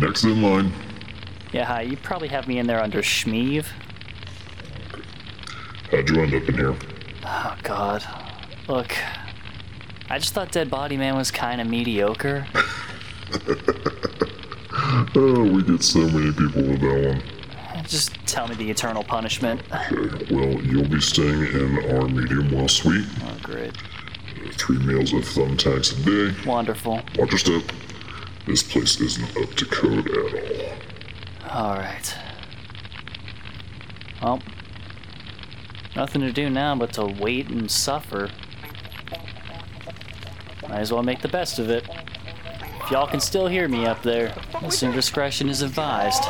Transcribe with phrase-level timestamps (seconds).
[0.00, 0.72] Next in line.
[1.52, 1.82] Yeah, hi.
[1.82, 3.66] You probably have me in there under Schmeeve.
[5.90, 6.76] How'd you end up in here?
[7.24, 8.04] Oh, God.
[8.68, 8.94] Look,
[10.10, 12.46] I just thought Dead Body Man was kind of mediocre.
[15.14, 17.84] Oh, we get so many people with that one.
[17.86, 19.60] Just tell me the eternal punishment.
[19.72, 23.06] Okay, well, you'll be staying in our medium well suite.
[23.22, 23.70] Oh, great.
[23.76, 26.48] Uh, three meals of thumbtacks a day.
[26.48, 27.00] Wonderful.
[27.16, 27.62] Watch your step.
[28.48, 31.54] This place isn't up to code at all.
[31.54, 32.16] Alright.
[34.22, 34.40] Well,
[35.94, 38.30] nothing to do now but to wait and suffer.
[40.62, 41.86] Might as well make the best of it.
[42.82, 46.22] If y'all can still hear me up there, listener discretion is advised.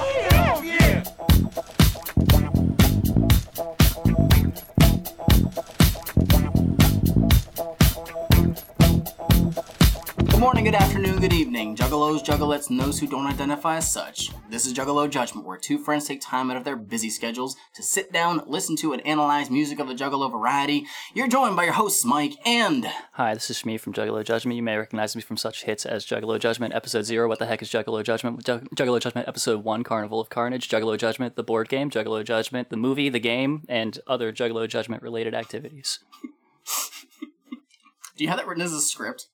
[11.75, 14.31] Good juggalos, juggalettes, and those who don't identify as such.
[14.51, 17.83] This is Juggalo Judgment, where two friends take time out of their busy schedules to
[17.83, 20.87] sit down, listen to, and analyze music of the Juggalo variety.
[21.15, 22.87] You're joined by your hosts, Mike and.
[23.13, 24.57] Hi, this is Shmi from Juggalo Judgment.
[24.57, 27.63] You may recognize me from such hits as Juggalo Judgment Episode 0, What the Heck
[27.63, 28.45] is Juggalo Judgment?
[28.45, 32.71] Jug- Juggalo Judgment Episode 1, Carnival of Carnage, Juggalo Judgment, the board game, Juggalo Judgment,
[32.71, 36.01] the movie, the game, and other Juggalo Judgment related activities.
[38.17, 39.27] Do you have that written as a script?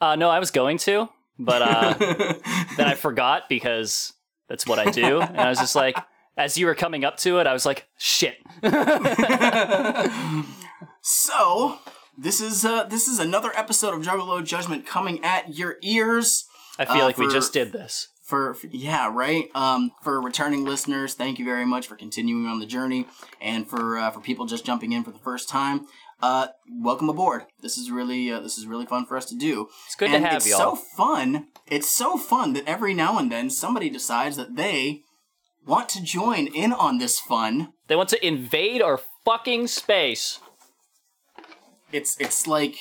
[0.00, 1.08] Uh, no, I was going to,
[1.44, 1.94] but uh,
[2.76, 4.12] then I forgot because
[4.48, 5.20] that's what I do.
[5.20, 5.96] And I was just like,
[6.36, 8.36] as you were coming up to it, I was like, shit.
[11.04, 11.78] So,
[12.16, 16.44] this is uh, this is another episode of Juggalo Judgment coming at your ears.
[16.78, 18.08] I feel Uh, like we just did this.
[18.22, 22.60] for, for- yeah right um for returning listeners thank you very much for continuing on
[22.60, 23.06] the journey
[23.42, 25.86] and for uh, for people just jumping in for the first time
[26.22, 26.46] uh
[26.80, 29.96] welcome aboard this is really uh, this is really fun for us to do It's
[29.96, 30.76] good and to have it's y'all.
[30.76, 35.02] so fun it's so fun that every now and then somebody decides that they
[35.66, 40.38] want to join in on this fun They want to invade our fucking space.
[41.92, 42.76] it's it's like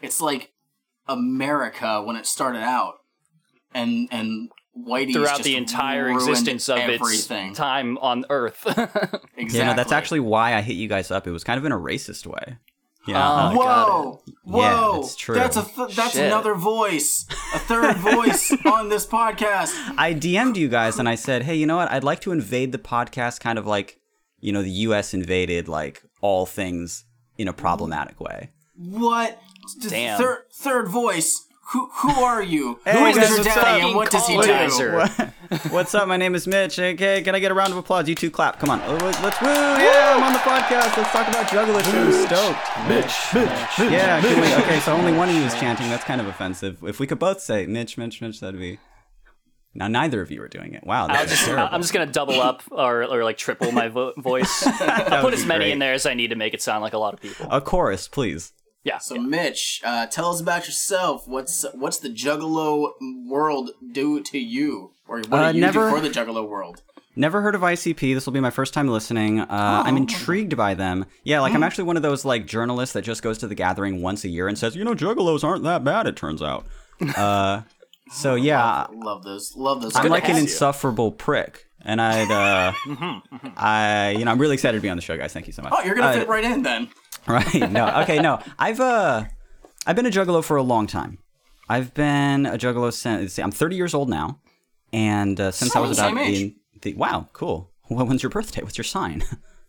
[0.00, 0.52] it's like
[1.08, 2.94] america when it started out
[3.74, 7.48] and and Whitey's Throughout just the entire existence of everything.
[7.50, 8.64] its time on Earth.
[8.66, 9.20] Exactly.
[9.58, 11.26] Yeah, no, that's actually why I hit you guys up.
[11.26, 12.58] It was kind of in a racist way.
[13.06, 13.26] Yeah.
[13.26, 13.50] Oh.
[13.50, 14.22] oh whoa!
[14.44, 14.60] Whoa!
[14.94, 15.34] Yeah, that's true.
[15.34, 16.26] That's a th- that's Shit.
[16.26, 19.74] another voice, a third voice on this podcast.
[19.96, 21.90] I DM'd you guys and I said, hey, you know what?
[21.90, 23.98] I'd like to invade the podcast kind of like,
[24.40, 27.04] you know, the US invaded like all things
[27.38, 28.50] in a problematic way.
[28.76, 29.40] What?
[29.88, 30.18] Damn.
[30.20, 31.46] Third third voice.
[31.72, 32.80] Who who are you?
[32.84, 33.86] Hey, who is guys, your what's daddy up?
[33.86, 34.42] and what does he do?
[34.42, 35.32] Colonizer.
[35.70, 36.06] What's up?
[36.06, 36.78] My name is Mitch.
[36.78, 38.08] Okay, can I get a round of applause?
[38.08, 38.60] You two clap.
[38.60, 38.80] Come on.
[38.84, 39.48] Oh, let's woo!
[39.48, 40.96] Yeah, I'm on the podcast.
[40.96, 41.82] Let's talk about Juggalo.
[41.82, 42.88] I'm stoked.
[42.88, 43.34] Mitch.
[43.34, 43.92] Mitch.
[43.92, 45.88] Yeah, can we, okay, so only one of you is chanting.
[45.88, 46.84] That's kind of offensive.
[46.84, 48.78] If we could both say Mitch, Mitch, Mitch, that'd be.
[49.74, 50.84] Now, neither of you are doing it.
[50.84, 51.68] Wow, I'll that's just, terrible.
[51.72, 54.64] I'm just gonna double up or, or like triple my vo- voice.
[54.66, 55.72] I'll put as many great.
[55.72, 57.46] in there as I need to make it sound like a lot of people.
[57.50, 58.52] A chorus, please.
[58.84, 58.98] Yeah.
[58.98, 61.28] So Mitch, uh, tell us about yourself.
[61.28, 62.92] What's what's the Juggalo
[63.28, 66.82] world do to you, or what Uh, do you never- do for the Juggalo world?
[67.16, 68.14] Never heard of ICP.
[68.14, 69.40] This will be my first time listening.
[69.40, 71.04] Uh, I'm intrigued by them.
[71.24, 74.00] Yeah, like I'm actually one of those like journalists that just goes to the gathering
[74.00, 76.06] once a year and says, you know, juggalos aren't that bad.
[76.06, 76.64] It turns out.
[77.16, 77.62] Uh,
[78.12, 79.54] so yeah, Love those.
[79.56, 79.94] Love those.
[79.96, 80.42] I'm like an you.
[80.42, 82.72] insufferable prick, and I'd, uh,
[83.56, 85.32] I, you know, I'm really excited to be on the show, guys.
[85.32, 85.72] Thank you so much.
[85.76, 86.88] Oh, you're gonna Uh, fit right in then.
[87.26, 87.70] Right.
[87.70, 88.00] No.
[88.02, 88.18] Okay.
[88.18, 88.42] No.
[88.58, 89.24] I've uh,
[89.86, 91.18] I've been a juggalo for a long time.
[91.68, 94.40] I've been a juggalo since see, I'm 30 years old now,
[94.92, 96.40] and uh, since I was Same about age.
[96.40, 97.70] in the wow, cool.
[97.88, 98.62] Well, when's your birthday?
[98.62, 99.22] What's your sign?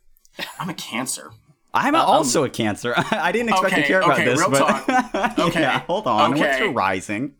[0.59, 1.31] I'm a Cancer.
[1.73, 2.94] I'm also a Cancer.
[3.11, 5.40] I didn't expect Okay, to care about okay, this, real but talk.
[5.40, 6.31] Okay, yeah, hold on.
[6.34, 6.41] Okay.
[6.41, 7.35] What's your rising?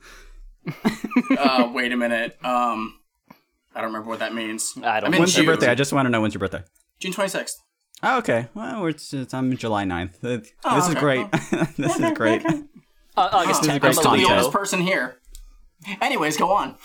[1.38, 2.38] Uh, wait a minute.
[2.44, 3.00] Um,
[3.74, 4.74] I don't remember what that means.
[4.84, 5.70] I don't I'm in When's your birthday?
[5.70, 6.64] I just want to know when's your birthday.
[7.00, 7.54] June 26th.
[8.04, 8.48] Oh, okay.
[8.54, 10.16] Well, it's, it's, I'm July 9th.
[10.24, 10.38] Uh,
[10.76, 11.00] this is okay.
[11.00, 11.32] great.
[11.78, 12.44] this is great.
[12.46, 13.72] Uh, August Oh, 10th.
[13.74, 14.32] I'm great still the content.
[14.32, 15.18] oldest person here.
[16.02, 16.76] Anyways, go on.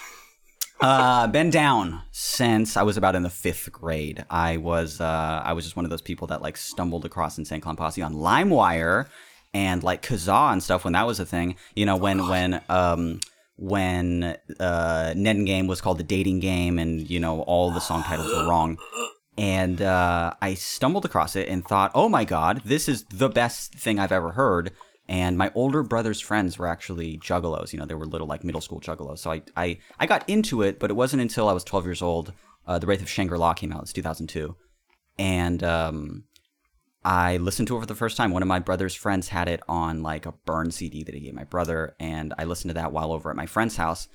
[0.81, 4.25] Uh, been down since I was about in the fifth grade.
[4.29, 7.43] I was uh, I was just one of those people that like stumbled across in
[7.43, 9.07] Insane Clown Posse on LimeWire
[9.55, 11.57] and like Kazaa and stuff when that was a thing.
[11.75, 13.21] You know when when um
[13.57, 18.03] when uh Neden Game was called the dating game and you know all the song
[18.03, 18.77] titles were wrong.
[19.39, 23.75] And uh, I stumbled across it and thought, oh my god, this is the best
[23.75, 24.73] thing I've ever heard.
[25.09, 27.73] And my older brother's friends were actually juggalos.
[27.73, 29.19] You know, they were little like middle school juggalos.
[29.19, 32.03] So I, I, I got into it, but it wasn't until I was 12 years
[32.03, 32.33] old.
[32.67, 33.83] Uh, the Wraith of Shangri-La came out.
[33.83, 34.57] It's 2002.
[35.19, 36.25] And um,
[37.05, 38.33] I listened to it for the first time.
[38.33, 41.35] One of my brother's friends had it on like a burn CD that he gave
[41.35, 41.95] my brother.
[42.01, 44.09] And I listened to that while over at my friend's house.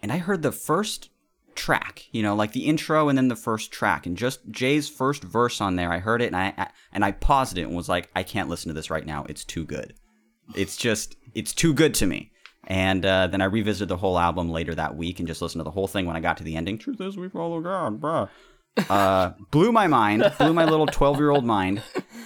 [0.00, 1.10] And I heard the first
[1.56, 5.24] track, you know, like the intro and then the first track, and just Jay's first
[5.24, 5.90] verse on there.
[5.90, 8.48] I heard it and I, I and I paused it and was like, I can't
[8.48, 9.24] listen to this right now.
[9.28, 9.94] It's too good.
[10.54, 12.30] It's just it's too good to me.
[12.68, 15.64] And uh, then I revisited the whole album later that week and just listened to
[15.64, 16.78] the whole thing when I got to the ending.
[16.78, 18.28] Truth is, we follow God, bruh.
[18.90, 21.82] Uh, blew my mind, blew my little twelve-year-old mind,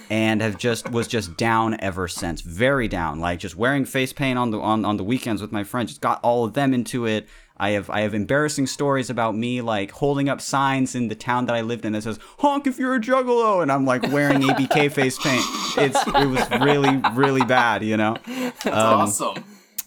[0.09, 2.41] and have just was just down ever since.
[2.41, 5.63] Very down, like just wearing face paint on the on, on the weekends with my
[5.63, 5.91] friends.
[5.91, 7.29] Just got all of them into it.
[7.61, 11.45] I have I have embarrassing stories about me like holding up signs in the town
[11.45, 14.41] that I lived in that says "honk if you're a juggalo," and I'm like wearing
[14.41, 15.45] ABK face paint.
[15.77, 18.17] It's it was really really bad, you know.
[18.25, 19.43] That's awesome.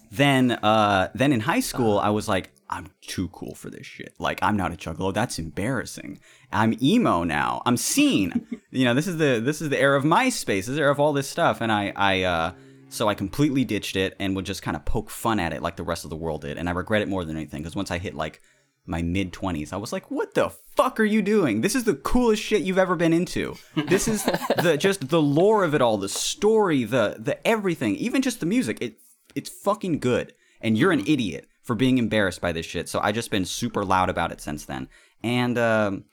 [0.09, 4.15] Then uh then in high school I was like I'm too cool for this shit.
[4.19, 5.13] Like I'm not a juggalo.
[5.13, 6.19] That's embarrassing.
[6.53, 7.61] I'm emo now.
[7.65, 8.47] I'm scene.
[8.71, 10.45] you know, this is the this is the era of MySpace.
[10.45, 11.59] This is the era of all this stuff.
[11.59, 12.53] And I I uh
[12.95, 15.75] so I completely ditched it and would just kind of poke fun at it like
[15.75, 16.57] the rest of the world did.
[16.57, 18.41] And I regret it more than anything because once I hit like
[18.85, 21.61] my mid 20s, I was like, what the fuck are you doing?
[21.61, 23.55] This is the coolest shit you've ever been into.
[23.75, 28.21] This is the just the lore of it all, the story, the the everything, even
[28.21, 28.77] just the music.
[28.81, 28.97] It
[29.35, 30.33] it's fucking good.
[30.61, 32.87] And you're an idiot for being embarrassed by this shit.
[32.87, 34.87] So I just been super loud about it since then.
[35.23, 36.05] And um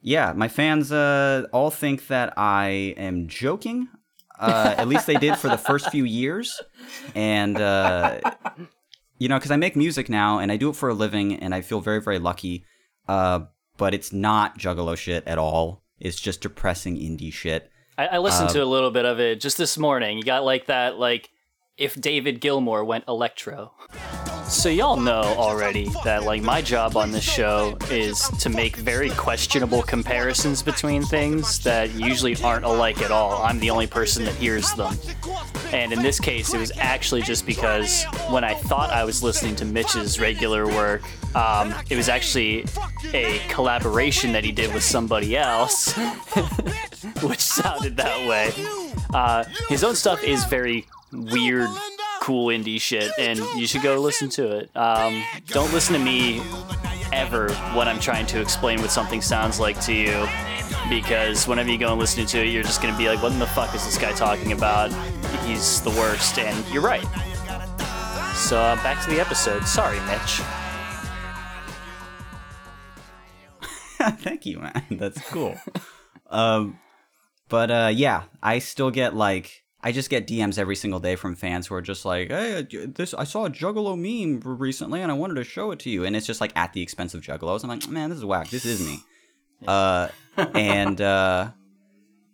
[0.00, 3.88] yeah, my fans uh, all think that I am joking.
[4.38, 6.60] Uh, at least they did for the first few years,
[7.14, 8.20] and uh,
[9.18, 11.54] you know, because I make music now and I do it for a living, and
[11.54, 12.64] I feel very, very lucky.
[13.08, 13.40] Uh,
[13.76, 15.82] but it's not juggalo shit at all.
[15.98, 17.70] It's just depressing indie shit.
[17.96, 20.18] I, I listened to a little bit of it just this morning.
[20.18, 21.30] You got like that, like
[21.76, 23.72] if David Gilmour went electro.
[24.48, 29.10] So y'all know already that like my job on this show is to make very
[29.10, 33.42] questionable comparisons between things that usually aren't alike at all.
[33.42, 34.96] I'm the only person that hears them.
[35.72, 39.54] And in this case, it was actually just because when I thought I was listening
[39.56, 41.02] to Mitch's regular work,
[41.36, 42.64] um, it was actually
[43.12, 45.92] a collaboration that he did with somebody else,
[47.22, 48.50] which sounded that way.
[49.12, 51.68] Uh, his own stuff is very weird,
[52.20, 54.70] cool indie shit, and you should go listen to it.
[54.76, 56.40] Um, don't listen to me
[57.12, 60.26] ever when I'm trying to explain what something sounds like to you,
[60.88, 63.38] because whenever you go and listen to it, you're just gonna be like, "What in
[63.38, 64.92] the fuck is this guy talking about?
[65.44, 67.06] He's the worst," and you're right.
[68.34, 69.64] So uh, back to the episode.
[69.66, 70.40] Sorry, Mitch.
[74.20, 74.84] Thank you, man.
[74.90, 75.56] That's cool.
[76.30, 76.78] um,
[77.48, 81.36] but uh, yeah, I still get like I just get DMs every single day from
[81.36, 85.14] fans who are just like, "Hey, this I saw a Juggalo meme recently, and I
[85.14, 87.62] wanted to show it to you." And it's just like at the expense of Juggalos.
[87.62, 88.48] I'm like, man, this is whack.
[88.50, 88.98] This is me.
[89.66, 90.08] Uh,
[90.54, 91.50] and uh,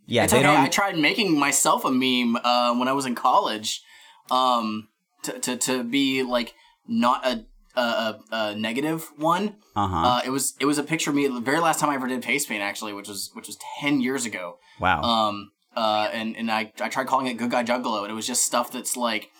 [0.06, 0.46] yeah, It's they okay.
[0.46, 0.56] don't.
[0.58, 3.82] I tried making myself a meme uh, when I was in college,
[4.30, 4.88] um,
[5.22, 6.54] to, to to be like
[6.86, 7.44] not a
[7.76, 9.56] a, a, a negative one.
[9.76, 9.96] Uh-huh.
[9.96, 12.06] Uh, it was it was a picture of me the very last time I ever
[12.08, 14.58] did face paint actually, which was which was ten years ago.
[14.80, 15.02] wow.
[15.02, 18.26] Um, uh, and and I I tried calling it Good Guy Juggalo, and it was
[18.26, 19.30] just stuff that's like,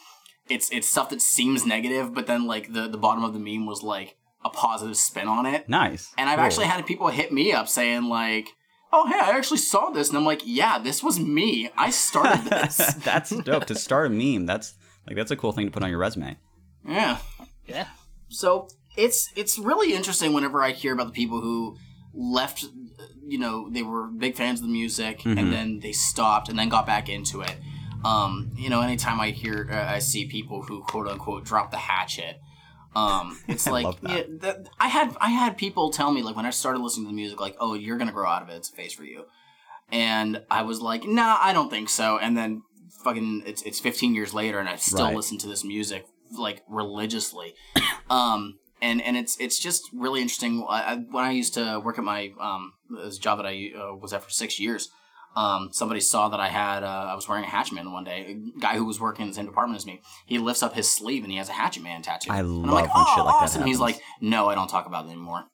[0.48, 3.66] it's it's stuff that seems negative, but then like the the bottom of the meme
[3.66, 5.68] was like a positive spin on it.
[5.68, 6.12] nice.
[6.18, 6.44] And I've Cool.
[6.46, 8.48] actually had people hit me up saying like,
[8.92, 11.70] "Oh, hey, I actually saw this," and I'm like, "Yeah, this was me.
[11.76, 14.44] I started this." that's dope to start a meme.
[14.46, 14.74] That's
[15.06, 16.36] like that's a cool thing to put on your resume.
[16.86, 17.18] yeah.
[17.66, 17.86] Yeah.
[18.28, 21.76] So it's it's really interesting whenever I hear about the people who
[22.12, 22.66] left.
[23.26, 25.38] You know, they were big fans of the music, Mm-hmm.
[25.38, 27.56] and then they stopped, and then got back into it.
[28.04, 31.78] Um, you know, anytime I hear, uh, I see people who quote unquote drop the
[31.78, 32.38] hatchet.
[32.94, 34.10] Um, it's like that.
[34.10, 37.10] yeah, that, I had I had people tell me like when I started listening to
[37.10, 38.56] the music, like, "Oh, you're gonna grow out of it.
[38.56, 39.24] It's a phase for you."
[39.90, 42.62] And I was like, "Nah, I don't think so." And then
[43.02, 45.16] fucking, it's it's 15 years later, and I still Right.
[45.16, 47.54] listen to this music like religiously.
[48.10, 50.64] um, and and it's it's just really interesting.
[50.68, 54.12] I, when I used to work at my um this job that I uh, was
[54.12, 54.90] at for six years,
[55.34, 58.36] um, somebody saw that I had uh, I was wearing a Hatchet Man one day.
[58.56, 60.90] A guy who was working in the same department as me, he lifts up his
[60.90, 62.30] sleeve and he has a Hatchet Man tattoo.
[62.30, 63.66] I and I'm love like, when oh, shit like that awesome.
[63.66, 65.44] He's like, no, I don't talk about it anymore.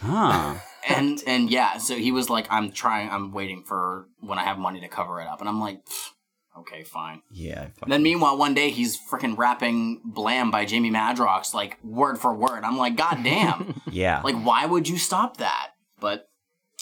[0.00, 0.54] Huh.
[0.88, 4.56] And and yeah, so he was like, I'm trying, I'm waiting for when I have
[4.56, 6.10] money to cover it up, and I'm like, "Pfft,
[6.58, 7.22] okay, fine.
[7.30, 7.68] yeah.
[7.82, 12.34] And then meanwhile, one day he's freaking rapping "Blam" by Jamie Madrox like word for
[12.34, 12.64] word.
[12.64, 13.80] I'm like, God damn!
[13.90, 14.20] yeah.
[14.22, 15.70] like, why would you stop that?
[16.00, 16.28] But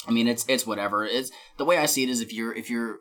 [0.06, 1.04] I mean, it's it's whatever.
[1.04, 2.98] It's the way I see it is if you're if you're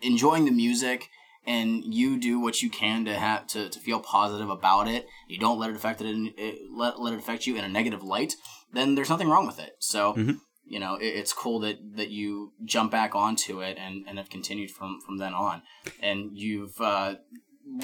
[0.00, 1.08] enjoying the music
[1.46, 5.38] and you do what you can to have to, to feel positive about it, you
[5.38, 8.02] don't let it affect it, in, it let let it affect you in a negative
[8.02, 8.34] light.
[8.72, 9.72] Then there's nothing wrong with it.
[9.78, 10.14] So.
[10.14, 10.38] Mhm.
[10.66, 14.30] You know, it, it's cool that, that you jump back onto it and, and have
[14.30, 15.62] continued from, from then on.
[16.00, 17.16] And you've uh,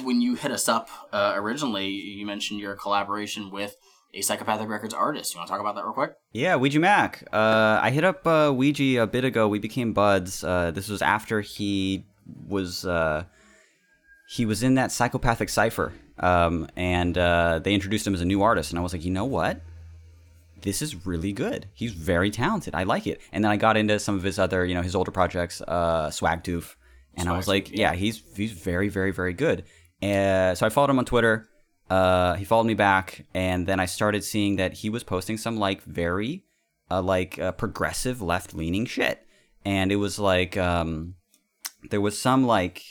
[0.03, 3.75] when you hit us up uh, originally, you mentioned your collaboration with
[4.13, 5.33] a Psychopathic Records artist.
[5.33, 6.13] You want to talk about that real quick?
[6.31, 7.23] Yeah, Ouija Macc.
[7.33, 9.47] Uh, I hit up uh, Ouija a bit ago.
[9.47, 10.43] We became buds.
[10.43, 12.05] Uh, this was after he
[12.47, 13.23] was uh,
[14.29, 18.41] he was in that psychopathic cipher, um, and uh, they introduced him as a new
[18.41, 18.71] artist.
[18.71, 19.61] And I was like, you know what?
[20.63, 21.67] This is really good.
[21.73, 22.73] He's very talented.
[22.73, 23.21] I like it.
[23.31, 26.07] And then I got into some of his other, you know, his older projects, uh,
[26.07, 26.75] Swagtooth,
[27.15, 29.65] and I was like, Swagtooth, yeah, he's he's very, very, very good.
[30.01, 31.47] Uh, so I followed him on Twitter.
[31.89, 35.57] Uh, he followed me back, and then I started seeing that he was posting some
[35.57, 36.43] like very
[36.89, 39.25] uh, like uh, progressive left leaning shit,
[39.65, 41.15] and it was like um,
[41.89, 42.81] there was some like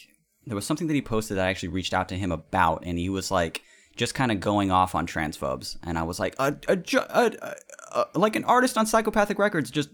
[0.47, 2.99] there was something that he posted that I actually reached out to him about, and
[2.99, 3.63] he was like
[3.97, 6.79] just kind of going off on transphobes, and I was like a, a,
[7.11, 7.55] a,
[7.93, 9.91] a, like an artist on Psychopathic Records just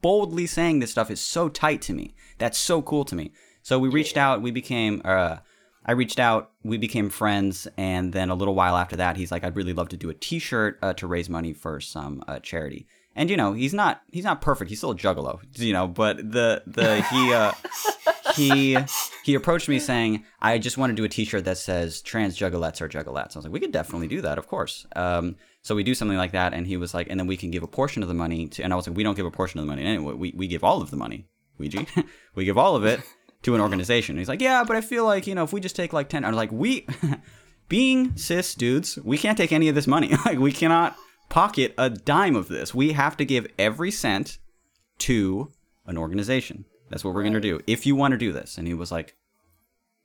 [0.00, 2.14] boldly saying this stuff is so tight to me.
[2.38, 3.32] That's so cool to me.
[3.62, 4.42] So we reached out.
[4.42, 5.02] We became.
[5.04, 5.38] Uh,
[5.84, 6.52] I reached out.
[6.62, 9.88] We became friends, and then a little while after that, he's like, "I'd really love
[9.90, 12.86] to do a T-shirt uh, to raise money for some uh, charity."
[13.16, 14.70] And you know, he's not he's not perfect.
[14.70, 15.88] He's still a juggalo, you know.
[15.88, 17.52] But the the he uh,
[18.34, 18.78] he
[19.24, 22.80] he approached me saying, "I just want to do a T-shirt that says trans juggalettes
[22.80, 25.82] are juggalettes." I was like, "We could definitely do that, of course." Um, so we
[25.82, 28.02] do something like that, and he was like, "And then we can give a portion
[28.02, 29.70] of the money to." And I was like, "We don't give a portion of the
[29.70, 30.14] money anyway.
[30.14, 31.26] We we give all of the money,
[31.58, 31.86] Ouija.
[32.34, 33.00] we give all of it
[33.42, 35.60] to an organization." And he's like, "Yeah, but I feel like you know if we
[35.60, 36.86] just take like 10 I'm like, "We."
[37.68, 40.16] Being cis dudes, we can't take any of this money.
[40.24, 40.96] like, we cannot
[41.28, 42.74] pocket a dime of this.
[42.74, 44.38] We have to give every cent
[45.00, 45.52] to
[45.86, 46.64] an organization.
[46.90, 47.60] That's what we're going to do.
[47.66, 48.58] If you want to do this.
[48.58, 49.16] And he was like,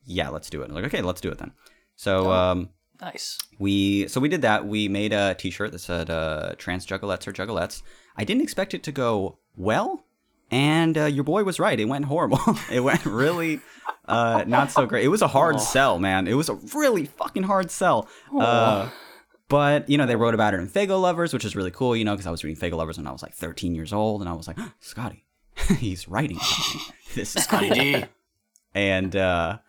[0.05, 0.69] yeah, let's do it.
[0.69, 1.51] I'm like, okay, let's do it then.
[1.95, 2.69] So, um,
[3.01, 3.37] Nice.
[3.59, 4.65] we so we did that.
[4.65, 7.81] We made a T-shirt that said uh, "Trans Juggalettes or Juggalettes."
[8.15, 10.05] I didn't expect it to go well,
[10.51, 11.79] and uh, your boy was right.
[11.79, 12.39] It went horrible.
[12.71, 13.59] it went really
[14.07, 15.03] uh, not so great.
[15.03, 16.27] It was a hard sell, man.
[16.27, 18.07] It was a really fucking hard sell.
[18.37, 18.89] Uh,
[19.49, 21.95] but you know, they wrote about it in Faygoluvers, which is really cool.
[21.95, 24.29] You know, because I was reading Faygoluvers when I was like 13 years old, and
[24.29, 25.22] I was like, Scotty,
[25.79, 26.81] he's writing something.
[27.15, 28.05] This is D.
[28.73, 29.59] and uh,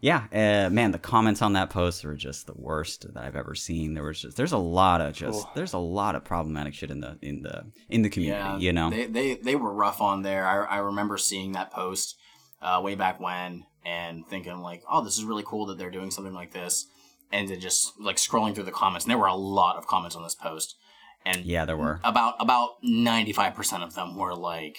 [0.00, 3.54] yeah, uh, man, the comments on that post were just the worst that I've ever
[3.54, 3.94] seen.
[3.94, 7.00] There was just there's a lot of just there's a lot of problematic shit in
[7.00, 8.42] the in the in the community.
[8.42, 10.46] Yeah, you know, they, they they were rough on there.
[10.46, 12.16] I, I remember seeing that post
[12.62, 16.10] uh, way back when and thinking like, oh, this is really cool that they're doing
[16.10, 16.86] something like this,
[17.32, 19.04] and then just like scrolling through the comments.
[19.04, 20.76] And there were a lot of comments on this post,
[21.24, 22.00] and yeah, there were.
[22.04, 24.76] about about ninety five percent of them were like,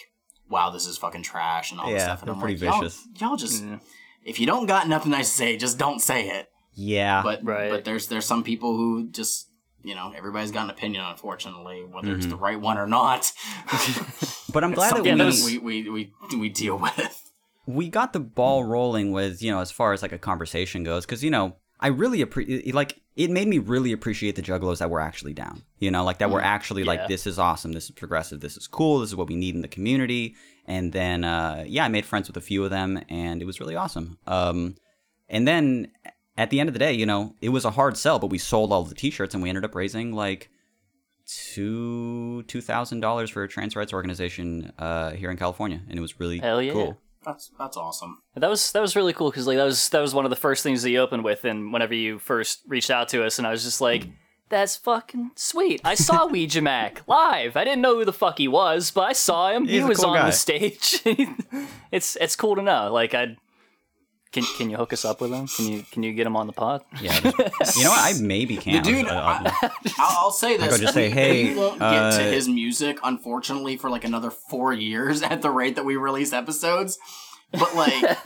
[0.50, 2.22] wow, this is fucking trash and all this stuff.
[2.22, 3.64] And I'm pretty like, y'all- Y'all, just
[4.24, 6.48] if you don't got nothing nice to say, just don't say it.
[6.74, 7.70] Yeah, But Right.
[7.70, 9.50] but there's there's some people who just
[9.84, 12.18] you know everybody's got an opinion unfortunately whether Mm-hmm.
[12.18, 13.32] it's the right one or not.
[14.52, 17.32] but I'm glad that we, that that we, we we we deal with.
[17.66, 21.06] we got the ball rolling with you know as far as like a conversation goes
[21.06, 24.90] because you know I really appreciate like it made me really appreciate the juggalos that
[24.90, 25.64] were actually down.
[25.80, 26.88] You know, like that were actually Yeah.
[26.90, 29.56] like this is awesome, this is progressive, this is cool, this is what we need
[29.56, 30.36] in the community.
[30.66, 33.60] And then uh, yeah, I made friends with a few of them, and it was
[33.60, 34.18] really awesome.
[34.28, 34.76] Um,
[35.30, 35.92] and then
[36.38, 38.38] at the end of the day, you know, it was a hard sell, but we
[38.38, 40.50] sold all the T-shirts, and we ended up raising like
[41.26, 46.02] two two thousand dollars for a trans rights organization uh, here in California, and it
[46.02, 46.72] was really yeah.
[46.74, 46.98] cool.
[47.26, 48.22] That's that's awesome.
[48.36, 50.36] That was that was really cool because like that was that was one of the
[50.36, 53.48] first things that you opened with, and whenever you first reached out to us, and
[53.48, 54.08] I was just like,
[54.50, 57.58] "That's fucking sweet." I saw Ouija Macc live.
[57.58, 59.66] I didn't know who the fuck he was, but I saw him.
[59.66, 60.26] he He's a was cool on guy.
[60.28, 61.02] the stage.
[61.92, 62.92] it's it's cool to know.
[62.94, 63.36] Like I
[64.36, 65.48] can can you hook us up with him?
[65.48, 66.84] Can you can you get him on the pod?
[67.02, 68.00] Yeah, just- you know what?
[68.00, 68.84] I maybe can.
[68.84, 71.82] The dude, I'll- I'll- I, I'll, I'll say this: go just say, "Hey, we won't
[71.82, 75.86] uh, get to his music, unfortunately, for like another four years at the rate that
[75.86, 76.98] we release episodes."
[77.52, 78.18] But like,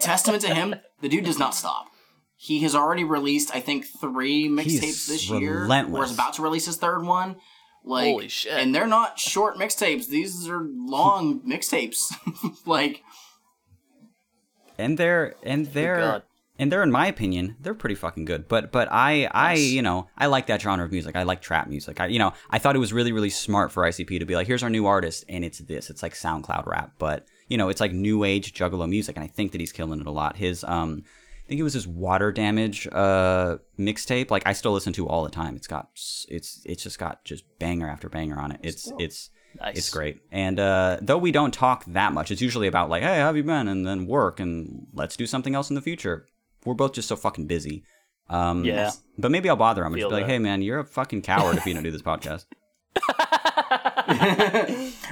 [0.00, 1.86] testament to him, the dude does not stop.
[2.36, 6.10] He has already released, I think, three mixtapes He's this year, or relentless.
[6.10, 7.36] is about to release his third one.
[7.84, 8.52] Like, Holy shit.
[8.52, 12.12] And they're not short mixtapes; these are long mixtapes.
[12.66, 13.02] like,
[14.78, 16.22] and they're and they're
[16.58, 18.48] and they're in my opinion they're pretty fucking good.
[18.48, 21.16] But but i i you know i like that genre of music.
[21.16, 22.00] I like trap music.
[22.00, 24.46] I you know i thought it was really really smart for icp to be like
[24.46, 25.90] here's our new artist and it's this.
[25.90, 26.92] It's like soundcloud rap.
[26.98, 30.00] But you know it's like new age juggalo music and i think that he's killing
[30.00, 30.36] it a lot.
[30.36, 34.30] His um I think it was his water damage uh mixtape.
[34.30, 35.56] Like I still listen to all the time.
[35.56, 35.88] It's got
[36.28, 38.60] it's it's just got just banger after banger on it.
[38.62, 39.76] It's it's Nice.
[39.78, 40.20] it's great.
[40.30, 43.36] And uh, though we don't talk that much, it's usually about like, hey, how have
[43.36, 43.66] you been?
[43.68, 46.26] And then work and let's do something else in the future.
[46.64, 47.82] We're both just so fucking busy.
[48.30, 48.90] Um, Yeah.
[49.16, 51.22] But maybe I'll bother him and just Feel be like, hey, man, you're a fucking
[51.22, 52.44] coward if you don't do this podcast.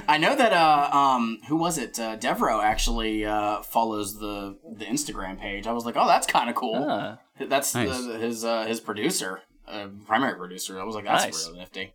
[0.08, 1.98] I know that uh um who was it?
[1.98, 5.66] Uh, Devro actually uh follows the the Instagram page.
[5.66, 6.84] I was like, oh, that's kind of cool.
[6.88, 7.18] Ah.
[7.38, 8.04] That's Nice.
[8.06, 9.42] the, his uh, his producer.
[9.68, 10.80] uh, primary producer.
[10.80, 11.46] I was like, that's Nice.
[11.46, 11.92] really nifty.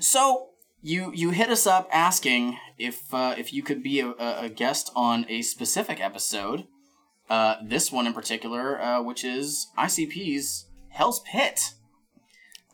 [0.00, 0.49] So
[0.82, 4.48] you you hit us up asking if uh, if you could be a, a a
[4.48, 6.66] guest on a specific episode.
[7.28, 11.60] Uh, this one in particular, uh, which is ICP's Hell's Pit,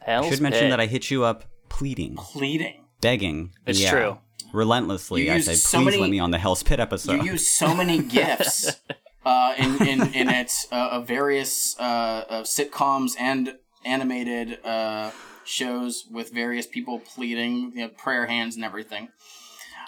[0.01, 0.71] Hell's Should mention Pit.
[0.71, 2.85] that I hit you up pleading, pleading.
[3.03, 3.53] begging.
[3.67, 4.19] It's yeah, true.
[4.55, 7.23] Relentlessly, You I used said, so please many- let me on the Hell's Pit episode.
[7.23, 8.81] You use so many gifs
[9.27, 15.11] uh, in in in it uh, of various uh, of sitcoms and animated uh,
[15.47, 19.09] shows with various people pleading, you know, prayer hands and everything.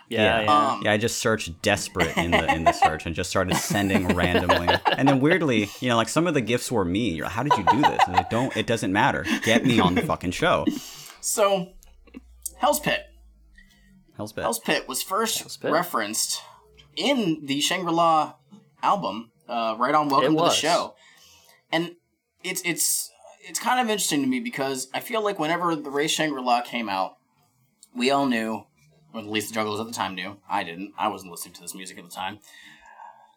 [0.08, 0.70] Yeah, yeah.
[0.72, 4.08] Um, Yeah, I just searched desperate in the in the search and just started sending
[4.16, 4.68] randomly.
[4.96, 7.10] And then weirdly, you know, like some of the gifts were me.
[7.10, 8.00] You're like, How did you do this?
[8.06, 8.56] And I don't.
[8.56, 9.26] It doesn't matter.
[9.44, 10.64] Get me on the fucking show.
[11.20, 11.72] So,
[12.56, 13.02] Hell's Pit.
[14.16, 14.42] Hell's Pit.
[14.44, 15.70] Hell's Pit was first Pit.
[15.70, 16.40] referenced
[16.96, 18.34] in the Shangri La
[18.82, 20.50] album, uh, right on Welcome It to the.
[20.50, 20.94] Show,
[21.70, 21.96] and
[22.42, 23.07] it's it's
[23.48, 26.60] it's kind of interesting to me because I feel like whenever the Wraith Shangri La
[26.60, 27.16] came out,
[27.96, 28.64] we all knew,
[29.14, 30.36] or at least the juggalos at the time knew.
[30.48, 30.92] I didn't.
[30.98, 32.38] I wasn't listening to this music at the time.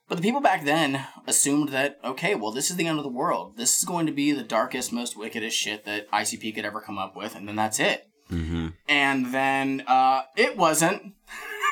[0.08, 3.10] But the people back then assumed that okay, well, this is the end of the
[3.10, 3.56] world.
[3.58, 6.98] This is going to be the darkest, most wickedest shit that ICP could ever come
[6.98, 11.13] up with, and then that's it hmm and then uh, it wasn't.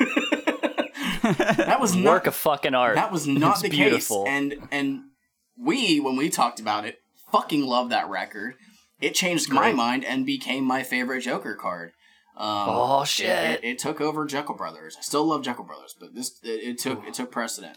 [1.22, 2.96] that was not Work of fucking art.
[2.96, 4.24] that was not It's the beautiful.
[4.24, 5.00] case, and and
[5.58, 6.98] we when we talked about it,
[7.32, 8.54] fucking love that record.
[9.00, 11.92] It changed my mind and became my favorite Joker card.
[12.36, 13.28] Um, Oh, shit.
[13.28, 14.96] It, it took over Jeckel Brothers.
[14.98, 17.76] I still love Jeckel Brothers, but this it, it took it took precedent.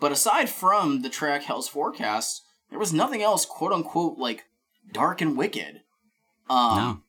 [0.00, 4.44] But aside from the track Hell's Forecast, there was nothing else, quote unquote, like
[4.92, 5.80] dark and wicked.
[6.50, 7.00] Um, No.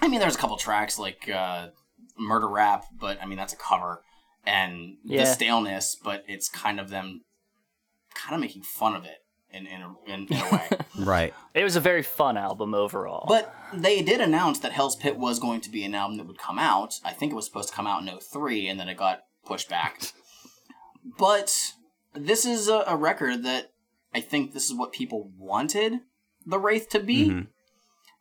[0.00, 1.68] I mean, there's a couple tracks like uh,
[2.18, 4.02] Murder Rap, but I mean that's a cover,
[4.46, 5.20] and Yeah.
[5.24, 7.22] the staleness, but it's kind of them,
[8.14, 9.18] kind of making fun of it
[9.52, 10.68] in in a, in, in a way.
[10.98, 11.34] Right.
[11.54, 13.24] it was a very fun album overall.
[13.28, 16.38] but they did announce that Hell's Pit was going to be an album that would
[16.38, 16.94] come out.
[17.04, 19.68] I think it was supposed to come out in 03, and then it got pushed
[19.68, 20.02] back.
[21.18, 21.72] But
[22.14, 23.72] this is a, a record that
[24.14, 26.00] I think this is what people wanted
[26.44, 27.28] the Wraith to be.
[27.28, 27.46] Mhm.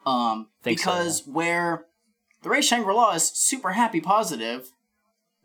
[0.06, 1.86] Um, Think so, because where
[2.44, 4.70] the Wraith Shangri La is super happy positive,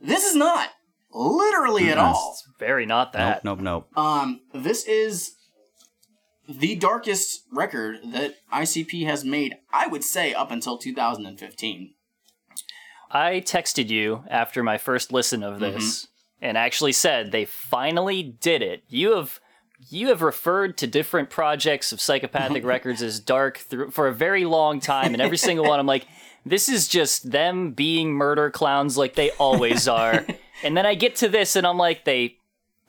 [0.01, 0.69] this is not
[1.13, 2.03] literally at Mhm.
[2.03, 2.31] all.
[2.35, 3.45] it's very not that.
[3.45, 3.59] Nope.
[3.59, 3.89] Nope.
[3.95, 3.99] Nope.
[3.99, 5.33] Um, this is
[6.49, 11.95] the darkest record that ICP has made, I would say, up until 2015.
[13.11, 15.75] I texted you after my first listen of mm-hmm.
[15.75, 16.09] this
[16.41, 18.83] and actually said they finally did it.
[18.89, 19.41] You have
[19.91, 24.45] you have referred to different projects of Psychopathic Records as dark through for a very
[24.45, 26.07] long time, and every single one I'm like,
[26.47, 30.25] this is just them being murder clowns like they always are.
[30.63, 32.37] and then I get to this and I'm like, they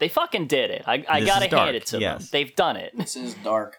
[0.03, 0.83] they fucking did it.
[0.85, 2.19] I, I This gotta is dark, hand it to them.
[2.29, 2.91] They've done it.
[2.97, 3.77] This is dark.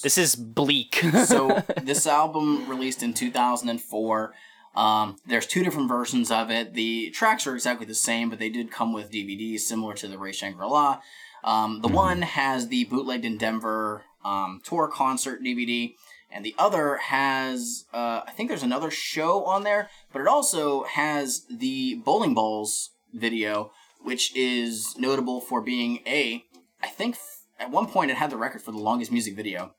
[0.00, 0.94] This is bleak.
[1.24, 4.32] so this album released in 2004
[4.76, 8.48] um, there's two different versions of it the tracks are exactly the same but they
[8.48, 11.00] did come with dvds similar to the wraith shangri-la
[11.42, 15.94] um, the one has the bootlegged in denver um, tour concert dvd
[16.30, 20.84] and the other has uh, i think there's another show on there but it also
[20.84, 26.44] has the bowling balls video which is notable for being a
[26.82, 29.74] i think f- at one point it had the record for the longest music video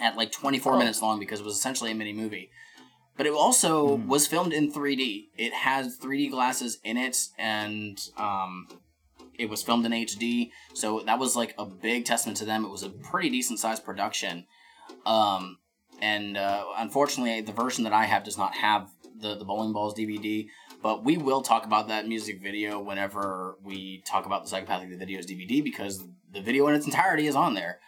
[0.00, 0.78] at like 24 Oh.
[0.78, 2.50] minutes long because it was essentially a mini movie.
[3.16, 5.26] But it also was filmed in 3D.
[5.38, 8.66] It has 3D glasses in it, and um,
[9.38, 10.50] it was filmed in HD.
[10.72, 12.64] So that was like a big testament to them.
[12.64, 14.46] It was a pretty decent sized production.
[15.06, 15.58] Um,
[16.02, 19.94] and uh, unfortunately, the version that I have does not have the, the Bowling Balls
[19.96, 20.48] DVD.
[20.84, 25.02] But we will talk about that music video whenever we talk about the Psychopathic the
[25.02, 27.78] Videos DVD because the video in its entirety is on there,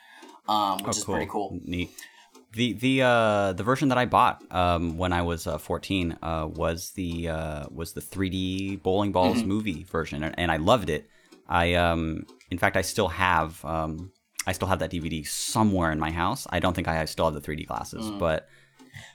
[0.48, 1.60] um, which Oh, is pretty cool.
[1.62, 1.90] Neat.
[2.54, 6.48] The the uh the version that I bought um when I was uh, 14 uh
[6.50, 9.48] was the uh was the 3D bowling balls Mm-hmm.
[9.50, 11.06] movie version and, and I loved it.
[11.46, 14.10] I um in fact I still have um
[14.46, 16.46] I still have that DVD somewhere in my house.
[16.48, 18.18] I don't think I still have the 3D glasses, Mm.
[18.18, 18.48] but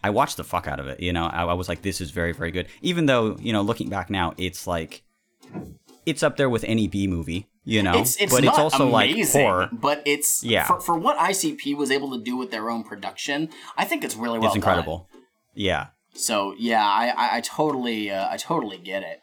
[0.03, 0.99] I watched the fuck out of it.
[0.99, 2.67] You know, I, I was like, this is very, very good.
[2.81, 5.03] Even though, you know, looking back now, it's like,
[6.05, 8.91] it's up there with any B movie, you know, It's it's but not it's also
[8.93, 9.69] amazing, like horror.
[9.71, 10.65] but it's Yeah.
[10.65, 13.49] for, for what ICP was able to do with their own production.
[13.77, 15.07] I think it's really well It's incredible.
[15.53, 15.87] Yeah.
[16.13, 19.21] So yeah, I I, I totally uh, I totally get it.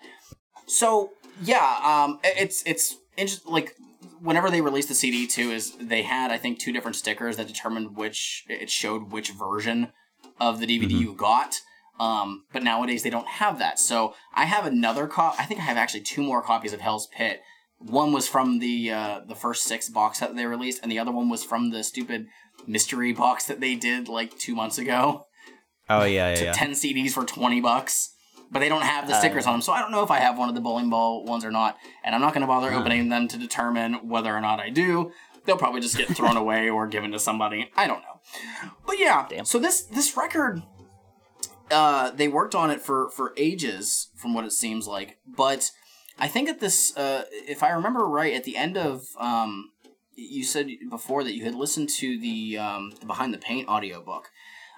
[0.66, 1.10] So
[1.42, 3.74] yeah, um, it's it's inter- like
[4.20, 7.46] whenever they released the CD too, is they had I think two different stickers that
[7.46, 9.92] determined which it showed which version
[10.40, 11.60] of the DVD you got.
[12.00, 13.78] Um, but nowadays they don't have that.
[13.78, 15.34] So I have another cop.
[15.38, 17.40] I think I have actually two more copies of Hell's Pit.
[17.78, 20.98] One was from the uh, the first six box set that they released, and the
[20.98, 22.26] other one was from the stupid
[22.66, 25.26] mystery box that they did like two months ago.
[25.90, 26.52] Oh yeah, yeah, to yeah.
[26.52, 28.10] 10 CDs for 20 bucks,
[28.50, 29.62] but they don't have the stickers on them.
[29.62, 31.76] So I don't know if I have one of the bowling ball ones or not.
[32.04, 35.12] And I'm not going to bother opening them to determine whether or not I do.
[35.44, 37.70] They'll probably just get thrown away or given to somebody.
[37.74, 38.17] I don't know.
[38.86, 40.62] But yeah, so this this record
[41.70, 45.18] uh they worked on it for for ages from what it seems like.
[45.26, 45.70] But
[46.18, 49.70] I think at this uh if I remember right at the end of um
[50.14, 54.30] you said before that you had listened to the um the Behind the Paint audiobook.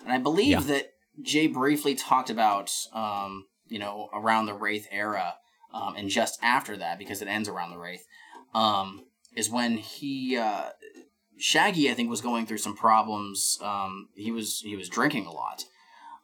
[0.03, 0.61] And I believe Yeah.
[0.61, 5.35] that Jay briefly talked about, um, you know, around the Wraith era,
[5.75, 8.07] um, and just after that, because it ends around the Wraith,
[8.55, 9.05] um,
[9.37, 10.71] is when he, uh,
[11.41, 13.59] Shaggy, I think, was going through some problems.
[13.63, 15.65] Um, he was he was drinking a lot.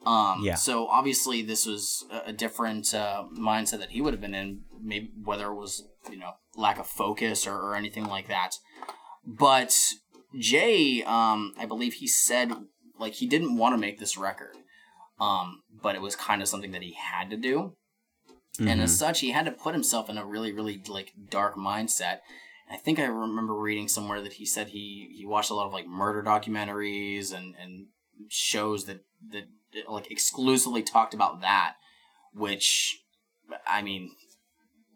[0.05, 0.55] Um, Yeah.
[0.55, 4.63] So obviously, this was a, a different uh, mindset that he would have been in.
[4.81, 8.57] Maybe whether it was you know lack of focus or, or anything like that.
[9.27, 9.77] But
[10.39, 12.53] Jay, um, I believe he said
[12.99, 14.55] like he didn't want to make this record,
[15.19, 17.75] um, but it was kind of something that he had to do,
[18.59, 22.21] and as such, he had to put himself in a really, really like dark mindset.
[22.71, 25.73] I think I remember reading somewhere that he said he he watched a lot of
[25.73, 27.87] like murder documentaries and and
[28.29, 29.45] shows that that
[29.89, 31.75] like exclusively talked about that,
[32.35, 33.03] which
[33.67, 34.13] I mean,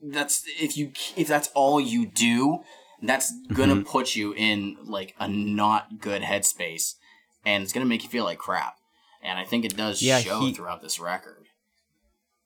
[0.03, 2.61] that's if you if that's all you do,
[3.03, 3.91] that's gonna mm-hmm.
[3.91, 6.95] put you in like a not good headspace,
[7.45, 8.77] and it's gonna make you feel like crap.
[9.23, 11.40] And I think it does Yeah, show he- throughout this record.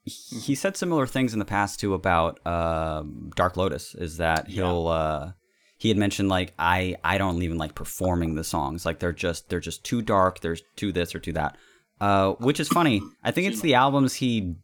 [0.04, 3.94] He said similar things in the past too about um, Dark Lotus.
[3.94, 5.32] Is that he'll uh,
[5.78, 9.48] he had mentioned like I I don't even like performing the songs like they're just
[9.48, 10.40] they're just too dark.
[10.40, 11.56] There's too this or too that.
[12.00, 13.00] Uh, which is funny.
[13.22, 14.56] I think it's the albums he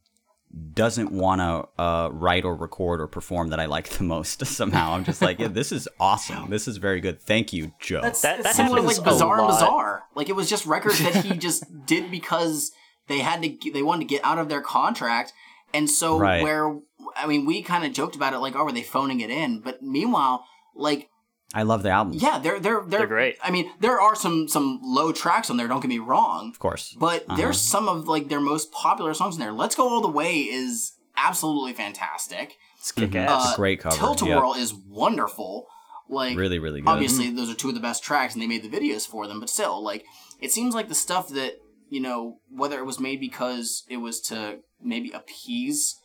[0.74, 4.44] doesn't want to uh, write or record or perform that I like the most.
[4.46, 6.50] Somehow I'm just like, yeah, this is awesome.
[6.50, 7.20] This is very good.
[7.20, 8.00] Thank you, Joe.
[8.02, 9.46] That's, That- that's that similar happens like Bizarre.
[9.46, 10.02] Bizarre.
[10.16, 12.72] Like it was just records that he just did because
[13.10, 15.32] they had to they wanted to get out of their contract.
[15.74, 16.42] And so Right.
[16.42, 16.78] where
[17.16, 19.60] I mean we kind of joked about it like oh were they phoning it in?
[19.60, 20.44] But meanwhile
[20.74, 21.08] like
[21.52, 22.14] I love the album.
[22.14, 23.36] yeah they're they're they're, They're great.
[23.42, 26.50] I mean there are some some low tracks on there don't get me wrong.
[26.50, 26.96] of course.
[26.98, 27.36] But Uh-huh.
[27.36, 29.52] there's some of like their most popular songs in there.
[29.52, 32.56] Let's Go All the Way is absolutely fantastic.
[32.78, 33.26] It's kick Mhm.
[33.26, 33.52] ass.
[33.52, 34.36] Uh, great cover, Tilt a yeah.
[34.38, 35.66] Whirl is wonderful.
[36.08, 36.88] Like Really, really good.
[36.90, 39.38] Obviously, those are two of the best tracks, and they made the videos for them.
[39.38, 40.04] But still, like
[40.40, 41.58] it seems like the stuff that
[41.90, 45.96] you know, whether it was made because it was to maybe appease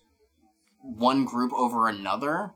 [0.82, 2.52] one group over another,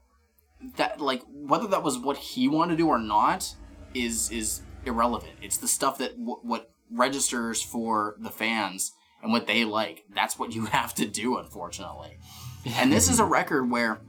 [0.76, 3.56] that like whether that was what he wanted to do or not
[3.94, 5.34] is is irrelevant.
[5.42, 10.04] It's the stuff that w- what registers for the fans and what they like.
[10.13, 12.18] That's what you have to do, unfortunately.
[12.65, 14.02] And this is a record where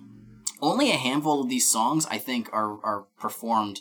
[0.63, 3.81] only a handful of these songs I think are are performed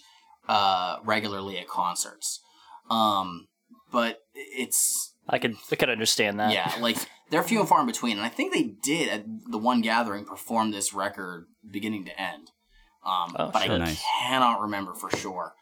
[0.49, 2.41] uh, regularly at concerts.
[2.89, 3.47] Um,
[3.91, 6.51] but it's I could I could understand that.
[6.51, 6.97] yeah, like
[7.29, 10.25] they're few and far in between, and I think they did at the one gathering
[10.25, 12.51] perform this record beginning to end.
[13.05, 13.77] Um, Oh, but I.
[13.77, 14.03] Nice.
[14.23, 15.53] cannot remember for sure.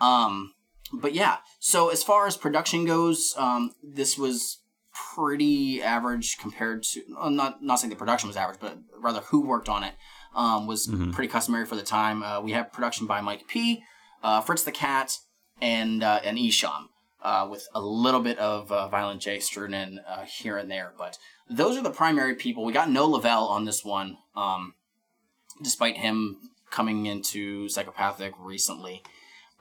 [0.00, 0.54] Um,
[0.92, 4.58] but yeah, so as far as production goes, um, this was
[5.14, 9.46] pretty average compared to uh, not not saying the production was average, but rather who
[9.46, 9.94] worked on it
[10.34, 12.22] um, was pretty customary for the time.
[12.22, 13.82] Uh, we have production by Mike P,
[14.22, 15.18] uh, Fritz the Cat,
[15.60, 16.88] and uh, and Isham,
[17.22, 20.92] uh, with a little bit of uh, Violent J strewn in uh, here and there.
[20.98, 22.64] But those are the primary people.
[22.64, 24.74] We got no Lavel on this one, um,
[25.62, 26.38] despite him
[26.70, 29.02] coming into psychopathic recently.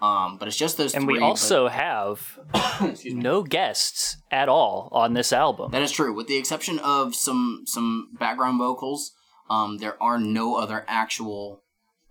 [0.02, 1.14] Um, but it's just those And three.
[1.16, 2.40] we but- also have
[3.06, 5.70] no guests at all on this album.
[5.72, 9.12] That is true, with the exception of some some background vocals.
[9.50, 11.62] Um, there are no other actual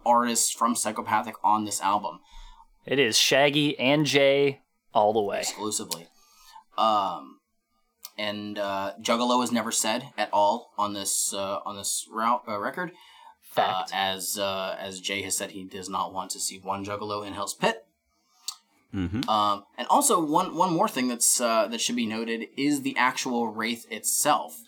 [0.07, 2.21] artists from Psychopathic on this album
[2.87, 4.61] It is Shaggy and Jay
[4.93, 5.41] all the way.
[5.41, 6.09] exclusively.
[6.79, 7.39] Um,
[8.19, 12.59] and uh, Juggalo is never said at all on this uh, on this route, uh,
[12.59, 12.91] record.
[12.91, 13.91] Uh, Fact.
[13.93, 17.33] as uh, as Jay has said, he does not want to see one Juggalo in
[17.35, 17.85] Hell's Pit.
[18.95, 19.29] Mhm.
[19.29, 22.97] Um, and also one one more thing that's uh, that should be noted is the
[22.97, 24.61] actual wraith itself.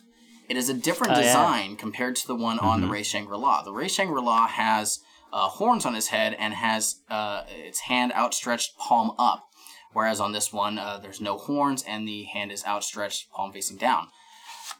[0.48, 1.26] It is a different Oh, yeah.
[1.26, 3.62] design compared to the one on the Wraith Shangri La.
[3.62, 4.98] The Wraith Shangri La has
[5.32, 9.46] uh, horns on his head and has uh, its hand outstretched, palm up.
[9.92, 13.76] Whereas on this one, uh, there's no horns and the hand is outstretched, palm facing
[13.76, 14.08] down.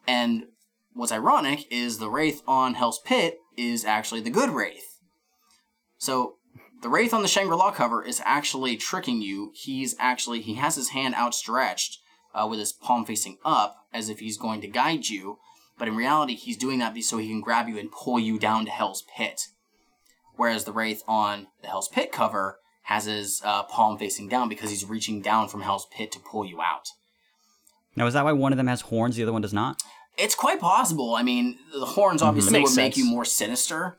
[0.06, 0.44] And
[0.94, 5.00] what's ironic is the Wraith on Hell's Pit is actually the good Wraith.
[5.98, 6.36] So
[6.82, 9.52] the Wraith on the Shangri-La cover is actually tricking you.
[9.54, 11.98] He's actually he has his hand outstretched
[12.34, 15.38] uh, with his palm facing up as if he's going to guide you,
[15.78, 18.64] but in reality he's doing that so he can grab you and pull you down
[18.64, 19.48] to Hell's Pit.
[20.34, 22.58] Whereas the Wraith on the Hell's Pit cover
[22.92, 26.44] has his uh, palm facing down because he's reaching down from Hell's Pit to pull
[26.44, 26.88] you out.
[27.96, 29.82] Now, is that why one of them has horns, the other one does not?
[30.16, 31.14] It's quite possible.
[31.14, 33.96] I mean, the horns obviously Makes would make you more sinister.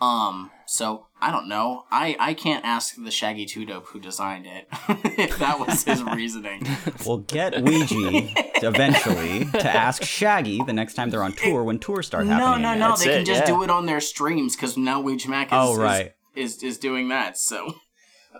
[0.00, 1.82] Um, so I don't know.
[1.90, 4.68] I I can't ask the Shaggy Two Dope who designed it
[5.18, 6.64] if that was his reasoning.
[7.04, 8.28] We'll get Ouija
[8.62, 12.62] eventually to ask Shaggy the next time they're on tour when tours start No, happening.
[12.62, 12.88] no, no, no.
[12.90, 13.46] That's They can it, just yeah.
[13.46, 16.12] do it on their streams because now Ouija Macc is, Oh, is- right.
[16.36, 17.36] is, is doing that.
[17.36, 17.74] So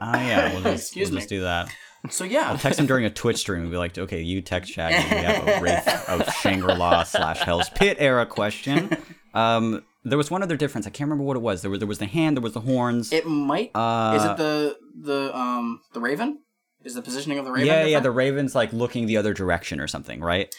[0.01, 1.21] Ah, yeah, we'll just, Excuse we'll me.
[1.21, 1.69] just do that.
[2.11, 2.51] so yeah.
[2.51, 4.97] I'll text him during a Twitch stream and be like, okay, you text Shaggy.
[5.15, 8.97] We have a Wraith of Shangri-La slash Hell's Pit era question.
[9.35, 10.87] Um, there was one other difference.
[10.87, 11.63] I can't remember what it was.
[11.63, 13.13] There was there was the hand, there was the horns.
[13.13, 13.73] It might.
[13.75, 16.39] Uh, is it the the um the Raven?
[16.85, 17.67] Is the positioning of the Raven?
[17.67, 20.55] yeah, yeah, the Raven's like looking the other direction or something, right?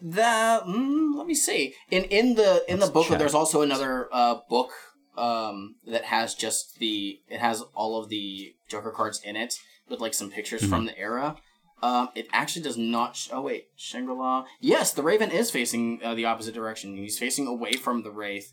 [0.00, 1.74] That mm, let me see.
[1.90, 3.18] In in the in the Let's booklet, check.
[3.18, 4.70] there's also another uh, book
[5.20, 9.54] um, that has just the it has all of the Joker cards in it
[9.88, 10.70] with like some pictures Mm-hmm.
[10.70, 11.36] from the era.
[11.82, 13.16] Um, it actually does not.
[13.16, 14.44] Sh- oh wait, Shangri La.
[14.60, 16.96] Yes, the Raven is facing uh, the opposite direction.
[16.96, 18.52] He's facing away from the Wraith.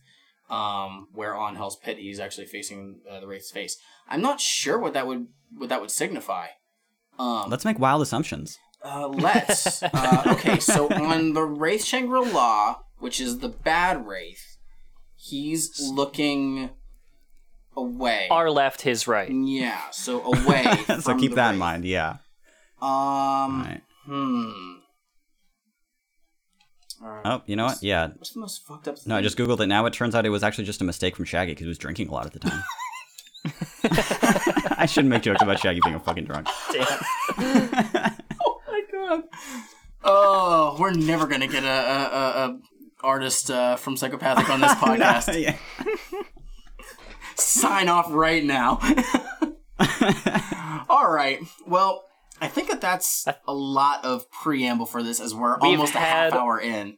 [0.50, 3.78] Um, where on Hell's Pit he's actually facing uh, the Wraith's face.
[4.08, 5.28] I'm not sure what that would
[5.58, 6.48] what that would signify.
[7.20, 8.58] Um, Let's make wild assumptions.
[8.82, 9.84] uh, let's.
[9.84, 14.57] Uh, okay, so on the Wraith Shangri La, which is the bad Wraith,
[15.18, 16.70] he's looking
[17.76, 18.28] away.
[18.32, 19.30] Our left, his right.
[19.30, 20.66] yeah, so away.
[21.00, 21.86] so keep the that in mind.
[21.86, 22.18] Yeah.
[22.82, 23.64] Um.
[23.64, 23.82] Right.
[24.06, 24.52] Hmm.
[27.04, 27.26] Alright.
[27.26, 27.84] Oh, you know what?
[27.84, 28.08] Yeah.
[28.08, 28.98] What's the most fucked up?
[29.06, 29.68] No, I just googled it.
[29.68, 31.78] Now it turns out it was actually just a mistake from Shaggy because he was
[31.78, 32.64] drinking a lot at the time.
[34.78, 36.48] I shouldn't make jokes about Shaggy being a fucking drunk.
[36.72, 36.86] Damn.
[37.38, 39.24] oh my god.
[40.04, 42.60] Oh, we're never gonna get a, a, a, a
[43.04, 45.40] artist uh, from Psychopathic on this podcast.
[45.42, 45.56] yeah.
[47.36, 48.80] sign off right now.
[50.90, 51.40] All right.
[51.66, 52.04] Well,
[52.42, 56.00] I think that that's a lot of preamble for this, as we're We've almost a
[56.00, 56.98] half hour in.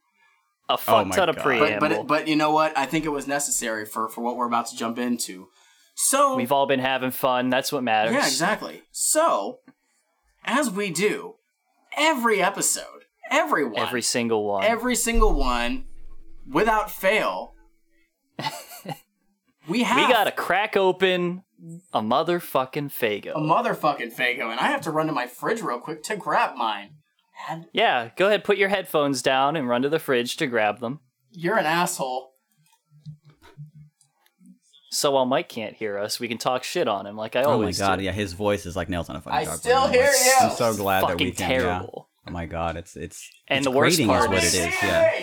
[0.69, 1.79] A fuck Oh my ton of preamble.
[1.79, 2.77] But but but you know what?
[2.77, 5.47] I think it was necessary for for what we're about to jump into.
[5.95, 7.49] So We've all been having fun.
[7.49, 8.13] That's what matters.
[8.13, 8.83] yeah, exactly.
[8.91, 9.59] So
[10.45, 11.35] as we do
[11.97, 14.63] every episode, everyone, Every single one.
[14.63, 15.85] every single one,
[16.51, 17.53] without fail,
[19.67, 21.43] we have we gotta crack open
[21.93, 23.31] a motherfucking Faygo.
[23.35, 26.55] a motherfucking Faygo, and I have to run to my fridge real quick to grab
[26.55, 26.91] mine.
[27.49, 30.79] And yeah, go ahead, put your headphones down and run to the fridge to grab
[30.79, 30.99] them.
[31.31, 32.27] you're an asshole.
[34.91, 37.61] So while Mike can't hear us, we can talk shit on him like I Oh
[37.61, 38.05] my god, do.
[38.05, 39.57] yeah, his voice is like nails on a fucking I chalkboard.
[39.59, 40.33] still I'm hear like- you.
[40.41, 41.61] I'm so glad that we Fucking can.
[41.61, 41.81] yeah.
[41.85, 44.67] Oh my god, it's it's And it's the worst grating is part what is- it
[44.69, 44.75] is.
[44.81, 45.19] Yeah.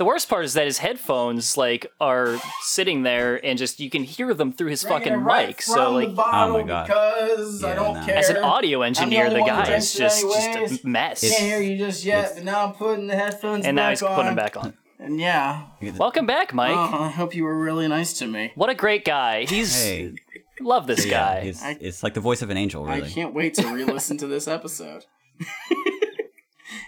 [0.00, 4.02] The worst part is that his headphones like are sitting there and just you can
[4.02, 5.60] hear them through his Bringing fucking right mic.
[5.60, 6.86] So like Oh my God.
[6.86, 8.06] Because I don't no.
[8.06, 8.16] care.
[8.16, 10.70] as an audio engineer, only the guy is just anyways.
[10.70, 11.20] just a mess.
[11.20, 13.90] Can't hear you just yet, It's- but now I'm putting the headphones and now back
[13.90, 14.14] he's on.
[14.14, 14.72] putting them back on.
[14.98, 15.66] And yeah,
[15.98, 16.70] Welcome back, Mike.
[16.74, 18.52] Oh, I hope you were really nice to me.
[18.54, 19.44] What a great guy.
[19.44, 20.14] He's Hey,
[20.62, 21.40] love this yeah, guy.
[21.44, 22.94] he's, I- it's like the voice of an angel, really.
[22.96, 23.10] I really.
[23.12, 25.04] can't wait to re-listen to this episode.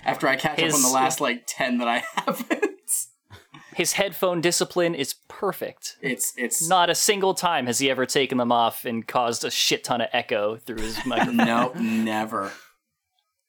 [0.07, 2.65] After I catch up on the last like ten that I haven't.
[3.75, 5.97] His headphone discipline is perfect.
[6.03, 9.51] It's it's Not a single time has he ever taken them off and caused a
[9.51, 11.37] shit ton of echo through his microphone.
[11.39, 12.53] no, never,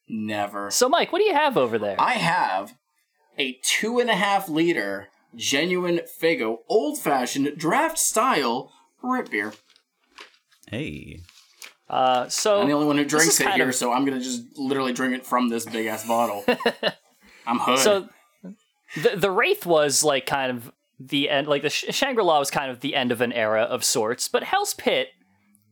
[0.08, 0.70] never.
[0.70, 1.96] so, Mike, what do you have over there?
[2.00, 2.74] I have
[3.38, 9.52] a two and a half liter genuine Faygo old fashioned draft style root beer.
[10.68, 11.20] Hey,
[11.88, 14.56] Uh, so I'm the only one who drinks it here, of- so I'm gonna just
[14.56, 16.44] literally drink it from this big ass bottle.
[17.46, 17.78] I'm hood.
[17.78, 18.08] So
[19.02, 22.50] the the Wraith was like kind of the end, like the Sh- Shangri La was
[22.50, 25.08] kind of the end of an era of sorts, but Hell's Pit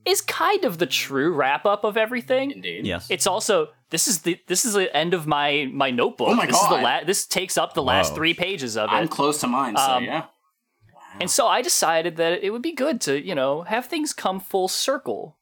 [0.05, 2.51] is kind of the true wrap up of everything.
[2.51, 2.87] Indeed.
[2.87, 3.07] yes.
[3.09, 6.29] It's also this is the this is the end of my my notebook.
[6.31, 6.83] Oh my this is the God.
[6.83, 8.95] la- this takes up the last three pages of it.
[8.95, 10.25] I'm close to mine, so Um, yeah.
[11.21, 14.41] And so I decided that it would be good to, you know, have things come
[14.41, 15.37] full circle.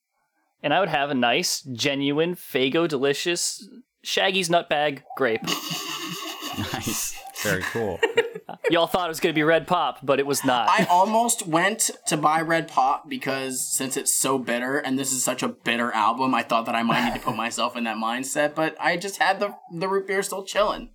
[0.64, 3.66] And I would have a nice, genuine, Faygo delicious
[4.02, 5.42] Shaggy's Nutbag grape.
[6.72, 7.19] nice.
[7.42, 7.98] Very cool.
[8.70, 10.68] Y'all thought it was going to be Red Pop, but it was not.
[10.68, 15.22] I almost went to buy Red Pop because since it's so bitter and this is
[15.22, 17.96] such a bitter album, I thought that I might need to put myself in that
[17.96, 20.90] mindset, but I just had the the root beer still chilling.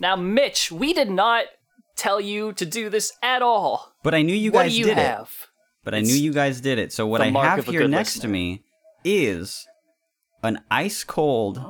[0.00, 1.44] Now, Mitch, we did not
[1.96, 3.94] tell you to do this at all.
[4.02, 5.06] But I knew you what guys do you did it.
[5.06, 5.30] have?
[5.84, 6.92] But I knew you guys did it.
[6.92, 8.28] So what I have here next listener.
[8.28, 8.64] to me
[9.04, 9.66] is
[10.42, 11.60] an ice cold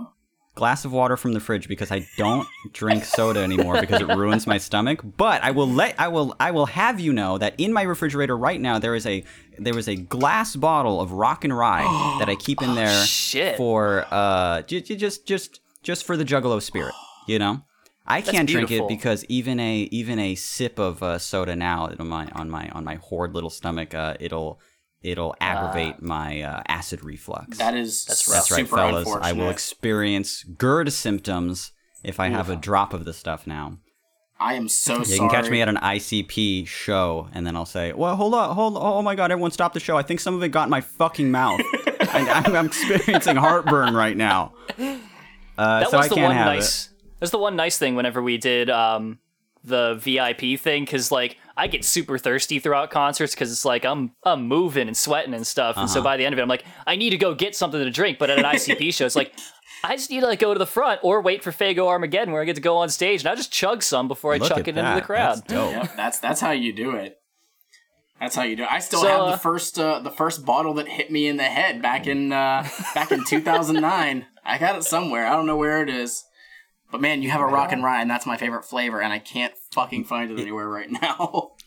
[0.55, 4.47] glass of water from the fridge because I don't drink soda anymore because it ruins
[4.47, 5.01] my stomach.
[5.17, 8.37] But I will let I will I will have you know that in my refrigerator
[8.37, 9.25] right now there is a
[9.59, 11.83] there was a glass bottle of rock and rye
[12.19, 13.57] that I keep in there shit.
[13.57, 16.95] for uh j- j- just just just for the juggalo spirit.
[17.27, 17.62] You know,
[18.07, 21.88] I That's can't drink it because even a even a sip of uh, soda now
[21.99, 24.61] on my on my on my horrid little stomach, uh, it'll
[25.03, 27.59] it'll aggravate my uh, acid reflux.
[27.59, 29.09] That is That's That's right, super fellas.
[29.21, 31.73] I will experience GERD symptoms
[32.05, 33.79] if I have a drop of the stuff now.
[34.41, 35.19] I am so You sorry.
[35.21, 38.77] can catch me at an ICP show, and then I'll say, "Well, hold on, hold.
[38.77, 39.97] Oh my God, everyone, stop the show!
[39.97, 41.61] I think some of it got in my fucking mouth.
[42.01, 44.53] I, I'm, I'm experiencing heartburn right now.
[45.57, 46.88] Uh, That so was I the can't one have nice.
[47.21, 49.21] That's the one nice thing whenever we did um,
[49.64, 54.12] the VIP thing, because like I get super thirsty throughout concerts because it's like I'm
[54.25, 55.94] I'm moving and sweating and stuff, and Uh-huh.
[55.94, 57.90] so by the end of it, I'm like I need to go get something to
[57.90, 58.18] drink.
[58.18, 59.33] But at an ICP show, it's like
[59.85, 62.42] I just need to like go to the front or wait for Faygo Armageddon where
[62.42, 64.59] I get to go on stage, and I just chug some before I Look chuck
[64.61, 65.38] at it into the crowd.
[65.38, 65.72] That's dope.
[65.72, 67.18] Yep, that's that's how you do it.
[68.20, 68.68] That's how you do it.
[68.70, 71.37] I still So, have uh, the first uh, the first bottle that hit me in
[71.38, 74.27] the head back in uh, back in 2009.
[74.44, 75.27] I got it somewhere.
[75.27, 76.25] I don't know where it is.
[76.93, 79.19] But man, you have a rock and rye, and that's my favorite flavor, and I
[79.19, 81.53] can't fucking find it anywhere right now.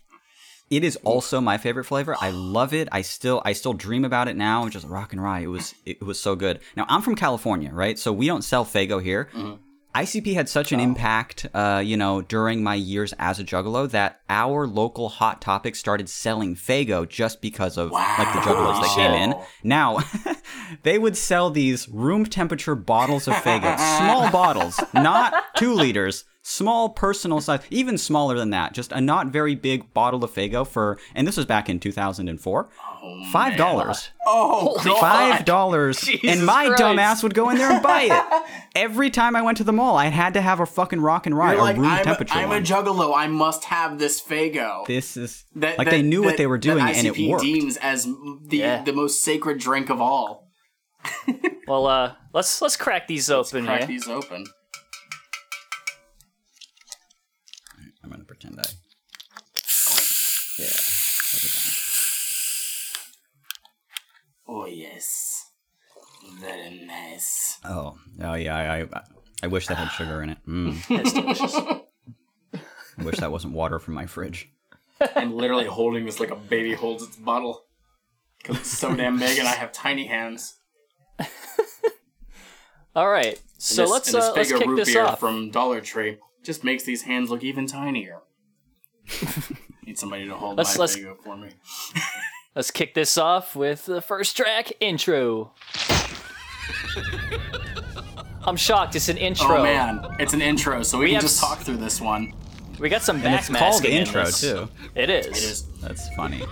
[0.71, 2.15] It is also my favorite flavor.
[2.19, 2.89] I love it.
[2.91, 4.67] I still I still dream about it now.
[4.67, 5.41] Just rock and rye.
[5.41, 6.59] It was it was so good.
[6.75, 7.99] Now I'm from California, right?
[7.99, 9.29] So we don't sell Faygo here.
[9.35, 9.61] Mm-hmm.
[9.95, 14.19] ICP had such an impact, uh, you know, during my years as a juggalo that
[14.29, 19.11] our local Hot Topic started selling Faygo just because of like the juggalos that came
[19.11, 19.35] in.
[19.63, 19.99] Now,
[20.83, 26.89] they would sell these room temperature bottles of Faygo, small bottles, not two liters, small
[26.89, 30.99] personal size, even smaller than that, just a not very big bottle of Faygo for,
[31.15, 32.69] and this was back in 2004,
[33.33, 34.09] five dollars.
[34.27, 34.99] Oh, God.
[34.99, 36.77] Five dollars, and my Christ.
[36.79, 38.43] dumb ass would go in there and buy it.
[38.75, 41.35] Every time I went to the mall, I had to have a fucking rock and
[41.35, 42.63] rye, You're a like, room I'm, temperature I'm a one.
[42.63, 43.15] juggalo.
[43.17, 44.85] I must have this Faygo.
[44.85, 47.29] this is That- like that- they knew what they were doing, that and it ICP
[47.31, 47.43] worked.
[47.43, 48.83] deems as the Yeah.
[48.83, 50.47] the most sacred drink of all.
[51.67, 53.87] Well, uh, let's let's crack these open Crack here.
[53.87, 54.45] these open.
[58.47, 58.69] I'm gonna pretend I.
[60.57, 60.95] Yeah.
[64.47, 65.51] Oh yes,
[66.39, 67.59] very nice.
[67.65, 68.55] Oh, oh yeah.
[68.55, 69.03] I, I,
[69.43, 70.37] I wish that had sugar in it.
[70.47, 70.77] Mm.
[70.89, 71.55] It's delicious.
[72.97, 74.49] I wish that wasn't water from my fridge.
[75.15, 77.65] I'm literally holding this like a baby holds its bottle
[78.37, 80.55] because it's so damn big, and I have tiny hands.
[82.95, 85.19] All right, so this, let's and this uh, let's kick root this beer off.
[85.19, 88.21] from Dollar Tree just makes these hands look even tinier.
[89.85, 91.49] Need somebody to hold Let's- my let's- Faygo for me.
[92.55, 95.51] Let's kick this off with the first track intro.
[98.45, 98.95] I'm shocked.
[98.95, 99.57] It's an intro.
[99.57, 102.33] Oh man, it's an intro, so we, We can just s- talk through this one.
[102.79, 104.69] We got some And back it's called masking in intro too.
[104.95, 105.25] It is.
[105.27, 106.43] It is That's funny.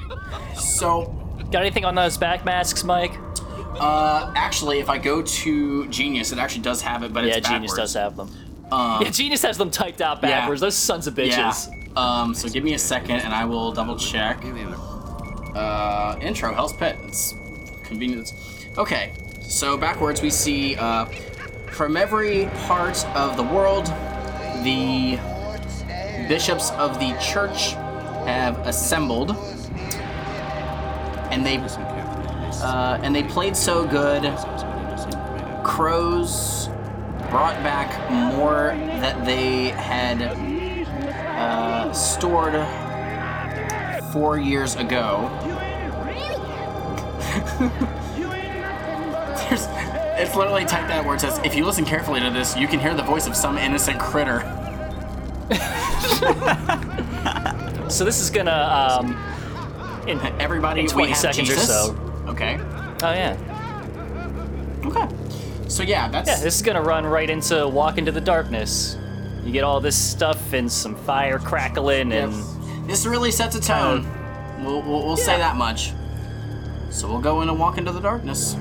[0.55, 1.05] so.
[1.51, 3.11] Got anything on those back masks, Mike?
[3.79, 7.47] Uh, actually, if I go to Genius, it actually does have it, but Yeah, it's
[7.49, 8.29] Genius does have them.
[8.71, 10.29] yeah, Genius has them typed out yeah.
[10.41, 10.61] backwards.
[10.61, 11.53] Those sons of Yeah.
[11.95, 14.43] Um, so give me a second, and I will double check.
[15.55, 16.97] Uh, intro Hell's Pit.
[17.03, 17.35] It's
[17.83, 18.33] convenient.
[18.77, 21.05] Okay, so backwards we see uh,
[21.67, 23.85] from every part of the world,
[24.63, 25.19] the
[26.27, 27.73] bishops of the church
[28.25, 29.31] have assembled,
[31.29, 31.57] and they
[32.63, 34.23] uh, and they played so good.
[35.63, 36.69] Crows
[37.29, 40.52] brought back more that they had
[41.35, 42.53] uh, stored
[44.11, 45.29] four years ago.
[49.49, 49.67] There's,
[50.19, 52.79] it's literally typed out where it says, if you listen carefully to this, you can
[52.79, 54.41] hear the voice of some innocent critter.
[57.89, 58.51] So this is gonna
[59.01, 61.95] um, in Everybody, In 20 we have seconds or so.
[62.27, 62.57] Okay.
[62.59, 63.37] oh yeah,
[64.85, 65.07] Okay.
[65.67, 66.39] So yeah, that's yeah.
[66.39, 68.97] This is gonna run right into Walk into the Darkness.
[69.43, 72.33] You get all this stuff and some fire crackling and
[72.87, 74.07] this really sets a tone.
[74.63, 75.91] We'll, we'll, we'll say that much.
[76.89, 78.55] So we'll go in and walk into the darkness.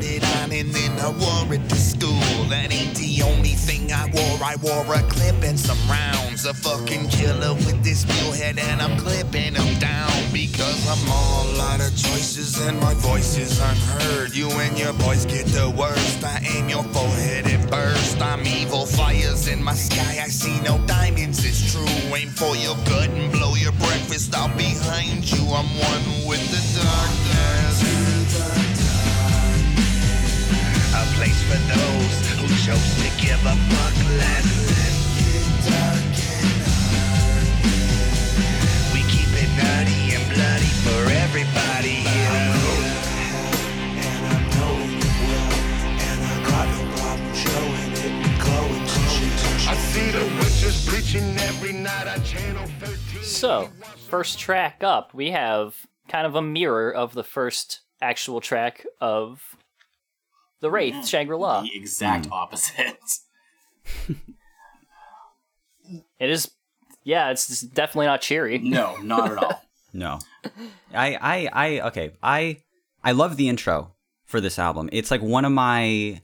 [0.00, 2.44] Put it on, and then I wore it to school.
[2.48, 4.38] That ain't the only thing I wore.
[4.42, 6.46] I wore a clip and some rounds.
[6.46, 8.04] A fucking killer with this
[8.40, 13.36] head, and I'm clipping him down because I'm all out of choices and my voice
[13.36, 14.34] is unheard.
[14.34, 16.24] You and your boys get the worst.
[16.24, 18.20] I aim your forehead and burst.
[18.22, 20.22] I'm evil fires in my sky.
[20.24, 21.44] I see no diamonds.
[21.44, 22.16] It's true.
[22.16, 25.42] Aim for your gut and blow your breakfast out behind you.
[25.52, 26.59] I'm one with the
[33.20, 34.46] give a fuck less.
[38.92, 42.56] We keep it nutty and bloody for everybody here.
[49.68, 53.22] I see the witches preaching every night on Channel 13.
[53.22, 53.68] So,
[54.08, 59.56] first track up, we have kind of a mirror of the first actual track of
[60.60, 61.62] The Wraith, Shangri La.
[61.62, 62.32] The exact Hmm.
[62.32, 62.98] opposite.
[66.20, 66.50] It is,
[67.02, 68.58] yeah, it's definitely not cheery.
[68.58, 69.62] No, not at all.
[69.92, 70.20] No.
[70.94, 72.12] I I I okay.
[72.22, 72.58] I
[73.02, 73.90] I love the intro
[74.24, 74.88] for this album.
[74.92, 76.20] It's like one of my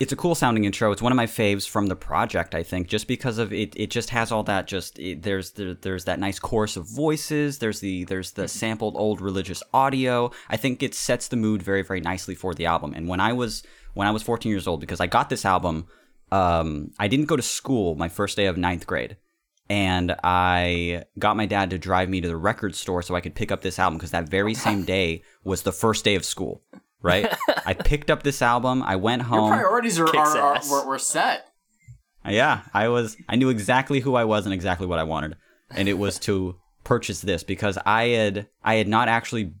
[0.00, 0.90] it's a cool sounding intro.
[0.90, 3.90] It's one of my faves from the project, I think, just because of it it
[3.90, 7.80] just has all that just it, there's there, there's that nice chorus of voices, there's
[7.80, 10.32] the there's the sampled old religious audio.
[10.48, 12.92] I think it sets the mood very very nicely for the album.
[12.94, 13.62] And when I was
[13.94, 15.86] when I was 14 years old because I got this album
[16.32, 19.16] um I didn't go to school my first day of ninth grade
[19.70, 23.34] and I got my dad to drive me to the record store so I could
[23.34, 26.62] pick up this album because that very same day was the first day of school.
[27.04, 27.32] Right?
[27.66, 28.82] I picked up this album.
[28.82, 29.50] I went home.
[29.50, 30.70] Your priorities are, Kicks are, are ass.
[30.70, 31.46] were, were set.
[32.26, 33.16] Yeah, I was.
[33.28, 35.36] I knew exactly who I was and exactly what I wanted,
[35.70, 39.52] and it was to purchase this because I had I had not actually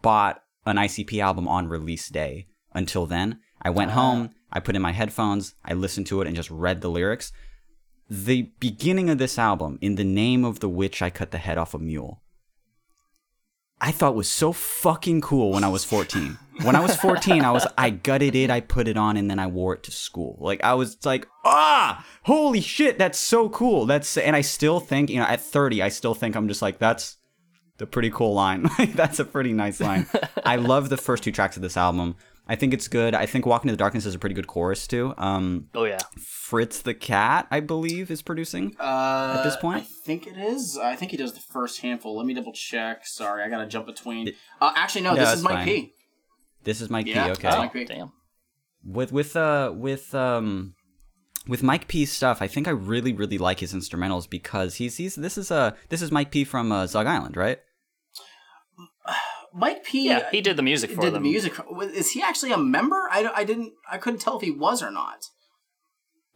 [0.00, 3.40] bought an ICP album on release day until then.
[3.60, 3.94] I went ah.
[3.94, 4.30] home.
[4.50, 5.54] I put in my headphones.
[5.64, 7.32] I listened to it and just read the lyrics.
[8.08, 11.58] The beginning of this album, in the name of the witch, I cut the head
[11.58, 12.22] off a mule.
[13.80, 16.36] I thought was so fucking cool when I was 14.
[16.62, 19.38] When I was 14, I was I gutted it, I put it on, and then
[19.38, 20.36] I wore it to school.
[20.40, 23.86] Like I was like, ah, holy shit, that's so cool.
[23.86, 26.78] That's and I still think, you know, at 30, I still think I'm just like,
[26.78, 27.18] that's
[27.78, 28.68] the pretty cool line.
[28.94, 30.06] That's a pretty nice line.
[30.44, 32.16] I love the first two tracks of this album.
[32.48, 33.14] I think it's good.
[33.14, 35.12] I think Walking to the Darkness is a pretty good chorus too.
[35.18, 35.98] Um, Oh, yeah.
[36.18, 38.74] Fritz the Cat, I believe, is producing.
[38.80, 39.82] Uh, At this point?
[39.82, 40.78] I think it is.
[40.82, 42.16] I think he does the first handful.
[42.16, 43.06] Let me double check.
[43.06, 44.32] Sorry, I gotta jump between.
[44.60, 45.12] Uh, actually, no.
[45.14, 45.66] No, this is Mike fine.
[45.66, 45.92] P.
[46.64, 47.30] This is Mike Yeah, P.
[47.32, 47.48] Okay.
[47.52, 47.84] Oh, Mike P.
[47.84, 48.12] damn.
[48.84, 50.74] with with uh with um
[51.46, 55.14] with Mike P's stuff, I think I really really like his instrumentals because he's he's
[55.16, 57.58] this is uh this is Mike P from uh, Zug Island, right?
[59.58, 60.06] Mike P.
[60.08, 61.54] Yeah, he did the music for did the music.
[61.94, 63.08] Is he actually a member?
[63.10, 63.72] I, I didn't.
[63.90, 65.26] I couldn't tell if he was or not.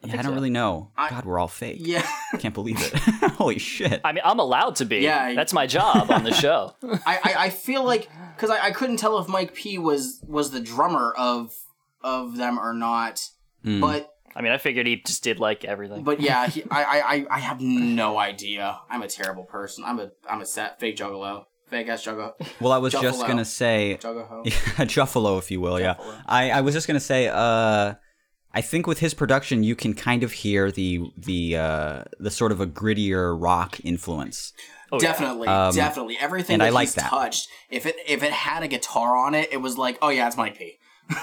[0.05, 0.35] Yeah, I, don't so.
[0.35, 0.91] really know.
[0.97, 1.77] I- God, we're all fake.
[1.81, 2.05] Yeah.
[2.33, 2.93] I can't believe it.
[3.35, 4.01] Holy shit.
[4.05, 4.99] I mean, I'm allowed to be.
[4.99, 6.75] Yeah, I- That's my job on the show.
[6.83, 10.51] I, I, I feel like because I, I couldn't tell if Mike P was was
[10.51, 11.53] the drummer of
[12.03, 13.29] of them or not.
[13.63, 13.81] Hmm.
[13.81, 16.03] But I mean, I figured he just did like everything.
[16.03, 18.81] but yeah, he, I, I I- I have no idea.
[18.91, 19.85] I'm a terrible person.
[19.87, 23.45] I'm a I'm a set fake juggalo, fake ass juggalo, Well, I was just gonna
[23.45, 24.43] say juggaho.
[24.47, 24.53] yeah,
[24.95, 25.81] Juffalo, if you will.
[25.81, 25.97] Yeah,
[26.27, 27.29] I, I was just gonna say.
[27.29, 27.95] Uh,
[28.55, 32.53] I think with his production, you can kind of hear the the uh, the sort
[32.53, 34.53] of a grittier rock influence.
[34.93, 35.09] Oh, yeah.
[35.09, 36.19] definitely, Um, definitely.
[36.21, 37.09] Everything and that I like he's that.
[37.09, 40.27] touched, if it if it had a guitar on it, it was like, oh yeah,
[40.27, 40.75] it's Mike P.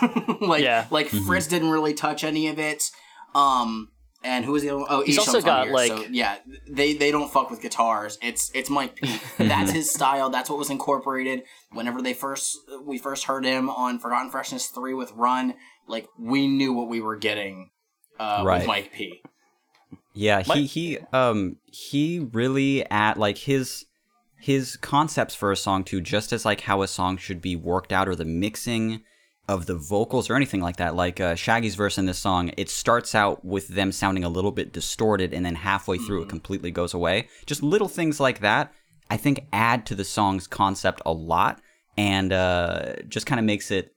[0.41, 0.88] like Yeah.
[0.89, 1.28] like Mm-hmm.
[1.28, 2.89] Fritz didn't really touch any of it.
[3.36, 3.89] Um,
[4.24, 4.88] and who was the other one?
[4.89, 6.38] Oh, He's Esham's also on got, here, like- so, yeah,
[6.70, 8.17] they they don't fuck with guitars.
[8.22, 9.20] It's it's Mike P.
[9.38, 10.30] That's his style.
[10.30, 14.93] That's what was incorporated whenever they first we first heard him on Forgotten Freshness three
[14.93, 15.53] with Run.
[15.88, 17.70] Like we knew what we were getting
[18.20, 18.59] uh, Right.
[18.59, 19.22] with Mike P.
[20.13, 23.86] Yeah, he Mike- he um he really at like his
[24.41, 27.91] his concepts for a song too, just as like how a song should be worked
[27.91, 29.01] out or the mixing
[29.50, 30.95] of the vocals or anything like that.
[30.95, 34.52] Like uh, Shaggy's verse in this song, it starts out with them sounding a little
[34.52, 37.28] bit distorted, and then halfway through it completely goes away.
[37.47, 38.72] Just little things like that,
[39.10, 41.60] I think, add to the song's concept a lot,
[41.97, 43.95] and uh, just kind of makes it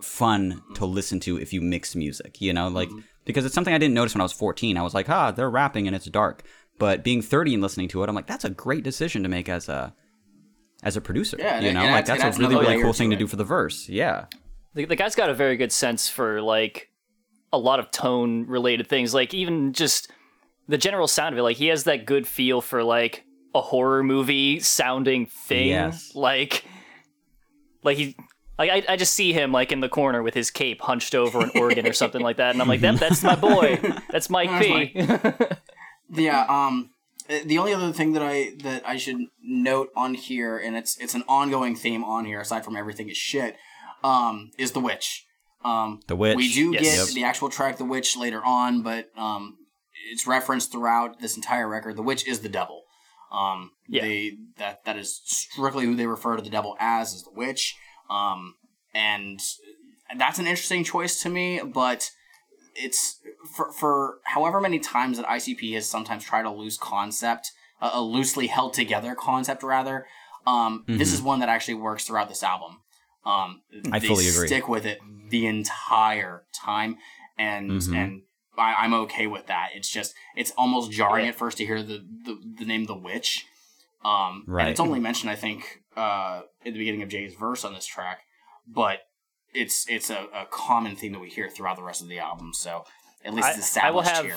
[0.00, 2.90] fun to listen to if you mix music, you know, like
[3.24, 4.76] because it's something I didn't notice when I was 14.
[4.76, 6.44] I was like, "Ah, they're rapping and it's dark."
[6.78, 9.48] But being 30 and listening to it, I'm like, "That's a great decision to make
[9.48, 9.94] as a
[10.82, 12.92] as a producer." Yeah, you know, it like adds- it that's a really really cool
[12.92, 13.18] thing to it.
[13.18, 13.88] do for the verse.
[13.88, 14.26] Yeah.
[14.74, 16.90] the, the guy's got a very good sense for like
[17.52, 20.10] a lot of tone related things like even just
[20.68, 23.24] the general sound of it like he has that good feel for like
[23.54, 26.14] a horror movie sounding thing Yes.
[26.14, 26.64] like
[27.82, 28.16] like he
[28.58, 31.40] like I, I just see him like in the corner with his cape hunched over
[31.40, 33.78] an organ or something like that and i'm like that, that's my boy
[34.10, 34.94] that's mike p
[36.14, 36.44] Yeah.
[36.48, 36.90] Um.
[37.32, 40.96] Uh, The only other thing that I that I should note on here, and it's
[40.98, 43.56] it's an ongoing theme on here, aside from everything is shit,
[44.04, 45.24] um, is the witch.
[45.64, 46.36] Um, The Witch.
[46.36, 46.82] We do Yes.
[46.82, 47.08] get Yep.
[47.14, 49.58] the actual track, the witch, later on, but um,
[50.10, 51.96] it's referenced throughout this entire record.
[51.96, 52.82] The witch is the devil.
[53.30, 54.02] Um, Yeah.
[54.02, 57.76] they that that is strictly who they refer to the devil as is the witch.
[58.10, 58.54] Um,
[58.92, 59.40] and
[60.18, 62.10] that's an interesting choice to me, but
[62.74, 67.90] it's for for however many times that ICP has sometimes tried a loose concept, a,
[67.94, 70.06] a loosely held together concept rather.
[70.46, 72.78] Um, this is one that actually works throughout this album.
[73.24, 73.94] Um, Mm-hmm.
[73.94, 74.46] I they fully agree.
[74.48, 74.98] Stick with it
[75.30, 76.98] the entire time,
[77.38, 77.96] and Mhm.
[77.96, 78.22] and
[78.58, 79.70] I, I'm okay with that.
[79.74, 81.30] It's just it's almost jarring Yeah.
[81.30, 83.46] at first to hear the the, the name the witch.
[84.04, 84.62] Um, Right.
[84.62, 87.86] And it's only mentioned, I think, uh, at the beginning of Jay's verse on this
[87.86, 88.22] track,
[88.66, 88.98] but
[89.54, 92.52] it's it's a, a common theme that we hear throughout the rest of the album.
[92.52, 92.84] So
[93.24, 94.36] at least it's I, I will have here.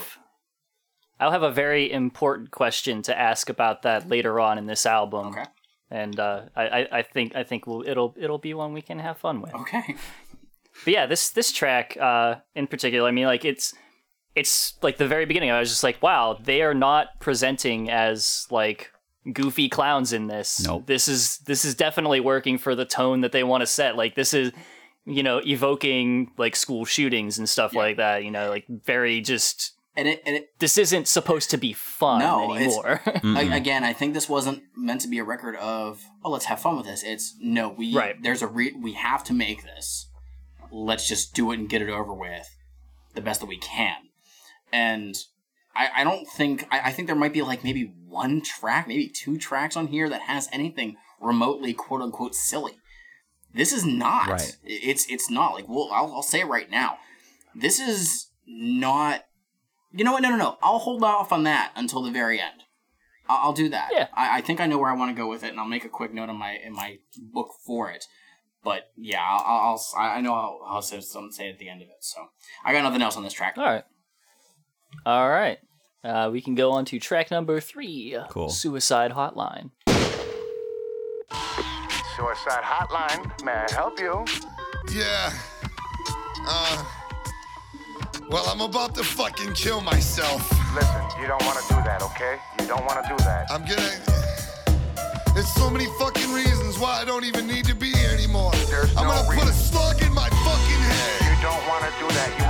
[1.20, 5.28] I'll have a very important question to ask about that later on in this album.
[5.28, 5.46] Okay.
[5.90, 9.00] And uh, I, I, I think I think we'll, it'll it'll be one we can
[9.00, 9.54] have fun with.
[9.54, 9.96] Okay.
[10.84, 13.74] But yeah, this this track uh, in particular, I mean, like it's
[14.36, 15.52] it's like the very beginning.
[15.52, 18.92] I was just like, wow, they are not presenting as like
[19.32, 20.66] goofy clowns in this.
[20.66, 20.86] Nope.
[20.86, 23.96] This is this is definitely working for the tone that they want to set.
[23.96, 24.52] Like this is
[25.06, 28.24] you know evoking like school shootings and stuff like that.
[28.24, 29.72] You know, like very just.
[29.98, 33.02] And it, and it This isn't supposed to be fun No, anymore.
[33.24, 36.60] a- again, I think this wasn't meant to be a record of oh, let's have
[36.60, 37.02] fun with this.
[37.02, 38.22] It's no, we Right.
[38.22, 40.10] there's a re- we have to make this.
[40.70, 42.50] Let's just do it and get it over with,
[43.14, 43.96] the best that we can.
[44.74, 45.16] And
[45.74, 49.08] I, I don't think I, I think there might be like maybe one track, maybe
[49.08, 52.74] two tracks on here that has anything remotely quote unquote silly.
[53.56, 54.28] This is not.
[54.28, 54.58] Right.
[54.64, 56.98] It's it's not like well I'll, I'll say it right now.
[57.56, 59.24] This is not.
[59.94, 60.22] You know what?
[60.22, 60.58] No, no, no.
[60.62, 62.64] I'll hold off on that until the very end.
[63.30, 63.90] I'll, I'll do that.
[63.94, 64.08] Yeah.
[64.14, 65.86] I, I think I know where I want to go with it, and I'll make
[65.86, 68.06] a quick note in my in my book for it.
[68.62, 71.88] But yeah, I'll, I'll I know I'll, I'll say something say at the end of
[71.88, 72.02] it.
[72.02, 72.20] So
[72.66, 73.58] I got nothing else on this track.
[73.58, 73.84] All right.
[75.06, 75.60] All right.
[76.04, 78.18] Uh, we can go on to track number three.
[78.30, 78.50] Cool.
[78.50, 79.72] Suicide Hotline.
[82.16, 84.24] Suicide Hotline, may I help you?
[84.90, 85.34] Yeah.
[86.48, 86.86] Uh.
[88.30, 90.50] Well, I'm about to fucking kill myself.
[90.74, 92.40] Listen, you don't want to do that, okay?
[92.62, 93.52] You don't want to do that.
[93.52, 93.84] I'm gonna.
[95.34, 98.54] There's so many fucking reasons why I don't even need to be here anymore.
[98.72, 101.20] There's I'm no gonna put a slug in my fucking head.
[101.28, 102.32] You don't want to do that.
[102.40, 102.46] You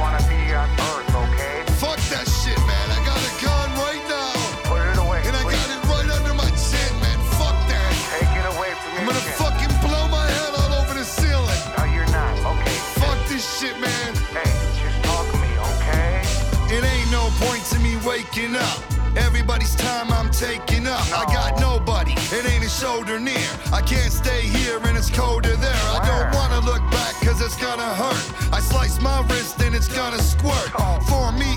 [18.15, 18.79] waking up.
[19.17, 21.03] Everybody's time I'm taking up.
[21.11, 22.13] I got nobody.
[22.31, 23.49] It ain't a shoulder near.
[23.73, 25.85] I can't stay here and it's colder there.
[25.95, 28.53] I don't wanna look back cause it's gonna hurt.
[28.53, 30.69] I slice my wrist and it's gonna squirt.
[31.09, 31.54] For me,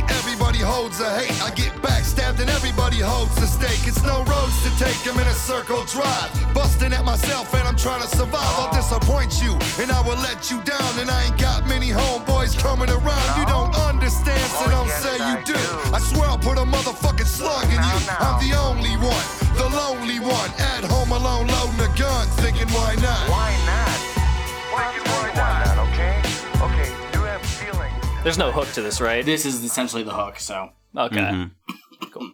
[0.48, 1.42] everybody holds a hate.
[1.44, 3.86] I get backstabbed and everybody holds the stake.
[3.86, 6.30] It's no roads to take, I'm in a circle drive.
[6.54, 8.52] Busting at myself and I'm trying to survive.
[8.56, 10.92] I'll disappoint you and I will let you down.
[10.98, 13.28] And I ain't got many homeboys coming around.
[13.38, 15.60] You don't understand, so Oh, don't say you do.
[15.92, 17.98] I swear I'll put a motherfucking slug in you.
[18.18, 19.24] I'm the only one,
[19.60, 20.50] the lonely one.
[20.56, 23.28] At home alone, loading a gun, thinking why not?
[23.28, 23.98] Why not?
[24.72, 25.17] Why not?
[28.24, 29.24] There's no hook to this, right?
[29.24, 30.38] This is essentially the hook.
[30.38, 31.16] So Okay.
[31.16, 31.44] Mm-hmm.
[32.12, 32.30] Cool.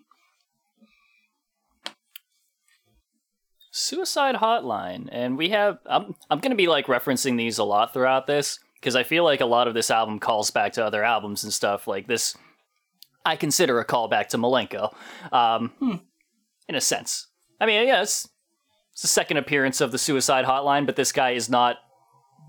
[3.70, 5.78] Suicide Hotline, and we have.
[5.86, 9.40] I'm I'm gonna be like referencing these a lot throughout this because I feel like
[9.40, 11.88] a lot of this album calls back to other albums and stuff.
[11.88, 12.36] Like this,
[13.24, 14.94] I consider a callback to Milenko,
[15.32, 15.72] um,
[16.68, 17.26] in a sense.
[17.58, 18.28] I mean, yeah, it's,
[18.92, 21.78] it's the second appearance of the Suicide Hotline, but this guy is not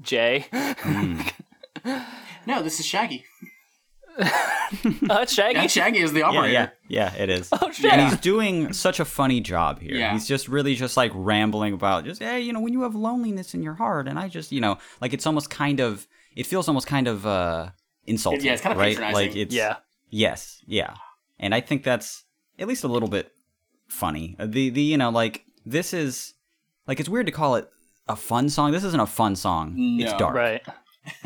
[0.01, 0.47] Jay.
[2.45, 3.25] no, this is Shaggy.
[4.17, 4.29] Uh,
[5.21, 5.57] it's Shaggy.
[5.59, 6.71] And Shaggy is the Yeah, operator.
[6.87, 7.49] yeah, yeah, it is.
[7.51, 7.91] Oh shit!
[7.91, 9.95] And he's doing such a funny job here.
[9.95, 10.13] Yeah.
[10.13, 13.53] He's just really just like rambling about just hey, you know, when you have loneliness
[13.53, 16.67] in your heart, and I just, you know, like it's almost kind of, it feels
[16.67, 17.69] almost kind of uh
[18.07, 18.45] insulting.
[18.45, 18.93] Yeah, it's kind of right.
[18.95, 19.27] patronizing.
[19.29, 19.77] Like it's yeah.
[20.09, 20.93] Yes, yeah,
[21.39, 22.23] and I think that's
[22.57, 23.31] at least a little bit
[23.87, 24.35] funny.
[24.39, 26.33] Uh, The the you know like this is
[26.87, 27.69] like it's weird to call it
[28.07, 28.71] a fun song.
[28.71, 29.75] This isn't a fun song.
[29.99, 30.61] It's dark Right.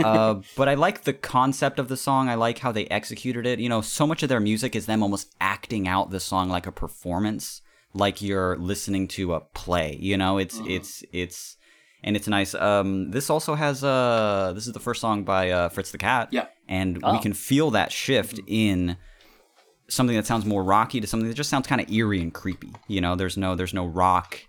[0.03, 2.29] Uh, but I like the concept of the song.
[2.29, 3.59] I like how they executed it.
[3.59, 6.67] You know, so much of their music is them almost acting out the song like
[6.67, 7.61] a performance,
[7.93, 9.97] like you're listening to a play.
[9.99, 11.57] You know, it's it's it's
[12.03, 12.53] and it's nice.
[12.55, 16.29] Um, this also has uh, this is the first song by uh, Fritz the Cat.
[16.31, 16.45] Yeah.
[16.67, 17.11] and Oh.
[17.13, 18.95] we can feel that shift in
[19.89, 22.71] something that sounds more rocky to something that just sounds kind of eerie and creepy.
[22.87, 24.39] You know, there's no there's no rock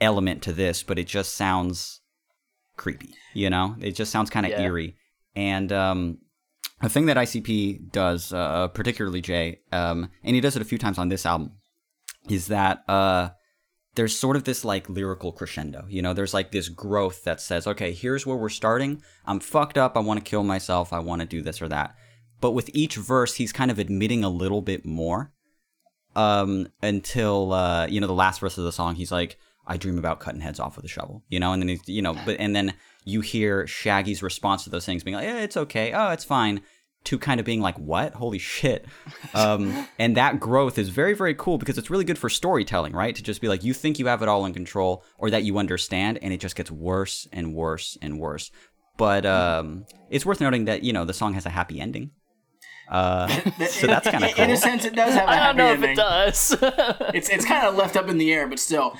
[0.00, 2.00] element to this, but it just sounds
[2.78, 3.14] creepy.
[3.34, 4.62] You know, it just sounds kind of Yeah.
[4.62, 4.96] eerie.
[5.36, 6.18] And um,
[6.80, 10.78] a thing that ICP does, uh, particularly Jay, um, and he does it a few
[10.78, 11.52] times on this album,
[12.28, 13.30] is that uh,
[13.94, 15.84] there's sort of this like lyrical crescendo.
[15.88, 19.02] You know, there's like this growth that says, okay, here's where we're starting.
[19.26, 19.96] I'm fucked up.
[19.96, 20.92] I want to kill myself.
[20.92, 21.94] I want to do this or that.
[22.40, 25.32] but with each verse, he's kind of admitting a little bit more.
[26.16, 29.36] Um, until uh, you know, the last verse of the song, he's like,
[29.68, 32.14] "I dream about cutting heads off with a shovel," you know, and then you know,
[32.26, 35.92] but and then you hear Shaggy's response to those things being like, "Yeah, it's okay.
[35.92, 36.62] Oh, it's fine."
[37.04, 38.14] To kind of being like, "What?
[38.14, 38.84] Holy shit!"
[39.32, 43.14] Um, and that growth is very, very cool because it's really good for storytelling, right?
[43.14, 45.58] To just be like, you think you have it all in control, or that you
[45.58, 48.50] understand, and it just gets worse and worse and worse.
[48.96, 52.10] But um, it's worth noting that you know the song has a happy ending.
[52.90, 53.28] Uh,
[53.68, 54.44] so that's kind of cool.
[54.44, 55.90] In a sense, it does have a I happy don't know ending.
[55.90, 56.56] if it does.
[57.14, 58.96] it's it's kind of left up in the air, but still.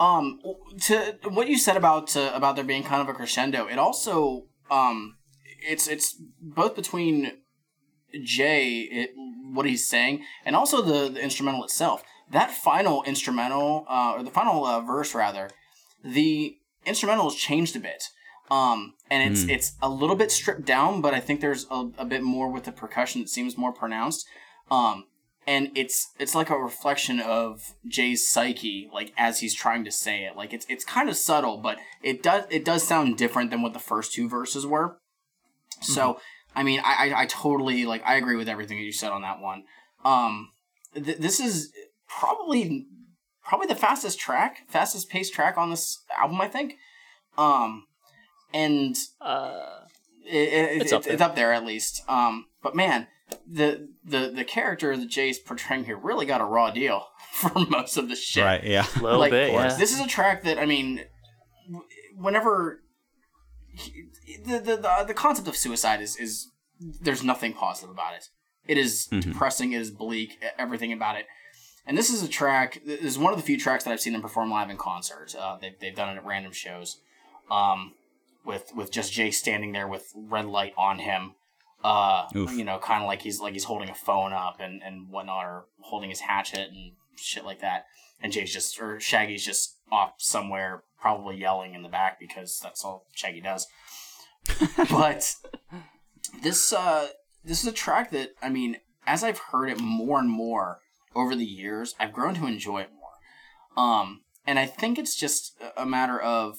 [0.00, 0.40] Um,
[0.86, 4.46] to what you said about uh, about there being kind of a crescendo, it also
[4.70, 5.16] um,
[5.62, 7.32] it's it's both between
[8.24, 9.10] Jay, it,
[9.52, 12.02] what he's saying, and also the, the instrumental itself.
[12.30, 15.50] That final instrumental, uh, or the final uh, verse rather,
[16.02, 18.04] the instrumental has changed a bit.
[18.50, 22.04] Um, and it's it's a little bit stripped down, but I think there's a, a
[22.04, 24.26] bit more with the percussion that seems more pronounced.
[24.70, 25.04] Um,
[25.46, 30.24] and it's it's like a reflection of Jay's psyche, like as he's trying to say
[30.24, 30.36] it.
[30.36, 33.72] Like it's it's kind of subtle, but it does it does sound different than what
[33.72, 34.98] the first two verses were.
[35.80, 36.20] So
[36.54, 39.22] I mean, I, I I totally like I agree with everything that you said on
[39.22, 39.64] that one.
[40.04, 40.50] Um,
[40.94, 41.72] th- this is
[42.08, 42.86] probably
[43.44, 46.74] probably the fastest track, fastest paced track on this album, I think.
[47.38, 47.86] Um,
[48.52, 49.80] and uh,
[50.26, 52.02] it, it, It's it- up it's up there at least.
[52.08, 53.06] Um, but man,
[53.50, 57.96] the the the character that Jay's portraying here really got a raw deal for most
[57.96, 58.44] of the shit.
[58.44, 58.62] Right?
[58.64, 58.86] Yeah.
[58.96, 59.74] a little Like, bit, yeah.
[59.74, 61.04] This is a track that I mean,
[62.16, 62.82] whenever
[63.74, 64.06] he-
[64.44, 66.48] the the the, the concept of suicide is is
[66.80, 68.28] there's nothing positive about it.
[68.66, 69.72] It is depressing.
[69.72, 70.38] It is bleak.
[70.58, 71.26] Everything about it.
[71.86, 72.80] And this is a track.
[72.86, 75.34] This is one of the few tracks that I've seen them perform live in concert.
[75.38, 77.00] Uh, they've they've done it at random shows,
[77.50, 77.94] um,
[78.44, 81.34] with with just Jay standing there with red light on him.
[81.82, 82.52] Uh, Oof.
[82.52, 85.44] you know, kind of like he's like he's holding a phone up and and whatnot,
[85.44, 87.86] or holding his hatchet and shit like that.
[88.22, 92.84] And Jay's just or Shaggy's just off somewhere, probably yelling in the back because that's
[92.84, 93.66] all Shaggy does.
[94.90, 95.34] but
[96.42, 97.08] this uh
[97.44, 98.76] this is a track that I mean,
[99.06, 100.80] as I've heard it more and more
[101.14, 103.82] over the years, I've grown to enjoy it more.
[103.84, 106.58] Um, and I think it's just a- a matter of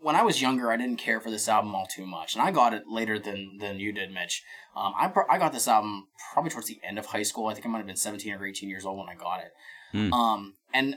[0.00, 2.50] when I was younger, I didn't care for this album all too much, and I
[2.50, 4.42] got it later than than you did, Mitch.
[4.74, 7.48] Um, I br- I got this album probably towards the end of high school.
[7.48, 9.52] I think I might have been seventeen or eighteen years old when I got it.
[9.92, 10.12] Hmm.
[10.12, 10.96] Um, and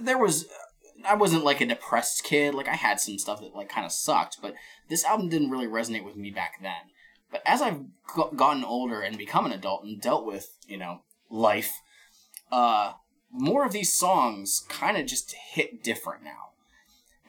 [0.00, 0.46] there was
[1.06, 2.54] I wasn't like a depressed kid.
[2.54, 4.54] Like I had some stuff that like kind of sucked, but
[4.88, 6.90] this album didn't really resonate with me back then.
[7.30, 7.80] But as I've
[8.14, 11.80] g- gotten older and become an adult and dealt with you know life,
[12.50, 12.92] uh,
[13.30, 16.51] more of these songs kind of just hit different now.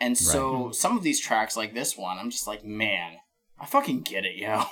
[0.04, 3.14] And so some of these tracks like this one, I'm just like, man,
[3.58, 4.64] I fucking get it, yo.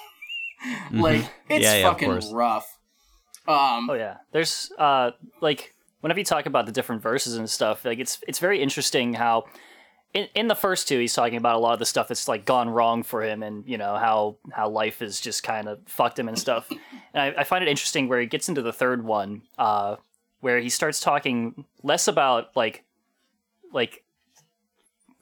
[0.93, 2.77] like it's Yeah, yeah, fucking rough.
[3.47, 7.85] Um, Oh yeah, there's uh like whenever you talk about the different verses and stuff,
[7.85, 9.45] like it's it's very interesting how
[10.13, 12.45] in in the first two he's talking about a lot of the stuff that's like
[12.45, 16.19] gone wrong for him and you know how how life has just kind of fucked
[16.19, 16.69] him and stuff.
[16.69, 19.95] and I, I find it interesting where he gets into the third one, uh,
[20.41, 22.83] where he starts talking less about like
[23.71, 24.03] like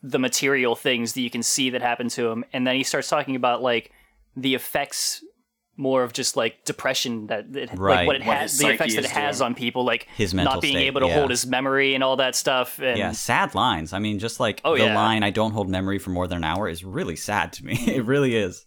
[0.04, 3.10] the material things that you can see that happen to him, and then he starts
[3.10, 3.92] talking about like
[4.36, 5.24] the effects
[5.76, 9.06] more of just like depression that, that like what it What has the effects that
[9.06, 9.46] it has doing.
[9.46, 11.16] on people like His mental not being state, able to yeah.
[11.20, 13.94] hold his memory and all that stuff and Yeah, sad lines.
[13.94, 14.96] I mean, just like Oh, the yeah.
[14.96, 17.76] line "I don't hold memory for more than an hour" is really sad to me.
[17.88, 18.66] it really is.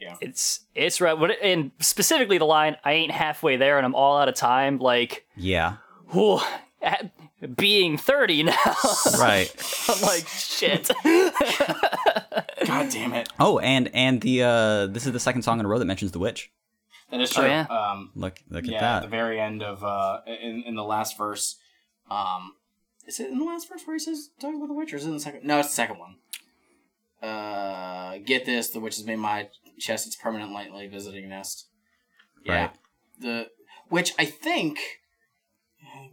[0.00, 0.16] Yeah.
[0.22, 4.16] It's it's right what and specifically the line I ain't halfway there and I'm all
[4.16, 5.76] out of time like Yeah,
[6.12, 6.40] whew,
[6.80, 7.12] at
[7.56, 8.54] being 30 now
[9.18, 9.52] right.
[9.88, 13.28] I'm like shit God damn it.
[13.40, 16.12] Oh, and and the uh this is the second song in a row that mentions
[16.12, 16.50] the witch.
[17.10, 17.50] That is Oh, true.
[17.50, 17.66] yeah?
[17.68, 19.02] Um, Look, look yeah, at at that.
[19.02, 21.56] the very end of uh, in in the last verse,
[22.10, 22.52] um,
[23.06, 25.04] is it in the last verse where he says talking about the witch, or is
[25.04, 25.44] it in the second?
[25.44, 26.16] No, it's the second one.
[27.22, 31.66] Uh, get this: the witch has made my chest its permanent nightly visiting nest.
[32.44, 32.70] Yeah, Right.
[33.20, 33.46] the
[33.88, 34.78] which I think,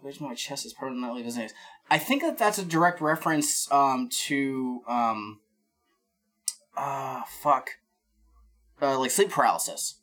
[0.01, 1.55] which my chest is permanent nightly visiting nest.
[1.89, 5.39] I think that that's a direct reference um to um,
[6.77, 7.71] uh, fuck,
[8.81, 9.95] uh, like sleep paralysis.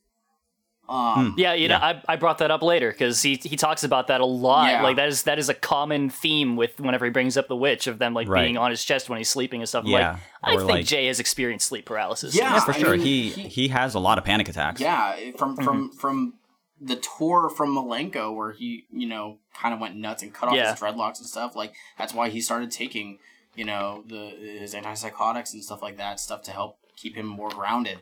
[0.88, 4.06] Um, Yeah, you know, I, I brought that up later because he he talks about
[4.06, 4.70] that a lot.
[4.70, 4.82] Yeah.
[4.84, 7.88] Like that is that is a common theme with whenever he brings up the witch
[7.88, 8.44] of them like Right.
[8.44, 9.82] being on his chest when he's sleeping and stuff.
[9.84, 12.36] I'm Yeah, like, I or, think like- Jay has experienced sleep paralysis.
[12.36, 12.52] Yeah.
[12.54, 12.90] Yeah, for I sure.
[12.96, 14.80] mean, he, he- he has a lot of panic attacks.
[14.80, 16.34] Yeah, from from from
[16.80, 20.56] the tour from Milenko where he you know kind of went nuts and cut off
[20.56, 20.72] Yeah.
[20.72, 21.56] his dreadlocks and stuff.
[21.56, 23.18] Like that's why he started taking
[23.54, 27.48] you know the his antipsychotics and stuff like that stuff to help keep him more
[27.50, 27.98] grounded.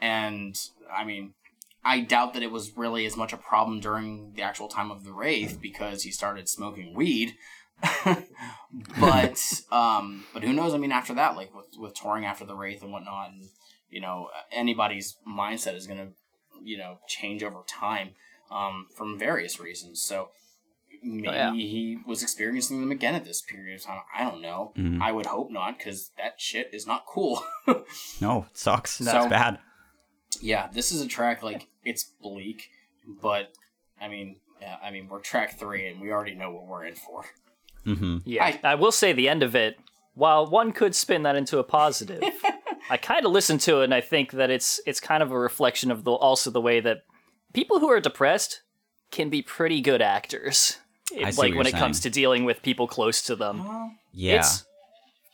[0.00, 0.56] And
[0.92, 1.34] I mean,
[1.84, 5.04] I doubt that it was really as much a problem during the actual time of
[5.04, 7.34] the Wraith because he started smoking weed.
[9.00, 10.74] but um, but who knows?
[10.74, 13.44] I mean, after that, like with with touring after the Wraith and whatnot, and
[13.90, 16.08] you know, anybody's mindset is gonna
[16.64, 18.10] you know change over time
[18.50, 20.02] um, from various reasons.
[20.02, 20.28] So
[21.02, 21.52] maybe yeah.
[21.52, 24.00] he was experiencing them again at this period of time.
[24.16, 24.72] I don't know.
[24.76, 25.00] Mhm.
[25.00, 27.42] I would hope not because that shit is not cool.
[28.20, 28.92] No, it sucks.
[28.92, 29.58] So- That's bad.
[30.40, 32.70] yeah, this is a track like it's bleak,
[33.20, 33.52] but
[34.00, 36.94] I mean, yeah, I mean we're track three and we already know what we're in
[36.94, 37.24] for.
[37.84, 39.78] hmm Yeah, I- I, will say the end of it.
[40.14, 42.22] While one could spin that into a positive,
[42.92, 45.38] I kind of listen to it and I think that it's it's kind of a
[45.38, 46.98] reflection of the also the way that
[47.54, 48.60] people who are depressed
[49.10, 50.78] can be pretty good actors.
[51.14, 53.36] It- I see like what when you're it comes to dealing with people close to
[53.36, 53.56] them.
[54.12, 54.36] Yeah.
[54.40, 54.64] It's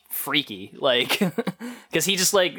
[0.09, 1.19] freaky, like
[1.91, 2.55] because he just like.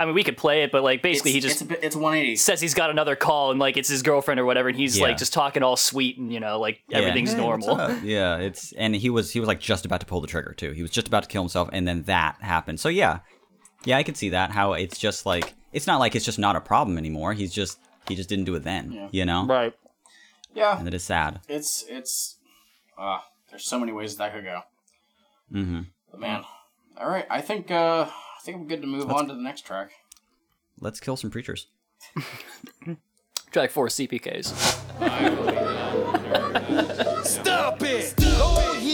[0.00, 1.78] I mean, we could play it, but like basically, it's, he just it's a bit,
[1.84, 2.34] it's 180.
[2.36, 5.04] says he's got another call and like it's his girlfriend or whatever, and he's Yeah.
[5.04, 6.98] like just talking all sweet and you know like Yeah.
[6.98, 7.76] everything's Hey, normal.
[8.02, 10.72] Yeah, it's and he was he was like just about to pull the trigger too.
[10.72, 12.80] He was just about to kill himself, and then that happened.
[12.80, 13.20] So yeah,
[13.84, 14.50] yeah, I could see that.
[14.50, 17.32] How it's just like it's not like it's just not a problem anymore.
[17.32, 17.78] He's just
[18.08, 19.08] he just didn't do it then.
[19.12, 19.74] You know, Right.
[20.54, 21.40] Yeah, and it is sad.
[21.48, 22.36] it's it's.
[22.98, 23.18] Uh,
[23.50, 24.60] there's so many ways that could go.
[25.52, 25.80] Mm-hmm.
[26.10, 26.44] But man,
[26.98, 27.26] all right.
[27.30, 29.92] I think uh, I think I'm good to move on to the next track.
[30.80, 31.68] Let's kill some preachers.
[33.52, 34.46] Track four CPKs.
[37.24, 38.14] Stop it!
[38.16, 38.92] Go ye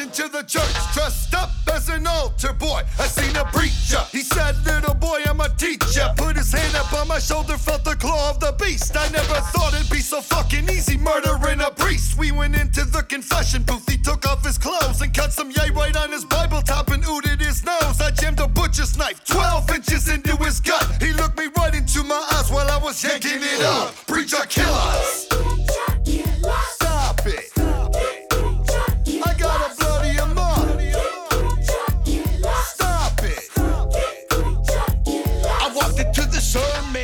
[0.00, 2.82] into the church dressed up as an altar boy.
[2.98, 4.00] I seen a preacher.
[4.10, 6.12] He said, Little boy, I'm a teacher.
[6.16, 8.96] Put his hand up on my shoulder, felt the claw of the beast.
[8.96, 12.18] I never thought it'd be so fucking easy murdering a priest.
[12.18, 13.88] We went into the confession booth.
[13.88, 17.04] He took off his clothes and cut some yay right on his Bible top and
[17.04, 18.00] ooted his nose.
[18.00, 20.86] I jammed a butcher's knife 12 inches into his gut.
[21.02, 23.94] He looked me right into my eyes while I was yanking it up.
[24.06, 25.69] Preacher, kill us.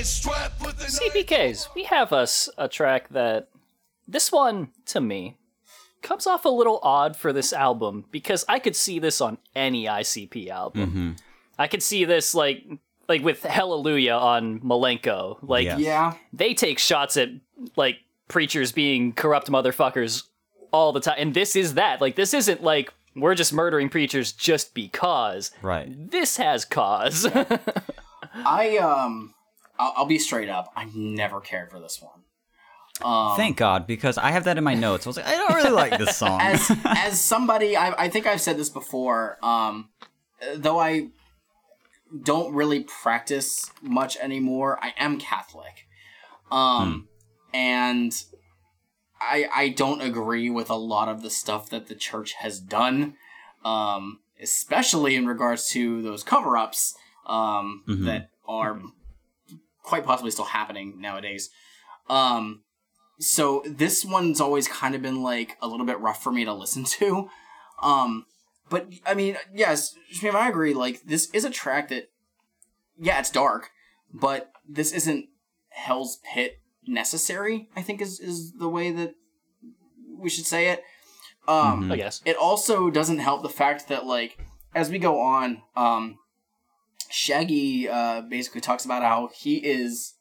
[0.06, 1.74] CPKs.
[1.74, 3.48] We have us a track that
[4.06, 5.36] this one to me
[6.02, 9.86] comes off a little odd for this album because I could see this on any
[9.86, 11.16] ICP album.
[11.58, 12.64] I could see this like
[13.08, 15.38] like with Hallelujah on Milenko.
[15.42, 15.78] Like Yeah.
[15.78, 17.30] Yeah, they take shots at
[17.74, 17.98] like
[18.28, 20.24] preachers being corrupt motherfuckers
[20.72, 21.16] all the time.
[21.18, 22.00] And this is that.
[22.00, 25.50] Like this isn't like we're just murdering preachers just because.
[25.62, 25.88] Right.
[26.10, 27.26] This has cause.
[28.34, 29.34] I um,
[29.78, 30.72] I'll, I'll be straight up.
[30.76, 32.22] I never cared for this one.
[33.02, 35.06] Um, Thank God, because I have that in my notes.
[35.06, 36.40] I was like, I don't really like this song.
[36.40, 39.38] as as somebody, I, I think I've said this before.
[39.44, 39.90] Um,
[40.54, 41.08] though I
[42.22, 45.86] don't really practice much anymore, I am Catholic.
[46.50, 47.08] Um,
[47.52, 48.12] and
[49.20, 53.14] I I don't agree with a lot of the stuff that the church has done.
[53.64, 56.94] Um, especially in regards to those cover ups
[57.26, 58.80] um, that are
[59.86, 61.48] quite possibly still happening nowadays.
[62.10, 62.62] Um,
[63.18, 66.52] so this one's always kind of been like a little bit rough for me to
[66.52, 67.30] listen to.
[67.82, 68.26] Um,
[68.68, 70.74] but I mean, yes, Shmeev, I agree.
[70.74, 72.10] Like this is a track that,
[72.98, 73.70] yeah, it's dark,
[74.12, 75.28] but this isn't
[75.68, 77.68] Hell's Pit necessary.
[77.76, 79.14] I think is is the way that
[80.18, 80.82] we should say it.
[81.48, 82.22] Um, I guess.
[82.24, 84.36] it also doesn't help the fact that like
[84.74, 86.18] as we go on um
[87.10, 90.14] shaggy uh basically talks about how he is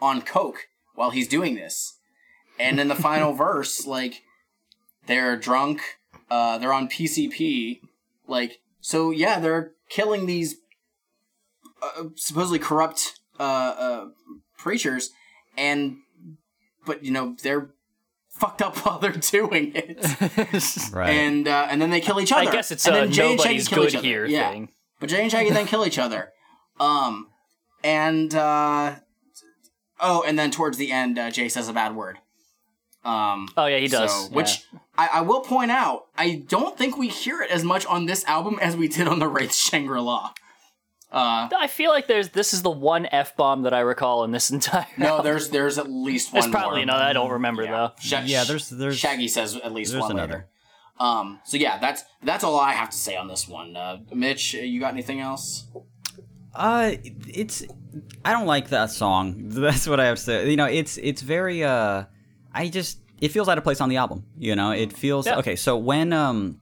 [0.00, 1.98] on coke while he's doing this
[2.58, 4.22] and in the final verse like
[5.06, 5.80] they're drunk
[6.30, 7.80] uh they're on pcp
[8.26, 10.56] like so yeah they're killing these
[11.82, 14.06] uh, supposedly corrupt uh uh
[14.56, 15.10] preachers
[15.56, 15.96] and
[16.86, 17.70] but you know they're
[18.28, 21.10] fucked up while they're doing it right.
[21.10, 22.42] and uh, and then they kill each other.
[22.42, 22.52] I other.
[22.52, 24.50] guess it's and a then Jay and nobody's Shaggy good here yeah.
[24.50, 24.68] thing.
[25.02, 26.30] But Jay and Shaggy then kill each other.
[26.80, 27.28] Um,
[27.84, 28.94] and uh,
[30.00, 32.18] oh, and then towards the end, uh, Jay says a bad word.
[33.04, 34.12] Um, Oh yeah, he does.
[34.12, 34.36] so- yeah.
[34.36, 34.62] which
[34.96, 38.24] I, I will point out, I don't think we hear it as much on this
[38.26, 40.32] album as we did on the Wraith Shangri La.
[41.10, 44.30] Uh, I feel like there's this is the one f bomb that I recall in
[44.30, 44.86] this entire.
[44.96, 45.24] no, album.
[45.24, 46.42] there's there's at least one.
[46.42, 46.94] There's probably more.
[46.94, 47.02] another.
[47.04, 47.90] I don't remember though.
[48.00, 50.32] Sha- Yeah, there's- there's- Shaggy says at least there's one another.
[50.32, 50.48] later.
[51.02, 53.76] Um, so yeah, that's that's all I have to say on this one.
[53.76, 55.66] Uh, Mitch, you got anything else?
[56.54, 56.92] Uh,
[57.26, 57.64] it's
[58.24, 59.34] I don't like that song.
[59.48, 60.50] That's what I have to say.
[60.50, 62.04] You know, it's it's very uh,
[62.52, 64.26] I just it feels out of place on the album.
[64.38, 65.38] You know, it feels Yeah.
[65.38, 65.56] okay.
[65.56, 66.60] So when um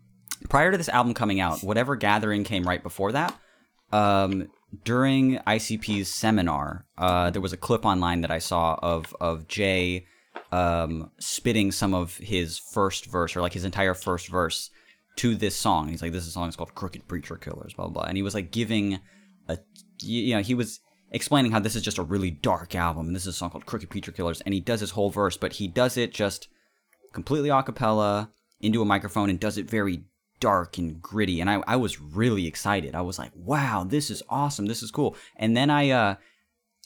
[0.48, 3.36] prior to this album coming out, whatever gathering came right before that,
[3.92, 4.48] um
[4.84, 10.06] during ICP's seminar, uh there was a clip online that I saw of of Jay
[10.52, 14.70] um spitting some of his first verse or like his entire first verse
[15.16, 15.88] to this song.
[15.88, 18.08] He's like, this song is called Crooked Preacher Killers, blah blah, blah.
[18.08, 19.00] and he was like giving
[19.48, 19.58] a
[20.02, 20.80] you know he was
[21.12, 23.66] explaining how this is just a really dark album and this is a song called
[23.66, 26.48] Crooked Preacher Killers, and he does his whole verse, but he does it just
[27.12, 30.04] completely a cappella into a microphone and does it very
[30.38, 31.40] dark and gritty.
[31.40, 32.94] And I, I was really excited.
[32.94, 34.66] I was like, wow, this is awesome.
[34.66, 35.16] This is cool.
[35.36, 36.14] And then I uh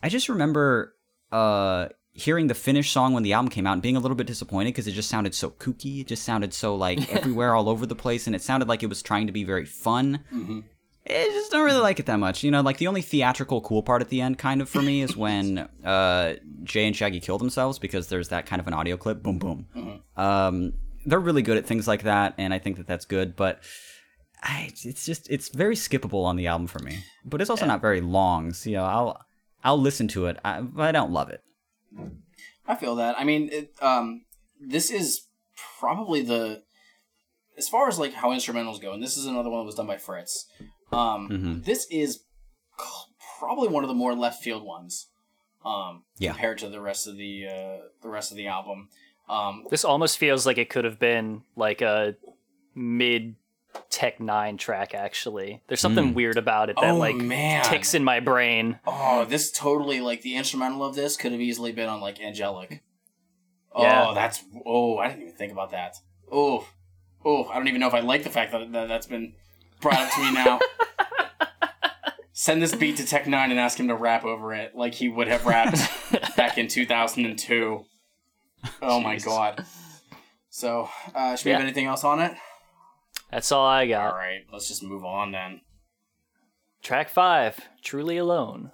[0.03, 0.95] I just remember
[1.33, 4.27] uh hearing the finished song when the album came out and being a little bit
[4.27, 6.01] disappointed because it just sounded so kooky.
[6.01, 8.89] It just sounded so like everywhere all over the place and it sounded like it
[8.89, 10.25] was trying to be very fun.
[11.07, 12.43] I just don't really like it that much.
[12.43, 15.03] You know, like the only theatrical cool part at the end, kind of for me,
[15.03, 18.97] is when uh, Jay and Shaggy kill themselves because there's that kind of an audio
[18.97, 19.23] clip.
[19.23, 19.67] Boom, boom.
[20.17, 20.73] Um,
[21.05, 23.37] they're really good at things like that, and I think that that's good.
[23.37, 23.63] But
[24.43, 27.05] I, it's just it's very skippable on the album for me.
[27.25, 29.21] But it's also not very long, so you know, I'll
[29.63, 31.43] I'll listen to it, I, but I don't love it.
[32.67, 33.19] I feel that.
[33.19, 34.25] I mean, it, um,
[34.61, 35.27] this is
[35.79, 36.63] probably the
[37.57, 39.87] as far as like how instrumentals go, and this is another one that was done
[39.87, 40.47] by Fritz.
[40.93, 41.61] Um, Mm-hmm.
[41.63, 42.25] This is
[43.39, 45.09] probably one of the more left field ones.
[45.65, 46.33] Um, Yeah.
[46.33, 48.89] compared to the rest of the uh, the rest of the album.
[49.29, 52.17] Um, This almost feels like it could have been like a
[52.75, 53.37] mid
[53.91, 54.95] Tech Nine track.
[54.95, 57.65] Actually, there's something weird about it that Oh, like man.
[57.65, 58.79] ticks in my brain.
[58.87, 62.81] oh, this totally like the instrumental of this could have easily been on like Anghellic.
[63.73, 64.13] Oh, Yeah.
[64.15, 65.97] that's oh, I didn't even think about that.
[66.31, 66.67] Oh,
[67.25, 69.35] oh, I don't even know if I like the fact that, that that's been
[69.81, 70.61] brought up to me now.
[72.37, 75.09] Send this beat to Tech Nine and ask him to rap over it like he
[75.09, 75.79] would have rapped
[76.37, 77.85] back in 2002.
[78.83, 79.65] Oh my god.
[80.51, 82.33] So, uh, should we have anything else on it?
[83.35, 84.13] That's all I got.
[84.13, 85.61] All right, let's just move on then.
[86.85, 88.71] Track five, Truly Alone.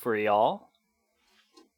[0.00, 0.70] For y'all.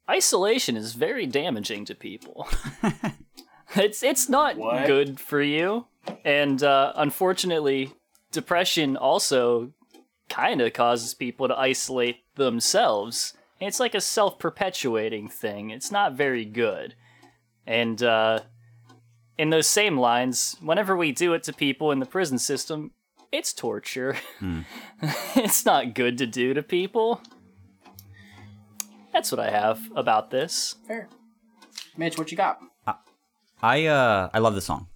[0.09, 2.47] Isolation is very damaging to people.
[3.75, 4.87] it's it's not What?
[4.87, 5.85] good for you,
[6.25, 7.91] and uh, unfortunately,
[8.31, 9.71] depression also
[10.29, 13.33] kind of causes people to isolate themselves.
[13.59, 15.69] It's like a self-perpetuating thing.
[15.69, 16.95] It's not very good,
[17.67, 18.39] and uh,
[19.37, 22.91] in those same lines, whenever we do it to people in the prison system,
[23.31, 24.15] it's torture.
[25.35, 27.21] it's not good to do to people.
[29.13, 30.75] That's what I have about this.
[30.87, 31.07] Fair.
[31.95, 32.59] Mitch, what you got?
[33.61, 34.87] I uh I love the song.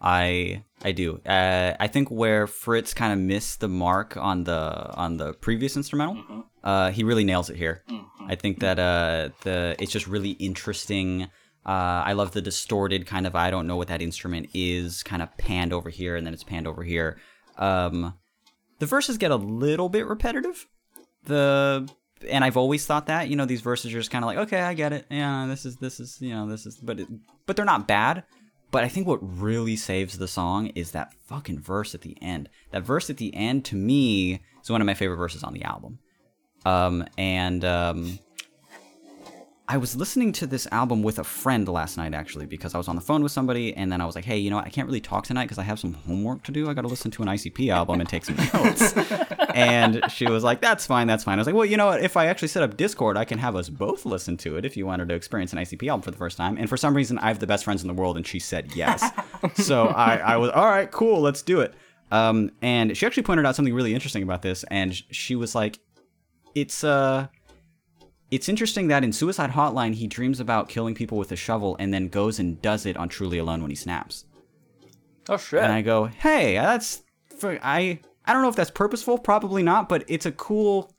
[0.00, 1.20] I I do.
[1.24, 5.76] Uh, I think where Fritz kind of missed the mark on the on the previous
[5.76, 7.82] instrumental, uh, he really nails it here.
[8.28, 11.24] I think that uh, the it's just really interesting.
[11.64, 15.22] Uh, I love the distorted kind of I don't know what that instrument is kind
[15.22, 17.18] of panned over here and then it's panned over here.
[17.56, 18.14] Um,
[18.80, 20.66] the verses get a little bit repetitive.
[21.24, 21.88] The
[22.28, 24.60] and I've always thought that you know these verses are just kind of like okay
[24.60, 27.08] I get it yeah this is this is you know this is but it,
[27.46, 28.24] but they're not bad.
[28.70, 32.48] But I think what really saves the song is that fucking verse at the end.
[32.70, 35.62] That verse at the end to me is one of my favorite verses on the
[35.62, 35.98] album.
[36.64, 38.18] Um, and um,
[39.68, 42.88] I was listening to this album with a friend last night, actually, because I was
[42.88, 44.66] on the phone with somebody, and then I was like, "Hey, you know, what?
[44.66, 46.68] I can't really talk tonight because I have some homework to do.
[46.68, 48.92] I got to listen to an ICP album and take some notes."
[49.54, 52.02] and she was like, "That's fine, that's fine." I was like, "Well, you know what?
[52.02, 54.76] If I actually set up Discord, I can have us both listen to it if
[54.76, 57.18] you wanted to experience an ICP album for the first time." And for some reason,
[57.18, 59.08] I have the best friends in the world, and she said yes.
[59.54, 61.72] so I, I was all right, cool, let's do it.
[62.10, 65.78] Um, and she actually pointed out something really interesting about this, and she was like,
[66.54, 67.28] "It's uh."
[68.32, 71.92] It's interesting that in Suicide Hotline he dreams about killing people with a shovel and
[71.92, 74.24] then goes and does it on Truly Alone when he snaps.
[75.28, 75.62] Oh shit!
[75.62, 77.02] And I go, "Hey, that's
[77.38, 80.90] for I I don't know if that's purposeful, probably not, but it's a cool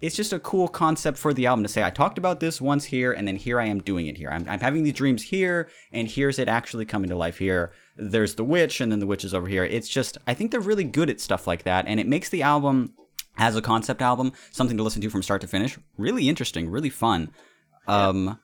[0.00, 2.84] it's just a cool concept for the album to say I talked about this once
[2.84, 4.30] here and then here I am doing it here.
[4.30, 7.72] I'm, I'm having these dreams here and here's it actually coming to life here.
[7.96, 9.64] There's the witch and then the witch is over here.
[9.64, 12.42] It's just I think they're really good at stuff like that and it makes the
[12.42, 12.94] album
[13.36, 15.78] as a concept album, something to listen to from start to finish.
[15.96, 17.30] Really interesting, really fun.
[17.86, 18.38] Um,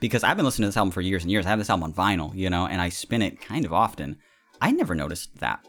[0.00, 1.46] because I've been listening to this album for years and years.
[1.46, 4.18] I have this album on vinyl, you know, and I spin it kind of often.
[4.60, 5.66] I never noticed that.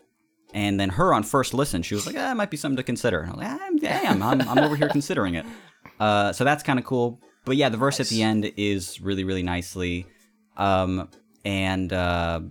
[0.54, 2.84] And then her on first listen, she was like, eh, "It might be something to
[2.84, 5.46] consider." And I was like, "I'm, damn, I'm, I'm over here considering it."
[6.00, 7.20] Uh, so that's kind of cool.
[7.46, 10.06] But yeah, the verse at the end is really, really nicely,
[10.56, 11.10] um,
[11.44, 12.42] and uh,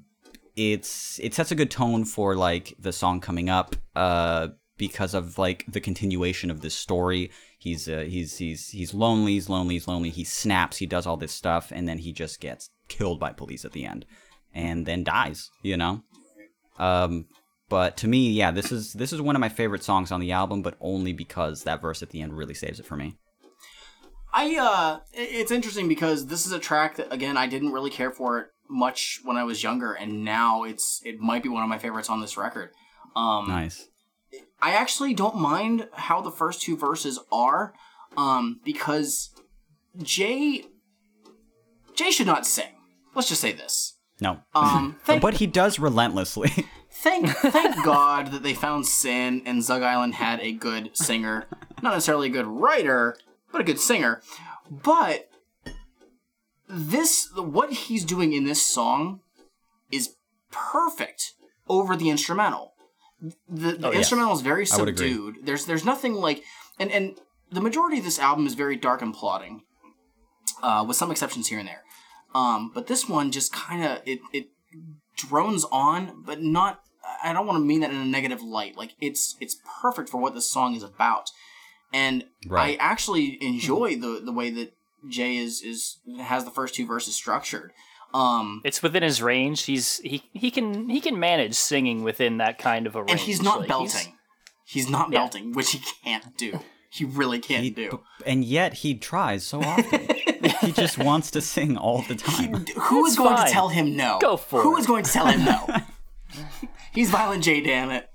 [0.56, 3.76] it's it sets a good tone for like the song coming up.
[3.94, 4.48] Uh,
[4.78, 7.30] because of like the continuation of this story.
[7.58, 10.10] He's uh, he's he's he's lonely, he's lonely, he's lonely.
[10.10, 13.64] He snaps, he does all this stuff, and then he just gets killed by police
[13.64, 14.06] at the end,
[14.54, 15.50] and then dies.
[15.62, 16.02] You know.
[16.78, 17.26] Um,
[17.68, 20.32] but to me, yeah, this is this is one of my favorite songs on the
[20.32, 23.16] album, but only because that verse at the end really saves it for me.
[24.32, 28.10] I uh, it's interesting because this is a track that again I didn't really care
[28.10, 31.68] for it much when I was younger, and now it's it might be one of
[31.68, 32.70] my favorites on this record.
[33.16, 33.88] Um, Nice.
[34.60, 37.74] I actually don't mind how the first two verses are,
[38.16, 39.30] um, because
[40.02, 40.64] Jay
[41.94, 42.72] Jay should not sing.
[43.14, 43.96] Let's just say this.
[44.20, 44.38] No.
[44.54, 46.50] Um, thank, but he does relentlessly.
[46.90, 51.46] thank thank God that they found Sin and Zug Island had a good singer,
[51.82, 53.16] not necessarily a good writer,
[53.52, 54.22] but a good singer.
[54.70, 55.28] But
[56.68, 59.20] this what he's doing in this song
[59.90, 60.16] is
[60.50, 61.34] perfect
[61.68, 62.74] over the instrumental.
[63.20, 63.98] The, the Oh, yeah.
[63.98, 65.12] instrumental is very I would agree.
[65.12, 65.36] subdued.
[65.46, 66.42] There's there's nothing like
[66.78, 67.16] and and
[67.50, 69.62] the majority of this album is very dark and plotting,
[70.62, 71.82] uh, with some exceptions here and there.
[72.34, 74.48] Um, but this one just kind of it it
[75.16, 76.80] drones on, but not.
[77.24, 78.76] I don't want to mean that in a negative light.
[78.76, 81.30] Like it's it's perfect for what this song is about,
[81.92, 82.78] and Right.
[82.78, 84.74] I actually enjoy the the way that
[85.08, 87.72] Jay is is has the first two verses structured.
[88.14, 89.64] Um, It's within his range.
[89.64, 93.10] He's he he can he can manage singing within that kind of a range.
[93.12, 94.14] and he's not Like, belting.
[94.64, 95.18] He's, not Yeah.
[95.20, 96.60] belting, which he can't do.
[96.90, 98.00] He really can't He- do.
[98.26, 100.06] and yet he tries so often.
[100.60, 102.66] he just wants to sing all the time.
[102.76, 103.46] Who is It's going fine.
[103.46, 104.18] to tell him no?
[104.20, 104.80] Go for Who it.
[104.80, 105.66] is going to tell him no?
[106.92, 108.08] He's Violent J, damn it.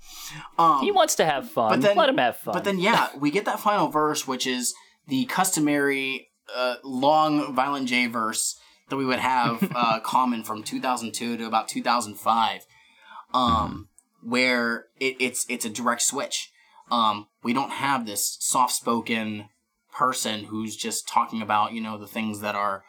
[0.58, 1.70] Um, he wants to have fun.
[1.70, 2.54] but then Let him have fun.
[2.54, 4.74] But then, yeah, we get that final verse, which is
[5.06, 11.36] the customary uh, long Violent J verse that we would have uh, common from 2002
[11.36, 12.66] to about 2005,
[13.32, 13.88] um,
[14.22, 16.50] where it, it's it's a direct switch.
[16.90, 19.48] Um, we don't have this soft spoken
[19.92, 22.84] person who's just talking about you know the things that are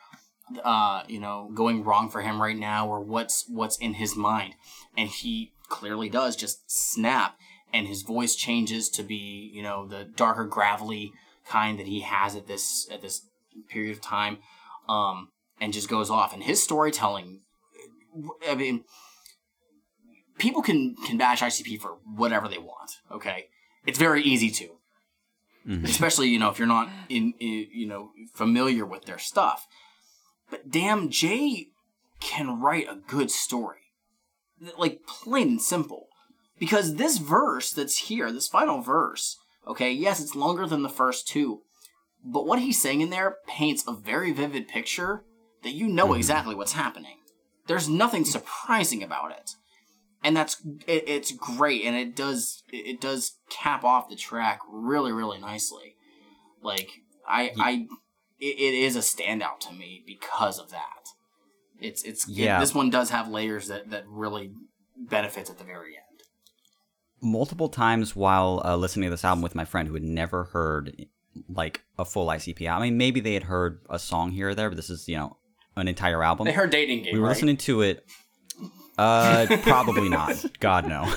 [0.63, 4.55] uh, you know going wrong for him right now or what's what's in his mind,
[4.97, 7.37] and he clearly does just snap,
[7.73, 11.13] and his voice changes to be you know the darker gravelly
[11.47, 13.21] kind that he has at this at this
[13.69, 14.39] period of time,
[14.89, 15.29] um,
[15.60, 16.34] and just goes off.
[16.34, 17.41] And his storytelling,
[18.47, 18.84] I mean,
[20.38, 22.91] people can can bash ICP for whatever they want.
[23.12, 23.45] Okay,
[23.86, 24.76] it's very easy to
[25.68, 25.86] mm-hmm.
[25.86, 29.68] especially you know if you're not in, in you know familiar with their stuff.
[30.49, 31.68] But damn, Jay
[32.20, 33.91] can write a good story,
[34.78, 36.08] like plain and simple.
[36.58, 39.38] Because this verse that's here, this final verse,
[39.68, 41.64] okay, yes, it's longer than the first two,
[42.24, 45.26] but what he's saying in there paints a very vivid picture
[45.66, 47.18] that you know exactly what's happening.
[47.68, 49.51] There's nothing surprising about it
[50.24, 54.59] and that's it, it's great and it does it it does cap off the track
[54.70, 55.95] really really nicely
[56.61, 56.89] like
[57.28, 57.72] i i
[58.39, 61.09] it, it is a standout to me because of that
[61.80, 62.59] it's it's it- Yeah.
[62.59, 64.51] this one does have layers that that really
[64.97, 66.24] benefits at the very end
[67.22, 71.05] multiple times while uh, listening to this album with my friend who had never heard
[71.49, 72.70] like a full ICP.
[72.70, 75.18] I mean, maybe they had heard a song here or there, but this is you
[75.18, 75.38] know
[75.76, 76.45] an entire album.
[76.45, 77.32] they heard dating game we were right?
[77.34, 78.05] listening to it.
[78.97, 80.43] Uh, probably not.
[80.59, 81.13] God no.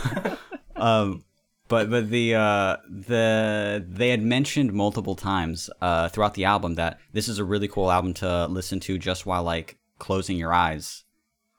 [0.77, 1.25] um,
[1.69, 6.99] but but the uh, the they had mentioned multiple times uh, throughout the album that
[7.13, 11.05] this is a really cool album to listen to just while like closing your eyes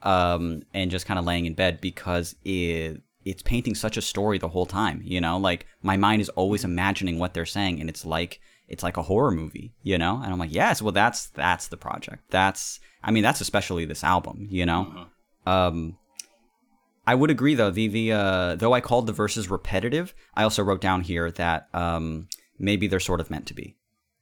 [0.03, 4.37] um, and just kind of laying in bed because it it's painting such a story
[4.37, 5.01] the whole time.
[5.03, 8.39] You know, like my mind is always imagining what they're saying, and it's like
[8.69, 9.73] it's like a horror movie.
[9.83, 12.23] You know, and I'm like, yes, well, that's that's the project.
[12.29, 14.47] That's I mean, that's especially this album.
[14.49, 15.07] You know,
[15.45, 15.97] um,
[17.05, 17.71] I would agree though.
[17.71, 21.67] The the uh, though I called the verses repetitive, I also wrote down here that
[21.73, 23.75] um, maybe they're sort of meant to be.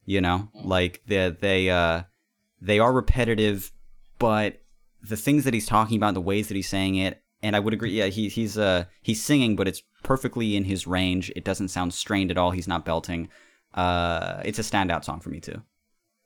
[0.06, 2.04] You know, like they they uh,
[2.62, 3.72] they are repetitive,
[4.20, 4.62] but
[5.02, 7.74] the things that he's talking about, the ways that he's saying it, and I would
[7.74, 7.92] agree.
[7.92, 11.32] Yeah, he, he's uh he's singing, but it's perfectly in his range.
[11.36, 12.52] It doesn't sound strained at all.
[12.52, 13.30] He's not belting.
[13.78, 15.62] Uh, it's a standout song for me too.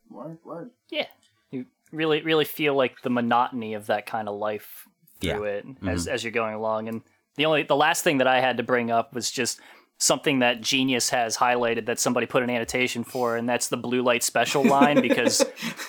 [0.09, 0.71] Word, word.
[0.89, 1.07] Yeah,
[1.51, 4.87] you really really feel like the monotony of that kind of life
[5.19, 5.51] through Yeah.
[5.59, 6.87] it as as you're going along.
[6.87, 7.01] And
[7.35, 9.59] the only the last thing that I had to bring up was just
[9.97, 14.01] something that Genius has highlighted that somebody put an annotation for, and that's the blue
[14.01, 15.45] light special line because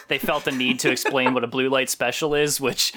[0.09, 2.93] they felt the need to explain what a blue light special is, which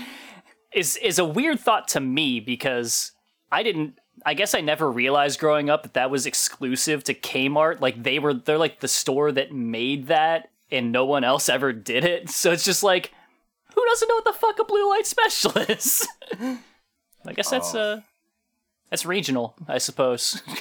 [0.74, 3.12] is is a weird thought to me because
[3.52, 4.00] I didn't.
[4.26, 7.82] I guess I never realized growing up that that was exclusive to Kmart.
[7.82, 11.74] Like they were, they're like the store that made that, and no one else ever
[11.74, 12.30] did it.
[12.30, 13.12] So it's just like,
[13.74, 16.08] who doesn't know what the fuck a blue light special is?
[17.28, 18.02] I guess that's uh,
[18.90, 20.42] that's regional, I suppose.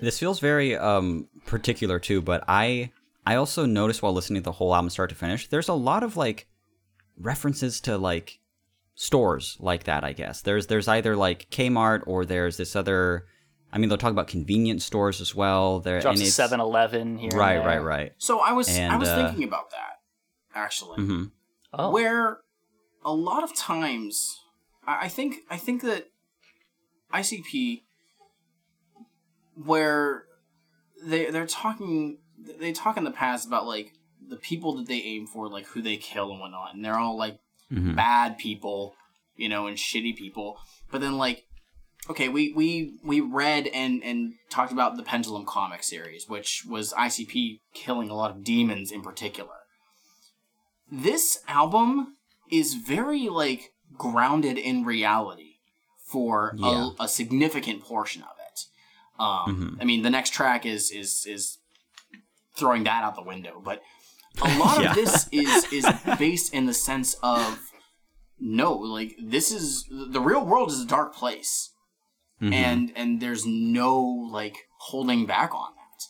[0.00, 2.90] This feels very um particular too, but I
[3.26, 6.02] I also noticed while listening to the whole album start to finish, there's a lot
[6.02, 6.48] of like
[7.18, 8.40] references to like
[8.94, 10.42] stores like that, I guess.
[10.42, 13.26] There's there's either like Kmart or there's this other
[13.72, 15.80] I mean they'll talk about convenience stores as well.
[15.80, 17.30] There Drops and a it's- 7-Eleven here.
[17.30, 17.66] and Right, there.
[17.66, 18.12] right, right.
[18.18, 19.98] So I was I was uh, thinking about that
[20.54, 21.30] actually, Mhm.
[21.72, 22.38] Oh, where
[23.04, 24.40] a lot of times
[24.86, 26.06] I I think I think that
[27.12, 27.82] ICP
[29.56, 30.24] where
[31.04, 32.18] they they're talking
[32.58, 33.92] they talk in the past about like
[34.26, 37.16] the people that they aim for, like who they kill and whatnot, and they're all
[37.16, 37.38] like
[37.72, 37.96] Mhm.
[37.96, 38.94] bad people,
[39.36, 40.58] you know, and shitty people.
[40.90, 41.46] But then like
[42.10, 46.92] okay, we we we read and and talked about the Pendulum comic series, which was
[46.92, 49.54] ICP killing a lot of demons in particular.
[50.90, 52.16] This album
[52.50, 55.56] is very like grounded in reality
[56.04, 56.90] for Yeah.
[57.00, 58.66] a, a significant portion of it.
[59.18, 61.58] Um, I mean, the next track is is is
[62.56, 63.80] throwing that out the window, but
[64.42, 64.90] a lot Yeah.
[64.90, 65.86] of this is is
[66.18, 67.70] based in the sense of
[68.38, 71.70] no, like this is the real world is a dark place,
[72.42, 72.52] Mhm.
[72.52, 76.04] and and there's no like holding back on that.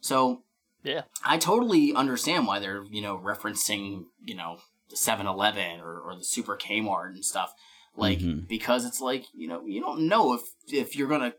[0.00, 0.42] So
[0.82, 1.02] yeah.
[1.24, 4.58] I totally understand why they're, you know, referencing, you know,
[4.90, 7.52] the 7-Eleven or, or the Super Kmart and stuff.
[7.96, 8.46] Like, Mhm.
[8.48, 11.34] because it's like, you know, you don't know if, if you're going to,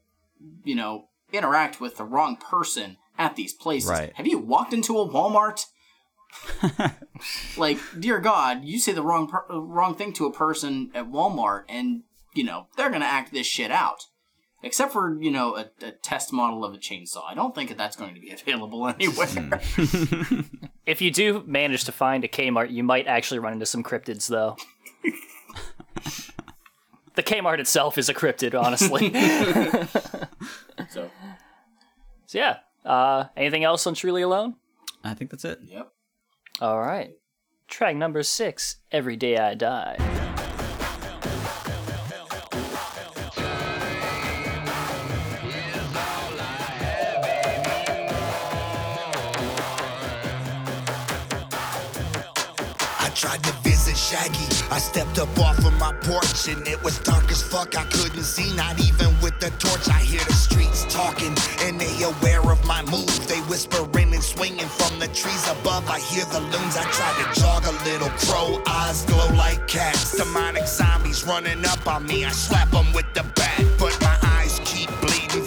[0.66, 3.90] you know, interact with the wrong person at these places.
[3.90, 4.12] Right.
[4.16, 5.66] Have you walked into a Walmart?
[7.58, 11.64] like, dear God, you say the wrong per- wrong thing to a person at Walmart
[11.70, 12.04] and,
[12.34, 14.06] you know, they're going to act this shit out.
[14.62, 17.24] Except for, you know, a, a test model of a chainsaw.
[17.26, 19.62] I don't think that that's going to be available anywhere.
[20.90, 24.28] If you do manage to find a Kmart, you might actually run into some cryptids,
[24.28, 24.58] though.
[27.14, 29.14] the Kmart itself is a cryptid, honestly.
[30.90, 31.12] so,
[32.26, 32.58] so yeah.
[32.84, 34.56] Uh, anything else on Truly Alone?
[35.04, 35.60] I think that's it.
[35.64, 35.92] yep.
[36.62, 37.12] All right.
[37.68, 38.78] Track number six.
[38.92, 39.98] Every day I die.
[53.20, 53.59] Tried to
[53.90, 54.48] visit Shaggy.
[54.72, 57.78] I stepped up off of my porch and it was dark as fuck.
[57.78, 59.88] I couldn't see, not even with the torch.
[59.90, 63.28] I hear the streets talking and they aware of my move.
[63.28, 65.90] They whispering and swinging from the trees above.
[65.90, 66.78] I hear the loons.
[66.78, 68.10] I try to jog a little.
[68.26, 70.18] Crow eyes glow like cats.
[70.18, 72.26] Demonic zombies running up on me.
[72.26, 73.60] I slap them with the bat,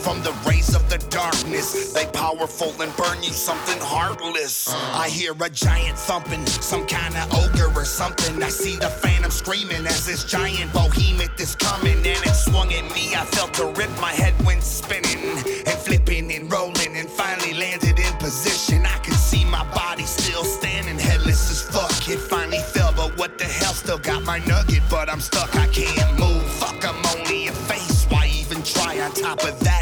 [0.02, 1.92] from the rays of the darkness.
[1.92, 4.72] They powerful and burn you something heartless.
[4.72, 8.42] I hear a giant thumping, some kind of ogre or something.
[8.42, 12.84] I see the phantom screaming as this giant behemoth is coming, and it swung at
[12.94, 13.14] me.
[13.14, 17.98] I felt the rip, my head went spinning and flipping and rolling, and finally landed
[17.98, 18.84] in position.
[18.84, 22.08] I could see my body still standing, headless as fuck.
[22.08, 23.72] It finally fell, but what the hell?
[23.72, 25.54] Still got my nugget, but I'm stuck.
[25.54, 26.42] I can't move.
[26.58, 28.06] Fuck, I'm only a face.
[28.08, 28.98] Why even try?
[29.00, 29.81] On top of that,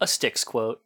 [0.00, 0.82] a Styx quote.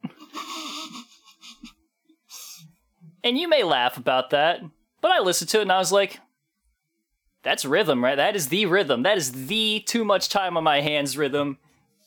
[3.25, 4.61] and you may laugh about that,
[5.01, 6.21] but I listened to it and I was like,
[7.43, 8.17] that's rhythm, right?
[8.17, 9.03] That is the rhythm.
[9.05, 11.59] That is the too much time on my hands rhythm.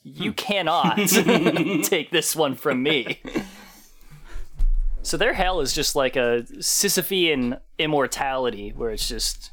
[0.03, 0.36] You hmm.
[0.36, 0.98] cannot
[1.84, 3.22] take this one from me.
[5.03, 9.52] So their hell is just like a Sisyphean immortality where it's just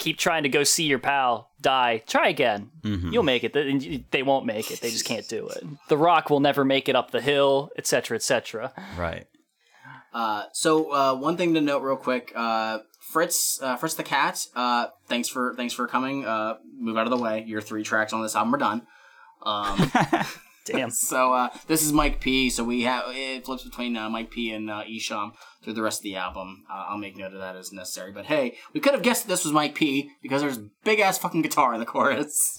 [0.00, 4.22] keep trying to go see your pal die try again you'll make it They- they
[4.24, 7.10] won't make it they just can't do it the rock will never make it up
[7.12, 9.26] the hill etc etc Right.
[10.12, 12.80] Uh, so uh, one thing to note real quick, uh,
[13.12, 14.44] Fritz, uh, Fritz the cat.
[14.56, 16.24] Uh, thanks for thanks for coming.
[16.26, 17.44] Uh, move out of the way.
[17.46, 18.82] Your three tracks on this album are done.
[19.44, 19.92] Um,
[20.72, 22.50] damn so uh, this is Mike P.
[22.50, 24.50] So we have it flips between uh, Mike P.
[24.52, 25.32] and uh, Isham
[25.62, 26.64] through the rest of the album.
[26.70, 28.12] Uh, I'll make note of that as necessary.
[28.12, 30.10] But hey, we could have guessed this was Mike P.
[30.22, 32.56] because there's big ass fucking guitar in the chorus.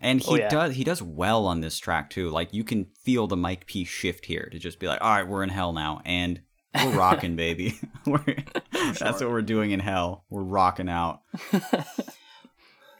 [0.00, 0.48] And he Oh, yeah.
[0.48, 2.30] does he does well on this track too.
[2.30, 5.26] Like you can feel the Mike P shift here to just be like, all right,
[5.28, 6.40] we're in hell now, and
[6.74, 7.78] we're rocking, baby.
[8.06, 8.24] we're,
[8.72, 10.24] That's what we're doing in hell.
[10.30, 11.20] We're rocking out.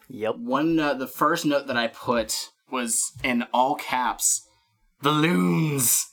[0.08, 4.46] yep One, uh, the first note that I put was in all caps,
[5.02, 6.06] the loons.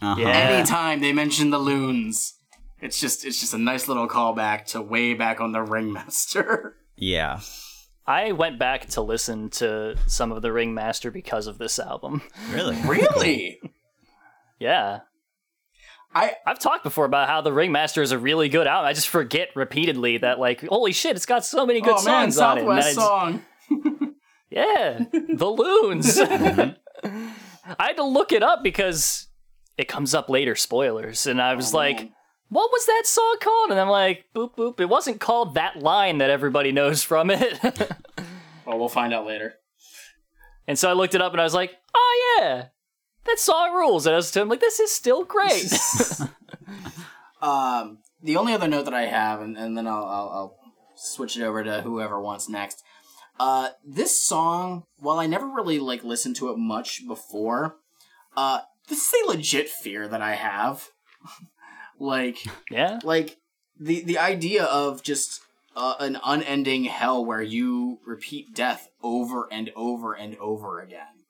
[0.00, 0.16] Uh-huh.
[0.18, 2.34] yeah anytime they mention the loons
[2.80, 7.38] it's just it's just a nice little callback to way back on the ringmaster Yeah.
[8.04, 12.20] i went back to listen to some of the ringmaster because of this album
[12.50, 12.76] Really?
[12.84, 13.60] really
[14.58, 15.00] yeah
[16.12, 18.86] i I've talked before about how the Ringmaster is a really good album.
[18.88, 22.30] I just forget repeatedly that, like, holy shit, it's got so many good oh man
[22.30, 22.60] songs on it.
[22.66, 23.40] And then southwest
[23.80, 24.14] song
[24.50, 26.20] Yeah, the loons.
[27.64, 29.28] I had to look it up because
[29.78, 32.12] it comes up later, spoilers, and I was Oh, like, man.
[32.48, 36.18] "What was that song called?" And I'm like, "Boop boop." It wasn't called that line
[36.18, 37.58] that everybody knows from it.
[38.66, 39.54] well we'll find out later
[40.68, 42.66] and so I looked it up, and I was like, "Oh yeah,
[43.24, 45.72] that song rules." And I was to him like, "This is still great."
[47.42, 50.56] um the only other note that i have and, and then I'll, I'll i'll
[50.94, 52.84] switch it over to whoever wants next
[53.42, 57.76] uh this song while i never really like listened to it much before
[58.36, 60.90] uh this is a legit fear that i have
[61.98, 62.38] like
[62.70, 63.38] yeah, like
[63.78, 65.40] the the idea of just
[65.74, 71.24] uh, an unending hell where you repeat death over and over and over again.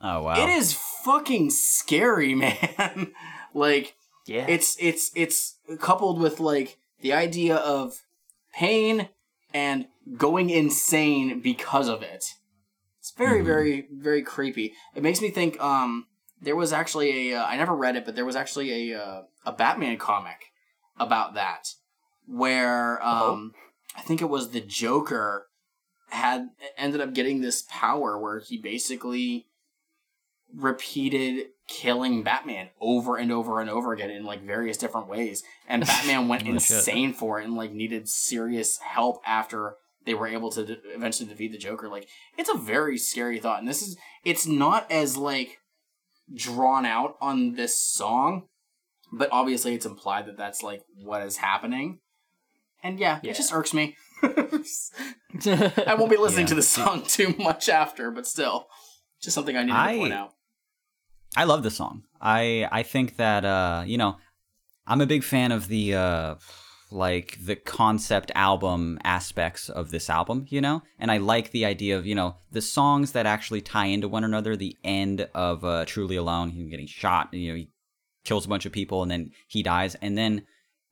[0.00, 0.42] Oh wow.
[0.42, 3.12] It is fucking scary, man.
[3.54, 3.94] like
[4.26, 4.46] yeah.
[4.48, 8.02] it's it's it's coupled with like the idea of
[8.52, 9.08] pain
[9.54, 12.34] and going insane because of it.
[13.00, 14.72] It's very very very creepy.
[14.94, 16.06] It makes me think um
[16.40, 19.22] there was actually a uh, I never read it but there was actually a uh,
[19.44, 20.46] a Batman comic
[20.98, 21.68] about that
[22.26, 23.54] where um
[23.96, 25.46] I think it was the Joker
[26.08, 29.46] had ended up getting this power where he basically
[30.54, 35.42] repeated killing Batman over and over and over again in like various different ways.
[35.68, 36.76] And Batman went Holy shit.
[36.76, 39.76] insane for it and like needed serious help after
[40.06, 41.88] they were able to de- eventually defeat the Joker.
[41.88, 42.08] Like
[42.38, 43.58] it's a very scary thought.
[43.58, 45.58] And this is it's not as like
[46.34, 48.46] drawn out on this song,
[49.12, 51.98] but obviously it's implied that that's like what is happening.
[52.82, 53.32] And yeah, Yeah.
[53.32, 53.96] it just irks me.
[54.22, 56.50] I won't be listening Yeah.
[56.50, 58.68] to the song too much after, but still,
[59.20, 60.32] just something I need I- to point out.
[61.36, 62.04] I love the song.
[62.20, 64.16] I I think that uh, you know,
[64.86, 66.34] I'm a big fan of the uh
[66.90, 70.82] like the concept album aspects of this album, you know?
[70.98, 74.24] And I like the idea of, you know, the songs that actually tie into one
[74.24, 77.70] another, the end of uh Truly Alone, him getting shot, you know, he
[78.24, 79.96] kills a bunch of people and then he dies.
[79.96, 80.42] And then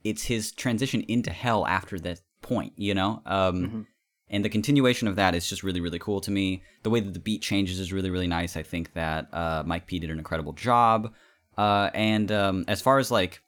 [0.03, 3.23] it's his transition into hell after that point, you know?
[3.25, 3.87] Um
[4.29, 6.63] and the continuation of that is just really really cool to me.
[6.83, 8.57] The way that the beat changes is really really nice.
[8.57, 11.13] I think that uh, mike p did an incredible job.
[11.57, 13.41] Uh, and um, as far as like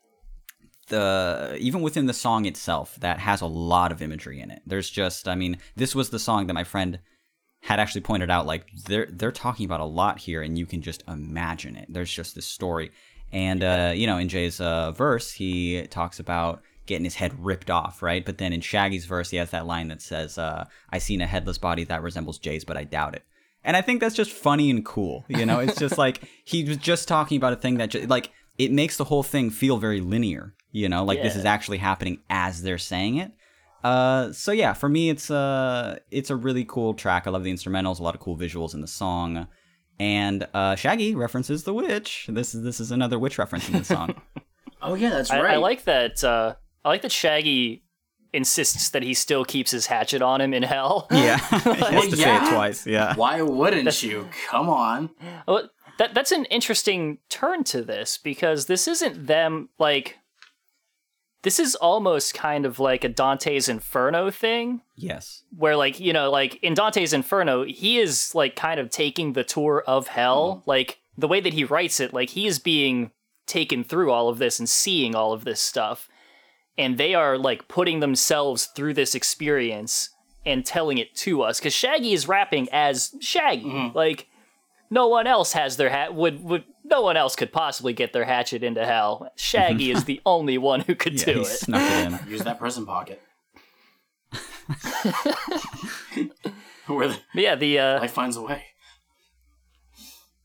[0.88, 4.62] the even within the song itself that has a lot of imagery in it.
[4.66, 6.98] There's just i mean this was the song that my friend
[7.62, 10.82] had actually pointed out like they're they're talking about a lot here and you can
[10.82, 11.86] just imagine it.
[11.88, 12.92] There's just this story.
[13.32, 17.70] And uh, you know in jay's uh, verse he talks about getting his head ripped
[17.70, 18.24] off right?
[18.24, 21.26] But then in shaggy's verse he has that line that says uh, i seen a
[21.26, 23.24] headless body that resembles jay's but i doubt it.
[23.64, 25.58] And i think that's just funny and cool you know?
[25.58, 28.96] It's just like he was just talking about a thing that just, like it makes
[28.96, 32.78] the whole thing feel very linear you know like this is actually happening as they're
[32.78, 33.32] saying it
[33.84, 37.28] uh, so yeah, for me, it's uh, it's a really cool track.
[37.28, 39.46] I love the instrumentals, a lot of cool visuals in the song,
[40.00, 42.26] and uh, Shaggy references the witch.
[42.28, 44.20] This is this is another witch reference in the song.
[44.82, 45.54] Oh yeah, that's right.
[45.54, 46.22] I like that.
[46.22, 46.54] Uh,
[46.84, 47.82] I like that Shaggy
[48.32, 51.08] insists that he still keeps his hatchet on him in hell.
[51.10, 52.86] Yeah, he has to say it twice.
[52.86, 54.28] Yeah, Why wouldn't you?
[54.48, 55.10] Come on.
[55.48, 60.18] Well, that that's an interesting turn to this because this isn't them like.
[61.46, 66.28] This is almost kind of like a Dante's Inferno thing, yes, where like you know,
[66.28, 70.56] like in Dante's Inferno, he is like kind of taking the tour of hell.
[70.56, 70.70] Mm-hmm.
[70.70, 73.12] Like the way that he writes it, like he is being
[73.46, 76.08] taken through all of this and seeing all of this stuff,
[76.76, 80.10] and they are like putting themselves through this experience
[80.44, 81.60] and telling it to us.
[81.60, 83.96] Because Shaggy is rapping as Shaggy, mm-hmm.
[83.96, 84.26] like
[84.90, 88.24] no one else has their hat would would no one else could possibly get their
[88.24, 89.30] hatchet into hell.
[89.36, 91.46] Shaggy is the only one who could yeah, do he it.
[91.46, 92.30] snuck it in.
[92.30, 93.20] Use that prison pocket.
[96.86, 98.64] Where the But yeah, the uh, life finds a way.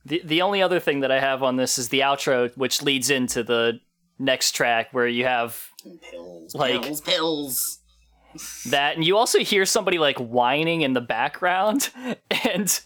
[0.05, 3.09] the the only other thing that I have on this is the outro, which leads
[3.09, 3.79] into the
[4.17, 5.67] next track where you have
[6.11, 7.79] Pills, Like- pills, pills.
[8.69, 11.89] that, and you also hear somebody like whining in the background,
[12.45, 12.81] and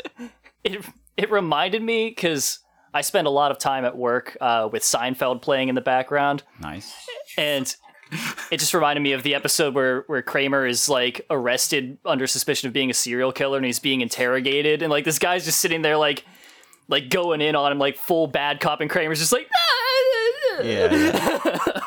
[0.63, 0.85] it
[1.17, 2.59] it reminded me because
[2.95, 6.43] I spend a lot of time at work uh, with Seinfeld playing in the background,
[6.61, 6.93] Nice.
[7.37, 7.75] and
[8.51, 12.67] it just reminded me of the episode where where Kramer is like arrested under suspicion
[12.67, 15.81] of being a serial killer and he's being interrogated and like this guy's just sitting
[15.81, 16.23] there like
[16.87, 19.49] like going in on him like full bad cop and Kramer's just like
[20.63, 21.39] Yeah, yeah.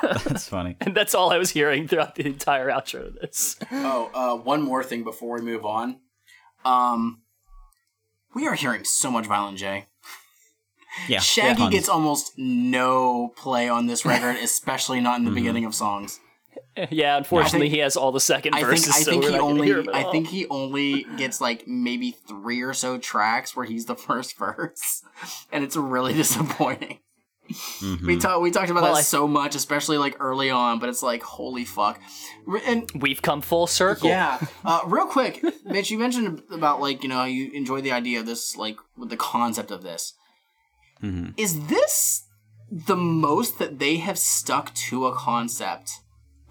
[0.26, 0.76] that's funny.
[0.80, 3.56] and that's all I was hearing throughout the entire outro of this.
[3.72, 6.00] Oh, uh, one more thing before we move on.
[6.66, 7.22] Um,
[8.34, 9.86] we are hearing so much Violent J.
[11.06, 11.74] Yeah, Shaggy tons.
[11.74, 15.34] gets almost no play on this record, especially not in Mm-hmm.
[15.34, 16.20] the beginning of songs.
[16.90, 19.30] Yeah, unfortunately think- he has all the second I verses think I so think we're
[19.32, 20.12] he only hear him at I all.
[20.12, 25.02] think he only gets like maybe three or so tracks where he's the first verse,
[25.52, 26.98] and it's really disappointing.
[27.50, 28.06] Mm-hmm.
[28.06, 30.88] We talked we talked about Well, that I- so much, especially like early on, but
[30.88, 32.00] it's like holy fuck.
[32.66, 34.08] And we've come full circle.
[34.08, 38.20] yeah, uh, real quick, Mitch, you mentioned about like you know you enjoy the idea
[38.20, 40.12] of this like with the concept of this.
[41.02, 41.30] Mm-hmm.
[41.36, 42.24] Is this
[42.70, 45.90] the most that they have stuck to a concept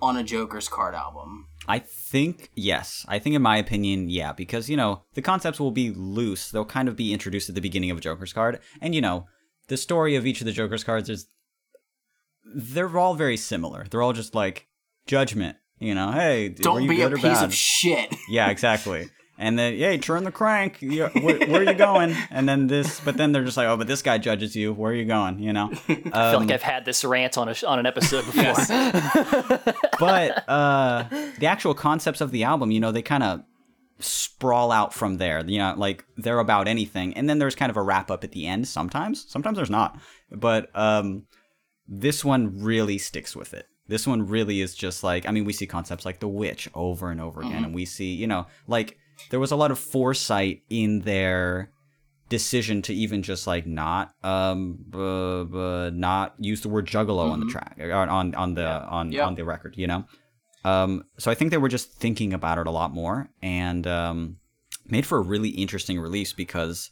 [0.01, 1.47] on a Joker's card album?
[1.67, 3.05] I think yes.
[3.09, 6.49] I think in my opinion, yeah, because you know the concepts will be loose.
[6.49, 9.25] They'll kind of be introduced at the beginning of a Joker's card, and you know
[9.67, 11.27] the story of each of the Joker's cards is
[12.55, 13.85] they're all very similar.
[13.89, 14.67] They're all just like
[15.07, 15.57] judgment.
[15.79, 17.43] You know, hey, Don't you be a piece bad?
[17.45, 18.15] of shit.
[18.29, 19.09] Yeah, exactly.
[19.39, 20.79] And then, hey, turn the crank.
[20.81, 22.15] Where, where are you going?
[22.31, 24.73] And then this, but then they're just like, oh, but this guy judges you.
[24.73, 25.39] Where are you going?
[25.39, 25.69] You know.
[25.87, 28.55] I feel Um, like I've had this rant on a on an episode before.
[29.99, 31.03] but uh,
[31.39, 33.41] the actual concepts of the album, you know, they kind of
[33.99, 35.43] sprawl out from there.
[35.45, 38.31] You know, like they're about anything, and then there's kind of a wrap up at
[38.31, 38.67] the end.
[38.67, 39.99] Sometimes, sometimes there's not.
[40.31, 41.25] But um,
[41.87, 43.67] this one really sticks with it.
[43.87, 47.09] This one really is just like I mean, we see concepts like the witch over
[47.11, 48.97] and over again, and we see you know like
[49.29, 51.71] there was a lot of foresight in their
[52.29, 54.79] decision to even just like not um
[55.93, 59.25] not use the word juggalo on the track or on on the on Yeah.
[59.25, 60.05] on the record you know?
[60.65, 64.37] Um so i think they were just thinking about it a lot more and um
[64.85, 66.91] made for a really interesting release because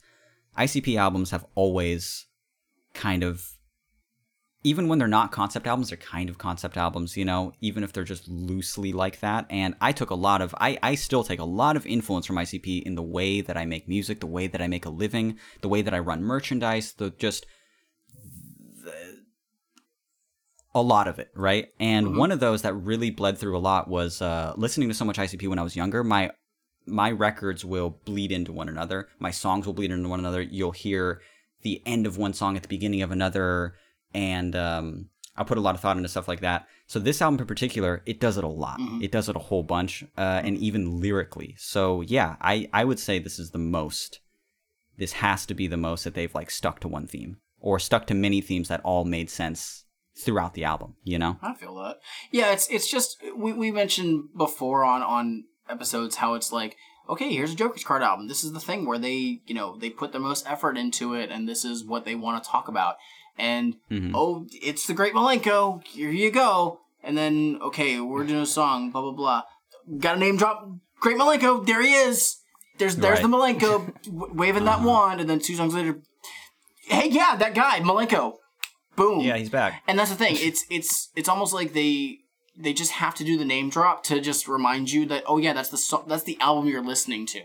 [0.57, 2.27] icp albums have always
[2.93, 3.54] kind of
[4.65, 7.93] even when they're not concept albums they're kind of concept albums you know even if
[7.93, 9.45] they're just loosely like that.
[9.49, 12.37] And i took a lot of i, I still take a lot of influence from
[12.37, 15.37] icp in the way that i make music the way that i make a living
[15.61, 17.45] the way that i run merchandise the just
[18.83, 19.23] the,
[20.73, 21.69] a lot of it right?
[21.79, 25.05] And one of those that really bled through a lot was uh, listening to so
[25.05, 26.03] much icp when i was younger.
[26.03, 26.31] My
[26.87, 29.07] my records will bleed into one another.
[29.19, 30.41] My songs will bleed into one another.
[30.41, 31.21] You'll hear
[31.61, 33.75] the end of one song at the beginning of another
[34.15, 36.67] and um, I put a lot of thought into stuff like that.
[36.87, 38.79] So this album in particular, it does it a lot.
[39.01, 41.55] It does it a whole bunch, uh, and even lyrically.
[41.57, 44.21] So yeah, I I would say this is the most.
[44.97, 48.07] This has to be the most that they've like stuck to one theme or stuck
[48.07, 49.83] to many themes that all made sense
[50.17, 50.95] throughout the album.
[51.03, 51.37] You know?
[51.41, 51.99] I feel that.
[52.31, 56.77] Yeah, it's it's just we, we mentioned before on on episodes how it's like
[57.07, 58.27] okay, here's a Joker's card album.
[58.27, 61.29] This is the thing where they you know they put the most effort into it,
[61.29, 62.95] and this is what they want to talk about.
[63.37, 64.15] And mm-hmm.
[64.15, 65.85] oh, it's the Great Milenko.
[65.85, 66.79] Here you go.
[67.03, 68.91] And then okay, we're doing a song.
[68.91, 69.43] Blah blah blah.
[69.99, 70.67] Got a name drop.
[70.99, 71.65] Great Milenko.
[71.65, 72.37] There he is.
[72.77, 74.85] There's there's the Milenko w- waving that mm-hmm.
[74.85, 75.99] wand, and then two songs later,
[76.87, 78.35] hey yeah, that guy Milenko.
[78.95, 79.21] Boom.
[79.21, 79.83] Yeah, he's back.
[79.87, 80.35] And that's the thing.
[80.39, 82.19] It's it's it's almost like they
[82.57, 85.53] they just have to do the name drop to just remind you that oh yeah,
[85.53, 87.41] that's the so- that's the album you're listening to,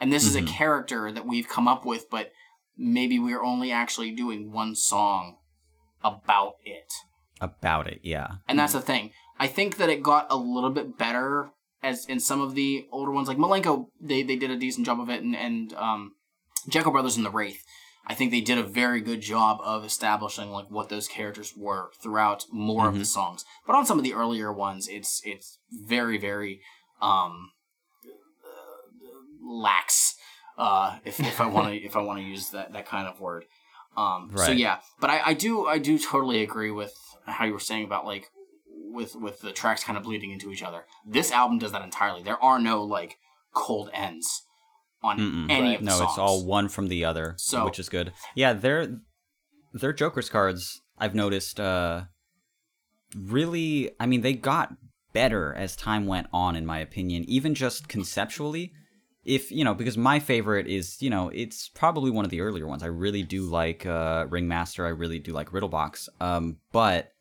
[0.00, 0.48] and this is a mm-hmm.
[0.48, 2.32] character that we've come up with, but
[2.80, 5.36] maybe we're only actually doing one song
[6.02, 6.92] about it.
[7.40, 8.00] about it.
[8.02, 8.36] Yeah.
[8.48, 9.12] And that's the thing.
[9.38, 11.50] I think that it got a little bit better
[11.82, 13.28] as in some of the older ones.
[13.28, 16.12] Like Milenko, they, they did a decent job of it, and, and um,
[16.68, 17.62] Jeckel Brothers and the Wraith.
[18.06, 21.90] I think they did a very good job of establishing like what those characters were
[22.02, 23.44] throughout more of the songs.
[23.66, 26.60] But on some of the earlier ones, it's it's very very
[27.00, 27.50] um,
[29.46, 30.16] lax.
[30.60, 33.18] Uh, if, if I want to if I want to use that that kind of
[33.20, 33.44] word.
[33.96, 36.94] Um, So yeah, but I, I do I do totally agree with
[37.26, 38.30] how you were saying about like
[38.92, 40.84] with with the tracks kind of bleeding into each other.
[41.06, 42.22] This album does that entirely.
[42.22, 43.16] There are no like
[43.54, 44.42] cold ends
[45.02, 45.50] on Mm-mm.
[45.50, 45.74] any Right.
[45.78, 46.10] of the No, songs.
[46.10, 48.12] it's all one from the other, So- which is good.
[48.36, 49.00] Yeah, their
[49.72, 52.02] their Joker's cards I've noticed uh
[53.16, 54.74] really I mean they got
[55.12, 58.72] better as time went on in my opinion, even just conceptually.
[59.30, 62.66] If you know, because my favorite is, you know, it's probably one of the earlier
[62.66, 62.82] ones.
[62.82, 66.08] I really do like uh Ringmaster, I really do like Riddlebox.
[66.20, 67.12] Um, but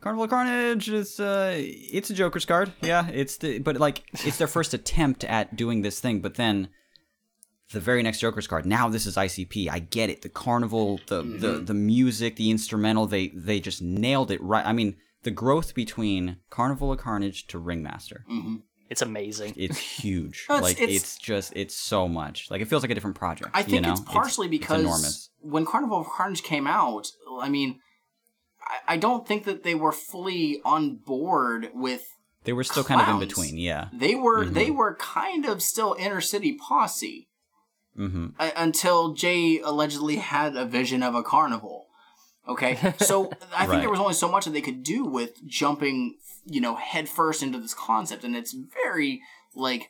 [0.00, 2.72] Carnival of Carnage is uh it's a Joker's card.
[2.80, 6.68] Yeah, it's the but like it's their first attempt at doing this thing, but then
[7.72, 8.64] the very next Joker's card.
[8.66, 9.68] Now this is ICP.
[9.70, 10.22] I get it.
[10.22, 14.64] The carnival, the the the music, the instrumental, they they just nailed it right.
[14.64, 18.24] I mean, the growth between Carnival of Carnage to Ringmaster,
[18.92, 19.54] It's amazing.
[19.56, 20.46] it's huge.
[20.48, 22.50] No, it's- like it's- it's, just it's so much.
[22.50, 23.50] Like it feels like a different project.
[23.54, 23.92] I you think know?
[23.92, 25.30] it's partially because enormous.
[25.40, 27.08] when Carnival of Carnage came out,
[27.40, 27.80] I mean,
[28.62, 32.04] I, I don't think that they were fully on board with.
[32.44, 33.56] They were still kind of in between.
[33.56, 33.88] Yeah.
[33.92, 34.54] They were Mm-hmm.
[34.54, 37.28] they were kind of still inner city posse
[37.96, 41.86] hmm uh, until Jay allegedly had a vision of a carnival.
[42.48, 43.80] Okay, so I think Right.
[43.80, 47.58] there was only so much that they could do with jumping, you know, headfirst into
[47.58, 48.54] this concept, and it's
[48.84, 49.20] very
[49.54, 49.88] like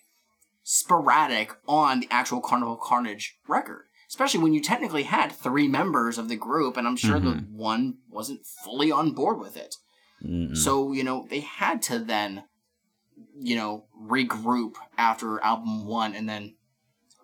[0.63, 3.85] sporadic on the actual Carnival Carnage record.
[4.09, 7.57] Especially when you technically had three members of the group, and I'm sure the mm-hmm.
[7.57, 9.75] one wasn't fully on board with it.
[10.23, 10.55] Mm-mm.
[10.55, 12.45] So, you know, they had to then,
[13.35, 16.57] you know, regroup after album one and then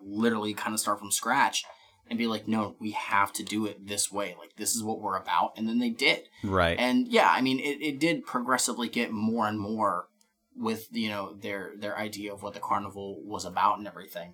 [0.01, 1.63] literally kind of start from scratch
[2.09, 4.35] and be like, no, we have to do it this way.
[4.39, 5.53] Like, this is what we're about.
[5.57, 6.23] And then they did.
[6.43, 6.77] Right.
[6.79, 10.07] And yeah, I mean, it, it did progressively get more and more
[10.55, 14.33] with, you know, their, their idea of what the carnival was about and everything.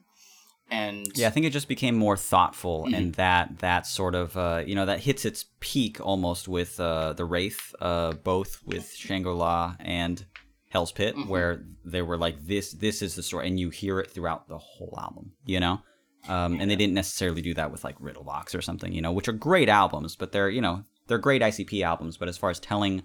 [0.72, 2.94] And Yeah, I think it just became more thoughtful, Mm-hmm.
[2.96, 7.14] and that that sort of uh, you know that hits its peak almost with uh,
[7.14, 10.26] the Wraith, uh, both with Shangri La and
[10.70, 11.30] Hell's Pit, Mm-hmm.
[11.30, 14.58] where they were like this this is the story, and you hear it throughout the
[14.58, 15.82] whole album, you know.
[16.28, 19.28] Um, and they didn't necessarily do that with like Riddlebox or something, you know, which
[19.28, 22.18] are great albums, but they're you know they're great ICP albums.
[22.18, 23.04] But as far as telling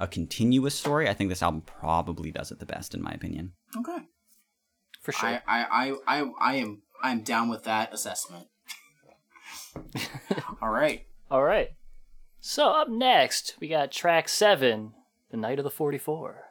[0.00, 3.52] a continuous story, I think this album probably does it the best, in my opinion.
[3.76, 3.98] okay.
[5.02, 5.28] For sure.
[5.28, 8.48] I, I, I, I, I am I am down with that assessment.
[10.62, 11.06] All right.
[11.30, 11.70] All right.
[12.40, 14.92] So up next, we got track seven,
[15.30, 16.44] "The Night of the 44."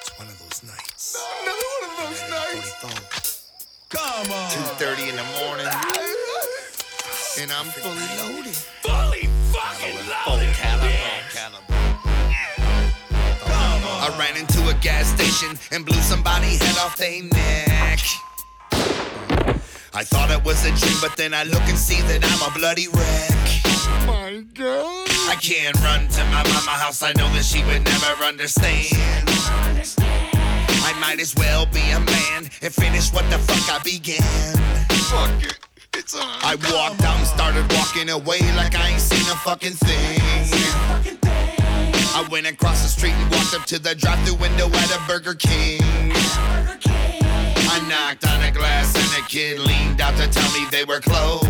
[0.00, 1.16] It's one of those nights.
[1.42, 3.15] Another one of those nights.
[3.88, 4.50] Come on.
[4.50, 5.66] 2.30 in the morning.
[7.38, 8.54] And I'm fully loaded.
[8.82, 10.56] Fully fucking loaded.
[13.98, 18.00] I ran into a gas station and blew somebody head off their neck.
[19.94, 22.58] I thought it was a dream, but then I look and see that I'm a
[22.58, 24.06] bloody wreck.
[24.06, 25.08] My God.
[25.28, 28.86] I can't run to my mama house, I know that she would never understand.
[30.86, 34.22] I might as well be a man and finish what the fuck I began.
[35.10, 35.58] Fuck it.
[35.92, 36.22] It's on.
[36.22, 40.20] I walked out and started walking away like I ain't seen a fucking thing.
[42.14, 45.34] I went across the street and walked up to the drive-thru window at a Burger
[45.34, 45.80] King.
[47.56, 51.00] I knocked on a glass and a kid leaned out to tell me they were
[51.00, 51.46] closed.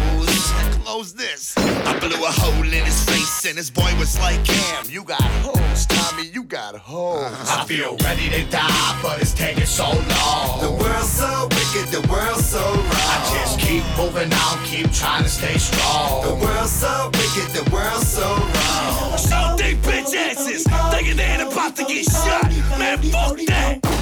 [0.85, 1.57] Close this.
[1.59, 5.23] I blew a hole in his face and his boy was like, Cam, you got
[5.43, 5.85] hoes.
[5.87, 7.33] Tommy, you got hoes.
[7.51, 10.61] I feel ready to die, but it's taking so long.
[10.61, 12.87] The world's so wicked, the world's so wrong.
[12.91, 16.23] I just keep moving on, keep trying to stay strong.
[16.25, 19.19] The world's so wicked, the world's so wrong.
[19.19, 22.49] So they bitch asses, thinking they ain't about to get shot.
[22.79, 23.96] Man, fuck that.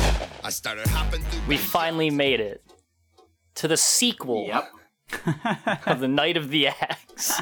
[0.45, 1.49] I started hopping through.
[1.49, 2.63] We finally made it
[3.57, 4.71] to the sequel Yep.
[5.87, 7.41] of the Night of the Axe.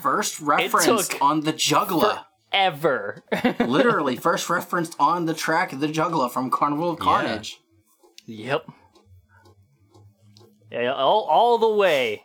[0.00, 2.20] First reference took on the Juggler.
[2.52, 3.24] Ever.
[3.58, 7.60] Literally, first referenced on the track The Juggler from Carnival of Carnage.
[8.26, 8.64] yep.
[10.70, 12.22] Yeah, all, all the way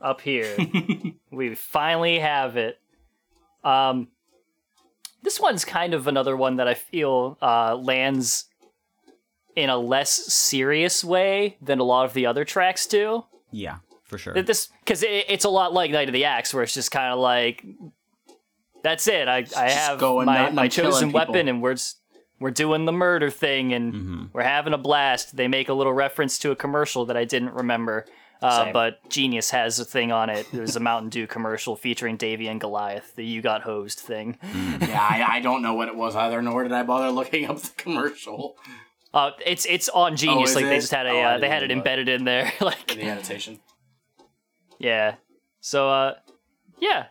[0.00, 0.56] up here.
[1.30, 2.78] we finally have it.
[3.64, 4.08] Um,
[5.22, 8.46] this one's kind of another one that I feel uh, lands
[9.58, 13.24] in a less serious way than a lot of the other tracks do.
[13.50, 14.34] Yeah, for sure.
[14.34, 17.12] This because it, it's a lot like Night of the Axe, where it's just kind
[17.12, 17.64] of like
[18.82, 19.28] that's it.
[19.28, 21.96] I, I have going my, out my chosen weapon, and we're s-
[22.40, 24.24] we're doing the murder thing, and Mm-hmm.
[24.32, 25.36] we're having a blast.
[25.36, 28.06] They make a little reference to a commercial that I didn't remember,
[28.40, 30.46] uh, but Genius has a thing on it.
[30.52, 34.38] There's a Mountain Dew commercial featuring Davey and Goliath, the "You Got Hosed" thing.
[34.80, 37.58] yeah, I, I don't know what it was either, nor did I bother looking up
[37.58, 38.56] the commercial
[39.18, 40.50] Uh, it's it's on Genius.
[40.50, 42.52] is like they just had a Oh, uh, they had it embedded in there.
[42.60, 43.58] like in the annotation.
[44.78, 45.16] yeah.
[45.60, 46.14] So uh,
[46.78, 47.06] yeah,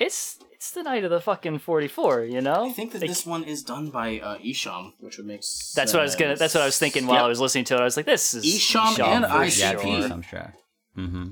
[0.00, 2.22] it's it's the night of the fucking forty four.
[2.24, 2.64] You know.
[2.66, 5.72] I think that They- this one is done by uh, Isham, which would make sense.
[5.74, 6.36] That's what I was gonna.
[6.36, 7.24] That's what I was thinking while Yep.
[7.24, 7.80] I was listening to it.
[7.80, 9.58] I was like, "This is Isham Isham and for ICP.
[9.60, 9.98] Yeah, sure.
[9.98, 10.54] it's some track.
[10.98, 11.30] Mm-hmm.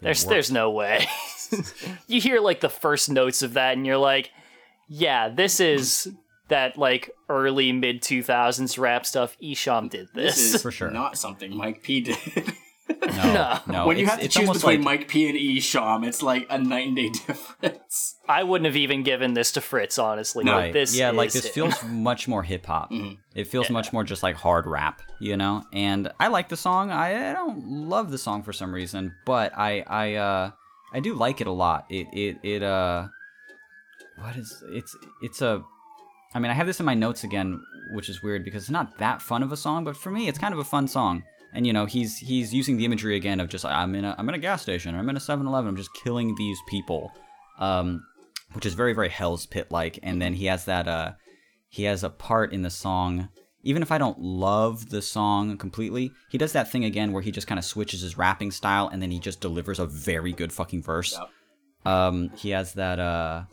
[0.00, 1.06] There's there's no way.
[2.06, 4.30] you hear like the first notes of that, and you're like,
[4.88, 6.12] "Yeah, this is
[6.48, 10.54] that like early mid 2000s rap stuff." Isham did This this.
[10.56, 10.90] is For sure.
[10.90, 12.18] not something Mike P did.
[12.88, 13.60] No, no.
[13.66, 13.86] no.
[13.86, 16.58] when you it's- have to choose between like, Mike P and Isham, it's like a
[16.58, 18.16] night and day difference.
[18.28, 20.44] I wouldn't have even given this to Fritz, honestly.
[20.44, 20.56] Right.
[20.66, 21.52] Like, this yeah, like this him.
[21.52, 22.90] feels much more hip hop.
[22.90, 23.14] Mm-hmm.
[23.34, 25.64] It feels much more just like hard rap, you know.
[25.72, 26.90] And I like the song.
[26.90, 30.50] I, I don't love the song for some reason, but I I uh
[30.92, 31.86] I do like it a lot.
[31.90, 33.08] It it it uh
[34.18, 35.62] what is it's it's a
[36.34, 37.62] I mean I have this in my notes again,
[37.92, 40.38] which is weird because it's not that fun of a song, but for me it's
[40.38, 41.22] kind of a fun song.
[41.52, 44.28] And you know he's he's using the imagery again of just I'm in a I'm
[44.28, 47.12] in a gas station, I'm in a 7-Eleven, I'm just killing these people.
[47.58, 48.02] Um,
[48.54, 49.98] which is very very Hell's Pit like.
[50.02, 51.12] And then he has that uh,
[51.68, 53.28] he has a part in the song.
[53.62, 57.30] Even if I don't love the song completely, he does that thing again where he
[57.30, 60.52] just kind of switches his rapping style and then he just delivers a very good
[60.52, 61.18] fucking verse.
[61.86, 63.44] Um, he has that uh,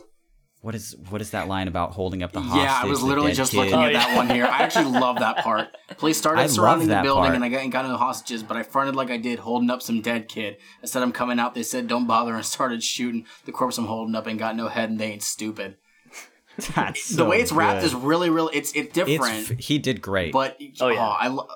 [0.62, 2.62] what is what is that line about holding up the hostage?
[2.62, 3.58] yeah, I was literally just kid?
[3.58, 4.44] looking Oh, at that one here.
[4.46, 5.68] I actually love that part.
[5.98, 7.34] Police started I surrounding the building, part.
[7.34, 10.00] and I got, got no hostages, but I fronted like I did, holding up some
[10.00, 10.56] dead kid.
[10.82, 11.54] I said I'm coming out.
[11.54, 14.68] They said, "Don't bother," and started shooting the corpse I'm holding up, and got no
[14.68, 15.76] head, and they ain't stupid.
[16.76, 17.86] That's the way it's wrapped good.
[17.86, 18.54] is really, really.
[18.56, 19.50] It's it's different.
[19.50, 20.32] It's he did great.
[20.32, 21.00] But Oh, oh, yeah.
[21.08, 21.48] I lo-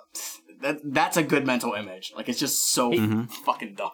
[0.63, 2.13] that that's a good mental image.
[2.17, 3.25] Like it's just so mm-hmm.
[3.25, 3.91] fucking dumb.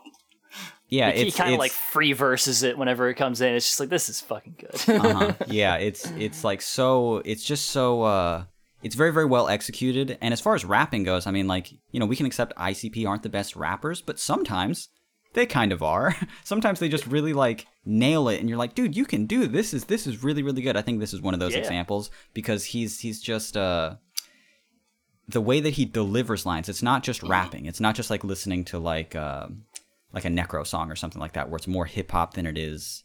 [0.92, 3.54] Yeah, he it's kind of like free verses it whenever it comes in.
[3.54, 4.96] It's just like this is fucking good.
[5.00, 5.32] uh-huh.
[5.48, 8.44] yeah it's it's like so it's just so uh
[8.82, 12.00] it's very very well executed and as far as rapping goes i mean like you
[12.00, 14.88] know we can accept icp aren't the best rappers but sometimes
[15.34, 16.14] they kind of are
[16.44, 19.72] sometimes they just really like nail it and you're like dude you can do this
[19.72, 21.60] is this is really really good i think this is one of those Yeah.
[21.60, 23.94] examples because he's he's just uh
[25.28, 28.64] the way that he delivers lines it's not just rapping it's not just like listening
[28.64, 29.62] to like um
[30.12, 32.58] like a necro song or something like that where it's more hip hop than it
[32.58, 33.04] is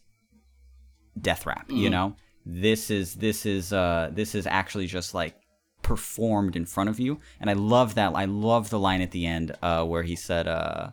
[1.20, 2.16] death rap you know?
[2.46, 5.34] This is this is uh this is actually just like
[5.82, 7.18] performed in front of you.
[7.40, 10.48] And i love that i love the line at the end uh where he said
[10.48, 10.90] uh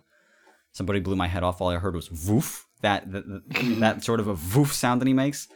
[0.71, 2.65] somebody blew my head off all i heard was woof.
[2.81, 3.23] That that,
[3.79, 5.47] that sort of a woof sound that he makes.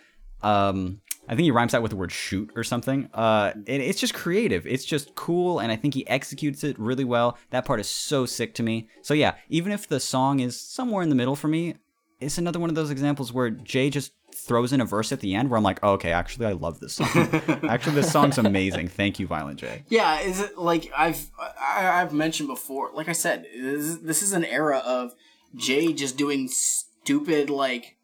[0.41, 3.99] Um i think he rhymes that with the word shoot or something uh it, it's
[3.99, 7.79] just creative it's just cool and i think he executes it really well that part
[7.79, 11.15] is so sick to me so yeah even if the song is somewhere in the
[11.15, 11.75] middle for me
[12.19, 15.35] it's another one of those examples where Jay just throws in a verse at the
[15.35, 17.07] end where I'm like, oh, okay, actually, I love this song.
[17.69, 18.87] actually, this song's amazing.
[18.87, 19.83] Thank you, Violent J.
[19.89, 22.91] Yeah, is it like I've I, I've mentioned before?
[22.93, 25.13] Like I said, this this is an era of
[25.55, 27.95] Jay just doing stupid like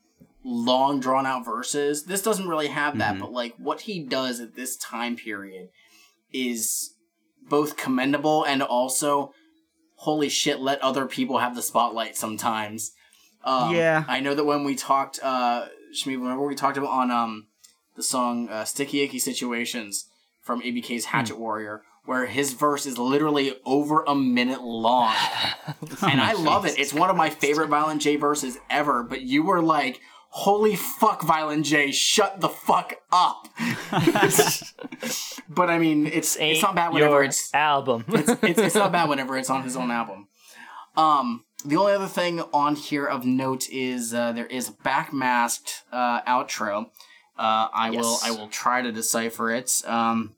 [0.48, 2.04] long drawn out verses.
[2.06, 5.70] This doesn't really have that, but like what he does at this time period
[6.32, 6.94] is
[7.50, 9.34] both commendable and also
[10.00, 12.92] holy shit, let other people have the spotlight sometimes.
[13.44, 14.04] Um, Yeah.
[14.08, 15.66] I know that when we talked, uh,
[15.96, 17.48] Shmi, remember we talked about on um
[17.96, 20.06] the song uh, "Sticky Icky Situations"
[20.42, 25.16] from ABK's Hatchet Warrior, where his verse is literally over a minute long,
[26.04, 26.78] and I love it.
[26.78, 29.02] It's one of my favorite Violent J verses ever.
[29.02, 30.02] But you were like.
[30.38, 33.48] Holy fuck, Violent J, shut the fuck up.
[35.50, 38.04] but I mean, it's it's not bad whenever it's album.
[38.10, 40.28] it's, it's not bad whenever it's on his own album.
[40.98, 45.84] Um, the only other thing on here of note is uh, there is a backmasked
[45.94, 46.88] uh, outro.
[47.40, 49.84] Uh, I will I will try to decipher it.
[49.86, 50.36] Um,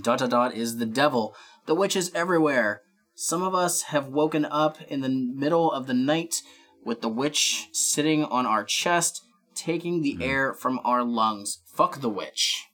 [0.00, 1.36] dot dot dot is the devil.
[1.66, 2.80] The witch is everywhere.
[3.14, 6.40] Some of us have woken up in the middle of the night
[6.86, 9.25] with the witch sitting on our chest,
[9.56, 11.58] taking the air from our lungs.
[11.66, 12.66] Fuck the witch.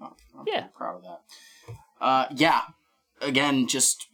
[0.00, 0.66] Oh, I'm Yeah.
[0.74, 1.20] proud of that.
[2.00, 2.62] Uh, yeah.
[3.20, 4.06] Again, just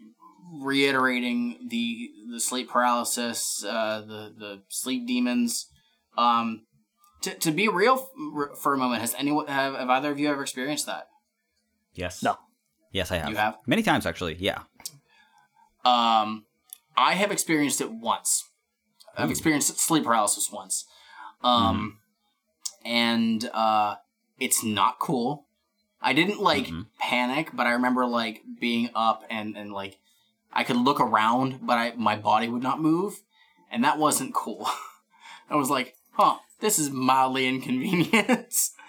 [0.60, 5.70] reiterating the the sleep paralysis, uh, the the sleep demons.
[6.18, 6.66] Um,
[7.22, 10.28] to, to be real f- for a moment, has anyone have, have either of you
[10.30, 11.08] ever experienced that?
[11.94, 12.22] Yes.
[12.22, 12.36] No.
[12.90, 13.28] Yes, I have.
[13.30, 13.58] You have?
[13.66, 14.36] Many times, actually.
[14.36, 14.62] Yeah.
[15.84, 16.46] Um,
[16.96, 18.44] I have experienced it once.
[19.16, 20.84] I've experienced sleep paralysis once.
[21.46, 21.98] Um,
[22.84, 23.96] and uh,
[24.38, 25.46] it's not cool.
[26.00, 26.68] I didn't like
[26.98, 29.98] panic, but I remember like being up and and like
[30.52, 33.20] I could look around, but I my body would not move,
[33.70, 34.68] and that wasn't cool.
[35.50, 38.54] I was like, huh, this is mildly inconvenient.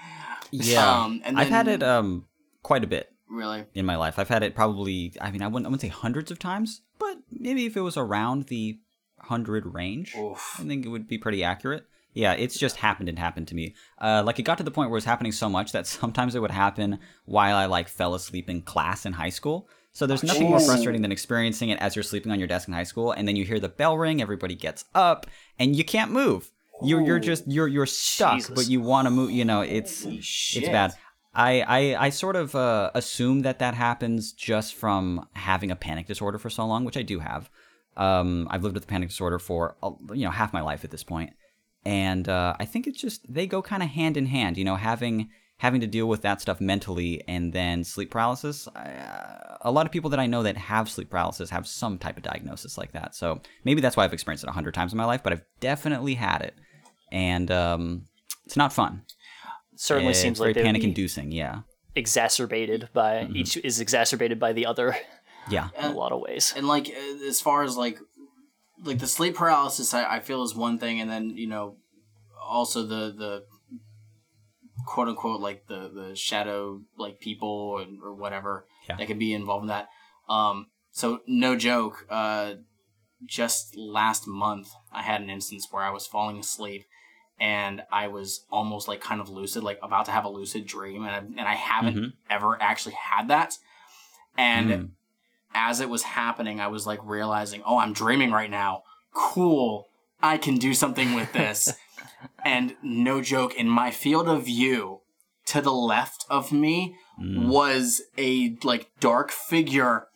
[0.49, 2.25] Yeah, Um, and I've had it um
[2.63, 3.65] quite a bit really?
[3.73, 4.17] in my life.
[4.17, 5.11] I've had it probably.
[5.19, 5.65] I mean, I wouldn't.
[5.65, 8.79] I wouldn't say hundreds of times, but maybe if it was around the
[9.19, 10.55] hundred range, Oof.
[10.57, 11.85] I think it would be pretty accurate.
[12.17, 13.75] Yeah, it's just happened and happened to me.
[13.99, 16.33] Uh, like it got to the point where it was happening so much that sometimes
[16.33, 19.69] it would happen while I like fell asleep in class in high school.
[19.91, 22.73] So there's nothing more frustrating than experiencing it as you're sleeping on your desk in
[22.73, 25.25] high school, and then you hear the bell ring, everybody gets up,
[25.57, 26.51] and you can't move.
[26.83, 28.53] You're you're just you're you're stuck, Jesus.
[28.53, 29.31] but you want to move.
[29.31, 30.93] You know, it's it's bad.
[31.33, 36.07] I, I, I sort of uh, assume that that happens just from having a panic
[36.07, 37.51] disorder for so long, which I do have.
[37.95, 40.89] Um, I've lived with a panic disorder for uh, you know half my life at
[40.91, 41.33] this point,
[41.85, 44.57] and uh, I think it's just they go kind of hand in hand.
[44.57, 45.29] You know, having
[45.59, 48.67] having to deal with that stuff mentally and then sleep paralysis.
[48.67, 52.15] Uh, a lot of people that I know that have sleep paralysis have some type
[52.15, 53.15] of diagnosis like that.
[53.15, 55.41] So maybe that's why I've experienced it a hundred times in my life, but I've
[55.59, 56.53] definitely had it,
[57.11, 58.05] and um,
[58.45, 59.01] it's not fun.
[59.75, 61.31] Certainly It's seems very like they panic inducing.
[61.31, 61.61] Yeah,
[61.95, 63.35] exacerbated by Mm-hmm.
[63.37, 64.95] each is exacerbated by the other
[65.49, 65.69] yeah.
[65.79, 66.53] in a lot of ways.
[66.55, 67.99] and like uh, as far as like
[68.83, 71.77] like the sleep paralysis I, I feel is one thing and then you know
[72.41, 73.43] also the the
[74.85, 78.95] quote unquote like the the shadow like people and, or whatever Yeah.
[78.97, 79.89] that could be involved in that
[80.29, 82.53] um so no joke uh
[83.25, 86.85] just last month i had an instance where i was falling asleep
[87.39, 91.03] and i was almost like kind of lucid like about to have a lucid dream
[91.03, 92.13] and I, and I haven't Mhm.
[92.29, 93.55] ever actually had that
[94.37, 94.89] and Mm.
[95.53, 98.83] As it was happening, I was like realizing, oh, I'm dreaming right now.
[99.13, 99.87] Cool.
[100.21, 101.73] I can do something with this.
[102.45, 105.01] and no joke, in my field of view,
[105.47, 107.47] to the left of me mm.
[107.47, 110.07] was a like dark figure.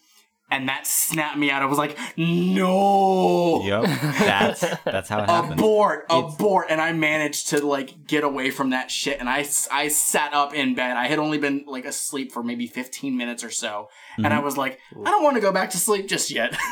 [0.52, 1.62] And that snapped me out.
[1.62, 3.62] I was like, no.
[3.64, 3.84] Yep,
[4.20, 5.54] that's that's how it happens.
[5.60, 9.20] Abort, abort, and I managed to like get away from that shit.
[9.20, 10.98] And I I sat up in bed.
[10.98, 14.46] I had only been like asleep for maybe 15 minutes or so, and I Mm-hmm.
[14.46, 16.56] was like, I don't want to go back to sleep just yet.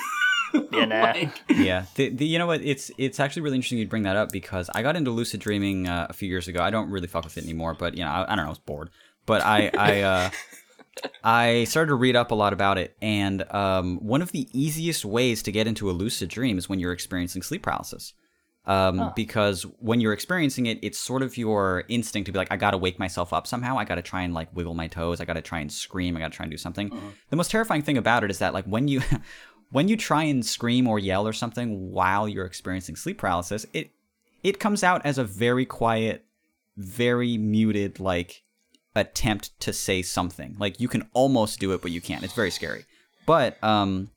[0.71, 1.01] Yeah, nah.
[1.11, 2.61] Like, yeah, the, the, you know what?
[2.63, 5.87] It's it's actually really interesting you bring that up because I got into lucid dreaming
[5.87, 6.59] uh, a few years ago.
[6.63, 8.49] I don't really fuck with it anymore, but you know, I, I don't know, I
[8.49, 8.89] was bored.
[9.27, 10.29] But I I uh,
[11.23, 15.05] I started to read up a lot about it, and um, one of the easiest
[15.05, 18.13] ways to get into a lucid dream is when you're experiencing sleep paralysis.
[18.65, 22.57] Um, Because when you're experiencing it, it's sort of your instinct to be like, I
[22.57, 23.77] gotta wake myself up somehow.
[23.79, 25.19] I gotta try and like wiggle my toes.
[25.19, 26.15] I gotta try and scream.
[26.15, 26.89] I gotta try and do something.
[27.29, 29.01] The most terrifying thing about it is that like when you
[29.71, 33.91] when you try and scream or yell or something while you're experiencing sleep paralysis, it
[34.43, 36.25] it comes out as a very quiet,
[36.77, 38.43] very muted like
[38.95, 40.55] attempt to say something.
[40.59, 42.23] Like you can almost do it, but you can't.
[42.23, 42.85] It's very scary.
[43.25, 44.09] But um,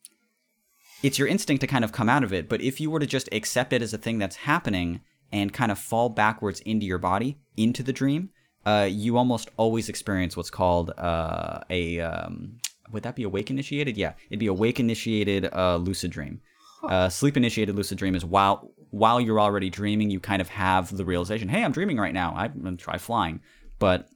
[1.02, 2.48] it's your instinct to kind of come out of it.
[2.48, 5.00] But if you were to just accept it as a thing that's happening
[5.30, 8.30] and kind of fall backwards into your body, into the dream,
[8.64, 12.00] uh, you almost always experience what's called uh, a.
[12.00, 12.58] Um,
[12.92, 13.96] would that be awake initiated?
[13.96, 16.40] Yeah, it'd be awake initiated uh, lucid dream.
[16.82, 20.94] Uh, sleep initiated lucid dream is while while you're already dreaming, you kind of have
[20.94, 22.34] the realization, hey, I'm dreaming right now.
[22.36, 23.40] I'm gonna try flying.
[23.78, 24.08] But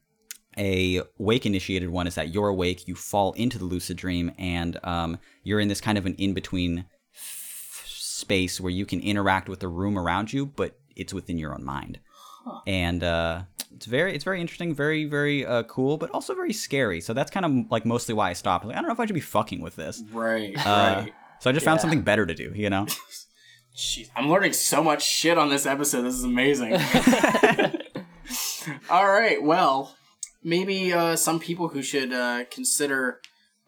[0.59, 4.79] a wake initiated one is that you're awake, you fall into the lucid dream, and
[4.85, 6.87] um, you're in this kind of an in between
[7.85, 11.65] space where you can interact with the room around you, but it's within your own
[11.65, 12.01] mind.
[12.67, 13.43] And uh,
[13.75, 17.01] it's very, it's very interesting, very, very uh, cool, but also very scary.
[17.01, 18.65] So that's kind of like mostly why I stopped.
[18.65, 20.03] Like, I don't know if I should be fucking with this.
[20.13, 21.15] right, Uh, right.
[21.41, 22.87] so I just found something better to do, you know?
[23.77, 26.03] Jeez, I'm learning so much shit on this episode.
[26.03, 26.73] This is amazing.
[28.91, 29.95] All right, well,
[30.47, 33.21] maybe uh, some people who should uh, consider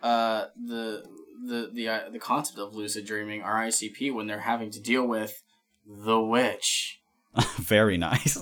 [0.03, 1.05] uh, the
[1.45, 5.07] the the uh, the concept of lucid dreaming are ICP when they're having to deal
[5.07, 5.43] with
[5.87, 7.01] the witch.
[7.57, 8.37] very nice.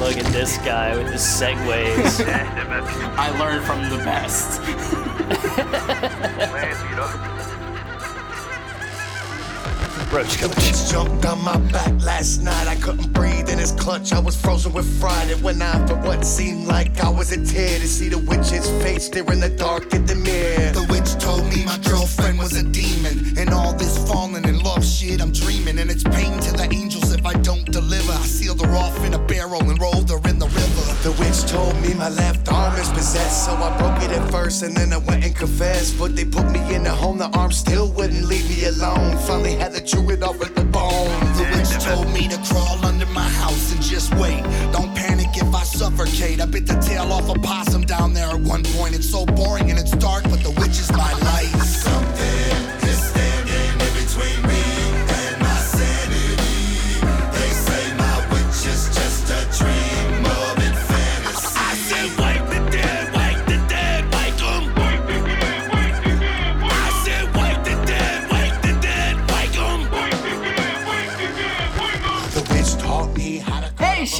[0.00, 2.24] Look at this guy with his segues.
[2.28, 4.60] I learned from the best.
[10.12, 10.90] Roach coach.
[10.90, 12.66] Jumped on my back last night.
[12.66, 14.12] I couldn't breathe in his clutch.
[14.12, 15.30] I was frozen with fright.
[15.30, 18.68] It went on for what seemed like I was a tear to see the witch's
[18.82, 20.72] face there in the dark at the mirror.
[20.72, 23.38] The witch told me my girlfriend was a demon.
[23.38, 25.78] And all this falling in love shit I'm dreaming.
[25.78, 28.12] And it's pain to the angels if I don't deliver.
[28.12, 30.69] I sealed her off in a barrel and rolled her in the river.
[31.02, 34.62] The witch told me my left arm is possessed, so I broke it at first
[34.62, 35.98] and then I went and confessed.
[35.98, 39.16] But they put me in a home, the arm still wouldn't leave me alone.
[39.26, 41.08] Finally had to chew it off at the bone.
[41.38, 44.42] The witch told me to crawl under my house and just wait.
[44.72, 46.38] Don't panic if I suffocate.
[46.38, 48.94] I bit the tail off a possum down there at one point.
[48.94, 51.59] It's so boring and it's dark, but the witch is my light.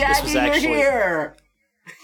[0.01, 1.37] Shaggy, was you're here.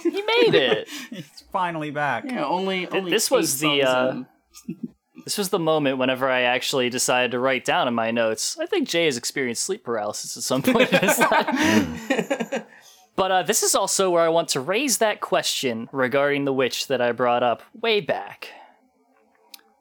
[0.03, 0.89] He made it.
[1.11, 2.25] It's finally back.
[2.27, 4.23] Yeah, only, only this was the, uh.
[5.25, 8.57] This was the moment whenever I actually decided to write down in my notes.
[8.61, 12.63] I think Jay has experienced sleep paralysis at some point in his life.
[13.17, 16.87] But uh, this is also where I want to raise that question regarding the witch
[16.89, 18.51] that I brought up way back.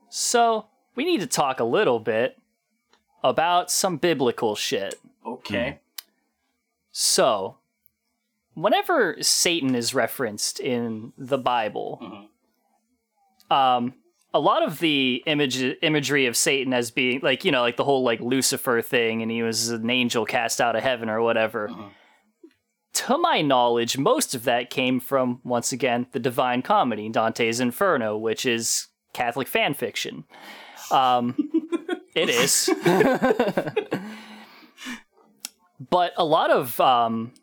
[0.10, 2.38] So, we need to talk a little bit
[3.24, 4.96] about some biblical shit.
[5.26, 5.80] Okay.
[6.94, 7.58] So,
[8.56, 12.28] whenever Satan is referenced in the Bible,
[13.52, 13.94] um,
[14.34, 17.84] a lot of the image imagery of Satan as being like you know like the
[17.84, 21.70] whole like Lucifer thing, and he was an angel cast out of heaven or whatever.
[22.94, 28.18] To my knowledge, most of that came from once again the Divine Comedy, Dante's Inferno,
[28.18, 30.24] which is Catholic fan fiction.
[30.92, 31.36] Um,
[32.16, 32.70] it is.
[35.90, 37.34] but a lot of um,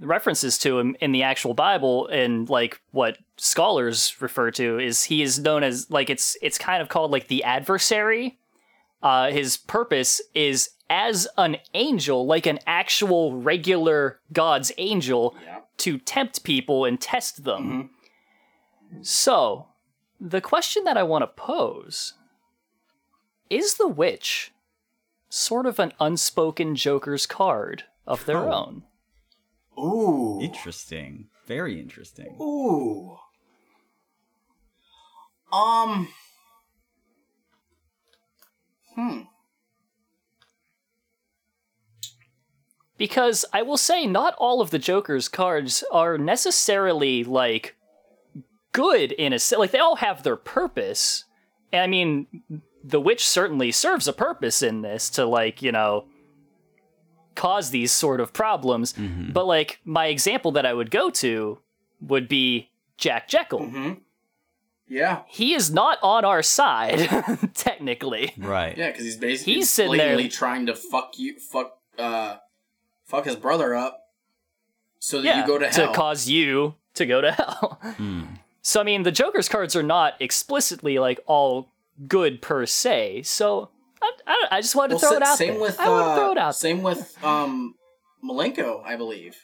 [0.00, 5.22] references to him in the actual Bible and like what scholars refer to is he
[5.22, 8.38] is known as like it's it's kind of called like the adversary.
[9.02, 15.34] Uh, his purpose is as an angel, like an actual regular God's angel,
[15.78, 17.90] to tempt people and test them.
[19.02, 19.68] So,
[20.20, 22.14] the question that I want to pose
[23.48, 24.52] is the witch
[25.28, 28.52] sort of an unspoken Joker's card of their Oh.
[28.52, 28.82] own?
[29.80, 30.40] Ooh.
[30.40, 31.28] Interesting.
[31.46, 32.36] Very interesting.
[32.40, 33.16] Ooh.
[35.52, 36.08] Um.
[38.94, 39.20] Hmm.
[42.96, 47.76] Because I will say, not all of the Joker's cards are necessarily like
[48.72, 51.24] good in a se- like they all have their purpose.
[51.72, 52.26] And I mean,
[52.84, 56.04] the witch certainly serves a purpose in this to like you know
[57.34, 58.92] cause these sort of problems.
[58.94, 59.32] Mm-hmm.
[59.32, 61.58] But like my example that I would go to
[62.00, 63.60] would be Jack Jeckel.
[63.60, 63.92] Mm-hmm.
[64.88, 65.22] Yeah.
[65.28, 67.08] He is not on our side
[67.54, 68.32] technically.
[68.36, 68.76] Right.
[68.76, 72.36] Yeah, because he's basically He's sitting there- trying to fuck you, fuck, uh,
[73.04, 74.08] fuck his brother up,
[74.98, 75.92] so that yeah, you go to hell.
[75.92, 77.78] To cause you to go to hell.
[77.82, 78.22] Hmm.
[78.62, 81.70] So I mean, the Joker's cards are not explicitly like all
[82.08, 83.22] good per se.
[83.22, 83.70] So
[84.30, 85.60] I, I, I just wanted to well, throw it out same there.
[85.60, 86.56] with I want to uh, throw it out.
[86.56, 87.74] same with um,
[88.24, 89.36] Milenko, I believe.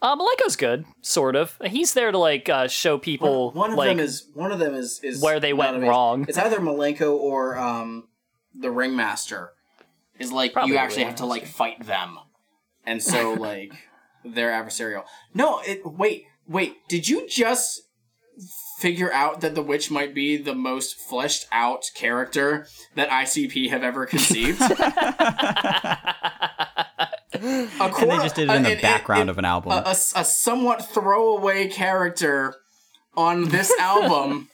[0.00, 1.58] Uh, Milenko's good, sort of.
[1.64, 4.74] He's there to like uh, show people One of like them is one of them
[4.74, 6.26] is is where they went wrong.
[6.28, 8.08] It's either Milenko or um,
[8.54, 9.52] the Ringmaster.
[10.18, 12.18] Is like Probably you actually have to like fight them,
[12.86, 13.72] and so like
[14.24, 15.04] they're adversarial.
[15.32, 16.76] No, it wait wait.
[16.88, 17.82] Did you just
[18.78, 23.82] figure out that the witch might be the most fleshed out character that ICP have
[23.82, 24.60] ever conceived?
[24.60, 24.68] A
[27.40, 29.72] And they just did it in uh, the background of an album.
[29.72, 32.54] a, a, a somewhat throwaway character
[33.16, 34.48] on this album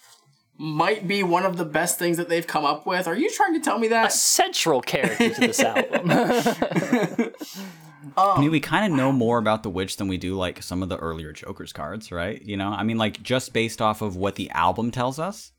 [0.57, 3.07] might be one of the best things that they've come up with.
[3.07, 4.09] Are you trying to tell me that?
[4.09, 6.11] a central character to this album.
[8.17, 10.83] I mean, we kind of know more about the witch than we do like some
[10.83, 12.41] of the earlier Joker's cards, right?
[12.43, 15.53] You know, I mean, like just based off of what the album tells us,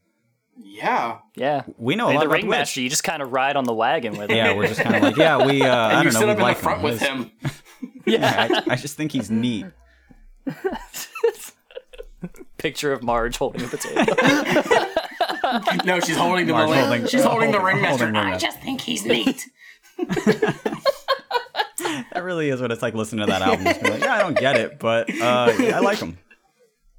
[0.58, 1.20] Yeah.
[1.36, 2.80] yeah, we know a lot the about the ringmaster.
[2.80, 2.84] witch.
[2.84, 4.38] You just kind of ride on the wagon with him.
[4.38, 5.62] Yeah, we're just kind of like, yeah, we.
[5.62, 7.32] Uh, I And you don't know, sit we up in like the front with him.
[8.06, 9.66] Yeah, I, I just think he's neat.
[12.58, 14.14] Picture of Marge holding a potato.
[15.86, 18.06] No, she's holding the Marge holding- She's holding, the ringmaster.
[18.06, 19.46] holding I just think he's neat.
[22.14, 23.66] That really is what it's like listening to that album.
[23.66, 26.18] Like, yeah, I don't get it, but uh, yeah, I like them.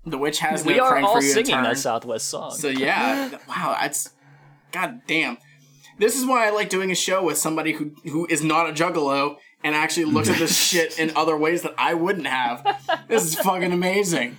[0.06, 2.52] the witch has we no are crank all for you to singing that Southwest song.
[2.52, 4.10] So yeah, wow, that's
[4.72, 5.38] god damn.
[5.98, 8.72] This is why I like doing a show with somebody who who is not a
[8.72, 12.64] juggalo and actually looks at this shit in other ways that I wouldn't have.
[13.08, 14.36] This is fucking amazing.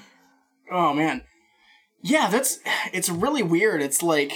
[0.71, 1.23] Oh man,
[2.01, 2.59] yeah, that's
[2.91, 3.81] it's really weird.
[3.81, 4.31] It's like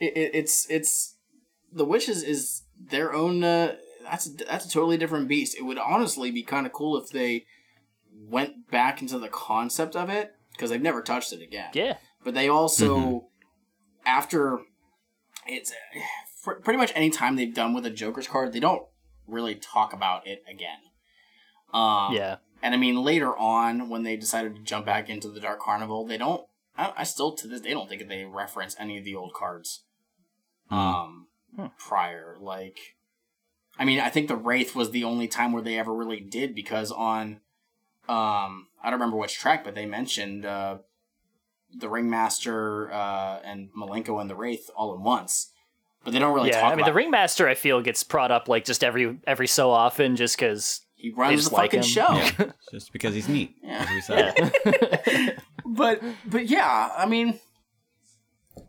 [0.00, 1.16] it, it, it's it's
[1.72, 3.44] the witches is their own.
[3.44, 5.56] Uh, that's that's a totally different beast.
[5.58, 7.44] It would honestly be kind of cool if they
[8.14, 11.70] went back into the concept of it because they've never touched it again.
[11.74, 11.96] Yeah.
[12.24, 13.18] But they also, Mm-hmm.
[14.06, 14.60] after
[15.46, 15.72] it's
[16.40, 18.82] for pretty much any time they've done with a Joker's card, they don't
[19.26, 20.78] really talk about it again.
[21.72, 22.36] Um, Yeah.
[22.62, 26.06] And I mean, later on, when they decided to jump back into the Dark Carnival,
[26.06, 26.46] they don't.
[26.78, 29.34] I, I still to this day don't think that they reference any of the old
[29.34, 29.82] cards.
[30.70, 31.26] Um,
[31.78, 32.78] prior, like,
[33.82, 36.54] I mean, I think the Wraith was the only time where they ever really did
[36.54, 37.40] because on,
[38.08, 40.78] um, I don't remember which track, but they mentioned uh,
[41.76, 45.50] the Ringmaster uh, and Milenko and the Wraith all at once.
[46.04, 47.80] But they don't really talk about yeah, talk I mean about the ringmaster I feel
[47.82, 51.56] gets brought up like just every every so often just because He runs just the
[51.56, 51.84] like fucking him.
[51.84, 52.52] show.
[52.70, 53.84] Just because he's neat, Yeah.
[53.84, 55.38] as we said.
[55.64, 57.40] But but yeah, I mean,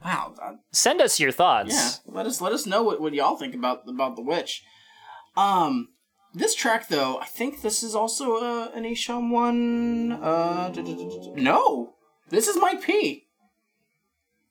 [0.04, 0.34] wow.
[0.42, 2.02] uh, send us your thoughts.
[2.06, 4.64] Yeah, let us let us know what, what y'all think about about the witch.
[5.36, 5.90] Um,
[6.34, 10.12] this track though, I think this is also uh, an Esham one.
[10.14, 10.72] Uh,
[11.36, 11.96] no,
[12.30, 13.28] this is Mike P.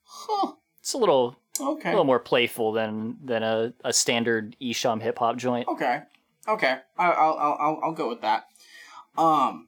[0.03, 0.53] Huh.
[0.79, 5.19] It's a little okay, a little more playful than than a, a standard Esham hip
[5.19, 5.67] hop joint.
[5.67, 6.01] Okay.
[6.47, 6.77] Okay.
[6.97, 8.45] I, I'll, I'll I'll I'll go with that.
[9.17, 9.67] Um.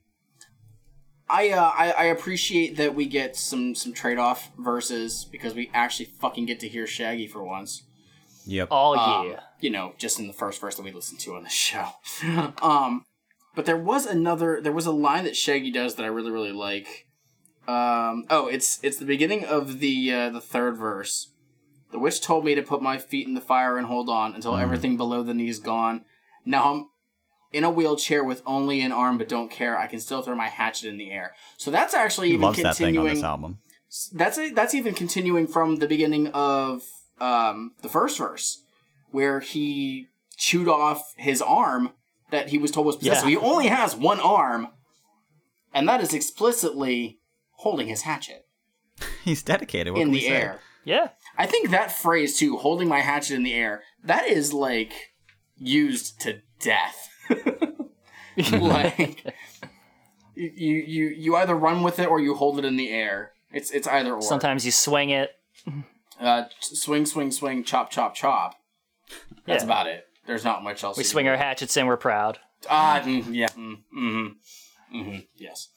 [1.28, 5.72] I, uh, I I appreciate that we get some some trade off verses because we
[5.74, 7.82] actually fucking get to hear Shaggy for once.
[8.46, 8.68] Yep.
[8.70, 9.40] Oh Um, yeah.
[9.60, 11.88] You know, just in the first verse that we listened to on the show.
[12.62, 13.06] um,
[13.56, 16.52] but there was another, there was a line that Shaggy does that I really, really
[16.52, 17.08] like.
[17.68, 21.32] Um, oh, it's it's the beginning of the uh, the third verse.
[21.92, 24.56] The witch told me to put my feet in the fire and hold on until
[24.56, 26.04] everything below the knee is gone.
[26.46, 26.90] Now I'm
[27.52, 29.78] in a wheelchair with only an arm, but don't care.
[29.78, 31.34] I can still throw my hatchet in the air.
[31.58, 33.60] So that's actually even Loves that thing on this album.
[34.14, 36.84] that's a, that's even continuing from the beginning of
[37.22, 38.62] um, the first verse,
[39.12, 40.08] where he
[40.38, 41.92] chewed off his arm
[42.32, 43.18] that he was told was possessed.
[43.18, 43.22] Yeah.
[43.22, 44.70] So he only has one arm,
[45.74, 47.20] and that is explicitly
[47.58, 48.46] holding his hatchet
[49.24, 49.94] He's dedicated.
[49.94, 50.34] What in can we the say?
[50.34, 50.60] air.
[50.84, 51.10] Yeah.
[51.38, 54.94] I think that phrase too, holding my hatchet in the air, that is like
[55.58, 57.10] used to death.
[58.52, 59.34] like
[60.36, 63.32] you, you you either run with it or you hold it in the air.
[63.52, 64.22] It's it's either or.
[64.22, 65.32] Sometimes you swing it.
[66.20, 68.56] Uh, swing, swing, swing, chop, chop, chop.
[69.46, 69.66] That's Yeah.
[69.68, 70.08] about it.
[70.26, 70.98] There's not much else.
[70.98, 71.32] We to swing do.
[71.32, 72.40] our hatchets and we're proud.
[72.70, 75.70] Ah, mm, yeah, mm, mm-hmm, mm-hmm, yes.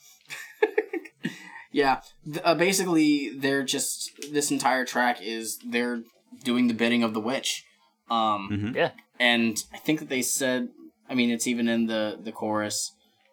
[1.73, 6.03] yeah, th- uh, basically, they're just this entire track is they're
[6.45, 7.65] doing the bidding of the witch.
[8.11, 8.75] Um, Mhm.
[8.75, 8.93] Yeah.
[9.21, 10.69] and I think that they said,
[11.11, 12.93] I mean, it's even in the the chorus,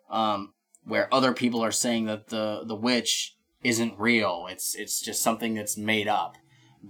[0.10, 0.53] um,
[0.84, 4.48] where other people are saying that the the witch isn't real.
[4.49, 6.36] It's it's just something that's made up.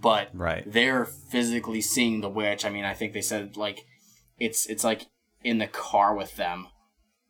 [0.02, 0.64] But Right.
[0.66, 2.66] they're physically seeing the witch.
[2.66, 3.86] I mean, I think they said like
[4.40, 5.08] it's it's like
[5.44, 6.68] in the car with them.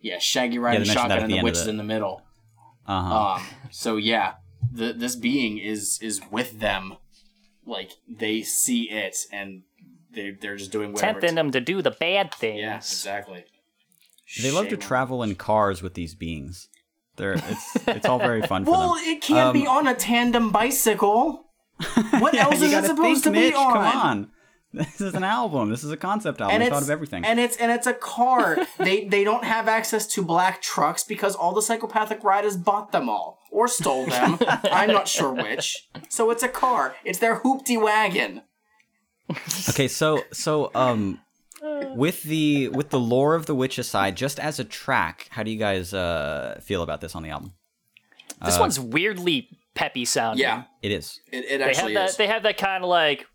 [0.02, 2.22] Yeah, Shaggy riding they mentioned that shotgun and the the witch is in the middle.
[2.88, 3.16] Uh huh.
[3.36, 4.34] Um, so yeah,
[4.72, 6.96] the, this being is is with them,
[7.66, 9.64] like they see it and
[10.12, 11.20] they they're just doing whatever.
[11.20, 12.60] Tempting them to do the bad things.
[12.62, 13.46] Yeah, exactly.
[14.42, 16.68] they love to travel in cars with these beings.
[17.18, 19.04] They're it's it's all very fun for Well, them.
[19.06, 21.44] it can't be Um, on a tandem bicycle.
[22.19, 23.73] What Yeah, else is it supposed think, to be Mitch, on?
[23.73, 24.31] Come on.
[24.73, 25.69] This is an album.
[25.69, 26.56] This is a concept album.
[26.56, 27.23] And I it's thought of everything.
[27.23, 28.57] and it's and it's a car.
[28.77, 33.07] they they don't have access to black trucks because all the psychopathic riders bought them
[33.10, 34.38] all or stole them.
[34.72, 35.88] I'm not sure which.
[36.10, 36.95] So it's a car.
[37.06, 38.41] It's their hoopty wagon.
[39.69, 41.22] Okay, so so um
[41.95, 45.52] with the with the lore of the witch aside, just as a track, how do
[45.52, 47.53] you guys uh feel about this on the album?
[48.43, 50.41] This one's weirdly peppy sounding.
[50.41, 51.19] Yeah, It is.
[51.31, 52.18] it, it They have actually that is.
[52.18, 53.27] they have that kind of like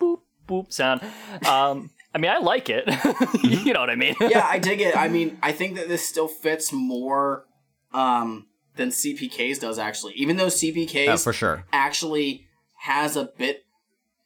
[0.00, 1.00] boop boop sound.
[1.46, 2.84] Um I mean I like it.
[3.42, 4.14] you know what I mean?
[4.20, 4.96] yeah, I dig it.
[4.96, 7.44] I mean, I think that this still fits more
[7.92, 8.46] um,
[8.76, 10.12] than CPK's does actually.
[10.14, 11.64] Even though CPK's Oh, for sure.
[11.72, 12.46] actually
[12.82, 13.64] has a bit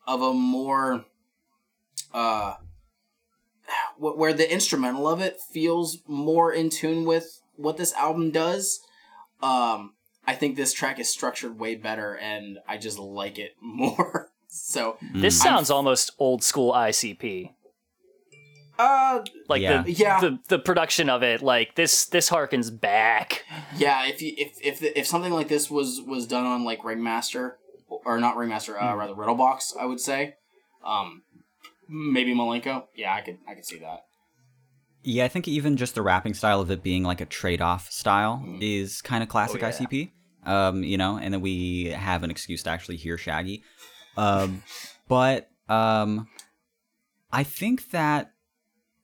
[0.06, 1.04] of a more
[2.14, 2.54] uh
[3.98, 8.80] where the instrumental of it feels more in tune with what this album does.
[9.42, 9.94] Um
[10.28, 14.30] I think this track is structured way better and I just like it more.
[14.48, 17.52] so This sounds almost old school ICP.
[18.78, 19.82] uh Like Yeah.
[19.82, 20.20] the, Yeah.
[20.20, 23.44] the the production of it, like this this harkens back.
[23.76, 27.56] Yeah, if you if if if something like this was was done on like Ringmaster
[27.88, 30.34] or not Ringmaster, uh, rather Riddlebox, I would say,
[30.84, 31.22] um,
[31.88, 32.84] maybe Milenko.
[32.94, 34.04] Yeah, I could I could see that.
[35.02, 38.44] Yeah, I think even just the rapping style of it being like a trade-off style
[38.60, 39.72] is kind of classic Oh, yeah.
[39.72, 40.10] ICP.
[40.48, 43.62] Um, you know, and then we have an excuse to actually hear Shaggy.
[44.16, 44.62] Um,
[45.06, 46.28] but um,
[47.30, 48.32] I think that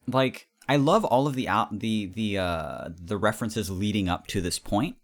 [0.07, 4.41] like I love all of the out the the uh the references leading up to
[4.41, 4.97] this point,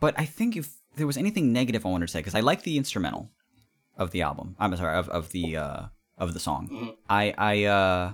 [0.00, 2.62] but I think if there was anything negative I wanted to say, because I like
[2.62, 3.30] the instrumental
[3.96, 4.56] of the album.
[4.58, 5.82] I'm sorry of of the uh
[6.18, 6.96] of the song.
[7.08, 8.12] I I uh.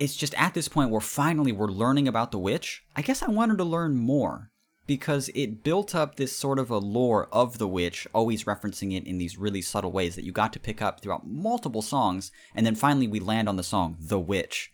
[0.00, 2.82] It's just at this point where finally we're learning about the witch.
[2.96, 4.50] I guess I wanted to learn more
[4.86, 9.06] because it built up this sort of a lore of the witch, always referencing it
[9.06, 12.66] in these really subtle ways that you got to pick up throughout multiple songs, and
[12.66, 14.72] then finally we land on the song "The Witch,"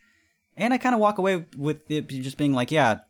[0.57, 3.01] and I kind of walk away with it just being like, "Yeah,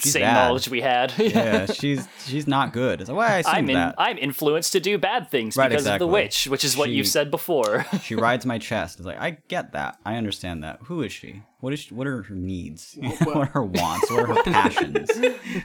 [0.00, 0.34] she's Same bad.
[0.34, 1.12] knowledge we had.
[1.18, 3.94] yeah, she's she's not good." It's like, well, I I'm, in, that.
[3.98, 6.04] I'm influenced to do bad things Right, because exactly.
[6.04, 7.86] of the witch, which is what She- you've said before.
[8.02, 8.98] she rides my chest.
[8.98, 9.98] It's like I get that.
[10.04, 10.80] I understand that.
[10.84, 11.42] Who is she?
[11.60, 11.80] What is?
[11.80, 12.96] She, what are her needs?
[13.24, 14.10] what are her wants?
[14.10, 15.10] What are her passions?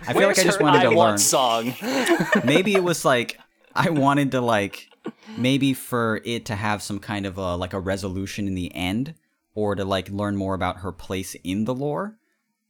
[0.07, 1.17] I feel like I just wanted I to learn.
[1.17, 1.73] Song.
[2.43, 3.39] maybe it was like
[3.75, 4.87] I wanted to like
[5.37, 9.15] maybe for it to have some kind of a like a resolution in the end
[9.53, 12.17] or to like learn more about her place in the lore.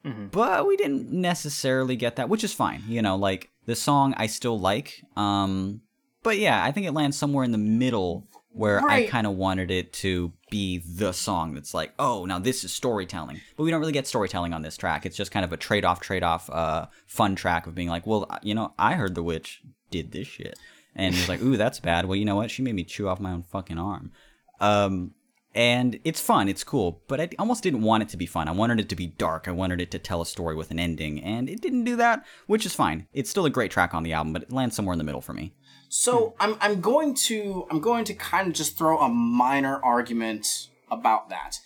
[0.04, 2.84] But we didn't necessarily get that, which is fine.
[2.88, 5.04] You know, like the song I still like.
[5.16, 5.82] Um
[6.24, 9.72] but yeah, I think it lands somewhere in the middle where I kind of wanted
[9.72, 13.40] it to be the song that's like, oh, now this is storytelling.
[13.56, 15.06] But we don't really get storytelling on this track.
[15.06, 18.06] It's just kind of a trade off, trade off, uh, fun track of being like,
[18.06, 20.60] well, you know, I heard the witch did this shit.
[20.96, 22.06] And he's like, ooh, that's bad.
[22.06, 22.52] Well, you know what?
[22.52, 24.12] She made me chew off my own fucking arm.
[24.60, 25.14] Um,
[25.54, 28.48] and it's fun, it's cool, but I almost didn't want it to be fun.
[28.48, 29.48] I wanted it to be dark.
[29.48, 32.26] I wanted it to tell a story with an ending, and it didn't do that,
[32.48, 33.08] which is fine.
[33.14, 35.22] It's still a great track on the album, but it lands somewhere in the middle
[35.22, 35.54] for me.
[35.90, 40.70] So I'm I'm going to I'm going to kind of just throw a minor argument
[40.90, 41.58] about that.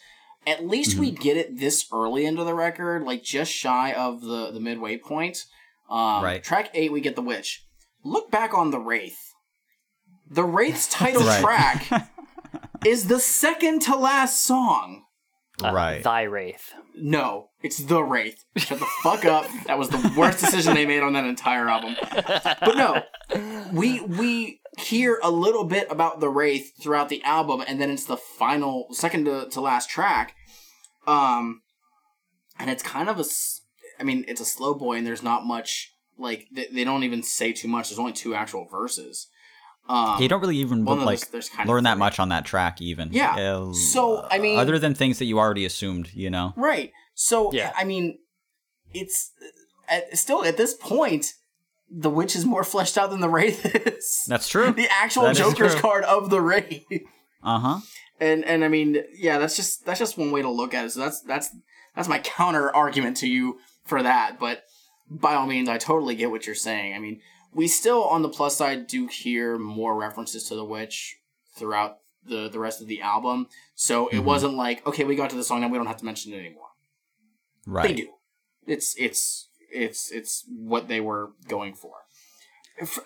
[0.47, 4.51] At least we get it this early into the record, like just shy of the
[4.51, 5.45] the midway point.
[5.89, 6.43] Um, Right.
[6.43, 7.65] Track eight, we get the witch.
[8.03, 9.19] Look back on the wraith.
[10.27, 11.41] The wraith's title Right.
[11.41, 12.09] track
[12.85, 15.03] is the second to last song.
[15.63, 16.03] Uh, Right.
[16.03, 16.73] Thy Wraith.
[16.97, 18.43] No, it's the Wraith.
[18.57, 19.47] Shut the fuck up.
[19.67, 21.95] That was the worst decision they made on that entire album.
[22.01, 23.03] But no,
[23.71, 28.05] we we hear a little bit about the Wraith throughout the album, and then it's
[28.05, 30.35] the final, second to, to last track.
[31.07, 31.61] Um,
[32.59, 33.25] and it's kind of a,
[33.99, 37.23] I mean, it's a slow boy, and there's not much like they, they don't even
[37.23, 37.89] say too much.
[37.89, 39.27] There's only two actual verses.
[39.87, 41.99] Um, you don't really even well, no, like there's- there's learn that three.
[41.99, 43.09] much on that track, even.
[43.13, 43.35] Yeah.
[43.35, 46.53] Uh, So, I mean- other than things that you already assumed, you know.
[46.55, 46.91] Right.
[47.13, 47.71] So Yeah.
[47.77, 48.17] I mean,
[48.93, 49.31] it's
[49.87, 51.33] at, still at this point,
[51.89, 54.25] the witch is more fleshed out than the wraith is.
[54.27, 54.71] That's true.
[54.71, 56.83] the actual That is Joker's card of the wraith.
[57.43, 57.79] Uh huh.
[58.19, 60.91] And and I mean, yeah, that's just that's just one way to look at it.
[60.93, 61.49] So that's that's
[61.95, 64.39] that's my counter argument to you for that.
[64.39, 64.63] But
[65.11, 66.95] by all means, I totally get what you're saying.
[66.95, 67.19] I mean,
[67.55, 71.17] we still on the plus side do hear more references to the witch
[71.55, 73.47] throughout the the rest of the album.
[73.73, 74.17] So Mm-hmm.
[74.17, 76.33] it wasn't like okay, we got to the song now we don't have to mention
[76.33, 76.67] it anymore.
[77.65, 77.87] Right.
[77.87, 78.09] They do.
[78.67, 81.93] It's it's it's it's what they were going for.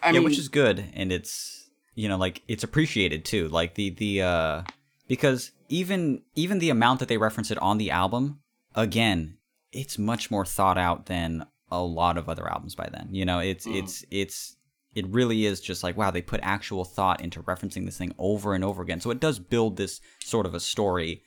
[0.01, 3.47] I yeah, mean, which is good, and it's you know like it's appreciated too.
[3.49, 4.61] Like the the uh
[5.07, 8.39] because even even the amount that they reference it on the album,
[8.73, 9.37] again,
[9.71, 13.09] it's much more thought out than a lot of other albums by then.
[13.11, 14.55] You know, it's it's it's
[14.95, 18.53] it really is just like wow, they put actual thought into referencing this thing over
[18.53, 19.01] and over again.
[19.01, 21.23] So it does build this sort of a story.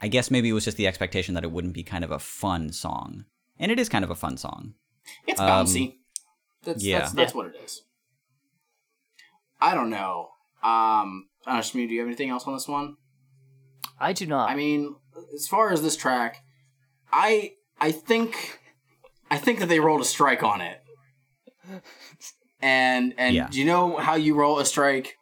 [0.00, 2.18] I guess maybe it was just the expectation that it wouldn't be kind of a
[2.18, 3.24] fun song.
[3.58, 4.74] And it is kind of a fun song.
[5.26, 5.98] it's bouncy.
[6.64, 6.98] that's, um, yeah.
[7.00, 7.82] that's that's what it is.
[9.60, 10.30] I don't know.
[10.62, 12.96] Um, uh, Shmoo, do you have anything else on this one?
[14.00, 14.50] I do not.
[14.50, 14.96] I mean,
[15.34, 16.44] as far as this track,
[17.12, 18.60] I I think
[19.32, 20.78] I think that they rolled a strike on it.
[22.60, 23.48] And and Yeah.
[23.50, 25.16] do you know how you roll a strike?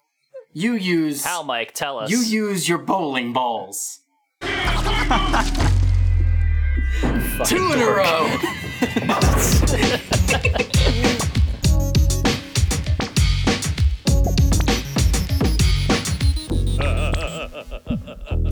[0.52, 1.74] You use How, Mike?
[1.74, 2.10] Tell us.
[2.10, 4.00] you use your bowling balls.
[4.42, 4.48] Two
[7.72, 8.28] in a row.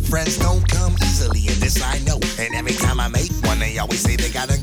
[0.08, 2.18] Friends don't come easily, and this I know.
[2.38, 4.57] And every time I make one, they always say they gotta go.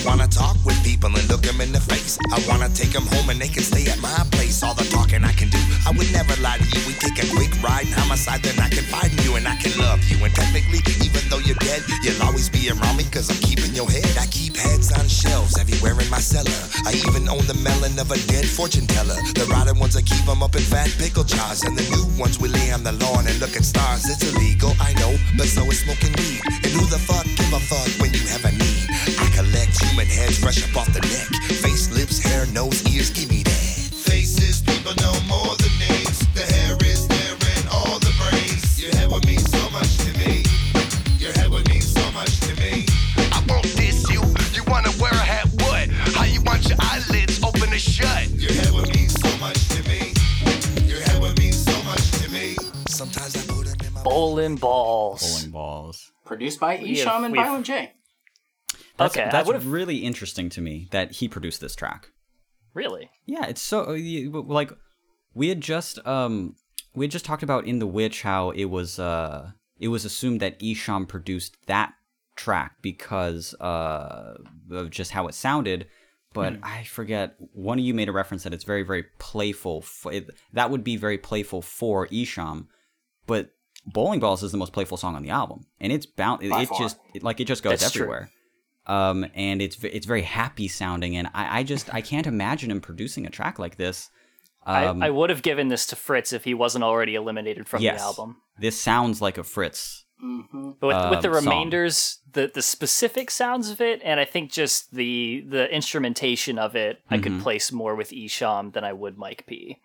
[0.00, 2.16] I wanna talk with people and look them in the face.
[2.32, 4.62] I wanna take them home and they can stay at my place.
[4.62, 6.80] All the talking I can do, I would never lie to you.
[6.88, 9.76] We take a quick ride and homicide, then I can find you and I can
[9.76, 10.16] love you.
[10.24, 13.90] And technically, even though you're dead, you'll always be around me cause I'm keeping your
[13.92, 14.08] head.
[14.16, 16.56] I keep heads on shelves everywhere in my cellar.
[16.88, 19.20] I even own the melon of a dead fortune teller.
[19.36, 21.60] The rotted ones I keep them up in fat pickle jars.
[21.68, 24.08] And the new ones we lay on the lawn and look at stars.
[24.08, 26.40] It's illegal, I know, but so is smoking weed.
[26.64, 28.89] And who the fuck give a fuck when you have a need?
[30.00, 31.28] human heads fresh up off the neck.
[31.60, 33.52] Face, lips, hair, nose, ears, give me that.
[34.06, 36.18] Faces, people know more than names.
[36.34, 38.80] The hair is there and all the brains.
[38.80, 40.44] Your head would mean so much to me.
[41.18, 42.86] Your head would mean so much to me.
[43.32, 44.22] I won't diss you.
[44.54, 45.88] You wanna wear a hat, what?
[46.16, 48.28] How you want your eyelids open shut?
[48.30, 50.12] Your head would mean so much to me.
[50.86, 52.56] Your head would mean so much to me.
[52.88, 55.22] Sometimes I put in my bowling balls.
[55.22, 56.12] Bowling balls.
[56.24, 57.92] Produced by Esham and Violent J.
[59.00, 62.10] That's, Okay, that's really interesting to me that he produced this track.
[62.74, 63.10] Really?
[63.24, 64.72] Yeah, it's so uh, like
[65.34, 66.54] we had just um
[66.94, 70.40] we had just talked about in the witch how it was uh it was assumed
[70.40, 71.94] that Esham produced that
[72.36, 74.34] track because uh
[74.70, 75.86] of just how it sounded
[76.32, 80.30] but I forget one of you made a reference that it's very very playful it,
[80.52, 82.66] that would be very playful for Esham
[83.26, 83.50] but
[83.86, 86.68] Bowling Balls is the most playful song on the album and it's bound it, it
[86.78, 88.26] just it, like it just goes That's true.
[88.86, 92.80] Um, and it's it's very happy sounding, and I, I just I can't imagine him
[92.80, 94.10] producing a track like this.
[94.66, 97.82] Um, I, I would have given this to Fritz if he wasn't already eliminated from
[97.82, 98.36] yes, the album.
[98.58, 100.04] this sounds like a Fritz.
[100.22, 101.44] But with, with the um, song.
[101.44, 106.74] remainders, the the specific sounds of it, and I think just the the instrumentation of
[106.76, 107.22] it, I Mm-hmm.
[107.22, 109.78] could place more with Esham than I would Mike P.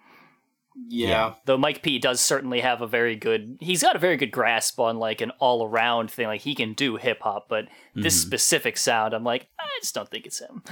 [0.89, 1.35] Yeah.
[1.45, 4.79] Though Mike P does certainly have a very good, he's got a very good grasp
[4.79, 6.27] on like an all around thing.
[6.27, 7.65] Like he can do hip hop, but
[7.95, 8.27] this Mm-hmm.
[8.27, 10.63] specific sound, I'm like, I just don't think it's him.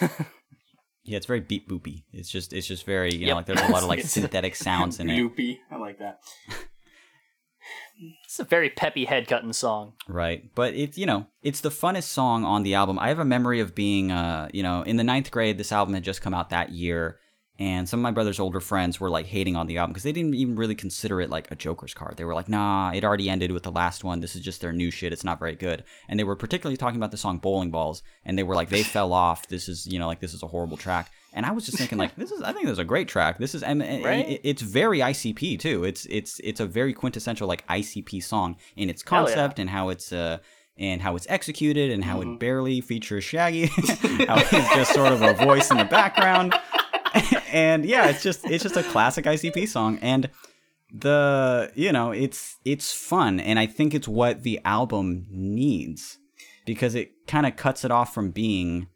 [1.02, 2.04] Yeah, it's very beat boopy.
[2.12, 5.00] It's just it's just very you know like there's a lot of like synthetic sounds
[5.00, 5.58] in it, Boopy.
[5.70, 6.20] I like that.
[8.24, 9.94] It's a very peppy head cutting song.
[10.08, 10.44] right?
[10.54, 12.98] But it's you know it's the funnest song on the album.
[12.98, 15.58] I have a memory of being uh you know in the ninth grade.
[15.58, 17.18] This album had just come out that year.
[17.60, 20.12] And some of my brother's older friends were like hating on the album because they
[20.12, 22.16] didn't even really consider it like a Joker's card.
[22.16, 24.20] They were like, nah, it already ended with the last one.
[24.20, 25.12] This is just their new shit.
[25.12, 25.84] It's not very good.
[26.08, 28.02] And they were particularly talking about the song Bowling Balls.
[28.24, 29.46] And they were like, they fell off.
[29.48, 31.10] This is, you know, like this is a horrible track.
[31.34, 33.38] And I was just thinking, like, this is, I think this is a great track.
[33.38, 34.26] This is, and, and Right?
[34.28, 35.84] it- it's very ICP too.
[35.84, 39.34] It's, it's, it's a very quintessential like ICP song in its Hell yeah.
[39.34, 40.38] concept and how it's, uh,
[40.78, 43.66] and how it's executed and how it barely features Shaggy,
[44.26, 46.54] how it's just sort of a voice in the background
[47.52, 50.30] and yeah, it's just it's just a classic ICP song, and
[50.92, 56.18] the you know it's it's fun, and I think it's what the album needs
[56.66, 58.88] because it kind of cuts it off from being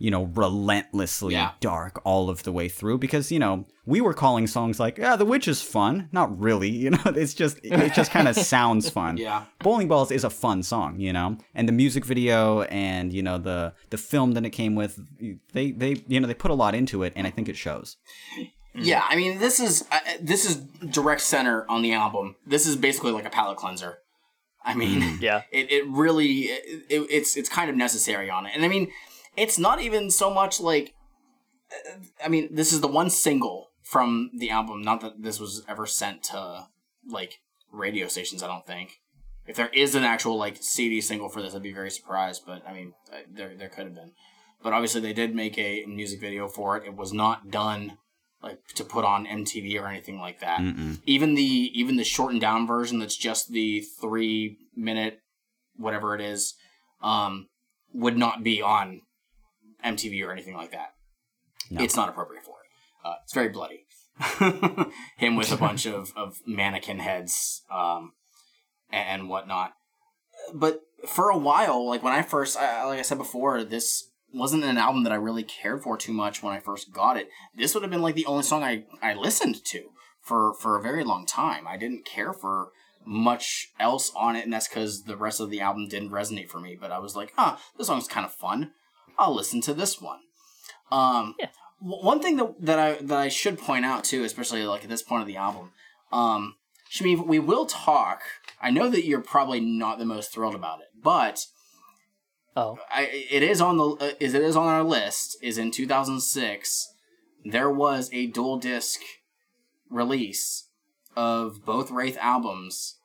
[0.00, 1.52] you know relentlessly Yeah.
[1.60, 5.14] dark all of the way through because you know we were calling songs like yeah
[5.16, 8.88] the witch is fun not really you know it's just it just kind of sounds
[8.90, 9.44] fun Yeah.
[9.60, 13.38] bowling balls is a fun song you know and the music video and you know
[13.38, 14.98] the the film that it came with
[15.52, 17.96] they they you know they put a lot into it and i think it shows
[18.72, 20.54] Yeah, I mean, this is uh, this is
[20.98, 22.36] direct center on the album.
[22.46, 23.98] This is basically like a palate cleanser.
[24.64, 25.42] I mean, Yeah.
[25.58, 28.86] it, it really it, it- it's it's kind of necessary on it, and I mean,
[29.36, 30.94] it's not even so much like.
[32.24, 34.82] I mean, this is the one single from the album.
[34.82, 36.66] Not that this was ever sent to
[37.08, 37.40] like
[37.72, 38.42] radio stations.
[38.42, 39.00] I don't think.
[39.46, 42.42] If there is an actual like CD single for this, I'd be very surprised.
[42.46, 44.12] But I mean, uh, there there could have been.
[44.62, 46.84] But obviously, they did make a music video for it.
[46.84, 47.98] It was not done
[48.42, 50.60] like to put on MTV or anything like that.
[51.06, 55.20] Even the even the shortened down version that's just the three minute
[55.76, 56.54] whatever it is,
[57.02, 57.48] um,
[57.92, 59.00] would not be on
[59.84, 60.94] MTV or anything like that.
[61.70, 61.82] No.
[61.82, 63.06] It's not appropriate for it.
[63.08, 63.86] Uh, it's very bloody.
[65.16, 68.12] Him with a bunch of, of mannequin heads um,
[68.90, 69.72] and, whatnot.
[70.52, 74.64] But for a while, like when I first, I, like I said before, this wasn't
[74.64, 77.28] an album that I really cared for too much when I first got it.
[77.54, 79.90] This would have been like the only song I, I listened to
[80.20, 81.66] for, for a very long time.
[81.66, 82.72] I didn't care for
[83.04, 86.60] much else on it, and that's because the rest of the album didn't resonate for
[86.60, 86.76] me.
[86.78, 88.72] But I was like, ah, this song's kind of fun.
[89.20, 90.20] I'll listen to this one.
[90.90, 91.50] Um, Yeah.
[91.80, 94.88] w- one thing that, that I that I should point out too, especially like at
[94.88, 95.70] this point of the album,
[96.10, 96.56] um,
[96.90, 98.22] Shmi, we will talk.
[98.60, 101.46] I know that you're probably not the most thrilled about it, but
[102.56, 105.36] Oh, I, it is on the uh, is it is on our list.
[105.42, 106.88] Is in 2006,
[107.44, 109.00] there was a dual disc
[109.88, 110.66] release
[111.16, 112.96] of both Wraith albums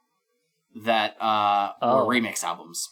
[0.83, 2.05] that uh, Oh.
[2.05, 2.89] were remix albums.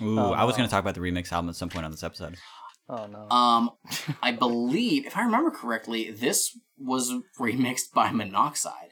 [0.00, 0.58] Ooh, Oh, I was no.
[0.58, 2.36] going to talk about the remix album at some point on this episode.
[2.88, 3.28] oh no.
[3.30, 3.70] Um,
[4.22, 8.90] I believe, if I remember correctly, this was remixed by Monoxide.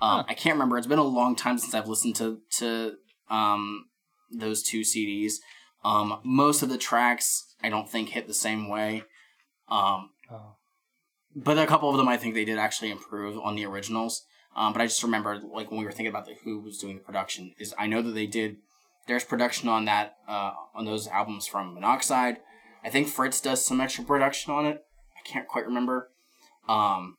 [0.00, 0.76] Um, I can't remember.
[0.76, 2.96] It's been a long time since I've listened to to
[3.30, 3.86] um
[4.30, 5.34] those two CDs.
[5.84, 9.04] Um, most of the tracks I don't think hit the same way.
[9.68, 10.56] Um, Oh.
[11.34, 14.24] but a couple of them I think they did actually improve on the originals.
[14.54, 16.96] Um, but I just remember like when we were thinking about the, who was doing
[16.96, 18.56] the production is I know that they did.
[19.06, 22.38] There's production on that uh, on those albums from Monoxide.
[22.84, 24.82] I think Fritz does some extra production on it.
[25.16, 26.10] I can't quite remember.
[26.68, 27.16] Um,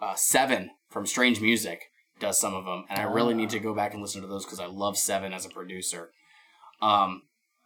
[0.00, 1.82] uh, Seven from Strange Music
[2.18, 4.44] does some of them, and I really need to go back and listen to those
[4.44, 6.10] because I love Seven as a producer.
[6.80, 7.22] Um,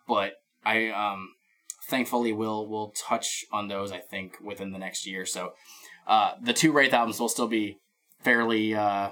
[0.08, 0.34] but
[0.64, 1.30] I um,
[1.88, 3.92] thankfully will will touch on those.
[3.92, 5.26] I think within the next year.
[5.26, 5.52] So
[6.06, 7.78] uh, the two Wraith albums will still be
[8.20, 9.10] fairly uh,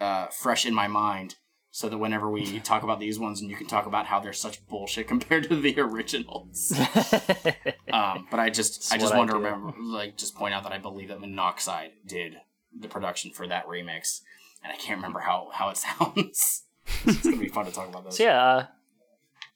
[0.00, 1.36] uh, fresh in my mind.
[1.74, 4.32] So that whenever we talk about these ones, and you can talk about how they're
[4.32, 6.72] such bullshit compared to the originals.
[7.92, 10.62] um, but I just, I just what I want to remember, like, just point out
[10.62, 12.36] that I believe that Monoxide did
[12.78, 14.20] the production for that remix,
[14.62, 16.62] and I can't remember how how it sounds.
[17.06, 18.18] it's gonna be fun to talk about this.
[18.18, 18.66] So yeah, uh,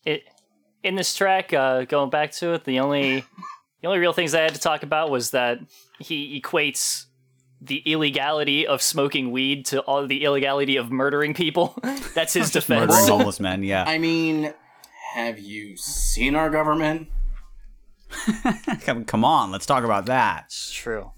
[0.04, 0.22] it
[0.82, 3.24] in this track, uh, going back to it, the only
[3.80, 5.60] the only real things I had to talk about was that
[6.00, 7.06] he equates
[7.60, 11.78] the illegality of smoking weed to all the illegality of murdering people.
[12.14, 12.90] That's his defense.
[12.90, 13.62] Murdering homeless men.
[13.62, 13.84] Yeah.
[13.86, 14.52] I mean,
[15.14, 17.08] have you seen our government?
[18.82, 20.44] come, come on, let's talk about that.
[20.46, 21.10] It's true.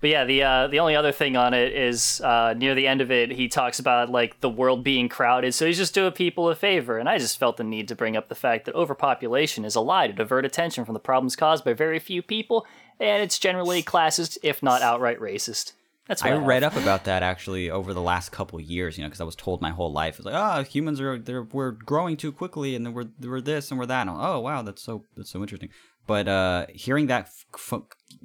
[0.00, 3.00] But yeah, the uh, the only other thing on it is uh, near the end
[3.00, 6.48] of it, he talks about like the world being crowded, so he's just doing people
[6.48, 6.98] a favor.
[6.98, 9.80] And I just felt the need to bring up the fact that overpopulation is a
[9.80, 12.64] lie to divert attention from the problems caused by very few people,
[13.00, 15.72] and it's generally classist, if not outright racist.
[16.08, 19.04] That's what I I, read up about that actually over the last couple years, you
[19.04, 21.72] know, because I was told my whole life it's like, oh, humans are they're we're
[21.72, 24.02] growing too quickly, and then we're we're this and we're that.
[24.02, 25.68] And I'm, oh, wow, that's so that's so interesting.
[26.06, 27.82] But uh, hearing that f- f-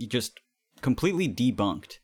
[0.07, 0.39] just
[0.81, 1.97] completely debunked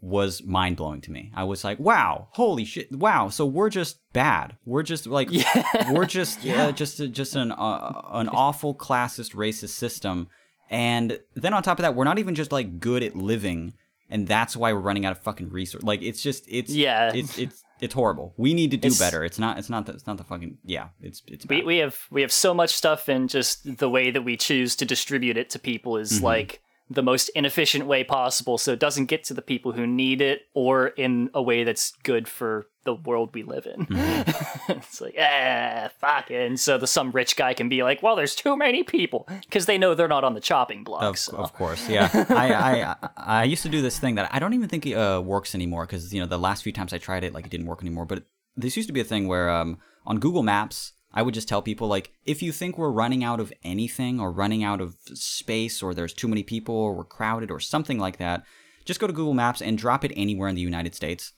[0.00, 1.30] was mind blowing to me.
[1.34, 3.28] I was like, wow, holy shit, wow.
[3.28, 4.56] So we're just bad.
[4.64, 5.30] We're just like
[5.92, 10.28] we're just uh, just just an uh, an awful classist racist system.
[10.70, 13.74] And then on top of that, we're not even just like good at living,
[14.08, 15.82] and that's why we're running out of fucking resource.
[15.82, 17.12] Like it's just it's Yeah.
[17.12, 18.34] it's it's it's horrible.
[18.36, 19.24] We need to do It's- better.
[19.24, 20.88] It's not it's not the, it's not the fucking yeah.
[21.02, 24.22] It's it's we, we have we have so much stuff and just the way that
[24.22, 26.24] we choose to distribute it to people is Mm-hmm.
[26.24, 30.20] like the most inefficient way possible so it doesn't get to the people who need
[30.20, 34.72] it or in a way that's good for the world we live in Mm-hmm.
[34.72, 38.16] it's like ah fuck it and so the some rich guy can be like well
[38.16, 41.36] there's too many people because they know they're not on the chopping block Of, so.
[41.36, 42.08] of course, yeah.
[42.30, 45.20] I, I I used to do this thing that I don't even think it uh,
[45.20, 47.66] works anymore because you know the last few times I tried it, like it didn't
[47.66, 48.06] work anymore.
[48.06, 48.24] But
[48.56, 51.60] this used to be a thing where um, on Google Maps, I would just tell
[51.62, 55.82] people like, if you think we're running out of anything or running out of space
[55.82, 58.44] or there's too many people or we're crowded or something like that,
[58.84, 61.32] just go to Google Maps and drop it anywhere in the United States.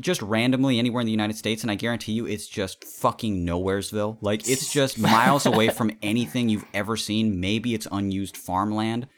[0.00, 4.18] Just randomly anywhere in the United States, and I guarantee you it's just fucking nowheresville.
[4.20, 7.40] Like it's just miles away from anything you've ever seen.
[7.40, 9.08] Maybe it's unused farmland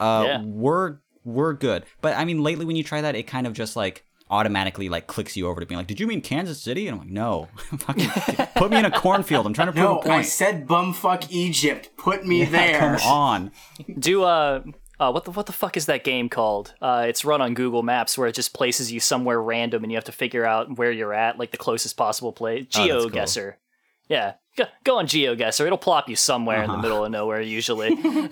[0.00, 0.42] uh, Yeah.
[0.42, 1.84] we're we're good.
[2.00, 5.06] But I mean, lately when you try that, it kind of just like automatically like
[5.06, 7.48] clicks you over to being like, "Did you mean Kansas City?" And I'm like, "No,
[7.78, 8.08] fucking
[8.56, 9.46] put me in a cornfield.
[9.46, 11.90] I'm trying to prove No, a point." I said bumfuck Egypt.
[11.96, 12.78] Put me there.
[12.78, 13.50] Come on.
[13.98, 14.62] do uh
[14.98, 16.72] uh, what the what the fuck is that game called?
[16.80, 19.96] Uh, it's run on Google Maps where it just places you somewhere random and you
[19.96, 22.66] have to figure out where you're at, like the closest possible place.
[22.76, 23.52] Oh, that's cool.
[24.08, 25.66] Yeah, go, go on GeoGuessr.
[25.66, 26.82] It'll plop you somewhere in the Uh-huh.
[26.82, 27.88] middle of nowhere usually.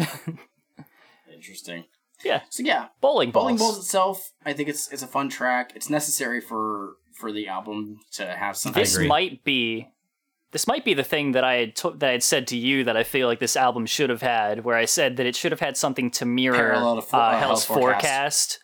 [1.34, 1.84] Interesting.
[2.24, 3.44] Yeah, So yeah, bowling balls.
[3.44, 5.72] Bowling Balls itself, I think it's it's a fun track.
[5.74, 8.80] It's necessary for for the album to have something.
[8.82, 9.88] This might be
[10.52, 12.84] this might be the thing that I had to- that I had said to you
[12.84, 15.50] that I feel like this album should have had, where I said that it should
[15.50, 17.80] have had something to mirror to uh, uh, Hell's Hell's Forecast.
[17.80, 18.58] Forecast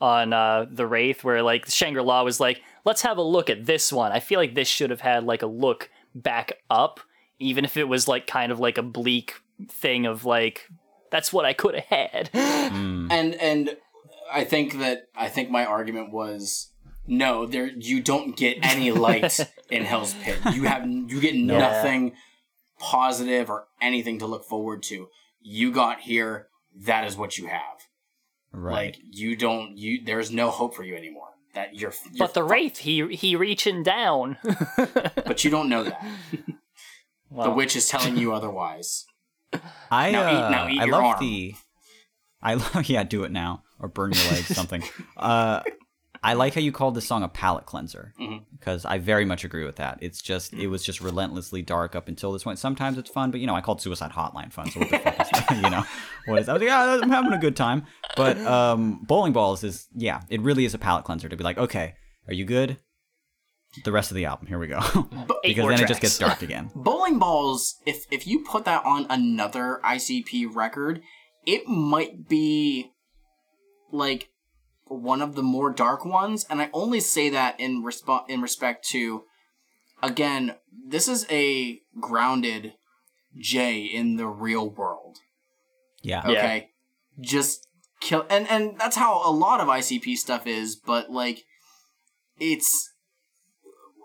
[0.00, 3.64] on uh, the Wraith, where like Shangri La was like, let's have a look at
[3.64, 4.12] this one.
[4.12, 7.00] I feel like this should have had like a look back up,
[7.38, 9.34] even if it was like kind of like a bleak
[9.70, 10.68] thing of like
[11.16, 12.30] that's what I could have had.
[12.32, 13.10] Mm.
[13.10, 13.76] and and
[14.30, 16.70] I think that I think my argument was
[17.06, 19.38] no, there you don't get any light
[19.70, 20.38] in Hell's Pit.
[20.52, 22.12] You have you get nothing
[22.78, 25.08] positive or anything to look forward to.
[25.40, 26.48] You got here,
[26.84, 27.60] that is what you have.
[28.52, 28.72] Right.
[28.72, 31.28] Like you don't you there's no hope for you anymore.
[31.54, 34.36] That you're, you're but the Wraith, he he reaching down.
[34.76, 36.06] but you don't know that.
[37.30, 39.06] the witch is telling you otherwise.
[39.90, 41.16] I Now eat- uh, now eat I love arm.
[41.20, 41.54] the
[42.42, 44.82] I love yeah, do it now or burn your legs something.
[45.16, 45.60] uh
[46.22, 48.38] I like how you called this song a palate cleanser Mm-hmm.
[48.58, 49.98] because I very much agree with that.
[50.00, 52.58] It's just it was just relentlessly dark up until this point.
[52.58, 54.70] Sometimes it's fun, but you know I called Suicide Hotline fun.
[54.70, 55.50] So what the fuck is that?
[55.62, 55.84] You know
[56.26, 56.48] what is?
[56.48, 57.84] I was like, yeah, I'm having a good time.
[58.16, 61.58] But um, bowling balls is yeah, it really is a palate cleanser to be like,
[61.58, 61.94] okay,
[62.26, 62.78] are you good?
[63.84, 64.80] The rest of the album, here we go,
[65.42, 66.70] because more then it just gets dark again.
[66.74, 71.02] Bowling Balls, if if you put that on another ICP record,
[71.44, 72.90] it might be
[73.92, 74.30] like
[74.86, 78.88] one of the more dark ones, and I only say that in resp- in respect
[78.90, 79.24] to
[80.02, 80.56] again,
[80.88, 82.74] this is a grounded
[83.36, 85.18] J in the real world.
[86.02, 86.38] Yeah, Yeah.
[86.38, 86.70] Okay.
[87.20, 87.66] Just
[88.00, 91.44] kill and and that's how a lot of ICP stuff is, but like
[92.38, 92.92] it's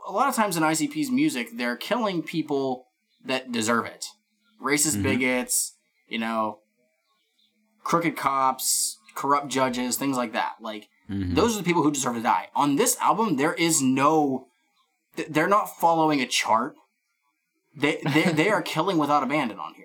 [0.08, 2.88] a lot of times in ICP's music, they're killing people
[3.24, 4.06] that deserve it.
[4.62, 5.74] Racist bigots,
[6.08, 6.60] you know,
[7.84, 10.54] crooked cops, corrupt judges, things like that.
[10.62, 11.36] Like Mhm.
[11.36, 12.50] those are the people who deserve to die.
[12.56, 14.48] On this album, there is no,
[15.30, 16.76] they're not following a chart.
[17.76, 19.81] They they they are killing without abandon on here.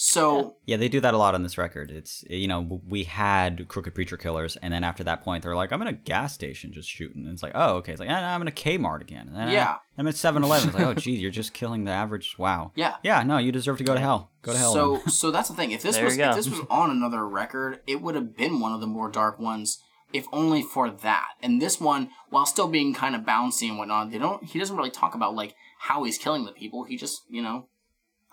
[0.00, 1.90] So Yeah, they do that a lot on this record.
[1.90, 5.72] It's you know we had Crooked Preacher Killers, and then after that point, they're like,
[5.72, 7.24] I'm in a gas station just shooting.
[7.24, 7.90] And it's like, oh, okay.
[7.90, 9.28] It's like, "Ah, I'm in a Kmart again.
[9.34, 9.74] And Yeah.
[9.98, 10.68] I'm at 7-Eleven.
[10.68, 12.36] It's like, oh, geez, you're just killing the average.
[12.38, 12.70] Wow.
[12.76, 12.94] Yeah.
[13.02, 13.24] Yeah.
[13.24, 14.30] No, you deserve to go to hell.
[14.42, 14.72] Go to hell.
[14.72, 15.72] So so that's the thing.
[15.72, 18.72] If this There was if this was on another record, it would have been one
[18.72, 21.30] of the more dark ones, if only for that.
[21.42, 24.44] And this one, while still being kind of bouncy and whatnot, they don't.
[24.44, 26.84] He doesn't really talk about like how he's killing the people.
[26.84, 27.66] He just you know,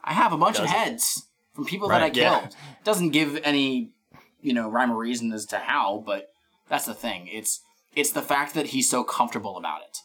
[0.03, 0.77] I have a bunch of Doesn't.
[0.77, 2.43] heads from people that I Right, killed.
[2.43, 2.49] yeah.
[2.83, 3.91] Doesn't give any
[4.41, 6.27] you know rhyme or reason as to how, but
[6.69, 7.27] that's the thing.
[7.27, 7.61] It's
[7.95, 9.97] it's the fact that he's so comfortable about it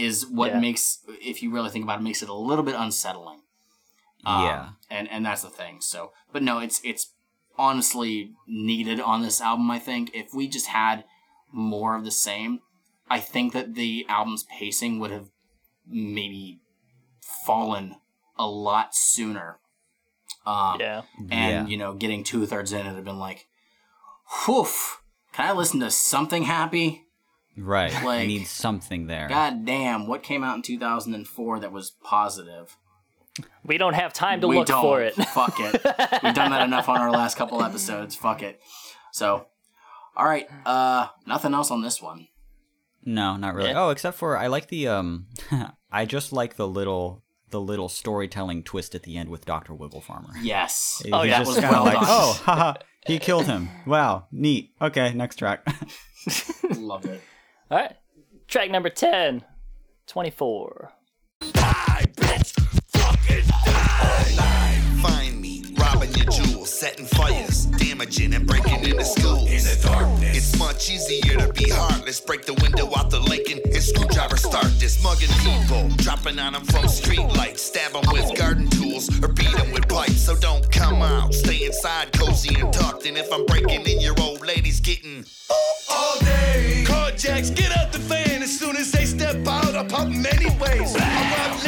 [0.00, 0.60] is what Yeah.
[0.60, 3.40] makes, if you really think about it, makes it a little bit unsettling.
[4.24, 4.68] Um, Yeah.
[4.90, 5.80] and and that's the thing.
[5.80, 7.12] So, but no, it's it's
[7.58, 9.70] honestly needed on this album.
[9.70, 11.04] I think if we just had
[11.52, 12.60] more of the same,
[13.08, 15.28] I think that the album's pacing would have
[15.86, 16.60] maybe
[17.20, 17.96] fallen
[18.38, 19.58] a lot sooner.
[20.46, 21.02] Um, Yeah.
[21.30, 21.66] and Yeah.
[21.66, 23.46] you know, getting two thirds in, it'd have been like,
[24.44, 24.66] whew.
[25.32, 27.02] Can I listen to something happy?
[27.58, 27.92] right.
[28.04, 29.28] like- I need something there.
[29.28, 32.76] God damn, what came out in 2004 that was positive?
[33.64, 34.82] We don't have time to we look don't.
[34.82, 35.14] for it.
[35.34, 35.72] Fuck it.
[36.22, 38.14] We've done that enough on our last couple episodes.
[38.14, 38.60] Fuck it.
[39.12, 39.46] So,
[40.16, 40.46] all right.
[40.64, 42.28] Uh, nothing else on this one.
[43.04, 43.70] No, not really.
[43.70, 43.84] Yeah.
[43.84, 45.26] Oh, except for I like the um,
[45.92, 50.00] I just like the little the little storytelling twist at the end with Doctor Wiggle
[50.00, 50.30] Farmer.
[50.42, 51.02] Yes.
[51.12, 51.38] Oh, He's yeah.
[51.38, 52.04] just was well like, done.
[52.06, 52.74] oh, haha,
[53.06, 53.68] he killed him.
[53.86, 54.70] Wow, neat.
[54.80, 55.66] Okay, next track.
[56.76, 57.22] Love it.
[57.70, 57.96] All right.
[58.48, 59.44] Track number 10,
[60.06, 60.92] 24.
[65.02, 69.48] Find me, robbing your jewels, setting fires, damaging and breaking into schools.
[69.48, 72.20] In the darkness, it's much easier to be heartless.
[72.20, 75.02] Break the window out the Lincoln and screwdriver start this.
[75.02, 79.52] Mugging people, dropping on them from street lights, stab them with garden tools or beat
[79.56, 80.20] them with pipes.
[80.20, 83.06] So don't come out, stay inside, cozy and tucked.
[83.06, 85.24] And if I'm breaking in, your old lady's getting
[85.90, 86.84] all day.
[86.86, 89.74] Carjacks, get out the van as soon as they step out.
[89.74, 90.96] I pop pop 'em anyways.
[90.96, 91.65] I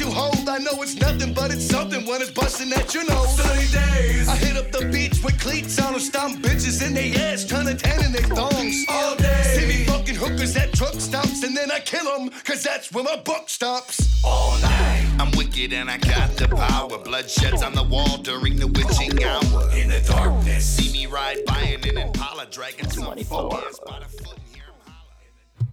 [0.00, 0.48] little 22 hold.
[0.48, 3.36] I know it's nothing, but it's something when it's busting at your nose.
[3.36, 4.28] 30 days.
[4.28, 7.66] I hit up the beach with cleats on them, stomp bitches in their ass, trying
[7.66, 8.84] to tan in their thongs.
[8.88, 9.42] All day.
[9.56, 13.04] See me fucking hookers at truck stops, and then I kill them, cause that's where
[13.04, 14.22] my buck stops.
[14.24, 15.06] All night.
[15.18, 16.98] I'm wicked and I got the power.
[16.98, 19.70] Bloodsheds on the wall during the witching hour.
[19.74, 20.64] In the darkness.
[20.64, 23.50] See me ride by in an Impala, dragging some 24.
[23.50, 25.66] fuck ass by the foot and hear 'em holler.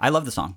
[0.00, 0.56] I love the song.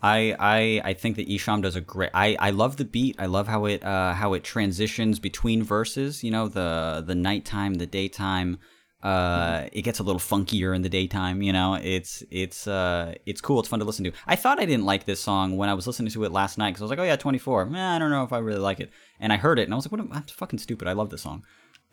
[0.00, 2.10] I I I think that Esham does a great.
[2.14, 3.16] I I love the beat.
[3.18, 6.22] I love how it uh how it transitions between verses.
[6.22, 8.58] You know the the nighttime, the daytime.
[9.00, 11.40] Uh, it gets a little funkier in the daytime.
[11.40, 13.60] You know, it's it's uh it's cool.
[13.60, 14.12] It's fun to listen to.
[14.26, 16.70] I thought I didn't like this song when I was listening to it last night
[16.70, 17.66] because I was like, oh yeah, 24.
[17.66, 18.90] Man, I don't know if I really like it.
[19.20, 20.00] And I heard it and I was like, what?
[20.00, 20.88] Am, I'm fucking stupid.
[20.88, 21.44] I love this song.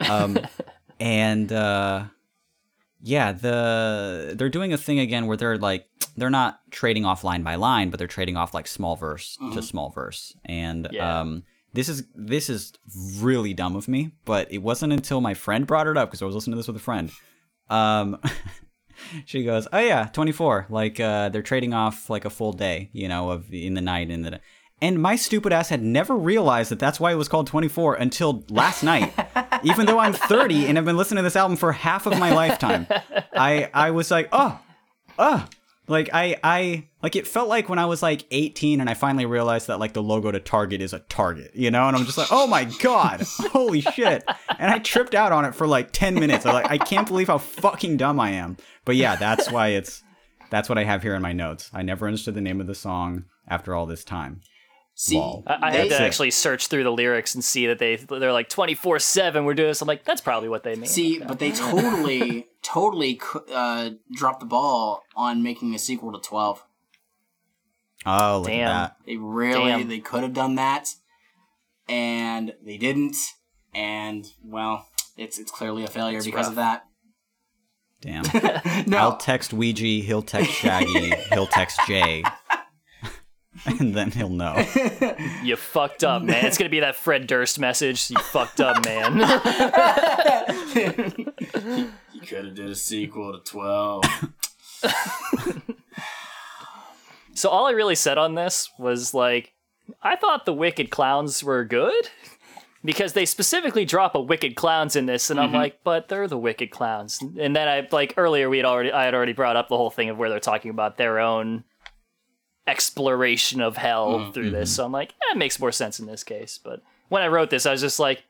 [0.09, 0.39] Um,
[0.99, 2.05] and uh
[3.01, 7.43] yeah, the they're doing a thing again where they're like they're not trading off line
[7.43, 10.33] by line, but they're trading off like small verse to small verse.
[10.45, 11.21] And Yeah.
[11.21, 11.43] um
[11.73, 12.71] this is this is
[13.17, 16.25] really dumb of me, but it wasn't until my friend brought it up because I
[16.25, 17.11] was listening to this with a friend.
[17.69, 18.17] Um
[19.25, 20.67] she goes, "Oh yeah, 24.
[20.69, 24.09] Like uh they're trading off like a full day, you know, of in the night
[24.09, 24.39] in the
[24.81, 28.43] and my stupid ass had never realized that that's why it was called 24 until
[28.49, 29.13] last night.
[29.63, 32.33] Even though I'm 30 and have been listening to this album for half of my
[32.33, 32.87] lifetime,
[33.33, 34.59] I I was like, oh,
[35.17, 35.47] oh,
[35.87, 39.25] like I I like it felt like when I was like 18 and I finally
[39.25, 42.17] realized that like the logo to Target is a Target, you know, and I'm just
[42.17, 43.21] like, oh my god,
[43.51, 44.23] holy shit,
[44.59, 46.45] and I tripped out on it for like 10 minutes.
[46.45, 48.57] I like I can't believe how fucking dumb I am.
[48.83, 50.03] But yeah, that's why it's
[50.49, 51.69] that's what I have here in my notes.
[51.73, 54.41] I never understood the name of the song after all this time.
[54.97, 55.43] See, Lol.
[55.45, 58.31] I, I they- had to actually search through the lyrics and see that they they're
[58.31, 59.43] like 24 seven.
[59.43, 59.81] We're doing this.
[59.81, 60.85] I'm like, that's probably what they mean.
[60.87, 63.19] See, but they totally, totally
[63.53, 66.63] uh, dropped the ball on making a sequel to Twelve.
[68.05, 68.67] Oh, look Damn.
[68.67, 68.95] at that.
[69.05, 69.87] They really, Damn.
[69.89, 70.89] they could have done that,
[71.89, 73.17] and they didn't.
[73.73, 76.85] And well, it's it's clearly a failure because of that.
[78.01, 78.23] Damn.
[78.87, 82.23] No, I'll text Ouija, he'll text Shaggy, he'll text Jay.
[83.65, 84.55] and then he'll know.
[85.43, 86.45] you fucked up, man.
[86.45, 88.09] It's gonna be that Fred Durst message.
[88.11, 89.17] You fucked up, man.
[92.13, 94.03] you could have did a sequel to Twelve.
[97.33, 99.53] so all I really said on this was like,
[100.01, 102.09] I thought the Wicked Clowns were good.
[102.83, 105.55] Because they specifically drop a Wicked Clowns in this, and I'm mm-hmm.
[105.55, 107.19] like, but they're the Wicked Clowns.
[107.19, 109.89] And then I like earlier we had already I had already brought up the whole
[109.89, 111.63] thing of where they're talking about their own
[112.67, 114.31] exploration of hell Mm-hmm.
[114.31, 114.73] through this.
[114.75, 116.59] So I'm like, eh, it makes more sense in this case.
[116.63, 118.23] But when I wrote this, I was just like,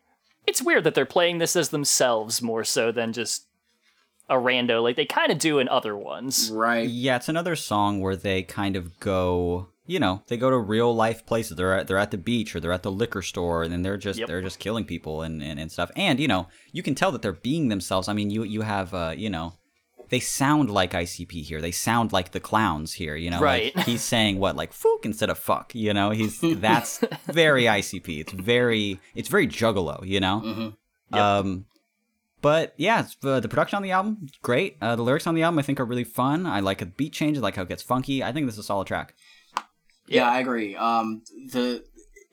[0.48, 3.46] it's weird that they're playing this as themselves more so than just
[4.30, 6.50] a rando, like they kind of do in other ones.
[6.52, 6.88] Right.
[6.90, 10.94] Yeah, it's another song where they kind of go, you know, they go to real
[10.96, 11.58] life places.
[11.58, 13.98] They're at, they're at the beach or they're at the liquor store, and then they're
[13.98, 14.28] just Yep.
[14.28, 15.92] they're just killing people and, and, and stuff.
[15.96, 18.08] And you know, you can tell that they're being themselves.
[18.08, 19.54] I mean, you you have uh, you know,
[20.10, 21.62] they sound like ICP here.
[21.62, 23.16] They sound like the clowns here.
[23.16, 23.80] You know, like, Right.
[23.86, 28.20] he's saying what like "fook" instead of "fuck." You know, he's that's very ICP.
[28.20, 30.06] It's very it's very Juggalo.
[30.06, 30.74] You know.
[31.12, 31.66] Um,
[32.42, 34.78] but yeah, it's, uh, the production on the album is great.
[34.82, 36.46] Uh, the lyrics on the album I think are really fun.
[36.46, 37.38] I like the beat change.
[37.38, 38.24] I like how it gets funky.
[38.24, 39.16] I think this is a solid track.
[40.08, 40.76] Yeah, I agree.
[40.76, 41.84] Um, the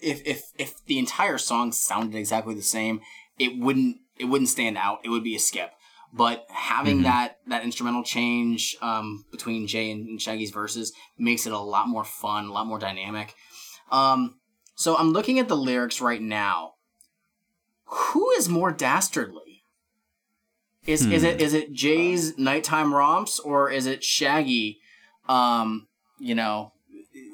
[0.01, 3.01] if if if the entire song sounded exactly the same,
[3.39, 5.01] it wouldn't it wouldn't stand out.
[5.05, 5.73] It would be a skip.
[6.13, 11.59] But having that that instrumental change um, between Jay and, Shaggy's verses makes it a
[11.59, 13.35] lot more fun, a lot more dynamic.
[13.91, 14.39] Um,
[14.75, 16.75] so I'm looking at the lyrics right now.
[17.87, 19.65] Who is more dastardly?
[20.85, 24.81] Is is it is it Jay's nighttime romps or is it Shaggy?
[25.29, 25.87] Um,
[26.19, 26.73] you know,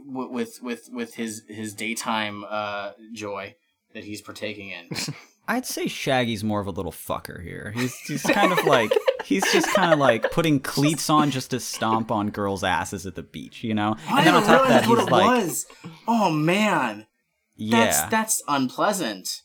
[0.06, 3.54] w- with with with his his daytime uh joy
[3.94, 4.88] that he's partaking in.
[5.48, 7.72] I'd say Shaggy's more of a little fucker here.
[7.74, 8.92] He's he's kind of like
[9.24, 13.14] he's just kind of like putting cleats on just to stomp on girls' asses at
[13.14, 13.96] the beach, you know.
[14.08, 15.66] I And then on top of that, he's like, was.
[16.06, 17.06] Oh man,
[17.56, 17.84] yeah.
[17.84, 19.42] that's that's unpleasant.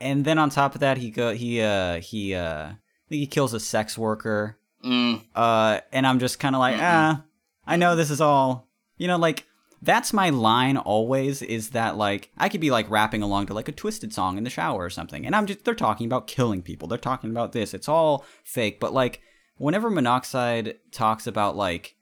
[0.00, 2.76] and then on top of that, he go he uh he uh I
[3.08, 4.58] think he kills a sex worker.
[4.84, 7.24] Mm, Uh, and I'm just kind of like, ah,
[7.66, 9.44] I know this is all, you know, like
[9.82, 13.68] that's my line always is that like I could be like rapping along to like
[13.68, 16.62] a twisted song in the shower or something, and I'm just they're talking about killing
[16.62, 19.20] people, they're talking about this, it's all fake, but like
[19.56, 21.96] whenever Monoxide talks about like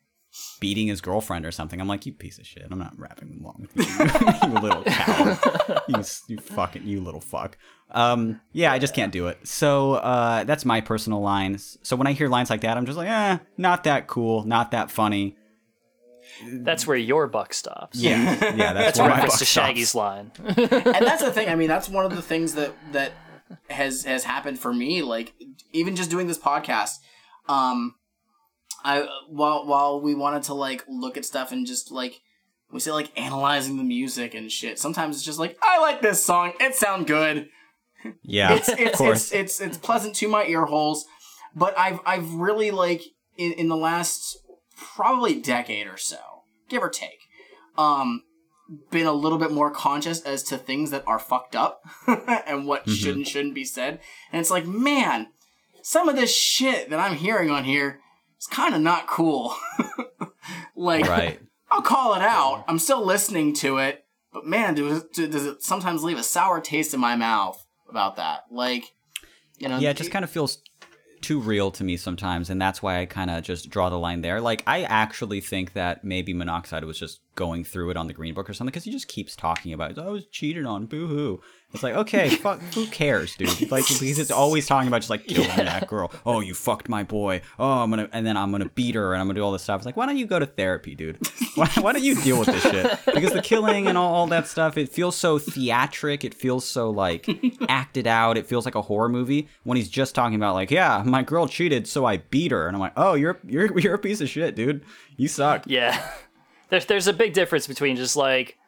[0.61, 3.69] beating his girlfriend or something, I'm like, you piece of shit, I'm not rapping along
[3.75, 5.39] with you, you little cow.
[5.89, 7.59] you you fucking you little fuck.
[7.91, 9.47] Um, yeah, I just can't do it.
[9.47, 11.79] So uh, that's my personal lines.
[11.83, 14.73] So when I hear lines like that, I'm just like, eh, not that cool, not
[14.73, 15.37] that funny.
[16.45, 17.99] That's where your buck stops.
[17.99, 19.67] Yeah, yeah, that's, That's where my reference buck to stops.
[19.67, 20.33] Shaggy's line.
[20.39, 21.49] and that's the thing.
[21.49, 23.13] I mean, that's one of the things that that
[23.71, 25.03] has has happened for me.
[25.03, 25.35] Like
[25.73, 26.97] even just doing this podcast,
[27.49, 27.95] um,
[28.85, 32.21] I while while we wanted to like look at stuff and just like
[32.71, 34.79] we say like analyzing the music and shit.
[34.79, 36.53] Sometimes it's just like I like this song.
[36.61, 37.49] It sound good.
[38.23, 39.33] Yeah, it's of it's, course.
[39.33, 41.07] it's it's it's pleasant to my ear holes,
[41.55, 43.03] but I've I've really like
[43.37, 44.39] in, in the last
[44.77, 46.19] probably decade or so,
[46.69, 47.21] give or take,
[47.79, 48.23] um,
[48.91, 51.83] been a little bit more conscious as to things that are fucked up
[52.47, 52.93] and what Mm-hmm.
[52.95, 54.01] should and shouldn't be said.
[54.33, 55.29] And it's like, man,
[55.83, 58.01] some of this shit that I'm hearing on here
[58.41, 59.55] is kind of not cool.
[60.77, 61.41] like, right.
[61.71, 62.65] I'll call it out.
[62.69, 66.61] I'm still listening to it, but man, does it, does it sometimes leave a sour
[66.61, 68.45] taste in my mouth about that?
[68.51, 68.93] Like,
[69.59, 70.59] you know, Yeah, it just kind of feels
[71.27, 74.21] too real to me sometimes, and that's why I kind of just draw the line
[74.21, 74.41] there.
[74.41, 78.33] Like, I actually think that maybe Monoxide was just going through it on the Green
[78.33, 79.99] Book or something because he just keeps talking about it.
[79.99, 81.41] Oh, I was cheated on, boo hoo.
[81.77, 83.71] It's like, okay, fuck, who cares, dude?
[83.71, 86.11] Like, he's just always talking about just like killing that girl.
[86.25, 87.43] Oh, you fucked my boy.
[87.59, 89.63] Oh, I'm gonna, and then I'm gonna beat her and I'm gonna do all this
[89.63, 89.81] stuff.
[89.81, 91.19] It's like, why don't you go to therapy, dude?
[91.55, 93.01] Why, why don't you deal with this shit?
[93.07, 96.23] Because the killing and all, all that stuff, it feels so theatric.
[96.23, 97.27] It feels so like
[97.71, 98.37] acted out.
[98.37, 101.49] It feels like a horror movie when he's just talking about like, yeah, my girl
[101.49, 104.29] cheated, so I beat her, and I'm like, oh, you're you're you're a piece of
[104.29, 104.85] shit, dude.
[105.17, 105.65] You suck.
[105.67, 106.11] Yeah.
[106.69, 108.59] There's there's a big difference between just like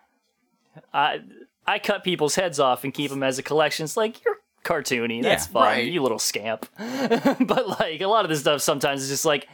[0.93, 1.21] I
[1.69, 3.85] I cut people's heads off and keep them as a collection.
[3.85, 5.23] It's like you're cartoony.
[5.23, 5.93] That's Yeah, fine, right.
[5.93, 6.67] you little scamp.
[6.79, 9.47] but like a lot of this stuff sometimes is just like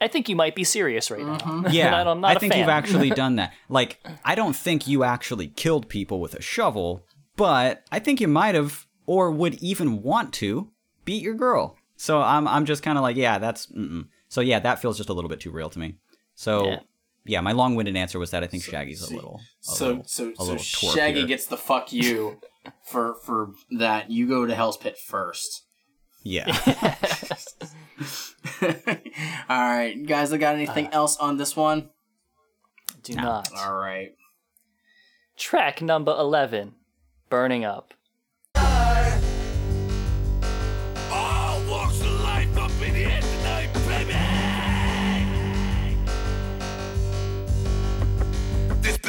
[0.00, 1.36] I think you might be serious right now.
[1.36, 1.68] Mm-hmm.
[1.72, 3.52] Yeah, I'm not a think you've actually done that.
[3.68, 7.04] Like, I don't think you actually killed people with a shovel,
[7.36, 10.70] but I think you might have, or would even want to,
[11.04, 11.76] beat your girl.
[11.96, 13.66] So I'm, I'm just kind of like, yeah, that's.
[13.66, 14.06] Mm-mm.
[14.28, 15.96] So yeah, that feels just a little bit too real to me.
[16.34, 16.78] So Yeah.
[17.24, 20.30] Yeah, my long-winded answer was that I think Shaggy's a little, a so little, so
[20.30, 21.26] a so little twerp Shaggy here.
[21.26, 22.40] gets the fuck you
[22.86, 24.10] for for that.
[24.10, 25.64] You go to Hell's Pit first.
[26.22, 26.46] yeah.
[29.48, 30.32] All right, guys.
[30.32, 31.90] I got anything uh, else on this one?
[33.02, 33.48] Do not.
[33.56, 34.10] All right.
[35.36, 36.74] Track number eleven,
[37.28, 37.94] burning up.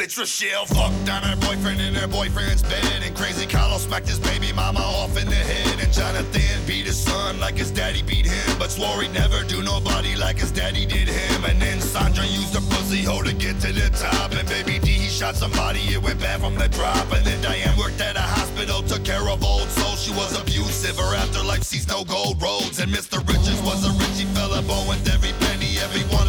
[0.02, 3.02] Bitch Rochelle fucked on her boyfriend in her boyfriend's bed.
[3.02, 5.78] And crazy Carlos smacked his baby mama off in the head.
[5.78, 8.58] And Jonathan beat his son like his daddy beat him.
[8.58, 11.44] But swore he'd never do nobody like his daddy did him.
[11.44, 14.32] And then Sandra used her pussy hole to get to the top.
[14.32, 17.12] And baby D, he shot somebody, it went bad from the drop.
[17.12, 19.94] And then Diane worked at a hospital, took care of old soul.
[19.94, 22.80] She was abusive, her afterlife sees no gold roads.
[22.80, 23.22] And Mr.
[23.22, 25.78] Richards was a richie fella, born with every penny.
[25.78, 26.21] Everyone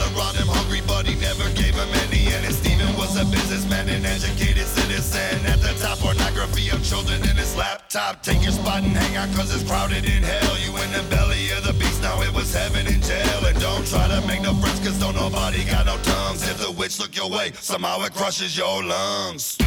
[3.74, 5.46] businessman, an educated citizen.
[5.46, 8.22] At the top, pornography of children in his laptop.
[8.22, 10.58] Take your spot and hang out, cause it's crowded in hell.
[10.60, 13.46] You in the belly of the beast, now it was heaven in jail.
[13.46, 16.48] And don't try to make no friends, cause don't nobody got no tongues.
[16.50, 19.58] If the witch look your way, somehow it crushes your lungs.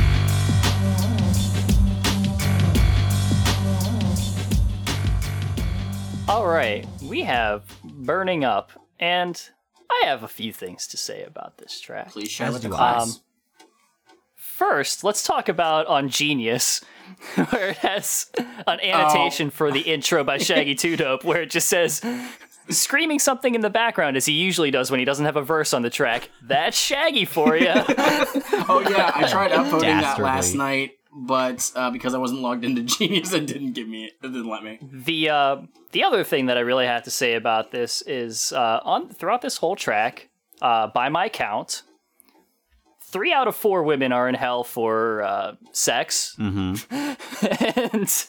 [6.28, 9.40] All right, we have Burning Up, and
[9.88, 12.10] I have a few things to say about this track.
[12.10, 13.14] Please share As with the class.
[13.14, 13.22] Um,
[14.56, 16.80] First, let's talk about on Genius,
[17.50, 18.30] where it has
[18.66, 22.00] an annotation for the intro by Shaggy Two Dope, where it just says,
[22.70, 25.74] screaming something in the background as he usually does when he doesn't have a verse
[25.74, 26.30] on the track.
[26.40, 27.68] That's Shaggy for you.
[27.68, 32.82] oh yeah, I tried upvoting that last night, but uh, because I wasn't logged into
[32.82, 34.14] Genius, it didn't give me it.
[34.22, 34.78] It didn't let me.
[34.80, 35.56] the uh,
[35.92, 39.42] the other thing that I really have to say about this is uh, on throughout
[39.42, 40.30] this whole track,
[40.62, 41.82] uh, by my count,
[43.06, 48.26] three out of four women are in hell for uh, sex, and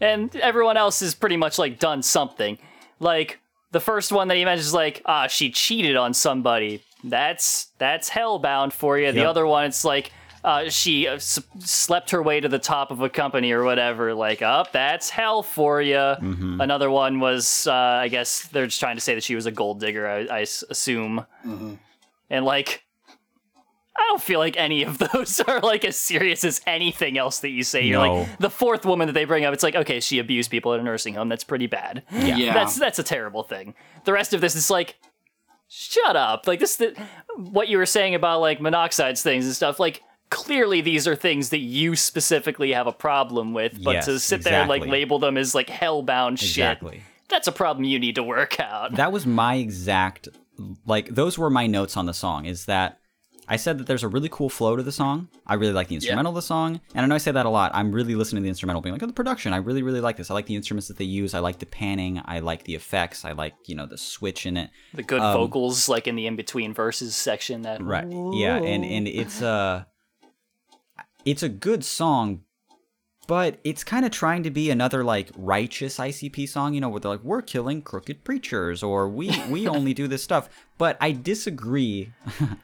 [0.00, 2.58] and everyone else is pretty much like done something.
[3.00, 3.40] Like
[3.72, 6.82] the first one that he mentions, like ah, she cheated on somebody.
[7.02, 9.12] That's that's hellbound for you.
[9.12, 10.12] The other one, it's like.
[10.42, 14.12] Uh, she uh, s- slept her way to the top of a company or whatever.
[14.12, 15.96] Like, up, that's hell for you.
[16.60, 19.50] Another one was, uh, I guess they're just trying to say that she was a
[19.50, 20.06] gold digger.
[20.06, 21.24] I assume.
[22.28, 22.83] And like,
[23.96, 27.50] I don't feel like any of those are like as serious as anything else that
[27.50, 27.82] you say.
[27.84, 28.14] You're No.
[28.22, 29.54] like the fourth woman that they bring up.
[29.54, 31.28] It's like okay, she abused people at a nursing home.
[31.28, 32.02] That's pretty bad.
[32.12, 32.52] Yeah.
[32.54, 33.74] That's that's a terrible thing.
[34.04, 34.96] The rest of this is like,
[35.68, 36.46] shut up.
[36.46, 36.94] Like this, the,
[37.36, 39.78] what you were saying about like monoxides things and stuff.
[39.80, 43.82] Like clearly these are things that you specifically have a problem with.
[43.82, 46.96] But to Yes, sit there and like label them as like hellbound Exactly.
[46.98, 48.96] shit, that's a problem you need to work out.
[48.96, 50.28] that was my exact
[50.86, 52.98] like those were my notes on the song is that
[53.46, 55.28] I said that there's a really cool flow to the song.
[55.46, 56.80] I really like the instrumental of the song.
[56.94, 57.72] And I know I say that a lot.
[57.74, 59.52] I'm really listening to the instrumental being like, oh, the production.
[59.52, 60.30] I really, really like this.
[60.30, 61.34] I like the instruments that they use.
[61.34, 62.20] I like the panning.
[62.24, 63.24] I like the effects.
[63.24, 64.70] I like, you know, the switch in it.
[64.94, 67.62] the good um, vocals like in the in between verses section.
[67.62, 68.06] That Right.
[68.32, 69.86] Yeah, and and it's a
[71.24, 72.42] it's a good song,
[73.26, 77.00] but it's kind of trying to be another like righteous ICP song, you know, where
[77.00, 80.48] they're like we're killing crooked preachers or we we only do this stuff.
[80.78, 82.12] But I disagree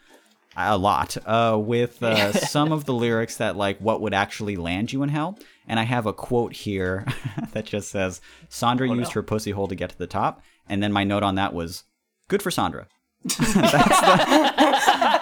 [0.69, 4.93] a lot uh, with uh, some of the lyrics that like what would actually land
[4.93, 5.39] you in hell.
[5.66, 7.07] And I have a quote here
[7.53, 10.93] that just says Sandra used her pussy hole to get to the top, and then
[10.93, 11.85] my note on that was
[12.28, 12.89] good for Sandra.
[13.24, 13.55] That's the,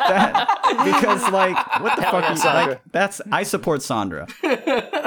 [0.08, 2.72] that, because like what the fuck yeah, is Sandra.
[2.74, 4.28] like that's I support Sandra.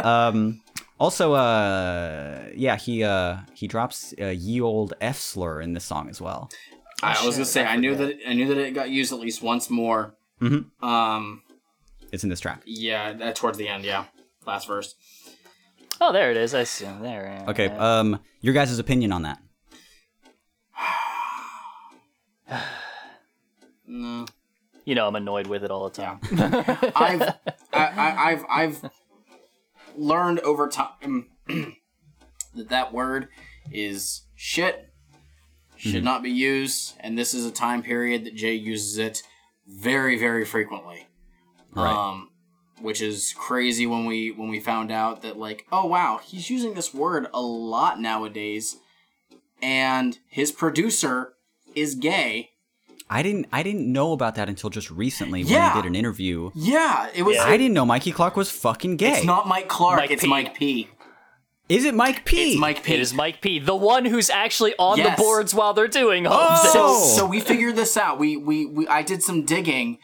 [0.03, 0.62] um
[0.99, 6.10] also uh yeah he uh he drops a ye old F slur in this song
[6.10, 6.49] as well.
[7.02, 9.20] I was gonna say I knew that it, I knew that it got used at
[9.20, 10.16] least once more.
[10.42, 10.66] Mhm.
[10.84, 11.44] Um.
[12.12, 12.62] It's in this track.
[12.66, 13.14] Yeah.
[13.14, 13.86] That, towards the end.
[13.86, 14.06] Yeah.
[14.46, 14.96] Last verse.
[16.02, 16.54] oh, there it is.
[16.56, 16.86] I see.
[16.86, 17.44] There.
[17.48, 19.40] Okay, um your guys' opinion on that.
[23.94, 24.26] No.
[24.86, 26.20] you know I'm annoyed with it all the time.
[26.96, 27.34] I've I,
[27.74, 28.90] I, I've I've
[29.98, 31.28] learned over time
[32.56, 33.28] that that word
[33.72, 34.88] is shit.
[35.78, 39.24] Should not be used, and this is a time period that Jay uses it
[39.72, 41.07] very, very frequently.
[41.73, 41.91] Right.
[41.93, 42.30] Um,
[42.81, 46.73] which is crazy when we when we found out that like, oh wow, he's using
[46.73, 48.77] this word a lot nowadays,
[49.61, 51.34] and his producer
[51.76, 52.49] is gay.
[53.10, 55.73] I didn't I didn't know about that until just recently when Yeah.
[55.76, 56.49] he did an interview.
[56.56, 57.38] Yeah, it was.
[57.38, 59.11] I didn't know Mikey Clark was fucking gay.
[59.18, 59.98] It's not Mike Clark.
[59.99, 60.30] Mike it's P.
[60.30, 60.89] Mike P.
[61.72, 62.52] Is it Mike P?
[62.52, 62.93] It's Mike P.
[62.95, 65.15] It is Mike P, the one who's actually on Yes.
[65.18, 66.73] the boards while they're doing all of this.
[66.73, 67.14] So, Oh.
[67.15, 68.19] so we figured this out.
[68.19, 69.98] We, we we I did some digging,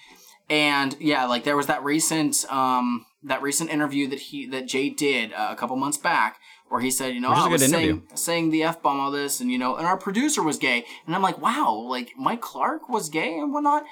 [0.49, 4.89] and yeah, like there was that recent um that recent interview that he that Jay
[4.89, 6.37] did uh, a couple months back,
[6.69, 9.41] where he said, you know, Which is was saying saying the f bomb all this,
[9.41, 12.87] and you know, and our producer was gay, and I'm like, wow, like Mike Clark
[12.87, 13.83] was gay and whatnot,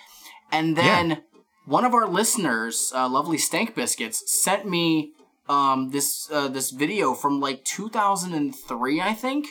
[0.49, 1.23] and then
[1.65, 5.11] one of our listeners, uh, lovely Stank Biscuits, sent me
[5.47, 9.47] um this uh, this video from like 2003, I think.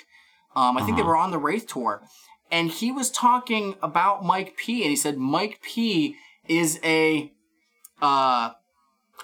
[0.57, 1.11] Um, I think they Uh-huh.
[1.11, 2.03] were on the Wraith tour,
[2.51, 4.83] and he was talking about Mike P.
[4.83, 6.17] And he said Mike P.
[6.47, 7.33] is a
[8.03, 8.51] uh,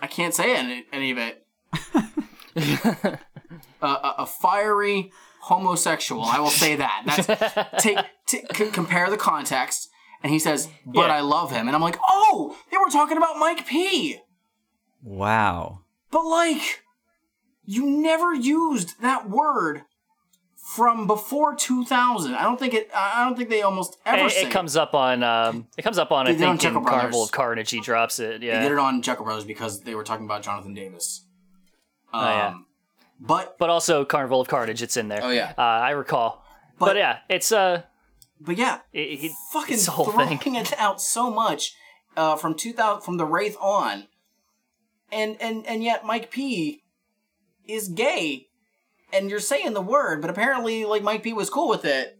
[0.02, 1.46] I can't say any, any of it.
[2.56, 3.16] uh,
[3.82, 6.24] a, a fiery homosexual.
[6.24, 7.02] I will say that.
[7.06, 7.26] That's
[7.82, 9.88] take, t- c- compare the context.
[10.22, 11.16] And he says, "But Yeah.
[11.16, 14.18] I love him," and I'm like, "Oh, they were talking about Mike P."
[15.02, 15.80] Wow.
[16.10, 16.82] But like,
[17.64, 19.82] you never used that word
[20.56, 22.34] from before 2000.
[22.34, 22.90] I don't think it.
[22.94, 24.26] I don't think they almost ever.
[24.26, 26.82] It, it comes up on um, it comes up on I They on think in
[26.82, 26.90] Brothers.
[27.00, 27.70] Carnival of Carnage.
[27.70, 28.42] He drops it.
[28.42, 31.24] Yeah, They did it on Jeckel Brothers because they were talking about Jonathan Davis.
[32.12, 32.54] Um, Oh, yeah.
[33.20, 34.82] But but also Carnival of Carnage.
[34.82, 35.20] It's in there.
[35.22, 35.52] Oh, yeah.
[35.58, 36.44] uh, I recall.
[36.78, 37.82] But- But, yeah, it's uh,
[38.40, 40.54] but yeah, it, he, fucking it's the whole throwing thing.
[40.54, 41.74] it out so much
[42.16, 44.06] uh, from 2000 from the Wraith on,
[45.12, 46.82] and and and yet Mike P
[47.66, 48.48] is gay,
[49.12, 52.18] and you're saying the word, but apparently like Mike P was cool with it.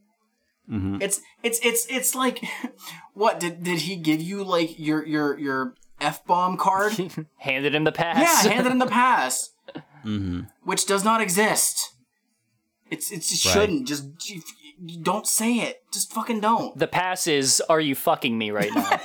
[0.71, 1.03] Mm-hmm.
[1.03, 2.45] It's it's it's it's like,
[3.15, 6.93] what did did he give you like your your your f bomb card?
[7.39, 8.45] Handed him the pass.
[8.45, 9.51] yeah, handed him the pass,
[10.05, 10.43] mm-hmm.
[10.65, 11.95] which does not exist.
[12.91, 13.53] It's it just Right.
[13.53, 14.43] shouldn't just you,
[14.85, 15.83] you don't say it.
[15.93, 16.77] Just fucking don't.
[16.79, 19.01] the pass is, "Are you fucking me right now?"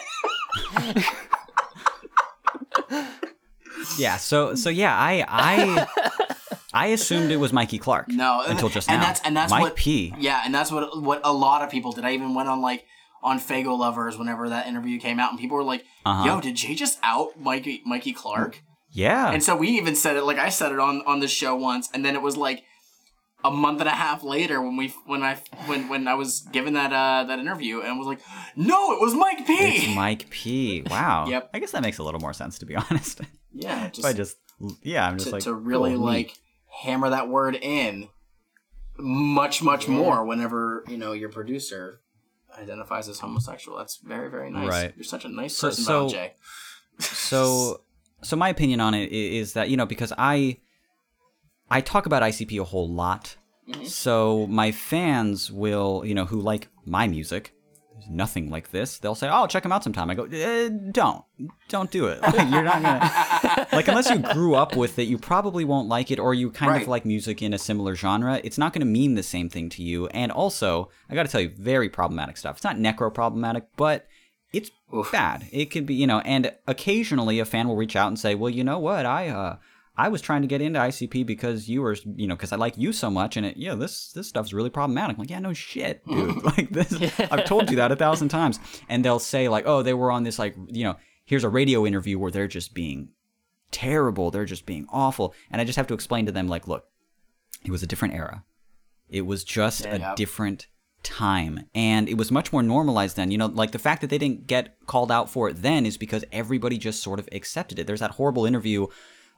[3.98, 4.18] Yeah.
[4.18, 5.88] So so yeah, I I
[6.74, 8.10] I assumed it was Mikey Clark.
[8.10, 9.07] No, Until just and now.
[9.07, 10.14] that's and that's Mike what P.
[10.20, 12.03] Yeah, and that's what what a lot of people did.
[12.06, 12.86] I even went on like
[13.24, 16.26] on Faygoluvers whenever that interview came out, and people were like, Uh-huh.
[16.26, 19.32] "Yo, did Jay just out Mikey Mikey Clark?" Yeah.
[19.32, 21.90] And so we even said it like I said it on on the show once,
[21.94, 22.64] and then it was like
[23.48, 25.36] a month and a half later when we when I
[25.68, 28.20] when when I was given that uh that interview, and was like,
[28.56, 30.84] "No, it was Mike P." it's Mike P.
[30.90, 31.26] Wow.
[31.30, 31.50] Yep.
[31.54, 33.22] I guess that makes a little more sense to be honest.
[33.54, 34.38] yeah, if I just
[34.82, 36.28] yeah, I'm just to, like to really cool, neat.
[36.28, 36.38] like
[36.84, 38.10] hammer that word in
[38.98, 42.00] much much more whenever you know your producer
[42.58, 44.94] identifies as homosexual that's very very nice Right.
[44.96, 46.34] you're such a nice person so- Jay.
[47.00, 47.82] so
[48.24, 50.58] so my opinion on it is that you know because i
[51.70, 53.36] i talk about icp a whole lot.
[53.86, 57.52] So my fans will you know who like my music
[57.94, 60.10] there's nothing like this they'll say oh check them out sometime.
[60.12, 61.23] I go eh, don't
[61.70, 62.22] don't do it.
[62.22, 66.12] Like, you're not gonna like unless you grew up with it you probably won't like
[66.12, 66.81] it or you kind Right.
[66.84, 68.39] of like music in a similar genre.
[68.44, 70.07] It's not going to mean the same thing to you.
[70.07, 72.57] And also i gotta tell you very problematic stuff.
[72.57, 74.06] It's not necro problematic but
[74.54, 74.70] it's
[75.12, 75.48] bad.
[75.52, 78.49] It could be, you know, and occasionally a fan will reach out and say, "Well,
[78.52, 79.06] you know what?
[79.06, 79.57] I uh
[79.98, 82.78] I was trying to get into ICP because you were, you know, because I like
[82.78, 85.54] you so much, and it, yeah, this this stuff's really problematic." I'm like, yeah, no
[85.54, 86.44] shit, dude.
[86.57, 88.60] like this, I've told you that a thousand times.
[88.90, 91.86] And they'll say like, "Oh, they were on this like, you know, here's a radio
[91.86, 93.10] interview where they're just being
[93.72, 94.32] terrible.
[94.32, 96.86] They're just being awful." And I just have to explain to them like, "Look,
[97.64, 98.44] it was a different era.
[99.10, 100.15] It was just a Yeah.
[100.15, 100.68] different
[101.04, 101.68] time.
[101.76, 103.30] And it was much more normalized then.
[103.32, 105.98] You know, like the fact that they didn't get called out for it then is
[105.98, 107.86] because everybody just sort of accepted it.
[107.86, 108.88] There's that horrible interview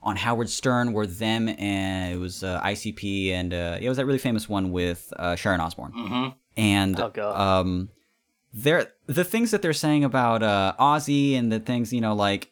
[0.08, 4.06] on Howard Stern were them and it was uh, ICP and uh, it was that
[4.06, 5.92] really famous one with uh, Sharon Osbourne.
[5.92, 6.30] Mm-hmm.
[6.56, 7.90] And Oh, um,
[8.53, 12.52] they're the things that they're saying about uh, Ozzy and the things you know like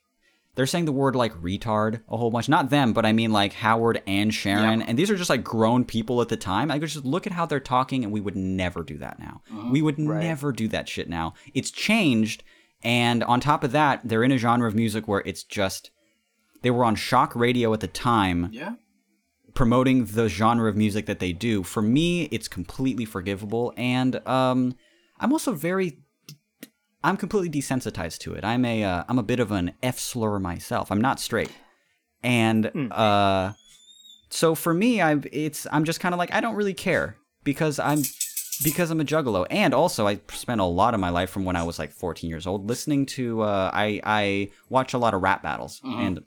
[0.56, 2.48] they're saying the word like retard a whole bunch.
[2.50, 4.82] Not them, but I mean like Howard and Sharon.
[4.82, 6.72] And these are just like grown people at the time.
[6.72, 9.42] I could just look at how they're talking, and we would never do that now.
[9.72, 11.34] We would never do that shit now.
[11.53, 12.43] It's changed.
[12.84, 15.92] And on top of that, they're in a genre of music where it's just.
[16.61, 18.75] They were on shock radio at the time yeah
[19.56, 21.64] promoting the genre of music that they do.
[21.64, 24.75] For me, it's completely forgivable, and um,
[25.19, 25.98] I'm also very,
[27.03, 28.43] I'm completely desensitized to it.
[28.43, 30.92] I'm a, uh, I'm a bit of an F slur myself.
[30.92, 31.51] I'm not straight,
[32.22, 33.53] and uh,
[34.30, 37.80] so for me, I, it's, I'm just kind of like I don't really care because
[37.80, 38.03] I'm.
[38.64, 41.58] Because I'm a juggalo, and also I spent a lot of my life from when
[41.58, 43.42] I was like 14 years old listening to.
[43.42, 46.24] Uh, I I watch a lot of rap battles, and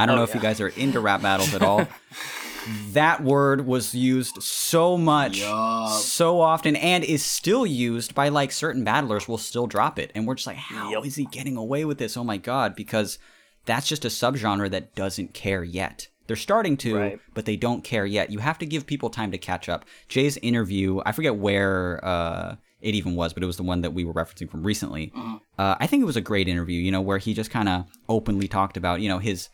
[0.00, 1.86] I don't know if you guys are into rap battles at all.
[2.92, 8.84] that word was used so much, so often, and is still used by like certain
[8.84, 10.10] battlers will still drop it.
[10.14, 12.16] And we're just like, how is he getting away with this?
[12.16, 12.74] Oh my God.
[12.76, 13.18] Because
[13.64, 16.08] that's just a subgenre that doesn't care yet.
[16.26, 17.20] They're starting to, Right.
[17.34, 18.30] but they don't care yet.
[18.30, 19.84] You have to give people time to catch up.
[20.08, 23.92] Jay's interview, I forget where uh, it even was, but it was the one that
[23.94, 25.12] we were referencing from recently.
[25.58, 27.84] Uh, I think it was a great interview, you know, where he just kind of
[28.08, 29.48] openly talked about, you know, his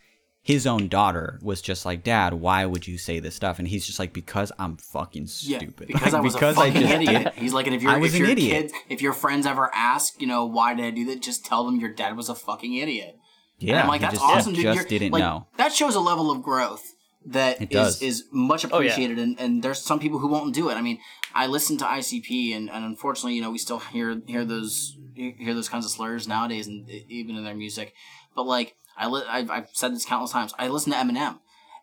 [0.47, 3.85] his own daughter was just like, "Dad, why would you say this stuff?" And he's
[3.85, 5.89] just like, "Because I'm fucking yeah stupid.
[5.89, 7.91] because I was because a I fucking just idiot did- he's like and if you're
[7.91, 8.63] I was if an your idiot.
[8.71, 11.65] kids if your friends ever ask you know why did I do that just tell
[11.67, 13.19] them your dad was a fucking idiot
[13.59, 14.63] Yeah, and I'm like that's just, awesome dude.
[14.63, 15.47] just You're- didn't like, know.
[15.57, 16.95] that shows a level of growth
[17.29, 18.03] that It is does.
[18.03, 18.77] is much oh, yeah.
[18.93, 21.01] appreciated and, and there's some people who won't do it I mean
[21.37, 25.55] I listen to ICP and, and unfortunately you know we still hear hear those hear
[25.55, 27.95] those kinds of slurs nowadays and even in their music
[28.35, 30.55] but like I li- I've, I've said this countless times.
[30.59, 31.39] I listen to Eminem,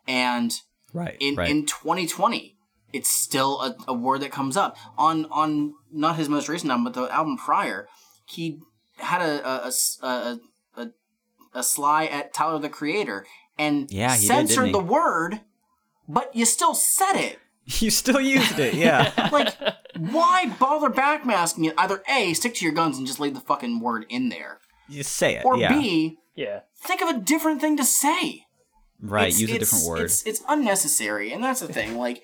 [0.07, 0.51] and
[0.93, 1.15] Right.
[1.19, 1.49] in right.
[1.49, 2.56] in 2020,
[2.91, 6.85] it's still a, a word that comes up on on not his most recent album,
[6.85, 7.88] but the album prior.
[8.25, 8.59] He
[8.98, 9.72] had a a
[10.03, 10.40] a
[11.53, 13.25] a sly at Tyler the Creator
[13.57, 15.41] and Yeah, censored didn't the word,
[16.07, 17.40] but you still said it.
[17.80, 19.30] you still used it, yeah.
[19.32, 19.56] Like,
[19.98, 21.74] why bother backmasking it?
[21.77, 24.59] Either A, stick to your guns and just leave the fucking word in there,
[24.90, 25.72] you say it, or yeah.
[25.74, 26.61] B, Yeah.
[26.77, 28.45] think of a different thing to say.
[29.01, 29.27] right.
[29.27, 30.01] It's- use a different word.
[30.01, 31.98] It's it's unnecessary, and that's the thing.
[31.98, 32.24] Like,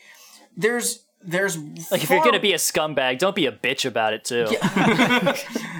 [0.57, 1.57] there's there's
[1.91, 4.45] Like if you're gonna be a scumbag, don't be a bitch about it too.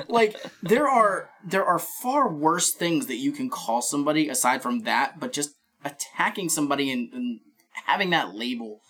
[0.09, 4.81] like there are there are far worse things that you can call somebody aside from
[4.81, 5.55] that, but just
[5.85, 7.39] attacking somebody and, and
[7.85, 8.81] having that label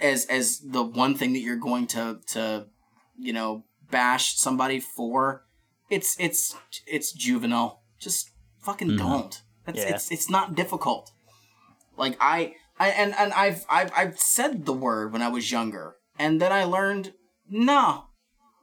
[0.00, 2.66] as as the one thing that you're going to to
[3.18, 5.44] you know bash somebody for,
[5.90, 6.56] it's it's
[6.86, 7.82] it's juvenile.
[7.98, 8.98] Just fucking mm-hmm.
[8.98, 9.42] don't.
[9.64, 9.94] That's, Yeah.
[9.94, 11.12] It's it's not difficult.
[11.96, 15.96] Like I, I and and I've I've I've said the word when I was younger,
[16.18, 17.12] and then I learned
[17.48, 18.04] no,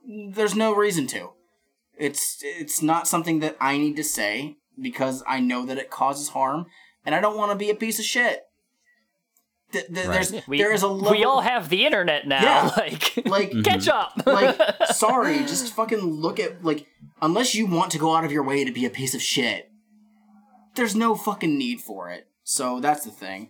[0.05, 1.31] there's no reason to.
[1.97, 6.29] It's it's not something that I need to say because I know that it causes
[6.29, 6.65] harm,
[7.05, 8.41] and I don't want to be a piece of shit.
[9.71, 12.41] Th- th- There's We, there is a level, we all have the internet now.
[12.43, 12.71] Yeah.
[12.77, 14.13] Like, like catch up.
[14.25, 14.57] like
[14.93, 16.87] sorry, just fucking look at like
[17.21, 19.69] unless you want to go out of your way to be a piece of shit,
[20.75, 22.27] there's no fucking need for it.
[22.43, 23.49] So that's the thing.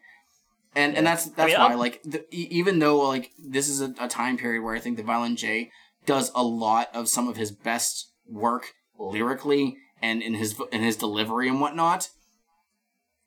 [0.75, 3.81] And and that's that's mean, why I'm- like the, e- even though like this is
[3.81, 5.71] a, a time period where I think the Violent J
[6.05, 10.95] does a lot of some of his best work lyrically and in his in his
[10.97, 12.09] delivery and whatnot.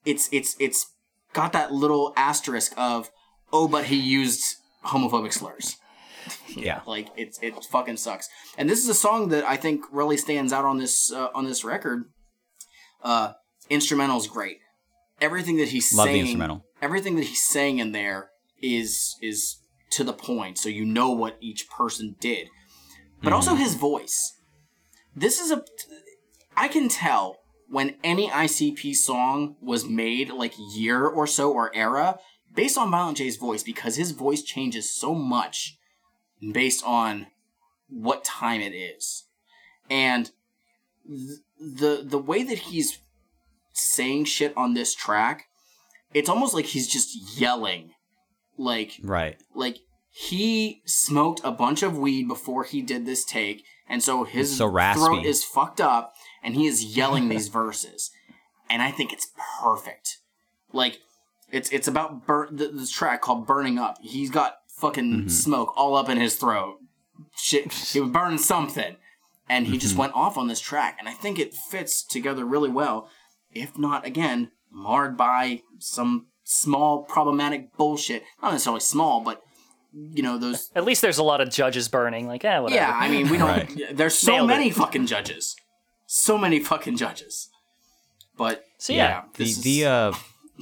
[0.04, 0.86] It's it's it's
[1.34, 3.10] got that little asterisk of
[3.52, 4.42] oh, but he used
[4.86, 5.76] homophobic slurs.
[6.56, 6.80] yeah.
[6.86, 8.28] Like it's it fucking sucks.
[8.56, 11.44] And this is a song that I think really stands out on this uh, on
[11.44, 12.04] this record.
[13.02, 13.32] Uh,
[13.68, 14.58] instrumental is great.
[15.20, 16.64] Everything that he's Love the saying, instrumental.
[16.80, 18.30] everything that he's saying in there
[18.62, 19.56] is is
[19.90, 22.48] to the point, so you know what each person did.
[23.22, 23.34] But Mm-hmm.
[23.36, 24.32] also his voice.
[25.14, 25.62] This is a.
[26.56, 27.36] I can tell
[27.68, 32.18] when any ICP song was made, like year or so or era,
[32.54, 35.76] based on Violent J's voice, because his voice changes so much
[36.52, 37.26] based on
[37.88, 39.24] what time it is,
[39.90, 40.30] and
[41.06, 42.98] th- the the way that he's
[43.72, 45.46] saying shit on this track,
[46.12, 47.90] it's almost like he's just yelling,
[48.56, 49.36] like Right.
[49.54, 49.78] like
[50.10, 54.58] he smoked a bunch of weed before he did this take, and so his It's
[54.58, 55.00] so raspy.
[55.04, 56.14] throat is fucked up,
[56.44, 58.10] and he is yelling these verses,
[58.70, 59.28] and I think it's
[59.62, 60.18] perfect.
[60.72, 60.98] Like
[61.50, 65.28] it's it's about burn th- this track called "Burning Up." He's got fucking Mm-hmm.
[65.28, 66.78] smoke all up in his throat.
[67.36, 68.96] Shit, he was burning something,
[69.48, 69.80] and he Mm-hmm.
[69.80, 73.08] just went off on this track, and I think it fits together really well.
[73.52, 78.24] If not, again, marred by some small problematic bullshit.
[78.42, 79.42] Not necessarily small, but
[79.92, 80.70] you know those.
[80.74, 82.26] At least there's a lot of judges burning.
[82.26, 82.80] Like, eh, whatever.
[82.82, 83.48] Yeah, I mean, we don't.
[83.78, 83.96] Right.
[83.96, 84.54] There's so Nailed it.
[84.54, 85.54] many fucking judges,
[86.16, 87.48] so many fucking judges.
[88.36, 90.12] But So, yeah, the this the uh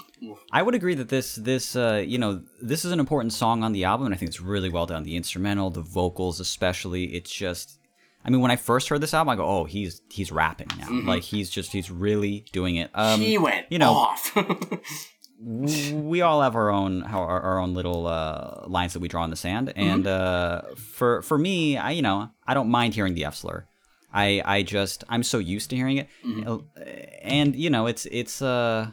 [0.53, 3.73] I would agree that this this uh you know this is an important song on
[3.73, 7.33] the album and I think it's really well done the instrumental the vocals especially it's
[7.33, 7.79] just
[8.25, 10.89] I mean when I first heard this album I go oh he's he's rapping now
[11.13, 13.23] like he's just he's really doing it um Mm-hmm.
[13.23, 14.37] he went you know off.
[15.41, 19.31] we all have our own our, our own little uh, lines that we draw in
[19.31, 19.81] the sand Mm-hmm.
[19.81, 23.67] and uh, for for me I you know I don't mind hearing the F slur
[24.13, 26.09] I I just I'm so used to hearing it.
[26.25, 26.49] Mm-hmm.
[26.49, 26.83] Uh,
[27.23, 28.89] and you know it's it's uh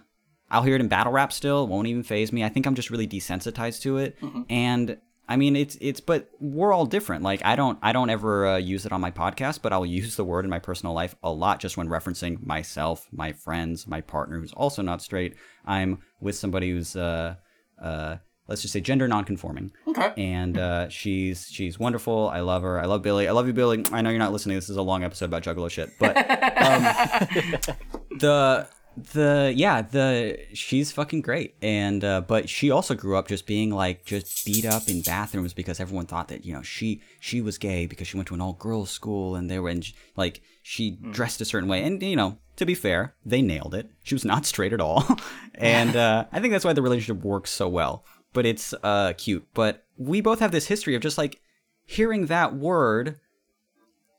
[0.52, 2.44] I'll hear it in battle rap still won't even phase me.
[2.44, 4.20] I think I'm just really desensitized to it.
[4.22, 4.42] Mm-hmm.
[4.50, 7.24] and I mean it's it's but we're all different.
[7.24, 10.16] Like I don't I don't ever uh, use it on my podcast but I'll use
[10.16, 14.02] the word in my personal life a lot just when referencing myself my friends my
[14.02, 15.36] partner who's also not straight.
[15.66, 17.36] I'm with somebody who's uh
[17.82, 18.18] uh
[18.50, 20.12] let's just say gender nonconforming okay.
[20.18, 22.30] and uh, she's she's wonderful.
[22.30, 22.80] I love her.
[22.80, 23.28] I love Billy.
[23.28, 23.86] I love you, Billy.
[23.92, 24.56] I know you're not listening.
[24.58, 26.84] This is a long episode about Juggalo shit, but um,
[28.20, 28.68] the
[29.14, 31.56] the yeah the she's fucking great.
[31.62, 35.54] And uh, but she also grew up just being like just beat up in bathrooms
[35.54, 38.42] because everyone thought that you know she she was gay because she went to an
[38.42, 39.84] all girls school and they were in
[40.16, 41.84] like she dressed a certain way.
[41.84, 43.90] And you know to be fair, they nailed it.
[44.04, 45.06] She was not straight at all,
[45.56, 48.04] and uh, I think that's why the relationship works so well
[48.34, 49.48] but it's uh cute.
[49.54, 51.42] But we both have this history of just like
[51.86, 53.20] hearing that word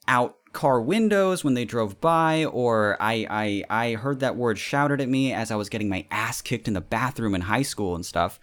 [0.08, 5.00] out car windows when they drove by, or I I I heard that word shouted
[5.00, 7.94] at me as I was getting my ass kicked in the bathroom in high school
[7.94, 8.40] and stuff.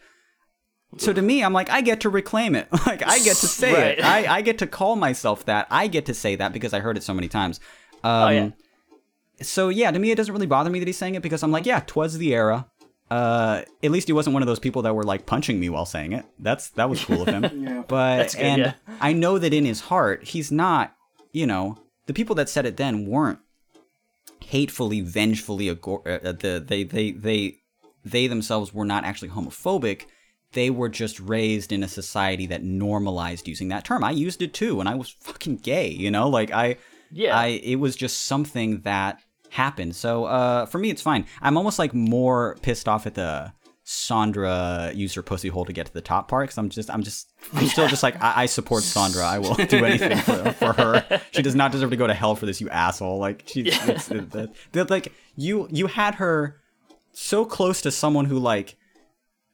[0.96, 2.70] So to me, I'm like, I get to reclaim it.
[2.86, 4.04] Like I get to say it.
[4.04, 5.68] I, I get to call myself that.
[5.70, 7.60] I get to say that because I heard it so many times.
[8.06, 8.50] Um, Oh, yeah.
[9.42, 11.52] so yeah, to me it doesn't really bother me that he's saying it because I'm
[11.52, 12.68] like, yeah, twas the era.
[13.10, 15.86] Uh, at least he wasn't one of those people that were like punching me while
[15.86, 16.26] saying it.
[16.40, 17.44] That's that was cool of him.
[17.64, 17.84] yeah.
[17.88, 18.74] But good, and yeah.
[19.00, 20.94] I know that in his heart, he's not.
[21.32, 21.77] You know,
[22.08, 23.40] the people that said it then weren't
[24.42, 25.74] hatefully, vengefully.
[25.74, 27.58] Agor- uh, the they they they
[28.03, 30.06] they themselves were not actually homophobic.
[30.53, 34.03] They were just raised in a society that normalized using that term.
[34.03, 35.90] I used it too, and I was fucking gay.
[35.90, 36.77] You know, like I
[37.11, 37.38] Yeah.
[37.38, 39.22] I it was just something that
[39.58, 39.95] happened.
[39.95, 41.26] So uh, for me, it's fine.
[41.42, 43.52] I'm almost like more pissed off at the
[43.90, 47.03] Sandra use her pussy hole to get to the top part because I'm just I'm
[47.03, 49.24] just I'm still just like I, I support Sandra.
[49.24, 51.22] I will do anything for, for her.
[51.32, 53.18] She does not deserve to go to hell for this, you asshole.
[53.18, 54.30] Like she, it's, it,
[54.74, 56.60] that, like you you had her
[57.14, 58.76] so close to someone who like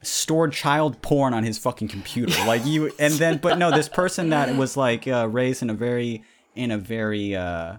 [0.02, 4.32] stored child porn on his fucking computer like you and then but no this person
[4.32, 6.24] that was like uh, raised in a very
[6.56, 7.78] in a very uh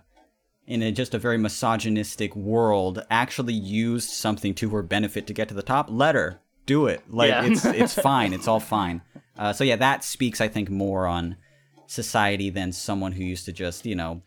[0.66, 5.48] in a just a very misogynistic world actually used something to her benefit to get
[5.48, 7.44] to the top let her do it like Yeah.
[7.44, 9.02] it's it's fine it's all fine
[9.38, 11.36] uh, so yeah that speaks i think more on
[11.86, 14.22] society than someone who used to just you know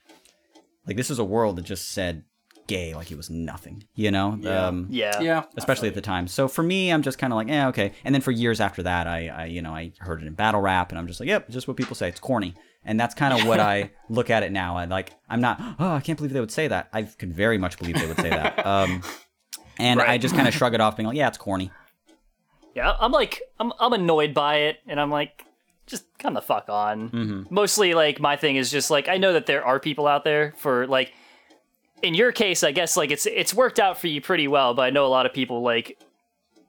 [0.86, 2.24] like this is a world that just said
[2.68, 5.20] gay like it was nothing you know um yeah.
[5.22, 5.44] Yeah.
[5.56, 6.28] especially at the time.
[6.28, 7.94] So for me, I'm just kind of like, yeah, okay.
[8.04, 10.60] And then for years after that, I, I, you know, I heard it in battle
[10.60, 12.10] rap, and I'm just like, yep, just what people say.
[12.10, 12.56] It's corny,
[12.88, 14.78] and that's kind of what I look at it now.
[14.78, 16.88] I like, I'm not, oh, I can't believe they would say that.
[16.94, 18.66] I could very much believe they would say that.
[18.68, 19.04] Um,
[19.80, 21.72] and I just kind of shrug it off, being like, yeah, it's corny.
[22.74, 25.46] Yeah, I'm like, I'm, I'm annoyed by it, and I'm like,
[25.86, 27.10] just come the fuck on.
[27.10, 27.44] Mm-hmm.
[27.54, 30.54] Mostly, like, my thing is just like, I know that there are people out there
[30.58, 31.14] for like,
[32.02, 34.84] in your case, I guess like it's it's worked out for you pretty well, but
[34.84, 36.00] I know a lot of people like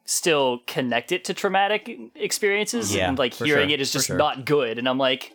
[0.04, 4.16] still connect it to traumatic experiences, Yeah, and like hearing sure, it is just sure.
[4.16, 5.32] not good, and I'm like,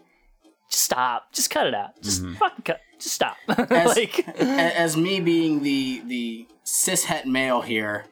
[0.69, 2.35] just stop, just cut it out, just Mm-hmm.
[2.35, 4.27] fucking cut, just stop, As, like.
[4.39, 8.05] as me being the the cishet male here,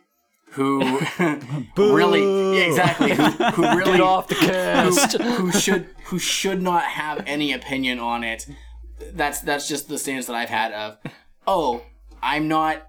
[0.51, 0.99] who
[1.77, 5.13] really yeah, exactly who, who really Get off the cast.
[5.17, 8.45] who, who should who should not have any opinion on it.
[9.13, 10.97] That's that's just the stance that I've had of,
[11.47, 11.81] oh,
[12.21, 12.87] I'm not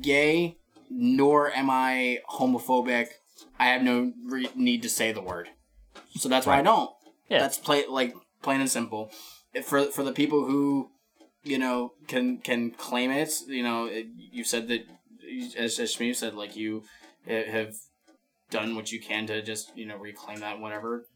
[0.00, 0.56] gay,
[0.88, 3.08] nor am I homophobic.
[3.58, 5.48] I have no re- need to say the word,
[6.16, 6.90] so that's why I don't.
[7.28, 7.40] Yeah.
[7.40, 9.10] That's play like plain and simple.
[9.54, 10.90] If for for the people who,
[11.42, 14.86] you know, can can claim it, you know, it, you said that
[15.56, 16.84] as as Shmi said, like you
[17.26, 17.74] have
[18.50, 21.06] done what you can to just you know reclaim that whatever.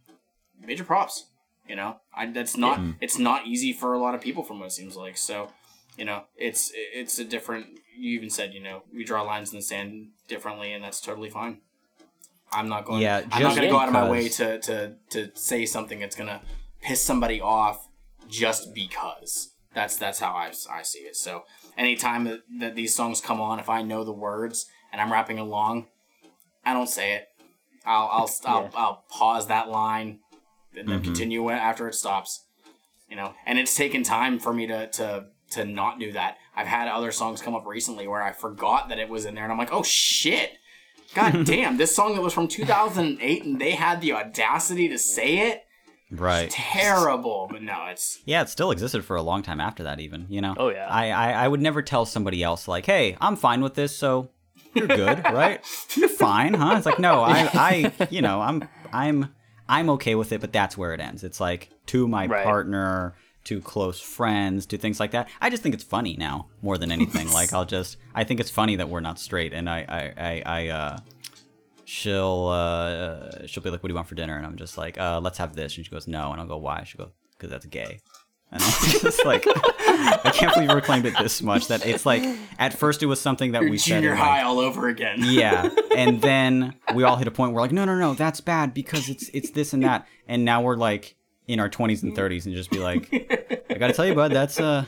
[0.61, 1.27] Major props
[1.69, 1.97] you know?
[2.15, 4.97] I, that's not it's not easy for a lot of people from what it seems
[4.97, 5.17] like.
[5.17, 5.51] So
[5.97, 9.59] you know it's it's a different you even said you know we draw lines in
[9.59, 11.59] the sand differently and that's totally fine.
[12.53, 14.95] I'm not going Yeah, i'm not going to go out of my way to to
[15.11, 16.41] to say something that's going to
[16.85, 17.89] piss somebody off
[18.29, 21.45] just because that's that's how I, I see it so
[21.77, 25.39] anytime that, that these songs come on if i know the words and i'm rapping
[25.39, 25.87] along
[26.65, 27.29] I don't say it.
[27.85, 30.21] I'll I'll I'll, I'll pause that line
[30.77, 31.05] and then mm-hmm.
[31.05, 32.47] continue it after it stops.
[33.09, 36.39] You know, and it's taken time for me to to to not do that.
[36.57, 39.45] I've had other songs come up recently where I forgot that it was in there,
[39.45, 40.53] and I'm like, oh shit.
[41.15, 45.51] God damn, this song that was from 2008 and they had the audacity to say
[45.51, 45.65] it?
[46.11, 46.51] Right.
[46.51, 47.49] Terrible.
[47.51, 50.27] But no, it's Yeah, it still existed for a long time after that, even.
[50.29, 50.55] You know.
[50.57, 50.87] Oh, yeah.
[50.89, 54.29] I, I I would never tell somebody else like, "Hey, I'm fine with this, so
[54.75, 55.61] you're good, right?
[55.97, 59.35] You're fine, huh?" It's like, no, I I you know I'm I'm
[59.69, 61.25] I'm okay with it, but that's where it ends.
[61.25, 62.45] It's like to my Right.
[62.45, 65.29] partner, to close friends, to things like that.
[65.41, 67.31] I just think it's funny now more than anything.
[67.33, 70.43] like I'll just I think it's funny that we're not straight, and I I I,
[70.47, 70.99] I uh.
[71.85, 74.99] She'll uh, she'll be like, "What do you want for dinner?" And I'm just like,
[74.99, 77.51] uh, "Let's have this." And she goes, "No," and I'll go, "Why?" She goes, "Because
[77.51, 78.01] that's gay."
[78.55, 81.69] And I'm just like, I can't believe we reclaimed it this much.
[81.69, 82.23] That it's like,
[82.59, 83.97] at first it was something that your we said.
[83.97, 85.19] junior in, high like, all over again.
[85.23, 88.41] yeah, and then we all hit a point where we're like, no, no, no, that's
[88.41, 92.17] bad because it's it's this and that, and now we're like in our 20s and
[92.17, 93.09] 30s and just be like,
[93.69, 94.87] I gotta tell you, bud, that's uh,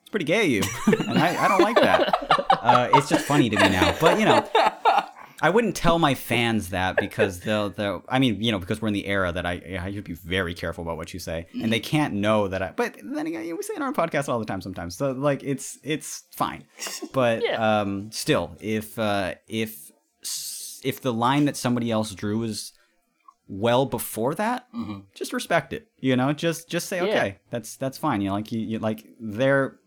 [0.00, 2.14] it's pretty gay, of you, and I, I don't like that.
[2.50, 4.48] Uh, it's just funny to me now, but you know.
[5.42, 8.88] I wouldn't tell my fans that because they'll, they'll I mean, you know, because we're
[8.88, 11.70] in the era that I, I should be very careful about what you say, and
[11.72, 12.72] they can't know that I.
[12.74, 15.42] But then again, we say it on our podcast all the time sometimes, so like
[15.42, 16.64] it's it's fine.
[17.12, 17.80] But Yeah.
[17.80, 19.90] um, still, if uh, if
[20.84, 22.72] if the line that somebody else drew is
[23.48, 24.66] well before that,
[25.14, 25.88] just respect it.
[25.98, 27.04] You know, just just say Yeah.
[27.04, 28.20] okay, that's that's fine.
[28.20, 29.78] You know, like you, you like they're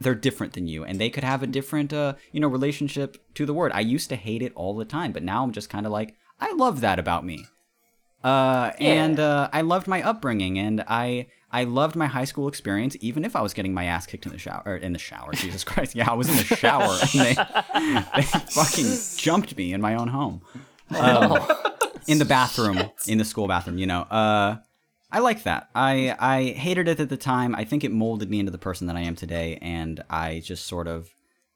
[0.00, 3.44] they're different than you and they could have a different uh you know relationship to
[3.46, 5.86] the word i used to hate it all the time but now i'm just kind
[5.86, 7.44] of like i love that about me
[8.24, 8.92] Uh, Yeah.
[9.04, 13.24] and uh, I loved my upbringing, and I I loved my high school experience, even
[13.24, 14.62] if I was getting my ass kicked in the shower.
[14.66, 15.94] Or in the shower, Jesus Christ!
[15.94, 17.34] Yeah, I was in the shower, and they
[18.16, 18.22] they
[18.58, 20.42] fucking jumped me in my own home,
[20.98, 21.38] um,
[22.08, 23.78] in the bathroom, in the school bathroom.
[23.78, 24.56] You know, uh,
[25.10, 25.70] I like that.
[25.74, 27.54] I I hated it at the time.
[27.54, 30.66] I think it molded me into the person that I am today, and I just
[30.66, 31.08] sort of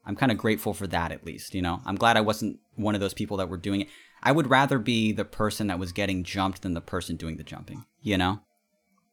[0.05, 1.81] I'm kind of grateful for that at least, you know.
[1.85, 3.89] I'm glad I wasn't one of those people that were doing it.
[4.23, 7.45] I would rather be the person that was getting jumped than the person doing the
[7.45, 8.41] jumping, you know?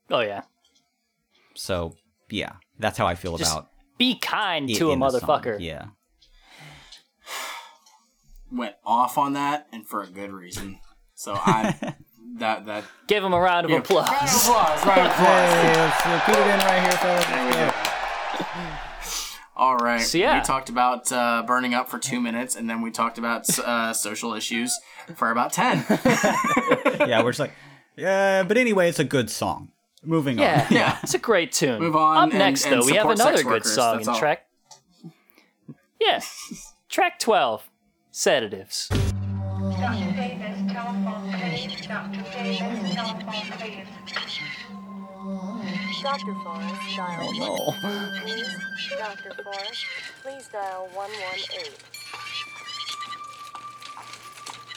[0.10, 0.44] Oh yeah.
[1.56, 1.96] So,
[2.30, 5.12] yeah, that's how I feel Just about Be kind it to a in song.
[5.12, 5.58] motherfucker.
[5.60, 5.88] Yeah.
[8.52, 10.80] Went off on that, and for a good reason.
[11.14, 11.96] So I
[12.38, 14.08] that that Give him a round of applause.
[14.10, 14.86] Round of applause.
[14.86, 15.54] Round of applause.
[15.54, 15.74] Hey,
[16.12, 18.66] let's put it in right here, fellas.
[19.56, 20.00] All right.
[20.02, 20.40] So, yeah.
[20.40, 23.92] we talked about uh, burning up for two minutes, and then we talked about uh,
[23.92, 24.78] social issues
[25.16, 25.86] for about ten.
[27.08, 27.54] Yeah, we're just like,
[27.98, 29.70] yeah, but anyway, it's a good song.
[30.04, 30.76] Moving Yeah, on.
[30.76, 30.98] Yeah.
[31.04, 31.80] it's a great tune.
[31.80, 34.14] Move on Up and- next, and though, we have another good workers, song that's in
[34.14, 34.20] all.
[34.20, 34.46] track.
[36.02, 36.22] Yeah,
[36.88, 37.70] track twelve,
[38.12, 38.88] sedatives.
[41.60, 42.24] Dr.
[46.44, 47.56] Forrest, dial Oh no.
[48.98, 49.34] Dr.
[49.44, 49.86] Forrest,
[50.24, 51.74] please dial 118.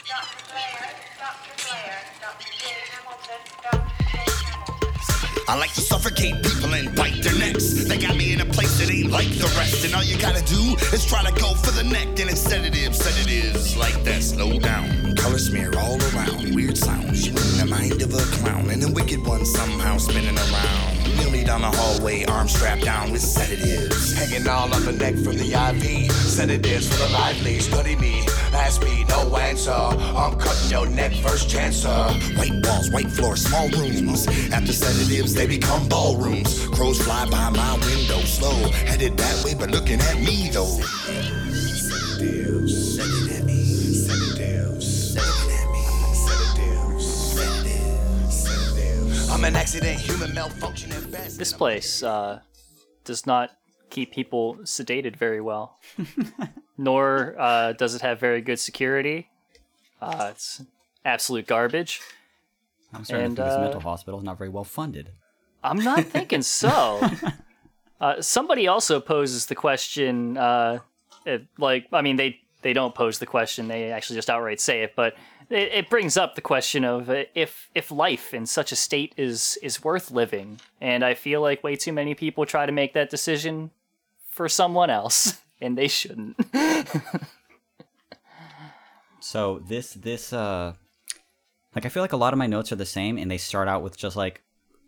[0.09, 0.43] Dr.
[0.51, 1.55] Blair, Dr.
[1.63, 2.51] Blair, Dr.
[2.51, 2.65] J.
[2.91, 3.87] Hamilton, Dr.
[4.11, 4.17] J.
[4.43, 4.82] Hamilton.
[5.47, 7.85] I like to suffocate people and bite their necks.
[7.85, 9.83] They got me in a place that ain't like the rest.
[9.83, 12.07] And all you gotta do is try to go for the neck.
[12.19, 14.23] And it's sedative, sedatives like that.
[14.23, 15.15] Slow down.
[15.15, 16.55] Color smear all around.
[16.55, 17.27] Weird sounds.
[17.27, 18.69] You in the mind of a clown.
[18.69, 21.03] And a wicked one somehow spinning around.
[21.19, 24.13] You'll down the hallway, arms strapped down with sedatives.
[24.13, 26.11] Hanging all on the neck from the IV.
[26.11, 27.59] Sedatives for the lively.
[27.59, 29.71] Study me, ask me, no answer.
[29.71, 32.07] I'm cutting your neck first chance, sir.
[32.35, 34.27] White walls, white floors, small rooms.
[34.51, 36.67] After sedatives, they become ballrooms.
[36.67, 38.69] Crows fly by my window, slow.
[38.85, 40.79] Headed that way, but looking at me though.
[41.09, 41.69] At me.
[43.35, 43.63] At me.
[49.31, 51.37] I'm an accident, human malfunction at best.
[51.39, 52.39] This place uh,
[53.03, 53.51] does not
[53.89, 55.79] keep people sedated very well,
[56.77, 59.27] nor uh, does it have very good security.
[60.01, 60.61] Uh, it's
[61.03, 61.99] absolute garbage.
[62.93, 65.09] I'm starting And, to think this uh, mental hospital is not very well funded.
[65.63, 67.01] I'm not thinking so.
[68.01, 70.79] Uh, somebody also poses the question, uh,
[71.25, 74.83] it, like, I mean, they they don't pose the question; they actually just outright say
[74.83, 74.93] it.
[74.93, 75.15] But
[75.49, 79.13] it, it brings up the question of uh, if if life in such a state
[79.15, 80.59] is is worth living.
[80.81, 83.71] And I feel like way too many people try to make that decision
[84.29, 86.35] for someone else, and they shouldn't.
[89.23, 90.73] So this this uh
[91.73, 93.69] like I feel like a lot of my notes are the same and they start
[93.69, 94.43] out with just like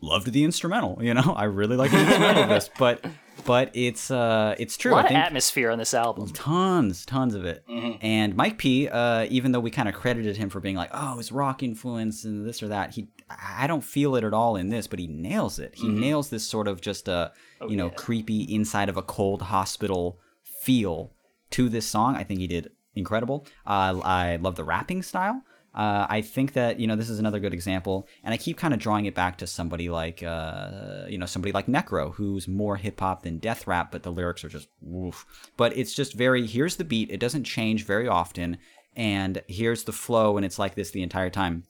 [0.06, 1.34] loved the instrumental, you know?
[1.35, 3.03] I really like the instrumental of this, but
[3.45, 4.92] but it's uh it's true.
[4.92, 6.30] a lot I of think atmosphere on this album.
[6.30, 7.64] tons tons of it.
[8.01, 11.17] And Mike P uh even though we kind of credited him for being like, "Oh,
[11.17, 14.69] his rock influence and this or that." He I don't feel it at all in
[14.69, 15.75] this, but he nails it.
[15.75, 17.32] He nails this sort of just a,
[17.67, 20.19] you know, creepy inside of a cold hospital
[20.61, 21.11] feel
[21.51, 22.16] to this song.
[22.16, 23.45] I think he did incredible.
[23.66, 25.42] Uh, I love the rapping style.
[25.76, 28.74] Uh, I think that you know this is another good example, and I keep kind
[28.74, 32.78] of drawing it back to somebody like uh, you know somebody like Necro, who's more
[32.78, 35.26] hip hop than death rap, but the lyrics are just woof.
[35.58, 37.12] But it's just very here's the beat.
[37.12, 38.58] It doesn't change very often,
[38.95, 41.66] and here's the flow, and it's like this the entire time.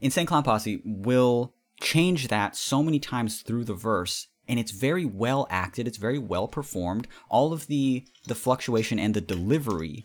[0.00, 5.04] Insane Clown Posse will change that so many times through the verse and it's very
[5.04, 10.02] well acted it's very well performed all of the the fluctuation and the delivery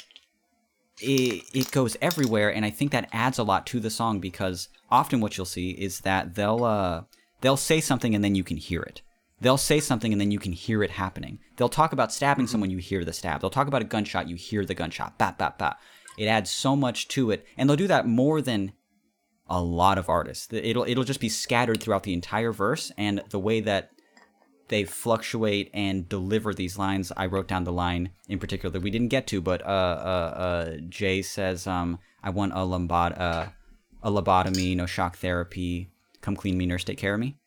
[1.02, 4.70] it, it goes everywhere and i think that adds a lot to the song because
[4.92, 7.04] often what you'll see is that they'll uh
[7.42, 9.02] they'll say something and then you can hear it.
[9.42, 11.40] They'll say something and then you can hear it happening.
[11.56, 13.40] They'll talk about stabbing someone you hear the stab.
[13.40, 15.18] They'll talk about a gunshot you hear the gunshot.
[15.18, 15.78] Bat bat bat
[16.18, 18.74] it adds so much to it and they'll do that more than
[19.50, 20.48] a lot of artists.
[20.52, 23.90] It'll it'll just be scattered throughout the entire verse, and the way that
[24.70, 27.12] they fluctuate and deliver these lines.
[27.18, 30.34] I wrote down the line in particular that we didn't get to, but uh, uh,
[30.38, 33.50] uh, Jay says, um, "I want a uh,
[34.02, 35.90] a lobotomy, no shock therapy.
[36.22, 37.38] Come clean me, nurse, take care of me."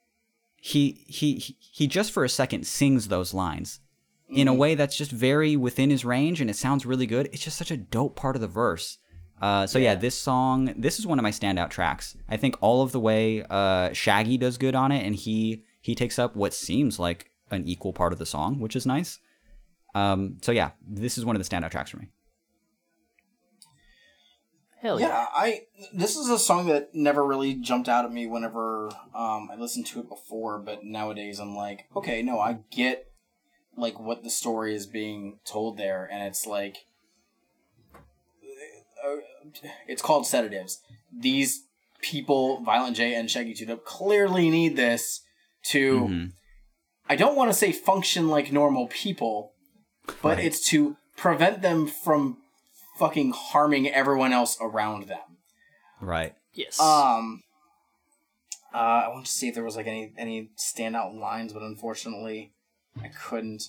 [0.57, 3.81] He he he- he just for a second sings those lines
[4.29, 7.29] in a way that's just very within his range, and it sounds really good.
[7.33, 8.99] It's just such a dope part of the verse.
[9.41, 9.97] Uh, so yeah.
[9.97, 12.17] this song, this is one of my standout tracks.
[12.29, 15.95] I think all of the way uh, Shaggy does good on it, and he he
[15.95, 19.19] takes up what seems like an equal part of the song, which is nice.
[19.95, 22.09] Um, so yeah, this is one of the standout tracks for me.
[24.81, 25.09] Hell yeah.
[25.09, 25.61] Yeah, I
[25.93, 29.87] this is a song that never really jumped out at me whenever um, I listened
[29.87, 33.13] to it before, but nowadays I'm like, okay, no, I get
[33.77, 36.79] like what the story is being told there, and it's like
[39.05, 39.17] uh,
[39.87, 40.81] it's called sedatives.
[41.17, 41.67] These
[42.01, 45.22] people, Violent J and Shaggy Two Dope, clearly need this
[45.65, 46.01] to.
[46.01, 46.27] Mm-hmm.
[47.09, 49.53] I don't want to say function like normal people,
[50.23, 50.45] but Right.
[50.45, 52.39] it's to prevent them from
[52.99, 55.37] fucking harming everyone else around them.
[56.01, 56.35] Right.
[56.55, 56.81] Yes.
[56.81, 57.43] Um,
[58.75, 62.53] uh, I want to see if there was like any any standout lines, but unfortunately,
[63.03, 63.65] I couldn't.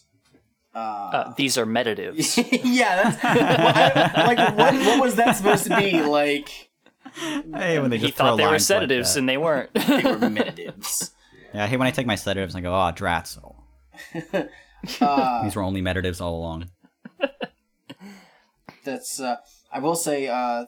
[0.73, 2.37] Uh, these are meditatives.
[2.63, 6.01] yeah, that's what, like what what was that supposed to be?
[6.01, 6.69] Like
[7.15, 9.73] Hey, when they he just throw thought they were lines like sedatives and they weren't.
[9.73, 11.11] they were meditatives.
[11.53, 13.37] Yeah, I hate when I take my sedatives and I go, oh, drats.
[14.99, 16.69] Uh, These were only meditatives all along.
[18.83, 19.37] That's uh,
[19.71, 20.65] I will say uh,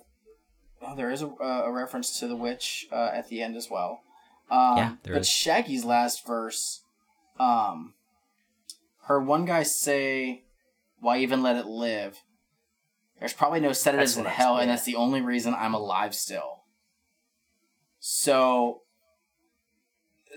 [0.81, 3.99] oh, there is a, a reference to the witch uh, at the end as well.
[4.49, 5.29] Um, Yeah, there but is.
[5.29, 6.81] Shaggy's last verse,
[7.39, 7.93] um,
[9.03, 10.45] heard one guy say,
[11.01, 12.19] "Why even let it live?"
[13.19, 16.61] There's probably no sedatives in hell, and that's the only reason I'm alive still.
[17.99, 18.83] So,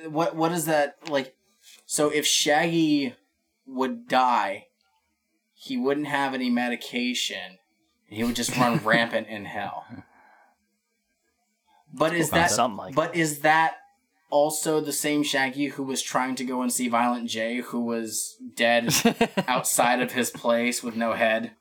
[0.06, 1.34] what what is that like?
[1.86, 3.14] So if Shaggy
[3.66, 4.66] would die,
[5.54, 7.58] he wouldn't have any medication.
[8.06, 9.84] He would just run rampant in hell.
[11.92, 13.76] But is that Something like but is that
[14.30, 18.36] also the same Shaggy who was trying to go and see Violent J who was
[18.54, 18.94] dead
[19.48, 21.52] outside of his place with no head?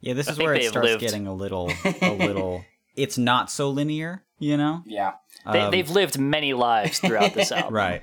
[0.00, 1.00] Yeah, this is think where it starts lived.
[1.00, 2.64] getting a little, a little.
[2.96, 4.82] It's not so linear, you know.
[4.84, 5.12] Yeah.
[5.50, 7.74] They, Um, they've lived many lives throughout this album.
[7.74, 8.02] Right.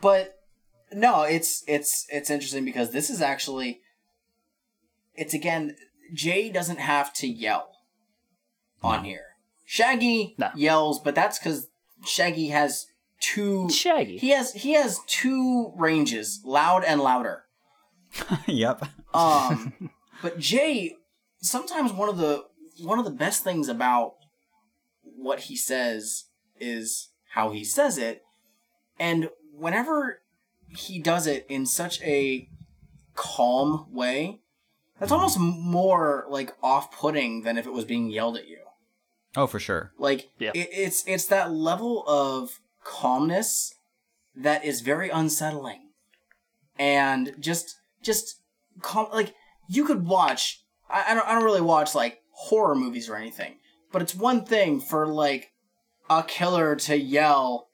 [0.00, 0.34] But
[0.92, 3.80] no, it's it's it's interesting because this is actually
[5.14, 5.76] it's again
[6.14, 7.68] Jay doesn't have to yell
[8.82, 9.24] on here.
[9.64, 10.50] Shaggy No.
[10.54, 11.68] yells, but that's because
[12.04, 12.86] Shaggy has
[13.20, 13.70] two.
[13.70, 14.18] Shaggy.
[14.18, 17.44] He has he has two ranges, loud and louder.
[18.46, 18.84] yep.
[19.14, 19.90] Um,
[20.22, 20.96] but Jay,
[21.40, 22.44] sometimes one of the
[22.80, 24.14] one of the best things about
[25.02, 26.24] what he says
[26.62, 28.22] is how he says it,
[28.98, 30.20] and whenever
[30.68, 32.48] he does it in such a
[33.14, 34.40] calm way,
[34.98, 38.58] that's almost more like off-putting than if it was being yelled at you.
[39.36, 39.92] Oh, for sure.
[39.98, 40.52] Like Yeah.
[40.54, 43.74] it, it's it's that level of calmness
[44.36, 45.88] that is very unsettling,
[46.78, 48.40] and just just
[48.80, 49.08] calm.
[49.12, 49.34] Like
[49.68, 50.62] you could watch.
[50.88, 53.56] I, I don't I don't really watch like horror movies or anything,
[53.90, 55.51] but it's one thing for like
[56.10, 57.68] a killer to yell,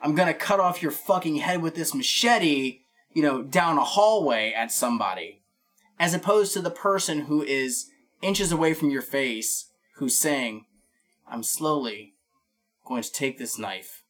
[0.00, 2.80] "I'm gonna cut off your fucking head with this machete,"
[3.12, 5.42] you know, down a hallway at somebody,
[5.98, 7.90] as opposed to the person who is
[8.24, 10.64] inches away from your face who's saying,
[11.28, 12.14] I'm slowly
[12.84, 14.02] going to take this knife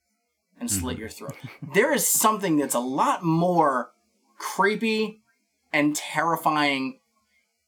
[0.59, 1.01] and slit mm-hmm.
[1.01, 1.37] your throat.
[1.75, 3.91] there is something that's a lot more
[4.39, 5.23] creepy
[5.73, 7.01] and terrifying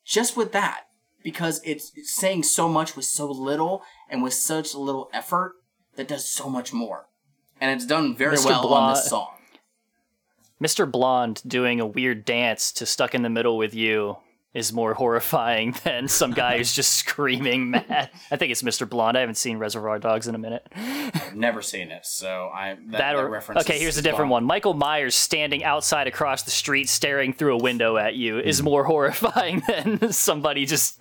[0.04, 0.84] just with that
[1.22, 5.54] because it's saying so much with so little and with such little effort
[5.96, 7.06] that does so much more.
[7.60, 8.46] And it's done very Mr.
[8.46, 9.30] well on this song.
[10.62, 10.90] Mr.
[10.90, 14.16] Blonde doing a weird dance to Stuck in the Middle with You
[14.54, 18.10] is more horrifying than some guy who's just screaming mad.
[18.30, 18.88] I think it's Mr.
[18.88, 19.16] Blonde.
[19.16, 20.66] I haven't seen Reservoir Dogs in a minute.
[20.74, 23.60] I've never seen it, so I that, That that reference.
[23.62, 24.30] okay, here's a different gone.
[24.30, 24.44] one.
[24.44, 28.64] Michael Myers standing outside across the street, staring through a window at you, is hmm.
[28.64, 31.00] more horrifying than somebody just.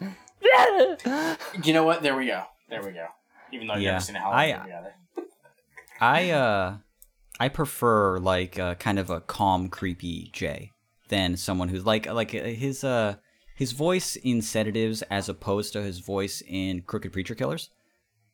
[1.64, 2.04] You know what?
[2.04, 2.44] There we go.
[2.70, 3.08] There we go.
[3.56, 3.92] Even though you've Yeah.
[3.94, 4.96] never seen a Halloween I- movie either.
[6.02, 6.78] I uh,
[7.40, 10.72] I prefer like uh, kind of a calm, creepy Jay
[11.10, 13.16] than someone who's like like uh, his uh
[13.56, 17.70] his voice in sedatives as opposed to his voice in Crooked Preacher Killers.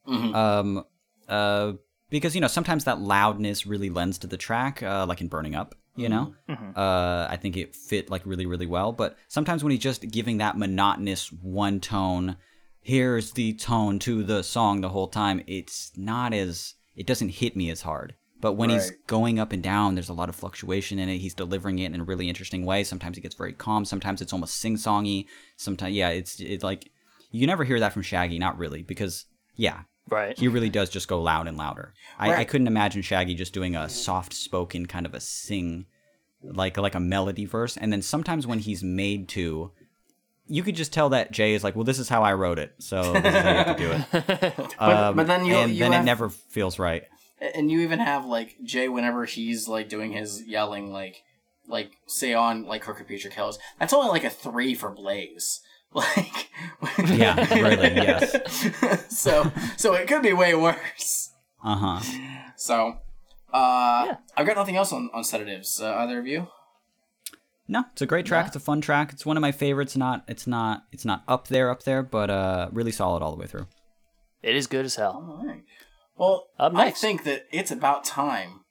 [0.07, 0.83] Um,
[1.29, 1.73] uh,
[2.09, 5.55] because you know sometimes that loudness really lends to the track, uh, like in Burning
[5.55, 5.75] Up.
[5.97, 8.91] You know, uh, I think it fit like really really well.
[8.93, 12.37] But sometimes when he's just giving that monotonous one tone,
[12.81, 15.43] here's the tone to the song the whole time.
[15.47, 18.15] It's not as it doesn't hit me as hard.
[18.41, 21.19] But when he's going up and down, there's a lot of fluctuation in it.
[21.19, 22.83] He's delivering it in a really interesting way.
[22.83, 23.85] Sometimes he gets very calm.
[23.85, 25.27] Sometimes it's almost sing songy.
[25.57, 26.89] Sometimes, yeah, it's it like
[27.29, 30.37] you never hear that from Shaggy, not really, because yeah, Right.
[30.37, 31.93] he really does just go loud and louder.
[32.17, 35.85] I, I couldn't imagine Shaggy just doing a soft spoken kind of a sing,
[36.41, 37.77] like like a melody verse.
[37.77, 39.71] And then sometimes when he's made to,
[40.51, 42.73] you could just tell that Jay is like, well, this is how I wrote it,
[42.79, 44.75] so this is how you have to do it.
[44.79, 47.03] But, but then you and you then have, it never feels right.
[47.55, 51.23] and you even have like Jay whenever he's like doing his yelling like
[51.67, 53.57] like say on like Crooked Preacher Killers.
[53.79, 55.61] That's only like a three for Blaze.
[55.93, 56.47] Like,
[56.99, 58.33] Yeah, really, yes.
[59.09, 61.33] so so it could be way worse.
[61.61, 61.99] Uh huh.
[62.55, 62.97] So,
[63.53, 65.81] uh, I've got nothing else on, on sedatives.
[65.81, 66.47] Uh, either of you?
[67.71, 68.47] No, it's a great track.
[68.47, 69.13] It's a fun track.
[69.13, 69.95] It's one of my favorites.
[69.95, 73.39] Not, it's not, it's not up there, up there, but uh, really solid all the
[73.39, 73.67] way through.
[74.43, 75.37] It is good as hell.
[75.39, 75.63] All right.
[76.17, 78.65] Well, Up I think that it's about time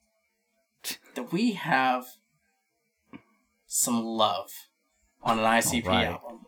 [1.14, 2.04] that we have
[3.66, 4.50] some love
[5.22, 6.06] on an ICP All right.
[6.08, 6.40] album.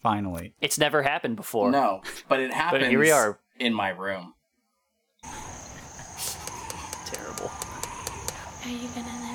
[0.00, 0.54] Finally.
[0.60, 1.72] It's never happened before.
[1.72, 2.86] No, but it happens.
[2.86, 3.40] here we are.
[3.58, 4.34] in my room.
[7.04, 7.50] Terrible.
[8.64, 9.27] Are you gonna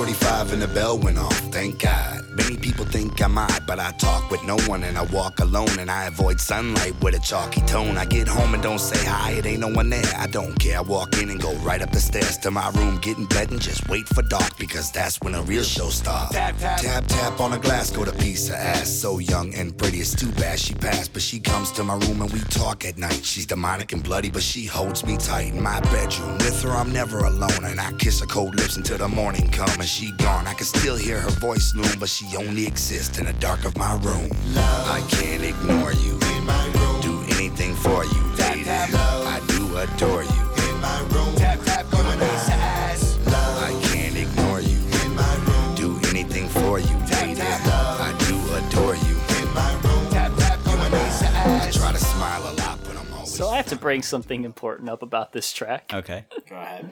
[0.00, 2.29] 245 and the bell went off, thank God.
[2.40, 5.78] Many people think I'm odd, but I talk with no one and I walk alone
[5.78, 7.98] and I avoid sunlight with a chalky tone.
[7.98, 10.12] I get home and don't say hi, it ain't no one there.
[10.16, 10.78] I don't care.
[10.78, 13.50] I walk in and go right up the stairs to my room, get in bed
[13.50, 16.32] and just wait for dark because that's when a real show starts.
[16.32, 18.88] Tap, tap, tap, tap on a glass, go to piece of ass.
[18.88, 22.22] So young and pretty, it's too bad she passed, but she comes to my room
[22.22, 23.22] and we talk at night.
[23.22, 26.38] She's demonic and bloody, but she holds me tight in my bedroom.
[26.38, 29.70] With her, I'm never alone, and I kiss her cold lips until the morning come
[29.78, 30.46] and she gone.
[30.46, 33.76] I can still hear her voice loom, but she only exists in the dark of
[33.76, 34.30] my room.
[34.56, 36.18] I can't ignore you.
[36.36, 37.00] In my room.
[37.00, 38.68] Do anything for you, lady.
[38.68, 40.42] I do adore you.
[40.68, 41.34] In my room.
[41.36, 43.18] Tap tap on a ass.
[43.26, 44.78] I can't ignore you.
[45.04, 45.74] In my room.
[45.74, 47.40] Do anything for you, lady.
[47.40, 49.16] I do adore you.
[49.40, 50.10] In my room.
[50.10, 51.22] Tap tap on a ass.
[51.22, 53.34] I try to smile a lot, but I'm always.
[53.34, 55.90] So I have to bring something important up about this track.
[55.92, 56.24] Okay.
[56.48, 56.90] Go ahead.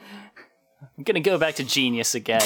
[0.99, 2.41] I'm gonna go back to Genius again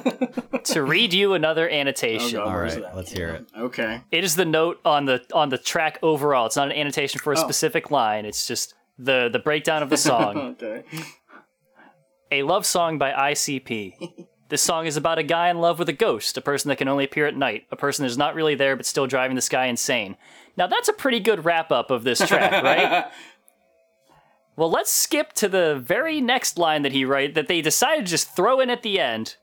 [0.64, 2.38] to read you another annotation.
[2.40, 2.48] Oh, God.
[2.48, 2.84] All Where's right.
[2.84, 2.96] that?
[2.96, 3.46] Let's hear it.
[3.54, 4.00] Okay.
[4.10, 6.46] It is the note on the on the track overall.
[6.46, 7.42] It's not an annotation for a Oh.
[7.42, 8.24] specific line.
[8.24, 10.56] It's just the the breakdown of the song.
[10.62, 10.84] Okay.
[12.30, 14.26] a love song by ICP.
[14.48, 16.88] This song is about a guy in love with a ghost, a person that can
[16.88, 19.66] only appear at night, a person that's not really there but still driving this guy
[19.66, 20.16] insane.
[20.56, 23.04] Now that's a pretty good wrap up of this track, right?
[24.56, 28.10] well, let's skip to the very next line that he wrote that they decided to
[28.10, 29.36] just throw in at the end.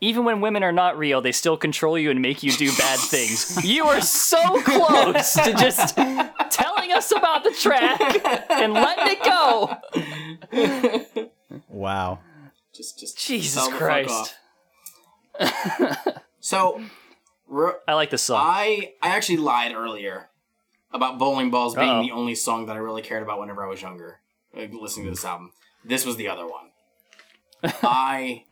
[0.00, 2.98] Even when women are not real, they still control you and make you do bad
[2.98, 3.64] things.
[3.64, 8.00] You are so close to just telling us about the track
[8.50, 9.76] and letting it go.
[11.68, 12.18] Wow.
[12.74, 14.34] Just, just Jesus tell the fuck Christ.
[16.44, 16.82] So,
[17.46, 18.40] ro- I like the song.
[18.44, 20.28] I I actually lied earlier
[20.92, 22.02] about Bowling Balls being Uh-oh.
[22.02, 24.20] the only song that I really cared about whenever I was younger,
[24.54, 25.52] like, listening to this album.
[25.84, 26.70] This was the other one.
[27.82, 28.44] I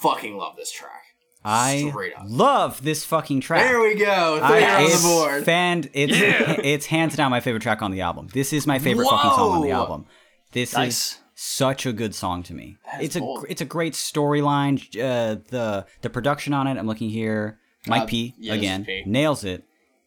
[0.00, 1.02] fucking love this track.
[1.44, 2.22] I Straight up.
[2.28, 3.64] love this fucking track.
[3.66, 4.38] There we go.
[4.40, 5.44] I- on it's the board.
[5.44, 6.12] Fan, it's
[6.64, 8.28] it's hands down my favorite track on the album.
[8.32, 10.06] This is my favorite fucking song on the album.
[10.52, 10.88] This Nice.
[11.14, 12.76] is such a good song to me.
[13.00, 13.40] It's a bold.
[13.40, 14.78] gr- it's a great storyline.
[14.96, 16.78] Uh, the the production on it.
[16.78, 17.58] I'm looking here.
[17.88, 19.02] Mike Uh, P yeah, this is again P.
[19.06, 19.64] nails it,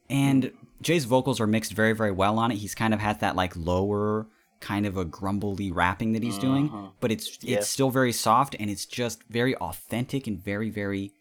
[0.09, 0.53] and
[0.85, 2.57] Jay's vocals are mixed very very well on it.
[2.57, 4.27] He's kind of had that like lower
[4.61, 7.57] kind of a grumbly rapping that he's doing, but it's Yeah.
[7.57, 11.11] it's still very soft and it's just very authentic and very very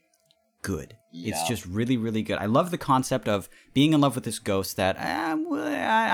[0.62, 0.96] good.
[1.12, 2.38] It's just really, really good.
[2.38, 5.30] I love the concept of being in love with this ghost that I,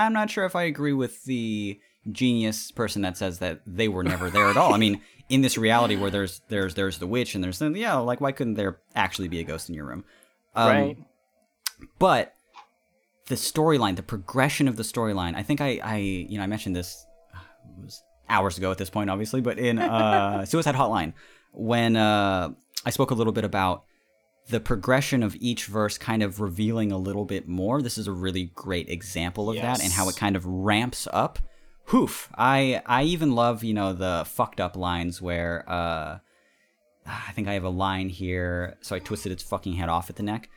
[0.05, 1.79] I'm not sure if I agree with the
[2.11, 4.73] genius person that says that they were never there at all.
[4.73, 7.95] I mean, in this reality where there's there's there's the witch and there's the, yeah,
[7.95, 10.03] like why couldn't there actually be a ghost in your room?
[10.55, 10.97] Um, right?
[11.99, 12.33] But
[13.31, 16.75] the storyline, the progression of the storyline, I think I, I you know I mentioned
[16.75, 17.39] this uh,
[17.79, 21.13] it was hours ago at this point, obviously, but in uh, Suicide Hotline
[21.53, 22.49] when uh,
[22.85, 23.85] I spoke a little bit about
[24.49, 27.81] the progression of each verse kind of revealing a little bit more.
[27.81, 31.39] This is a really great example of that and how it kind of ramps up.
[31.85, 32.29] Hoof.
[32.37, 36.19] I I even love, you know, the fucked up lines where uh
[37.05, 40.17] I think I have a line here, so I twisted its fucking head off at
[40.17, 40.49] the neck.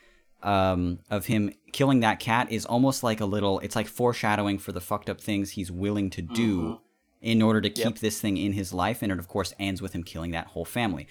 [0.45, 3.59] Um, of him killing that cat is almost like a little.
[3.59, 6.79] It's like foreshadowing for the fucked up things he's willing to do
[7.19, 9.93] in order to keep this thing in his life, and it of course ends with
[9.93, 11.07] him killing that whole family.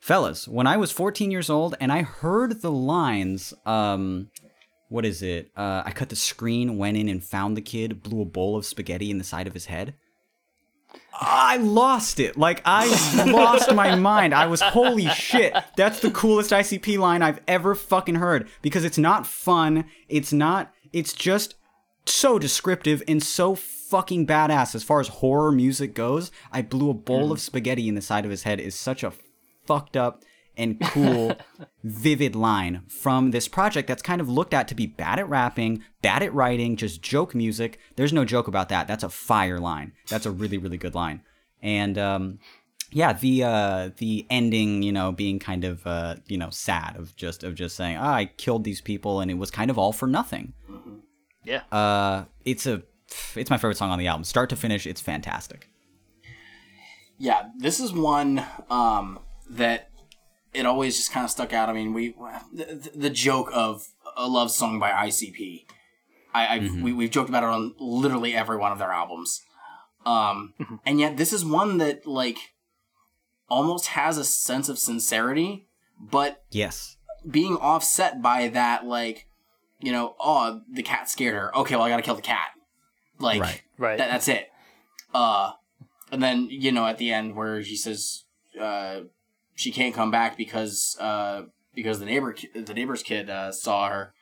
[0.00, 4.30] Fellas, when I was 14 years old and I heard the lines, um,
[4.88, 5.50] what is it?
[5.56, 8.66] Uh, I cut the screen, went in and found the kid, blew a bowl of
[8.66, 9.94] spaghetti in the side of his head.
[11.12, 12.36] I lost it.
[12.36, 12.86] Like I
[13.26, 14.34] lost my mind.
[14.34, 15.54] I was holy shit.
[15.76, 19.86] That's the coolest ICP line I've ever fucking heard because it's not fun.
[20.08, 21.54] It's not it's just
[22.06, 26.30] so descriptive and so fucking badass as far as horror music goes.
[26.52, 27.32] I blew a bowl hmm.
[27.32, 29.12] of spaghetti in the side of his head is such a
[29.66, 30.22] fucked up
[30.56, 31.36] and cool,
[31.84, 35.82] vivid line from this project that's kind of looked at to be bad at rapping,
[36.02, 37.78] bad at writing, just joke music.
[37.96, 38.88] There's no joke about that.
[38.88, 39.92] That's a fire line.
[40.08, 41.22] That's a really, really good line.
[41.62, 42.38] And um,
[42.90, 47.16] yeah, the uh, the ending, you know, being kind of uh, you know sad of
[47.16, 49.92] just of just saying, ah, I killed these people, and it was kind of all
[49.92, 50.52] for nothing.
[51.44, 51.62] Yeah.
[51.70, 52.82] Uh, it's a
[53.34, 54.86] it's my favorite song on the album, start to finish.
[54.86, 55.68] It's fantastic.
[57.18, 59.90] Yeah, this is one um, that
[60.56, 61.68] it always just kind of stuck out.
[61.68, 62.14] I mean, we
[62.52, 63.86] the, the joke of
[64.16, 65.66] a love song by ICP.
[66.34, 69.42] I I've, we, we've joked about it on literally every one of their albums,
[70.04, 70.54] um,
[70.84, 72.38] and yet this is one that like
[73.48, 75.66] almost has a sense of sincerity,
[76.00, 76.96] but Yes.
[77.30, 79.28] being offset by that like
[79.80, 82.48] you know oh the cat scared her okay well i gotta kill the cat
[83.18, 83.62] like Right.
[83.78, 83.98] Right.
[83.98, 84.48] that, that's it
[85.14, 85.52] uh
[86.10, 88.24] and then you know at the end where he says
[88.60, 89.00] uh
[89.56, 91.42] she can't come back because uh
[91.74, 94.12] because the neighbor the neighbor's kid uh saw her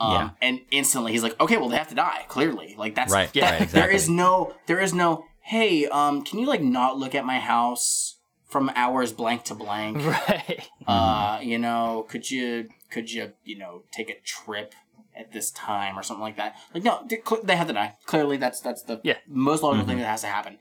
[0.00, 0.30] um Yeah.
[0.42, 3.42] and instantly he's like okay well they have to die clearly like that's Right, that-
[3.42, 3.94] right, exactly.
[3.94, 8.16] is no there is no hey um can you like not look at my house
[8.46, 10.68] from hours blank to blank right.
[10.86, 14.74] uh you know could you could you you know take a trip
[15.16, 18.36] at this time or something like that like no they, they have to die clearly
[18.36, 19.16] that's that's the Yeah.
[19.26, 19.90] most logical Mm-hmm.
[19.90, 20.58] thing that has to happen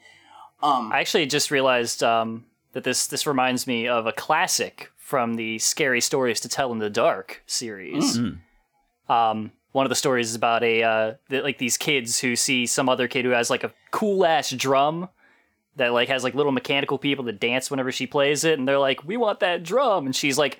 [0.63, 5.35] um I actually just realized um, that this this reminds me of a classic from
[5.35, 8.17] the Scary Stories to Tell in the Dark series.
[9.09, 12.65] Um, one of the stories is about a uh, th- like these kids who see
[12.65, 15.09] some other kid who has like a cool ass drum
[15.77, 18.79] that like has like little mechanical people that dance whenever she plays it, and they're
[18.79, 20.59] like, "We want that drum," and she's like,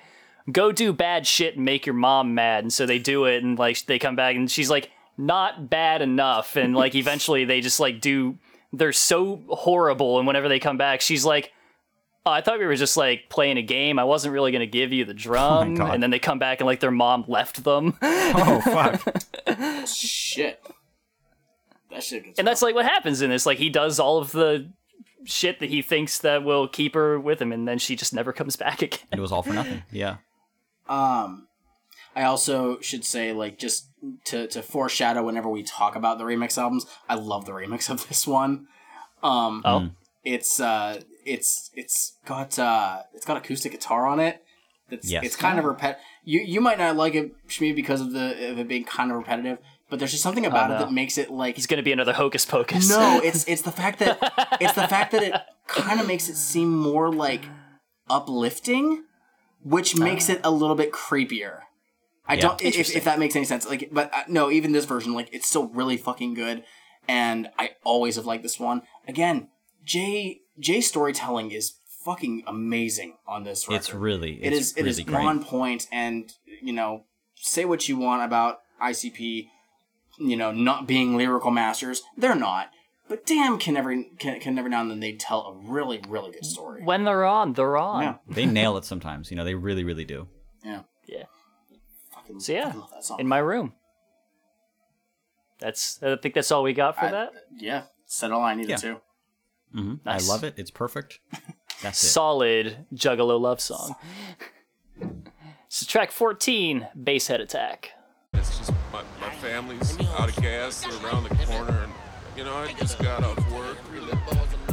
[0.50, 3.58] "Go do bad shit and make your mom mad," and so they do it, and
[3.58, 7.80] like they come back, and she's like, "Not bad enough," and like eventually they just
[7.80, 8.38] like do.
[8.72, 11.52] They're so horrible, and whenever they come back, she's like.
[12.28, 13.98] Oh, I thought we were just like playing a game.
[13.98, 15.74] I wasn't really going to give you the drum.
[15.76, 15.94] God.
[15.94, 17.96] and then they come back and like their mom left them.
[18.02, 19.86] Oh fuck.
[19.86, 20.60] shit
[21.90, 23.46] that shit gets and that's like what happens in this.
[23.46, 24.70] Like he does all of the
[25.24, 28.32] shit that he thinks that will keep her with him, and then she just never
[28.32, 29.00] comes back again.
[29.12, 29.82] it was all for nothing.
[29.90, 30.16] Yeah.
[30.88, 31.48] Um,
[32.14, 33.86] I also should say, like, just
[34.26, 38.06] to to foreshadow whenever we talk about the remix albums, I love the remix of
[38.08, 38.66] this one.
[39.22, 39.88] Um, Oh.
[40.24, 44.42] it's uh, it's it's got uh, it's got acoustic guitar on it.
[44.90, 45.24] It's Yes.
[45.24, 45.96] it's kind of repet.
[46.24, 49.16] You you might not like it, Shmi, because of the of it being kind of
[49.18, 49.58] repetitive.
[49.90, 50.80] But there's just something about it no.
[50.80, 52.88] that makes it like He's going to be another hocus pocus.
[52.90, 54.18] no, it's it's the fact that
[54.60, 55.34] it's the fact that it
[55.66, 57.44] kind of makes it seem more like
[58.08, 59.04] uplifting,
[59.62, 61.60] which makes it a little bit creepier.
[62.26, 62.40] I Yeah.
[62.40, 63.66] don't if, if that makes any sense.
[63.68, 66.64] Like, but uh, no, even this version, like, it's still really fucking good,
[67.06, 68.82] and I always have liked this one.
[69.06, 69.48] Again,
[69.84, 73.76] Jay Jay storytelling is fucking amazing on this record.
[73.78, 75.26] It's really It it's is it is really great.
[75.26, 77.04] on point, and you know,
[77.34, 79.48] say what you want about ICP,
[80.18, 82.02] you know, not being lyrical masters.
[82.16, 82.70] They're not,
[83.08, 86.30] but damn, can every can, can every now and then they tell a really really
[86.32, 86.82] good story.
[86.84, 88.02] When they're on, they're on.
[88.02, 89.30] Yeah, They nail it sometimes.
[89.30, 90.28] You know, they really, really do.
[90.64, 90.82] yeah.
[91.06, 91.24] Yeah.
[92.14, 93.20] Fucking, So yeah, love that song.
[93.20, 93.72] in my room.
[95.58, 96.02] That's.
[96.02, 97.32] I think that's all we got for I- that.
[97.56, 98.76] yeah, said all I needed Yeah.
[98.76, 99.00] to.
[99.72, 100.28] Hmm Nice.
[100.28, 100.54] I love it.
[100.56, 101.20] It's perfect.
[101.82, 102.06] That's it.
[102.08, 103.94] Solid Juggalo love song.
[105.68, 107.92] so track fourteen, Basehead Attack.
[108.34, 110.82] It's just my, my family's out of gas.
[110.84, 111.92] They're around the corner, and
[112.36, 113.76] you know I just got off work.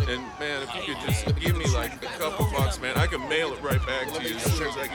[0.07, 3.27] And man, if you could just give me like a couple bucks, man, I can
[3.27, 4.37] mail it right back to you.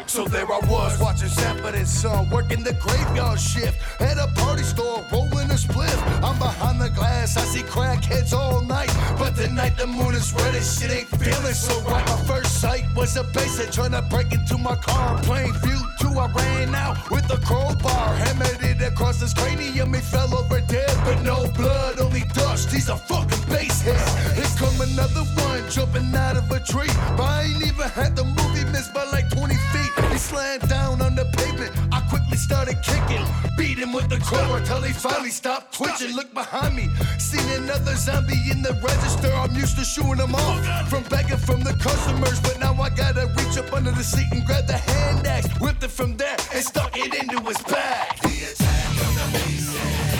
[0.06, 4.62] So there I was watching Sanford and Son working the graveyard shift at a party
[4.62, 5.98] store rolling a spliff.
[6.22, 10.54] I'm behind the glass, I see crackheads all night, but tonight the moon is red
[10.54, 12.06] and shit ain't feeling so right.
[12.06, 15.20] My first sight was a basehead trying to break into my car.
[15.22, 19.92] Plain view two, I ran out with a crowbar, hammered it across his cranium.
[19.94, 22.70] He fell over dead, but no blood, only dust.
[22.72, 24.00] He's a fucking basehead.
[24.36, 28.24] Here come another one jumping out of a tree, but I ain't even had the
[28.24, 29.92] movie missed by like 20 feet.
[30.12, 31.72] He slammed down on the pavement.
[31.92, 33.24] I quickly started kicking,
[33.56, 36.16] beat him with the crowbar till he finally stopped twitching.
[36.16, 36.88] Look behind me,
[37.18, 39.32] seen another zombie in the register.
[39.32, 43.26] I'm used to shooing them off from begging from the customers, but now I gotta
[43.36, 46.62] reach up under the seat and grab the hand axe, whipped it from there and
[46.64, 48.20] stuck it into his back.
[48.22, 49.74] The attack of the beast,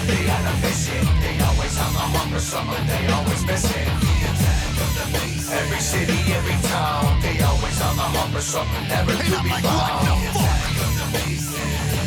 [0.09, 1.03] they got a mission.
[1.23, 3.87] They always on the hunt for something they always missing.
[4.03, 8.41] The attack of the beast, every city, every town, they always on the hunt for
[8.43, 10.07] something never to be found.
[10.07, 11.51] The attack of the beast,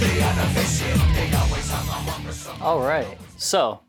[0.01, 0.95] they got a mission.
[1.15, 2.63] They always on the hunt for.
[2.63, 3.79] All right, so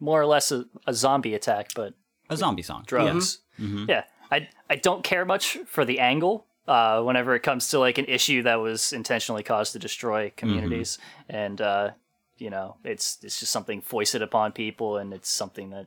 [0.00, 1.94] more or less a, a zombie attack, but
[2.28, 2.84] A zombie song.
[2.86, 3.38] drugs.
[3.60, 3.86] Mm-hmm.
[3.88, 7.98] Yeah, I I don't care much for the angle uh, whenever it comes to like
[7.98, 11.90] an issue that was intentionally caused to destroy communities, and uh,
[12.38, 15.86] you know, it's it's just something foisted upon people, and it's something that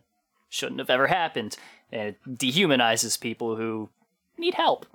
[0.50, 1.58] shouldn't have ever happened,
[1.92, 3.90] and it dehumanizes people who
[4.38, 4.86] need help.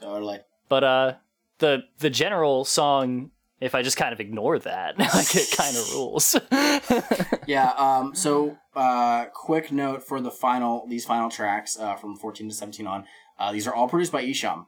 [0.00, 0.40] Totally.
[0.68, 1.14] But uh,
[1.58, 5.92] the the general song, if I just kind of ignore that, like it kind of
[5.92, 6.36] rules.
[7.46, 7.70] Yeah.
[7.78, 8.14] Um.
[8.14, 12.86] So, uh, quick note for the final these final tracks uh, from 14 to 17
[12.86, 13.06] on.
[13.38, 14.66] Uh, these are all produced by Esham,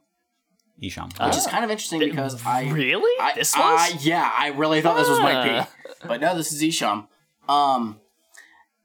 [0.83, 1.13] Esham.
[1.27, 4.81] which is kind of interesting because I really I, this I- was yeah, I really
[4.81, 5.69] thought this was might Ah.
[6.03, 7.09] be, but no, this is Esham.
[7.49, 7.99] Um,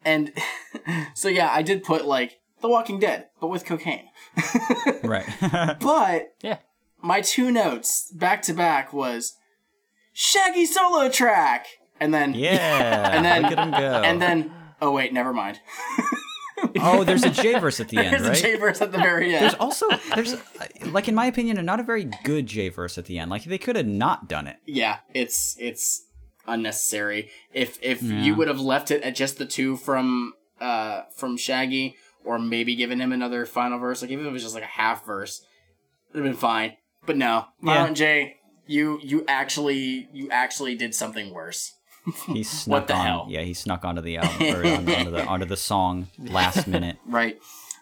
[0.04, 0.32] and
[1.14, 4.10] so yeah, I did put like The Walking Dead, but with cocaine.
[5.04, 5.26] right.
[5.80, 6.58] But yeah.
[7.02, 9.36] my two notes back to back was
[10.14, 11.68] Shaggy solo track,
[12.00, 13.12] and then yeah.
[13.14, 14.02] and then look at him go.
[14.04, 15.60] and then oh wait, never mind.
[16.80, 18.38] Oh, there's a J verse at the end, There's right?
[18.38, 19.44] a J verse at the very end.
[19.44, 20.36] There's also there's
[20.86, 23.30] like in my opinion, a not a very good J verse at the end.
[23.32, 24.58] Like they could have not done it.
[24.66, 26.04] yeah, it's it's
[26.48, 27.30] unnecessary.
[27.54, 28.22] If if Yeah.
[28.24, 32.76] you would have left it at just the two from uh from Shaggy, or maybe
[32.76, 35.42] given him another final verse, like even if it was just like a half verse,
[36.12, 36.78] it'd have been fine.
[37.06, 41.74] But no, Violent J, you you actually you actually did something worse.
[42.28, 43.06] He snuck the on.
[43.06, 43.26] hell?
[43.30, 46.98] Yeah, he snuck onto the album or on, onto the onto the song last minute.
[47.06, 47.40] Right.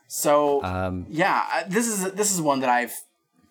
[0.08, 2.94] So Um, yeah, this is this is one that I've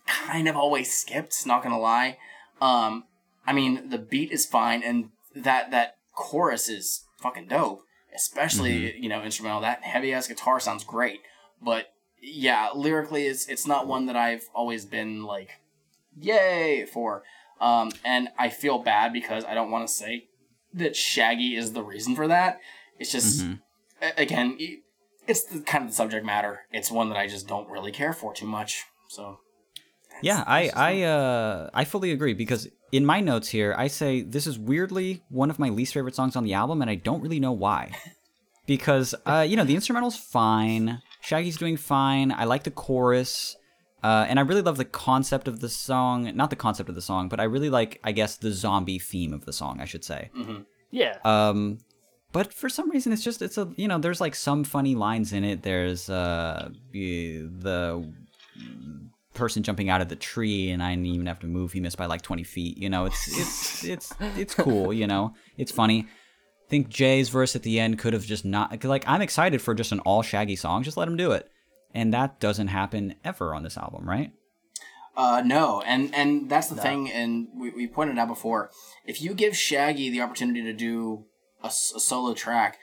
[0.06, 1.46] kind of always skipped.
[1.46, 2.18] Not gonna lie.
[2.60, 3.04] Um,
[3.46, 7.82] I mean, the beat is fine, and that that chorus is fucking dope.
[8.14, 9.60] Especially you know instrumental.
[9.62, 11.20] That heavy ass guitar sounds great.
[11.60, 15.60] But yeah, lyrically, it's it's not one that I've always been like,
[16.18, 17.24] yay for.
[17.60, 20.26] Um, and I feel bad because I don't want to say
[20.74, 22.58] that Shaggy is the reason for that.
[22.98, 23.44] It's just
[24.00, 24.58] a- again,
[25.26, 26.60] it's the kind of the subject matter.
[26.72, 28.84] It's one that I just don't really care for too much.
[29.08, 29.38] So
[30.22, 34.46] Yeah, I I uh I fully agree because in my notes here I say this
[34.46, 37.40] is weirdly one of my least favorite songs on the album and I don't really
[37.40, 37.92] know why.
[38.66, 42.32] Because uh you know, the instrumental's fine, Shaggy's doing fine.
[42.32, 43.56] I like the chorus.
[44.02, 46.30] Uh, and I really love the concept of the song.
[46.34, 49.32] Not the concept of the song, but I really like, I guess, the zombie theme
[49.32, 50.30] of the song, I should say.
[50.90, 51.18] Yeah.
[51.24, 51.78] Um,
[52.32, 55.32] but for some reason, it's just it's a you know there's like some funny lines
[55.32, 55.62] in it.
[55.62, 58.10] There's uh the
[59.34, 61.72] person jumping out of the tree, and I didn't even have to move.
[61.72, 62.78] He missed by like 20 feet.
[62.78, 64.92] You know, it's it's it's it's cool.
[64.92, 66.06] You know, it's funny.
[66.08, 69.74] I think Jay's verse at the end could have just not like I'm excited for
[69.74, 70.82] just an all Shaggy song.
[70.82, 71.50] Just let him do it,
[71.94, 74.32] and that doesn't happen ever on this album, right?
[75.16, 78.70] Uh, no, and and that's the thing, and we, we pointed out before.
[79.04, 81.24] If you give Shaggy the opportunity to do
[81.62, 82.78] a solo track,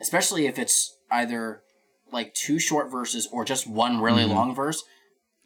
[0.00, 1.62] especially if it's either
[2.10, 4.30] like two short verses or just one really Mhm.
[4.34, 4.82] long verse,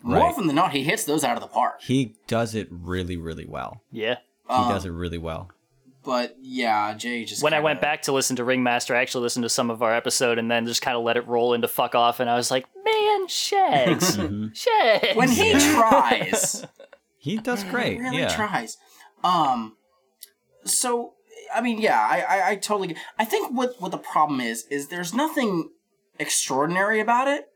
[0.03, 0.25] more Right.
[0.31, 1.83] often than not, he hits those out of the park.
[1.83, 3.83] He does it really really well.
[3.91, 4.17] Yeah.
[4.49, 5.51] He Um, does it really well.
[6.05, 9.23] But yeah, Jay just when I kinda- went back to listen to Ringmaster, I actually
[9.23, 11.69] listened to some of our episode and then just kind of let it roll into
[11.69, 12.67] fuck off, and I was like,
[13.07, 14.19] man, Shags,
[14.55, 15.17] Shags.
[15.17, 16.65] when he tries.
[17.19, 17.95] He does great.
[17.95, 18.29] He really yeah.
[18.35, 18.77] tries.
[19.25, 19.77] Um,
[20.65, 21.15] so
[21.55, 22.89] I mean, yeah, I, I, I totally.
[22.89, 25.71] get- I think what what the problem is is there's nothing
[26.19, 27.49] extraordinary about it,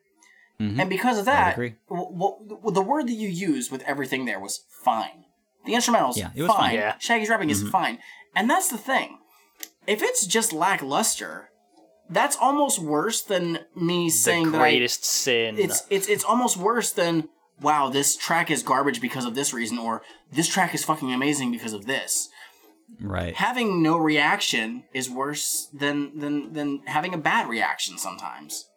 [0.60, 0.81] Mhm.
[0.81, 1.75] and because of that, agree.
[1.89, 2.10] w-
[2.49, 5.25] w- the word that you used with everything there was fine.
[5.66, 6.75] The instrumentals, Yeah, it was fine.
[6.75, 6.97] Yeah.
[6.99, 7.70] Shaggy's rapping is Mhm.
[7.70, 7.99] fine,
[8.34, 9.18] and that's the thing.
[9.86, 11.50] If it's just lackluster,
[12.10, 15.57] that's almost worse than me the saying that I greatest sin.
[15.59, 17.28] it's it's it's almost worse than
[17.60, 20.02] wow this track is garbage because of this reason or
[20.33, 22.28] this track is fucking amazing because of this
[23.01, 23.35] Right.
[23.35, 28.68] having no reaction is worse than than than having a bad reaction sometimes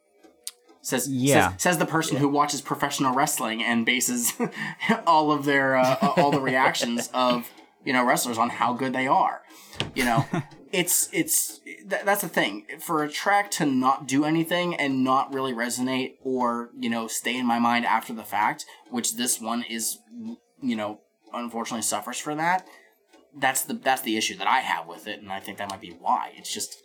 [0.81, 1.51] says Yeah.
[1.51, 4.33] says, says the person who watches professional wrestling and bases
[5.05, 7.51] all of their uh, all the reactions of
[7.85, 9.41] you know wrestlers on how good they are
[9.95, 10.25] you know
[10.71, 15.33] it's it's th- that's the thing for a track to not do anything and not
[15.33, 19.63] really resonate or you know stay in my mind after the fact which this one
[19.69, 19.97] is
[20.61, 20.99] you know
[21.33, 22.65] unfortunately suffers for that
[23.37, 25.81] that's the that's the issue that i have with it and i think that might
[25.81, 26.75] be why it's just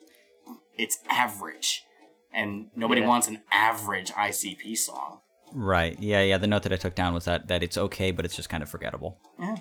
[0.76, 1.84] it's average
[2.32, 3.08] and nobody Yeah.
[3.08, 5.20] wants an average icp song
[5.56, 5.96] Right.
[6.00, 6.38] Yeah, yeah.
[6.38, 8.60] The note that I took down was that that it's okay, but it's just kind
[8.60, 9.20] of forgettable.
[9.38, 9.54] yeah.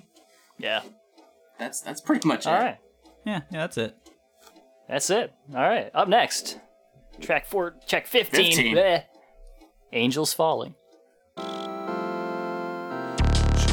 [0.58, 0.80] Yeah.
[1.56, 2.78] that's that's pretty much All it right.
[3.24, 3.96] Yeah, yeah, that's it.
[4.88, 5.32] That's it.
[5.54, 5.90] All right.
[5.94, 6.58] Up next,
[7.20, 8.54] track four, track 15.
[8.56, 8.76] 15.
[8.76, 9.04] Bleh.
[9.92, 10.74] Angels Falling.
[11.38, 11.42] She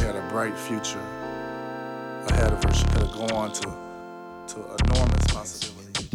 [0.02, 1.00] had a bright future
[2.30, 2.74] ahead of her.
[2.74, 3.78] She could have gone to
[4.48, 5.21] to enormous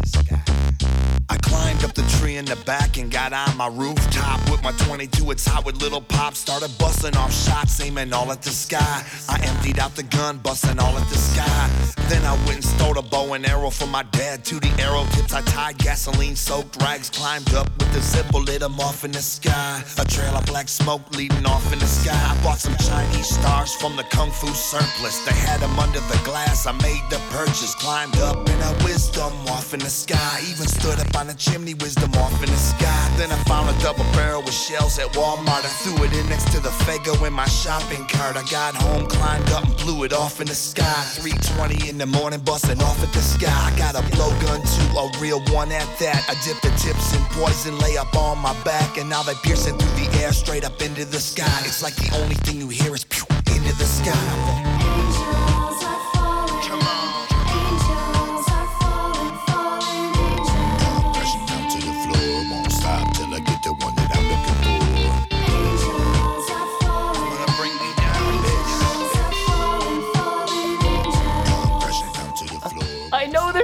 [0.06, 0.86] possibility.
[1.28, 4.72] I climbed up the tree in the back and got on my rooftop with my
[4.72, 5.30] 22.
[5.30, 6.34] It's hot with little pop.
[6.34, 9.04] Started busting off shots, aiming all at the sky.
[9.28, 11.70] I emptied out the gun, busting all at the sky.
[12.08, 14.44] Then I went and stole a bow and arrow from my dad.
[14.44, 17.10] To the arrow tips, I tied gasoline soaked rags.
[17.10, 19.82] Climbed up with the zipper, lit 'em off in the sky.
[19.98, 22.20] A trail of black smoke leading off in the sky.
[22.32, 25.18] I bought some Chinese stars from the Kung Fu surplus.
[25.26, 26.66] They had 'em under the glass.
[26.66, 27.74] I made the purchase.
[27.74, 30.40] Climbed up and I whizzed 'em off in the sky.
[30.50, 33.02] Even stood up on the chimney, wisdom off in the sky.
[33.16, 35.64] Then I found a double barrel with shells at Walmart.
[35.64, 38.36] I threw it in next to the Faygo in my shopping cart.
[38.36, 41.00] I got home, climbed up, and blew it off in the sky.
[41.16, 43.56] 3:20 in the morning, busting off at the sky.
[43.68, 46.20] I got a blowgun too, a real one at that.
[46.28, 49.78] I dip the tips in poison, lay up on my back, and now they piercing
[49.78, 51.58] through the air, straight up into the sky.
[51.64, 54.65] It's like the only thing you hear is pew into the sky.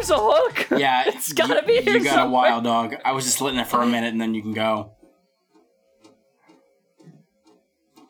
[0.03, 0.69] There's a hook.
[0.79, 2.97] Yeah, it's gotta you, be here You got a wild dog.
[3.05, 4.93] I was just letting it for a minute, and then you can go.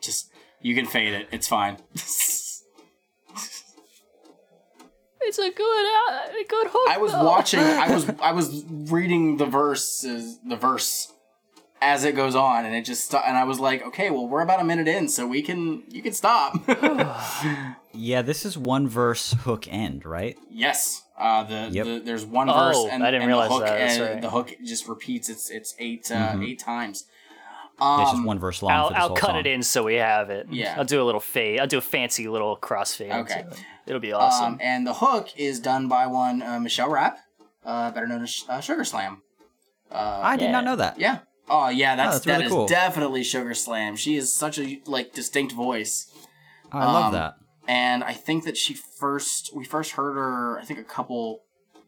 [0.01, 0.31] Just
[0.61, 1.27] you can fade it.
[1.31, 1.77] It's fine.
[5.25, 6.89] It's a good, uh, a good hook.
[6.89, 7.23] I was though.
[7.23, 7.61] watching.
[7.61, 11.13] I was I was reading the verses, the verse
[11.81, 14.41] as it goes on, and it just sto- and I was like, okay, well, we're
[14.41, 16.59] about a minute in, so we can you can stop.
[17.95, 20.35] Yeah, this is one verse hook end, right?
[20.49, 21.85] yes, uh, the, Yep.
[21.85, 24.21] the there's one Oh, verse, and, I didn't and realize the hook, that, and right.
[24.21, 25.29] the hook just repeats.
[25.29, 26.47] It's it's eight uh, Mhm.
[26.49, 27.05] eight times.
[27.79, 29.39] Yeah, it's Um, just one verse long I'll, for this I'll whole cut song.
[29.39, 30.47] it in so we have it.
[30.51, 30.75] Yeah.
[30.77, 31.59] I'll do a little fade.
[31.59, 33.13] I'll do a fancy little crossfade.
[33.21, 33.39] Okay.
[33.49, 33.63] it.
[33.87, 34.53] It'll be awesome.
[34.53, 37.17] Um, and the hook is done by one uh, Michelle Rapp,
[37.65, 39.21] uh, better known as uh, Sugar Slam.
[39.91, 40.99] Uh, I did not know that.
[40.99, 41.19] Yeah.
[41.49, 42.67] Oh yeah, that's, that's that really is cool.
[42.67, 43.95] definitely Sugar Slam.
[43.97, 46.09] She is such a like distinct voice.
[46.71, 47.33] Oh, I love Um, that.
[47.67, 51.43] And I think that she first we first heard her I think a couple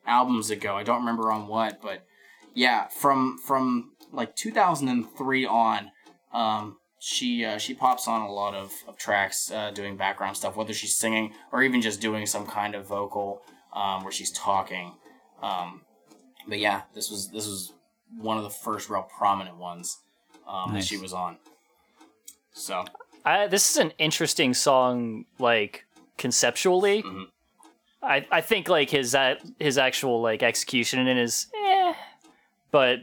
[0.07, 0.75] albums ago.
[0.75, 2.05] I don't remember on what, but
[2.53, 5.91] yeah, from from like 2003 on,
[6.33, 10.55] um, she uh, she pops on a lot of, of tracks uh, doing background stuff,
[10.55, 13.41] whether she's singing or even just doing some kind of vocal
[13.73, 14.93] um, where she's talking.
[15.41, 15.81] Um,
[16.47, 17.73] but yeah, this was this was
[18.17, 19.99] one of the first real prominent ones
[20.47, 21.37] um, that she was on.
[22.53, 22.85] So
[23.25, 25.85] I, this is an interesting song, like
[26.17, 27.01] conceptually.
[27.03, 27.23] Mm-hmm.
[28.03, 31.93] I, I think like his uh, his actual like execution in it is eh,
[32.71, 32.99] but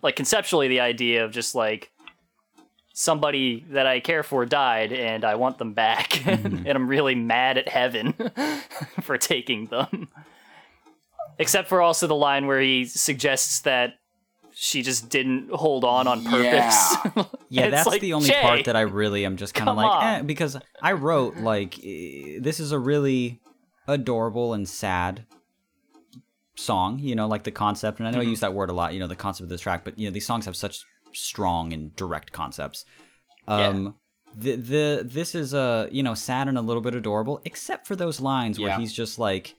[0.00, 1.92] like conceptually the idea of just like
[2.94, 7.58] somebody that I care for died and I want them back and I'm really mad
[7.58, 8.14] at heaven
[9.02, 10.08] for taking them.
[11.38, 13.98] Except for also the line where he suggests that
[14.64, 16.96] she just didn't hold on on purpose.
[17.48, 19.76] Yeah, It's that's like, the only Jay, part that I really am just kind of
[19.76, 23.40] like, eh, because I wrote like eh, this is a really
[23.86, 25.26] adorable and sad
[26.54, 28.28] song, you know, like the concept, and I know I Mhm.
[28.30, 30.12] use that word a lot, you know, the concept of this track, but you know,
[30.12, 32.84] these songs have such strong and direct concepts.
[33.48, 33.96] Um,
[34.34, 37.96] the the this is a you know sad and a little bit adorable, except for
[37.96, 39.54] those lines where he's just like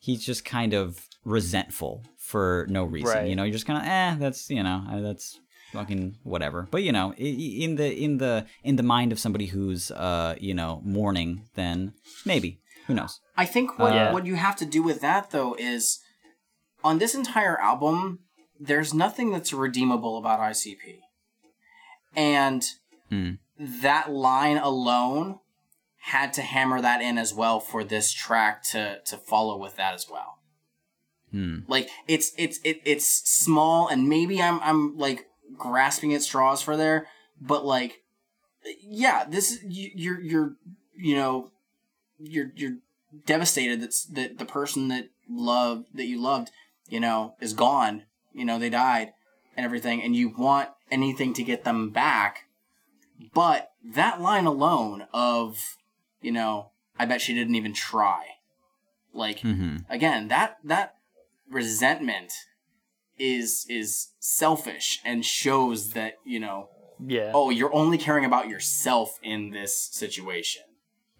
[0.00, 3.16] he's just kind of resentful for no reason.
[3.16, 3.28] Right.
[3.30, 5.26] You know, you're just kind of eh, that's you know uh, that's
[5.72, 6.68] fucking whatever.
[6.70, 9.90] But you know, i- i- in the in the in the mind of somebody who's
[9.90, 12.50] uh you know mourning, then maybe
[12.86, 13.20] who knows.
[13.36, 16.00] I think what Uh, what you have to do with that though is
[16.84, 18.20] on this entire album,
[18.68, 21.00] there's nothing that's redeemable about ICP,
[22.16, 22.62] and
[23.10, 23.30] Hmm.
[23.58, 25.40] that line alone
[26.12, 29.94] had to hammer that in as well for this track to to follow with that
[29.94, 30.37] as well.
[31.30, 31.60] Hmm.
[31.68, 35.26] Like it's it's it, it's small and maybe I'm I'm like
[35.56, 37.06] grasping at straws for there,
[37.40, 38.02] but like
[38.82, 40.56] yeah, this is you, you're you're
[40.96, 41.50] you know
[42.18, 42.76] you're you're
[43.24, 46.50] devastated that's that the person that loved that you loved
[46.88, 48.02] you know is gone
[48.34, 49.12] you know they died
[49.56, 52.44] and everything and you want anything to get them back
[53.32, 55.76] but that line alone of
[56.20, 58.24] you know i bet she didn't even try
[59.14, 59.84] like Mhm.
[59.88, 60.96] again that that
[61.50, 62.32] resentment
[63.18, 66.68] is is selfish and shows that you know
[67.04, 67.32] Yeah.
[67.34, 70.62] oh you're only caring about yourself in this situation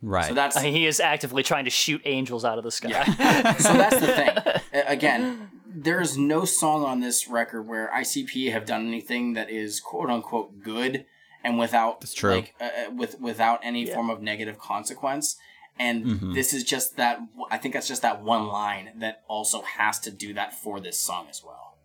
[0.00, 0.26] Right.
[0.26, 3.04] so that's I mean, he is actively trying to shoot angels out of the sky.
[3.58, 4.30] so that's the thing.
[4.86, 9.80] Again, there is no song on this record where ICP have done anything that is
[9.80, 11.04] quote unquote good
[11.42, 12.30] and without true.
[12.36, 15.36] like uh, uh, with without any form of negative consequence.
[15.78, 16.34] And Mhm.
[16.34, 17.20] this is just that.
[17.50, 20.98] I think that's just that one line that also has to do that for this
[21.00, 21.76] song as well.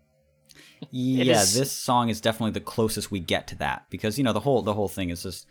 [0.92, 4.34] yeah, is- this song is definitely the closest we get to that because you know
[4.34, 5.48] the whole the whole thing is just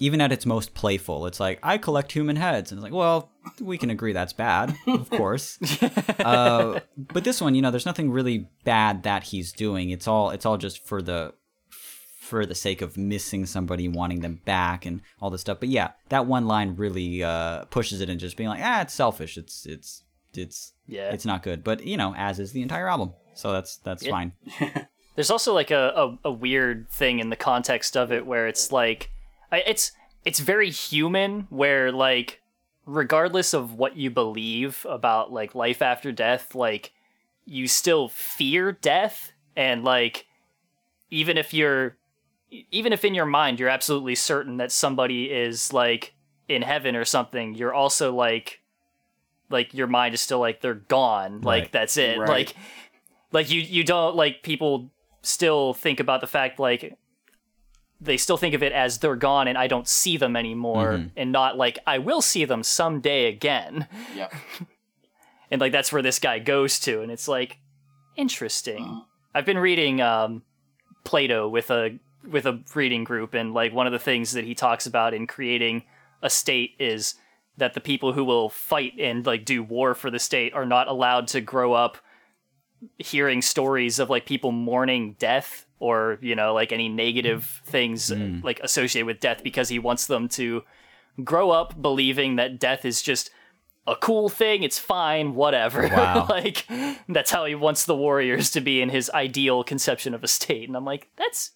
[0.00, 3.32] even at its most playful, it's like I collect human heads, and it's like, well,
[3.60, 5.58] we can agree that's bad, of course.
[6.20, 9.90] uh, but this one, you know, there's nothing really bad that he's doing.
[9.90, 11.34] It's all it's all just for the
[12.28, 15.58] for the sake of missing somebody, wanting them back, and all this stuff.
[15.60, 18.94] But yeah, that one line really uh, pushes it and just being like, ah, it's
[18.94, 19.36] selfish.
[19.36, 20.02] It's it's
[20.34, 21.10] it's Yeah.
[21.10, 21.64] it's not good.
[21.64, 24.10] But you know, as is the entire album, so that's that's Yeah.
[24.10, 24.32] fine.
[25.16, 25.92] There's also like a,
[26.24, 29.10] a, a weird thing in the context of it where it's like
[29.50, 29.90] it's
[30.24, 32.40] it's very human where like
[32.86, 36.92] regardless of what you believe about like life after death like
[37.44, 40.26] you still fear death and like
[41.10, 41.96] even if you're
[42.50, 46.14] even if in your mind you're absolutely certain that somebody is like
[46.48, 48.60] in heaven or something you're also like
[49.50, 51.72] like your mind is still like they're gone like Right.
[51.72, 52.28] that's it Right.
[52.28, 52.54] like
[53.32, 54.90] like you you don't like people
[55.22, 56.96] still think about the fact like
[58.00, 61.10] they still think of it as they're gone and I don't see them anymore Mhm.
[61.16, 63.88] and not like I will see them someday again.
[64.14, 64.32] Yep.
[65.50, 67.58] And like that's where this guy goes to and it's like
[68.16, 69.02] interesting.
[69.34, 70.42] I've been reading um
[71.04, 74.54] Plato with a with a reading group and like one of the things that he
[74.54, 75.82] talks about in creating
[76.22, 77.14] a state is
[77.56, 80.88] that the people who will fight and like do war for the state are not
[80.88, 81.98] allowed to grow up
[82.98, 87.70] hearing stories of like people mourning death or you know like any negative mm.
[87.70, 88.44] things uh, mm.
[88.44, 90.62] like associated with death because he wants them to
[91.24, 93.30] grow up believing that death is just
[93.86, 95.88] a cool thing it's fine whatever.
[95.88, 96.26] Wow.
[96.30, 96.66] like
[97.08, 100.68] that's how he wants the warriors to be in his ideal conception of a state.
[100.68, 101.52] And i'm like that's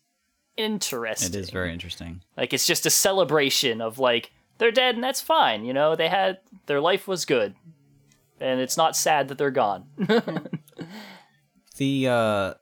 [0.56, 1.28] interesting.
[1.28, 2.22] It is very interesting.
[2.36, 5.97] like it's just a celebration of like they're dead and that's fine you know?
[5.97, 7.55] They had their life was good.
[8.40, 9.84] And it's not sad that they're gone.
[11.76, 12.55] The uh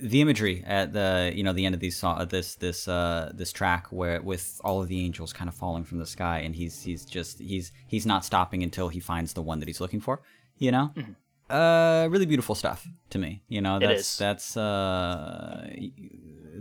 [0.00, 3.52] the imagery at the you know the end of these song this this uh this
[3.52, 6.82] track where with all of the angels kind of falling from the sky and he's
[6.82, 10.20] he's just he's he's not stopping until he finds the one that he's looking for
[10.58, 10.92] you know?
[11.48, 13.78] Uh really beautiful stuff to me you know?
[13.78, 13.88] Mm-hmm.
[13.88, 15.68] That's that's uh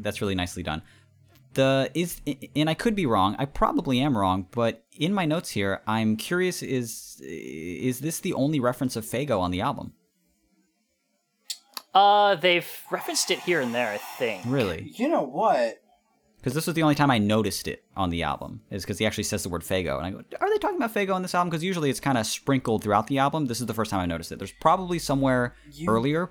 [0.01, 0.81] that's really nicely done
[1.57, 2.21] the is
[2.55, 3.35] and I could be wrong.
[3.37, 8.33] I probably am wrong, but in my notes here, I'm curious is is this the
[8.33, 9.93] only reference of Faygo on the album?
[11.93, 14.43] Uh, they've referenced it here and there, I think.
[14.45, 14.91] Really?
[14.95, 15.81] You know what?
[16.37, 19.07] Because this was the only time I noticed it on the album, is because he
[19.07, 19.97] actually says the word Faygo.
[19.97, 21.49] And I go, are they talking about Faygo on this album?
[21.49, 23.47] Because usually it's kind of sprinkled throughout the album.
[23.47, 24.37] This is the first time I noticed it.
[24.37, 26.29] There's probably somewhere You earlier,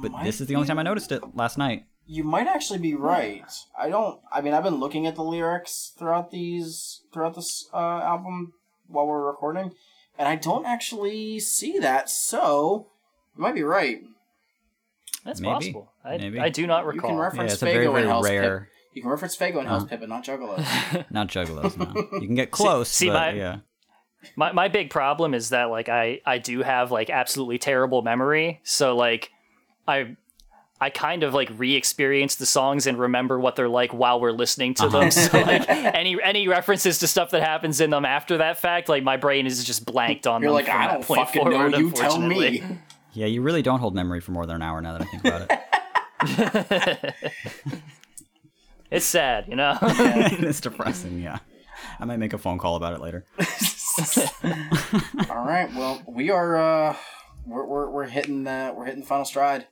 [0.00, 1.84] but this is the only time I noticed it last night.
[2.06, 3.44] You might actually be right.
[3.78, 4.20] I don't.
[4.32, 8.54] I mean, I've been looking at the lyrics throughout these throughout this uh, album
[8.88, 9.72] while we're recording,
[10.18, 12.10] and I don't actually see that.
[12.10, 12.88] So
[13.36, 14.02] you might be right.
[15.24, 15.52] That's Maybe.
[15.54, 15.92] possible.
[16.04, 16.40] I, Maybe.
[16.40, 17.10] I do not recall.
[17.10, 18.68] You can reference it's a Faygo very, and very Hell's rare- Pip.
[18.94, 19.86] You can reference Faygo and Hell's Uh.
[19.86, 21.06] Pip, but not Juggalos.
[21.10, 22.18] Not Juggalos, no.
[22.18, 23.56] You can get close, see, but my- yeah.
[24.36, 28.60] My my big problem is that like I I do have like absolutely terrible memory.
[28.64, 29.30] So like
[29.88, 30.16] I
[30.82, 34.74] I kind of like re-experience the songs and remember what they're like while we're listening
[34.74, 35.12] to them.
[35.12, 39.04] So like any any references to stuff that happens in them after that fact, like
[39.04, 40.54] my brain is just blanked on You're them.
[40.56, 41.66] like, from I that don't point fucking know.
[41.78, 42.64] You tell me.
[43.12, 45.24] Yeah, you really don't hold memory for more than an hour now that I think
[45.24, 45.50] about
[46.98, 47.14] it.
[48.90, 49.78] It's sad, you know.
[49.80, 51.38] it's depressing, yeah.
[51.98, 53.24] I might make a phone call about it later.
[55.30, 55.68] All right.
[55.74, 56.56] Well, we are.
[56.56, 56.96] uh
[57.46, 59.66] We're we're, we're hitting the we're hitting the final stride.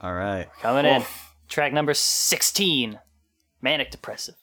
[0.00, 0.48] All right.
[0.60, 1.02] Coming in.
[1.48, 2.98] Track number 16.
[3.60, 4.36] Manic Depressive.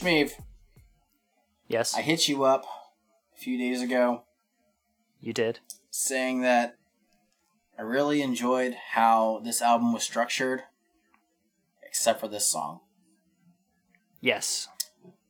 [0.00, 0.32] Shmeev,
[1.68, 2.64] Yes, I hit you up
[3.34, 4.22] a few days ago.
[5.20, 5.60] you did.
[5.90, 6.76] saying that
[7.78, 10.62] I really enjoyed how this album was structured,
[11.82, 12.80] except for this song.
[14.20, 14.68] Yes.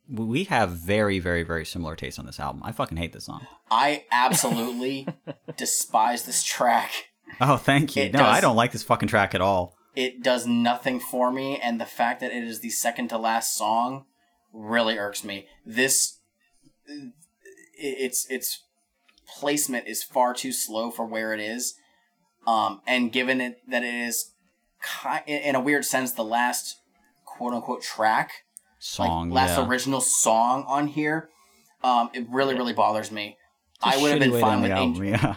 [0.08, 2.62] We have very, very, very similar tastes on this album.
[2.64, 3.46] I fucking hate this song.
[3.70, 5.06] I absolutely
[5.56, 6.90] despise this track.
[7.40, 8.02] Oh, thank you.
[8.04, 9.76] It no, does- I don't like this fucking track at all.
[9.96, 13.54] It does nothing for me, and the fact that it is the second to last
[13.56, 14.04] song
[14.54, 15.46] really irks me.
[15.66, 16.18] This,
[17.76, 18.62] its its
[19.38, 21.74] placement is far too slow for where it is,
[22.46, 24.32] um, and given it that it is,
[25.02, 26.76] ki- in a weird sense, the last
[27.24, 28.30] quote unquote track,
[28.78, 29.66] Song, like last yeah.
[29.66, 31.28] original song on here,
[31.82, 33.36] um, it really really bothers me.
[33.84, 35.04] It's a I would have been fine with the Angel.
[35.04, 35.34] yeah.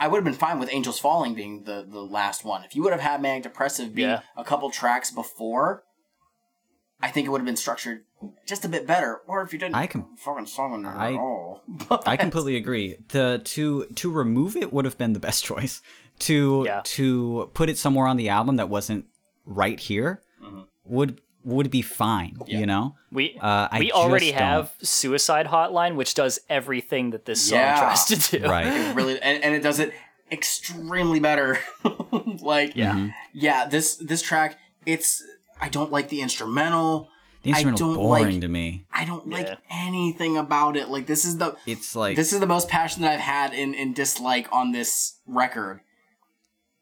[0.00, 2.62] I would have been fine with Angels Falling being the, the last one.
[2.62, 4.20] If you would have had Manic Depressive be Yeah.
[4.36, 5.82] a couple tracks before,
[7.00, 8.04] I think it would have been structured
[8.46, 9.20] just a bit better.
[9.28, 11.62] Or if you didn't I can- fucking song in I- at all.
[12.06, 12.96] I completely agree.
[13.08, 15.80] The to to remove it would have been the best choice.
[16.20, 16.80] To Yeah.
[16.84, 19.06] to put it somewhere on the album that wasn't
[19.46, 20.60] right here Mm-hmm.
[20.86, 22.36] would would be fine.
[22.46, 27.10] You know, We Uh, I we already just don't- have Suicide Hotline, which does everything
[27.10, 27.78] that this song Yeah.
[27.80, 28.44] tries to do.
[28.48, 28.66] right?
[28.66, 29.92] It really and, and it does it
[30.32, 31.58] extremely better.
[32.42, 32.92] like Yeah.
[32.94, 33.08] Mm-hmm.
[33.34, 35.22] yeah, this this track, it's
[35.60, 37.08] I don't like the instrumental.
[37.42, 38.84] The I instrumental's don't boring like to me.
[38.92, 39.56] I don't like Yeah.
[39.70, 40.88] anything about it.
[40.88, 43.74] Like this is the It's like this is the most passion that I've had in,
[43.74, 45.80] in dislike on this record.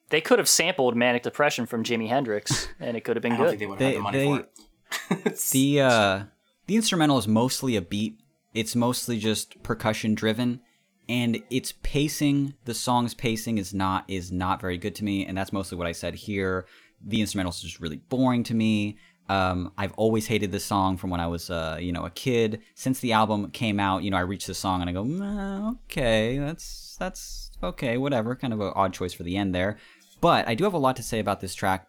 [0.08, 3.36] They could have sampled Manic Depression from Jimi Hendrix, and it could have been I
[3.36, 3.50] don't good.
[3.50, 5.50] think they would have They- had the money they- for it.
[5.50, 6.22] the uh
[6.68, 8.18] the instrumental is mostly a beat
[8.54, 10.60] it's mostly just percussion driven
[11.08, 15.36] and its pacing the song's pacing is not is not very good to me and
[15.36, 16.66] that's mostly what i said here
[17.06, 21.10] the instrumentals is just really boring to me um, I've always hated this song from
[21.10, 22.62] when I was, uh, you know, a kid.
[22.74, 25.78] Since the album came out, you know, I reached this song and I go, "Mm,
[25.84, 28.36] okay, that's that's okay, whatever.
[28.36, 29.78] Kind of an odd choice for the end there,
[30.20, 31.88] but I do have a lot to say about this track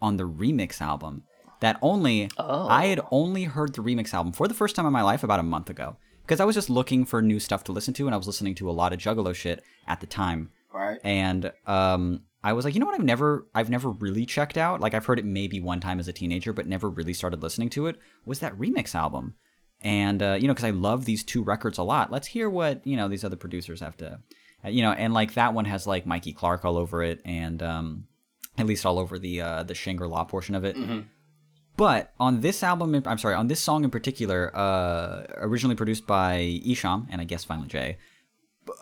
[0.00, 1.24] on the remix album
[1.60, 5.02] that only I had only heard the remix album for the first time in my
[5.02, 7.92] life about a month ago because I was just looking for new stuff to listen
[7.94, 10.50] to and I was listening to a lot of Juggalo shit at the time.
[10.72, 10.98] Right.
[11.04, 14.80] And um I was like, you know what I've never I've never really checked out.
[14.80, 17.70] Like I've heard it maybe one time as a teenager but never really started listening
[17.70, 19.34] to it was that remix album.
[19.82, 22.10] And uh, you know cuz I love these two records a lot.
[22.10, 24.20] Let's hear what, you know, these other producers have to
[24.64, 27.62] uh, you know, and like that one has like Mikey Clark all over it and
[27.62, 28.04] um
[28.58, 30.76] at least all over the uh the Shangri-La portion of it.
[31.76, 36.60] But on this album, I'm sorry, on this song in particular, uh, originally produced by
[36.66, 37.96] Esham and I guess finally Jay,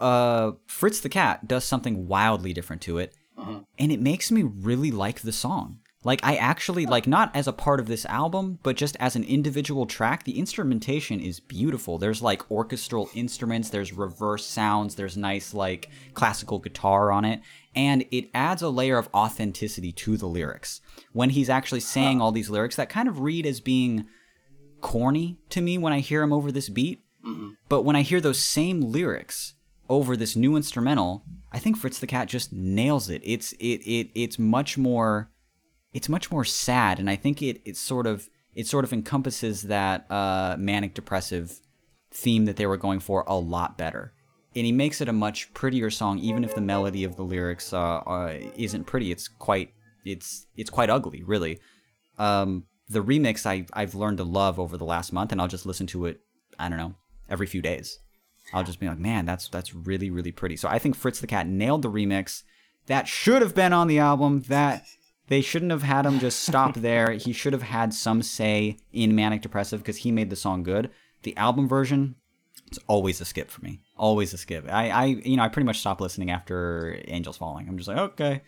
[0.01, 3.59] uh, Fritz the Cat does something wildly different to it, Mm-hmm.
[3.79, 5.79] and it makes me really like the song.
[6.05, 7.11] Like I actually like oh.
[7.11, 11.21] not as a part of this album, but just as an individual track, the instrumentation
[11.21, 11.99] is beautiful.
[11.99, 17.41] There's like orchestral instruments, there's reverse sounds, there's nice like classical guitar on it,
[17.75, 20.81] and it adds a layer of authenticity to the lyrics.
[21.13, 24.07] When he's actually saying all these lyrics that kind of read as being
[24.81, 27.51] corny to me when I hear him over this beat, mm-hmm.
[27.69, 29.55] but when I hear those same lyrics
[29.89, 33.23] over this new instrumental, I think Fritz the Cat just nails it.
[33.25, 35.31] It's it it it's much more
[35.93, 39.63] it's much more sad and I think it it sort of it sort of encompasses
[39.63, 41.61] that uh manic depressive
[42.11, 44.13] theme that they were going for a lot better.
[44.57, 47.73] And he makes it a much prettier song even if the melody of the lyrics
[47.73, 49.11] uh, uh isn't pretty.
[49.11, 49.73] It's quite
[50.05, 51.61] it's it's quite ugly, really.
[52.19, 55.67] Um the remix I I've learned to love over the last month and I'll just
[55.67, 56.21] listen to it
[56.59, 56.95] I don't know,
[57.31, 57.99] every few days.
[58.53, 60.57] I'll just be like, man, that's that's really really pretty.
[60.57, 62.43] So I think Fritz the Cat nailed the remix.
[62.87, 64.43] That should have been on the album.
[64.49, 64.87] That
[65.29, 67.13] they shouldn't have had him just stop there.
[67.13, 70.91] He should have had some say in Manic Depressive because he made the song good.
[71.23, 72.15] The album version,
[72.67, 73.81] it's always a skip for me.
[73.97, 74.67] Always a skip.
[74.71, 77.69] I, I you know I pretty much stopped listening after Angels Falling.
[77.69, 78.43] I'm just like, okay,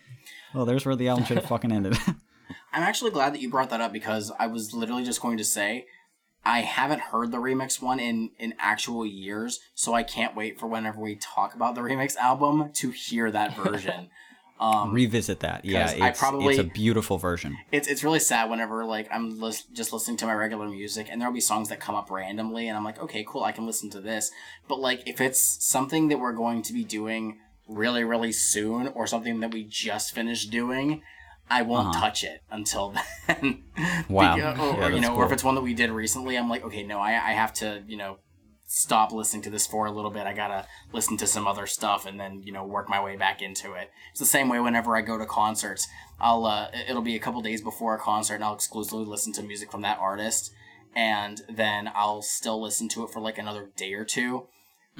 [0.54, 1.96] well there's where the album should have fucking ended.
[2.72, 5.44] I'm actually glad that you brought that up because I was literally just going to
[5.44, 5.86] say
[6.44, 10.66] I haven't heard the remix one in in actual years, so I can't wait for
[10.66, 14.08] whenever we talk about the remix album to hear that version.
[14.58, 15.64] um, Revisit that.
[15.64, 15.90] yeah.
[15.90, 17.56] it's, I probably- it's a beautiful version.
[17.72, 21.20] it's it's really sad whenever like I'm lis- just listening to my regular music and
[21.20, 23.90] there'll be songs that come up randomly and I'm like, okay, cool, I can listen
[23.90, 24.30] to this.
[24.68, 27.38] But like if it's something that we're going to be doing
[27.68, 31.02] really really soon or something that we just finished doing,
[31.50, 32.00] I won't Uh-huh.
[32.00, 32.94] touch it until
[33.26, 33.64] then.
[34.08, 34.36] Wow.
[34.36, 36.48] Beca- or, Yeah, or, you know, or if it's one that we did recently, I'm
[36.48, 38.18] like, okay, no, I I have to you know
[38.72, 40.26] stop listening to this for a little bit.
[40.28, 43.42] I gotta listen to some other stuff and then you know work my way back
[43.42, 43.90] into it.
[44.12, 45.88] It's the same way whenever I go to concerts.
[46.20, 49.42] I'll uh, it'll be a couple days before a concert and I'll exclusively listen to
[49.42, 50.52] music from that artist,
[50.94, 54.46] and then I'll still listen to it for like another day or two.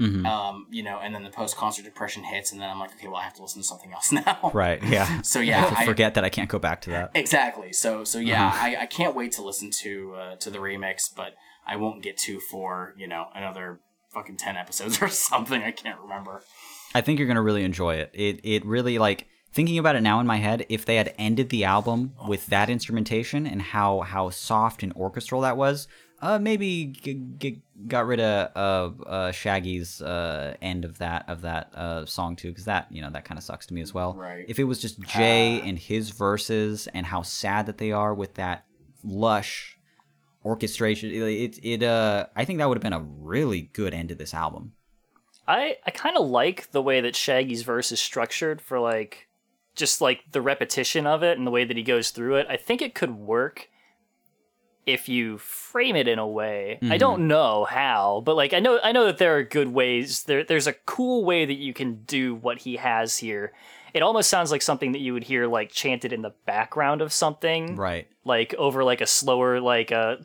[0.01, 0.25] Mhm.
[0.27, 3.07] Um, you know, and then the post concert depression hits, and then I'm like, okay,
[3.07, 4.51] well, I have to listen to something else now.
[4.55, 4.83] Right.
[4.83, 5.21] Yeah.
[5.23, 7.11] So yeah, I I- forget that I can't go back to that.
[7.15, 7.73] Exactly.
[7.73, 8.67] So so yeah, Uh-huh.
[8.67, 11.35] I, I can't wait to listen to uh, to the remix, but
[11.67, 13.81] I won't get to for you know another
[14.15, 15.63] fucking ten episodes or something.
[15.63, 16.43] I can't remember.
[16.95, 18.11] I think you're gonna really enjoy it.
[18.15, 20.65] It it really like thinking about it now in my head.
[20.69, 25.43] If they had ended the album with that instrumentation and how how soft and orchestral
[25.43, 25.87] that was,
[26.23, 31.43] uh, maybe g- g- got rid of of uh, Shaggy's uh, end of that of
[31.43, 33.95] that uh, song too, because that you know that kind of sucks to me as
[33.95, 34.15] well.
[34.15, 34.45] Right.
[34.49, 38.35] If it was just Jay and his verses and how sad that they are with
[38.35, 38.65] that
[39.03, 39.79] lush
[40.45, 44.11] orchestration, it it, it uh I think that would have been a really good end
[44.11, 44.73] to this album.
[45.49, 49.29] I I kind of like the way that Shaggy's verse is structured for like
[49.75, 52.47] just like the repetition of it and the way that he goes through it.
[52.49, 53.69] I think it could work
[54.87, 56.79] if you frame it in a way.
[56.83, 56.99] I Mhm.
[56.99, 60.25] don't know how, but like I know I know that there are good ways.
[60.25, 63.53] There there's a cool way that you can do what he has here.
[63.93, 67.13] It almost sounds like something that you would hear like chanted in the background of
[67.13, 67.77] something.
[67.77, 68.07] Right.
[68.25, 70.19] Like over like a slower like a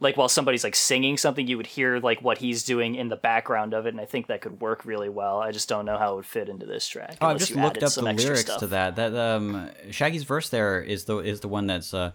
[0.00, 3.16] like while somebody's like singing something you would hear like what he's doing in the
[3.16, 5.40] background of it and I think that could work really well.
[5.40, 7.16] I just don't know how it would fit into this track.
[7.20, 8.60] Oh, I've just you looked up some the lyrics stuff.
[8.60, 8.94] to that.
[8.94, 12.12] That um, Shaggy's verse there is the is the one that's uh,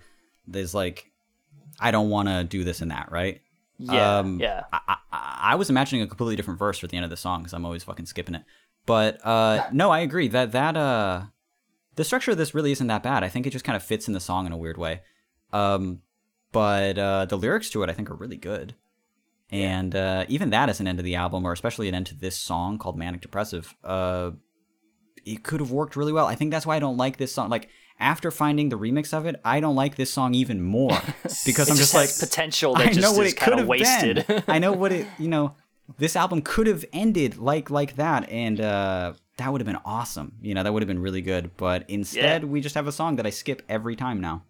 [0.47, 1.09] there's like,
[1.79, 3.41] I don't want to do this and that, right?
[3.77, 4.63] Yeah, Um, yeah.
[4.71, 7.41] I, I, I was imagining a completely different verse for the end of the song
[7.41, 8.43] because I'm always fucking skipping it.
[8.85, 11.23] But uh, no, I agree that that uh,
[11.95, 13.23] the structure of this really isn't that bad.
[13.23, 15.01] I think it just kind of fits in the song in a weird way.
[15.51, 16.01] Um,
[16.51, 18.75] but uh, the lyrics to it, I think, are really good.
[19.51, 22.15] And uh, even that as an end of the album, or especially an end to
[22.15, 24.31] this song called Manic Depressive, uh,
[25.25, 26.25] it could have worked really well.
[26.25, 27.49] I think that's why I don't like this song.
[27.49, 30.89] Like after finding the remix of it, I don't like this song even more
[31.45, 33.39] because It I'm just just, like has potential that I know just what is it
[33.39, 34.25] could have wasted.
[34.27, 34.43] been.
[34.47, 35.07] I know what it.
[35.17, 35.55] You know,
[35.97, 40.33] this album could have ended like like that, and uh, that would have been awesome.
[40.41, 41.51] You know, that would have been really good.
[41.57, 44.43] But instead, we just have a song that I skip every time now.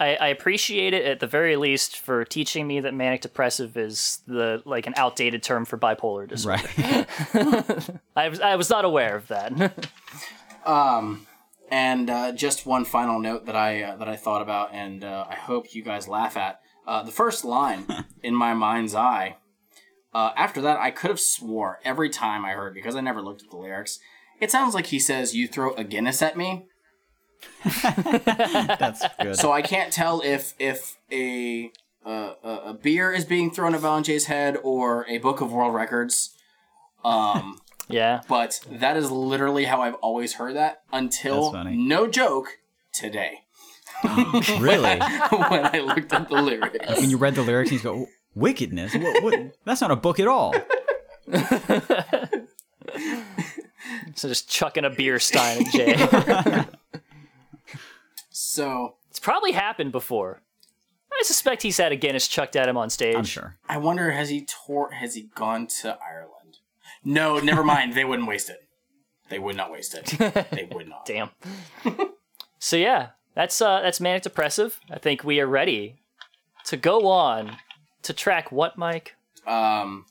[0.00, 4.20] I, I appreciate it at the very least for teaching me that manic depressive is
[4.28, 6.62] the like an outdated term for bipolar disorder.
[6.78, 7.06] Right.
[8.14, 9.88] I was I was not aware of that.
[10.64, 11.26] Um,
[11.70, 15.26] and uh, just one final note that I uh, that I thought about, and uh,
[15.28, 16.60] I hope you guys laugh at.
[16.86, 17.86] Uh, the first line
[18.22, 19.36] in my mind's eye.
[20.14, 23.42] Uh, after that, I could have swore every time I heard because I never looked
[23.42, 23.98] at the lyrics.
[24.40, 26.66] It sounds like he says, "You throw a Guinness at me."
[27.64, 29.36] That's good.
[29.36, 31.70] So I can't tell if if a
[32.06, 35.52] uh, a a beer is being thrown at Violent J's head or a book of
[35.52, 36.34] world records.
[37.04, 38.20] Um, yeah.
[38.28, 42.58] But that is literally how I've always heard that until no joke
[42.92, 43.40] today.
[44.58, 44.82] really?
[44.82, 47.00] when, I, when I looked at the lyrics.
[47.00, 48.94] when you read the lyrics, and you go, "Wickedness?
[48.94, 49.56] What, what?
[49.64, 50.54] That's not a book at all."
[54.14, 56.64] so just chucking a beer stein at Jay.
[58.58, 60.40] So it's probably happened before.
[61.12, 63.16] I suspect he's had a Guinness chucked at him on stage.
[63.16, 63.56] I'm sure.
[63.68, 66.37] I wonder has he tore has he gone to Ireland?
[67.04, 67.94] No, never mind.
[67.94, 68.60] They wouldn't waste it.
[69.28, 70.06] They would not waste it.
[70.50, 71.04] They would not.
[71.06, 71.30] Damn.
[72.58, 74.80] so yeah, that's uh that's manic depressive.
[74.90, 75.96] I think we are ready
[76.66, 77.56] to go on
[78.02, 79.16] to track what, Mike?
[79.46, 80.06] Um,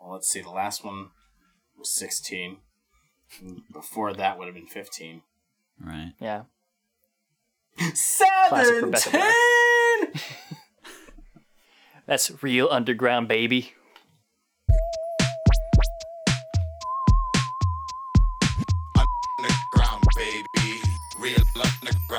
[0.00, 0.40] well, let's see.
[0.40, 1.08] The last one
[1.76, 2.58] was 16.
[3.72, 5.22] Before that would have been 15.
[5.80, 6.12] Right.
[6.18, 6.42] Yeah.
[7.76, 8.98] Classic Rebecca
[10.10, 10.22] 17!
[12.06, 13.74] That's real underground, baby.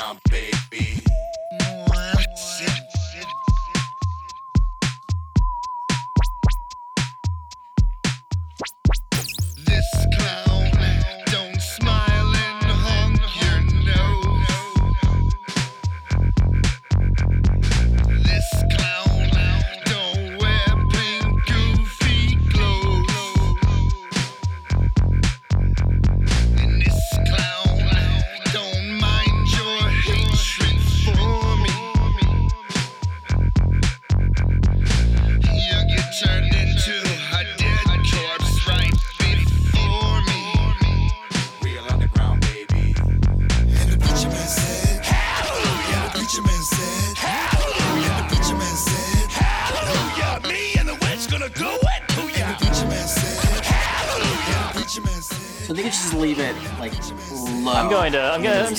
[0.09, 0.58] Underground, baby.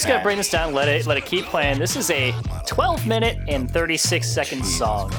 [0.01, 0.73] Just gonna bring this down.
[0.73, 1.07] Let it.
[1.07, 1.79] Let it keep playing.
[1.79, 2.33] This is a
[2.67, 5.13] 12 minute and 36 second song.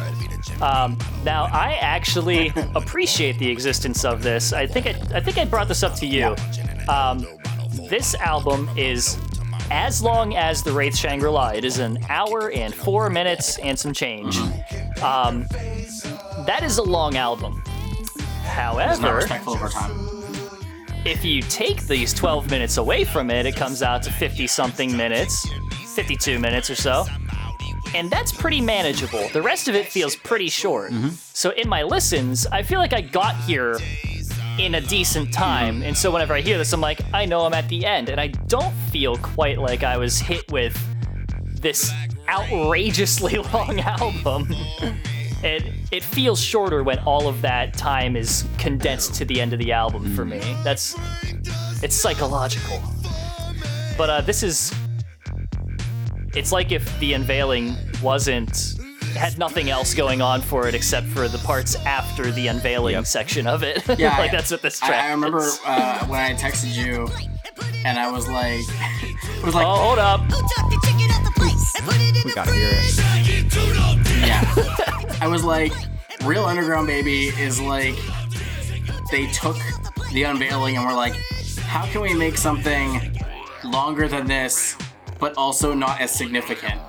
[0.60, 4.54] Um, now I actually appreciate the existence of this.
[4.54, 6.36] I think I, I think I brought this up to you.
[6.90, 7.28] Um,
[7.90, 9.20] this album is
[9.70, 11.50] as long as the Wraith Shangri-La.
[11.50, 14.40] It is an hour and four minutes and some change.
[15.04, 15.46] Um,
[16.48, 17.62] that is a long album.
[18.46, 19.28] However,
[21.06, 24.96] if you take these 12 minutes away from it, it comes out to 50 something
[24.96, 25.48] minutes,
[25.96, 27.06] 52 minutes or so.
[27.94, 29.28] And that's pretty manageable.
[29.34, 30.92] The rest of it feels pretty short.
[30.92, 31.10] Mm-hmm.
[31.34, 33.78] So in my listens, I feel like I got here
[34.60, 35.76] in a decent time.
[35.76, 35.84] Mm-hmm.
[35.84, 38.10] And so whenever I hear this, I'm like, I know I'm at the end.
[38.10, 40.78] And I don't feel quite like I was hit with
[41.62, 41.92] this
[42.30, 44.56] outrageously long album.
[45.44, 49.60] It, it feels shorter when all of that time is condensed to the end of
[49.60, 50.40] the album for me.
[50.64, 50.96] That's
[51.84, 52.82] it's psychological.
[53.98, 54.74] But uh, this is
[56.34, 58.76] it's like if the unveiling wasn't
[59.16, 63.46] had nothing else going on for it except for the parts after the unveiling section
[63.48, 63.84] of it.
[64.00, 65.60] Yeah, like I- that's what this I, track I remember is.
[65.66, 67.10] uh, when I texted you,
[67.84, 68.60] and I was like,
[69.40, 70.22] it was like, oh, hold up.
[72.26, 72.98] We gotta hear it.
[74.22, 74.44] yeah.
[75.22, 75.74] I was like,
[76.24, 77.96] Real Underground Baby is like,
[79.12, 79.58] they took
[80.14, 81.14] the unveiling and were like,
[81.60, 83.18] how can we make something
[83.64, 84.76] longer than this,
[85.20, 86.80] but also not as significant?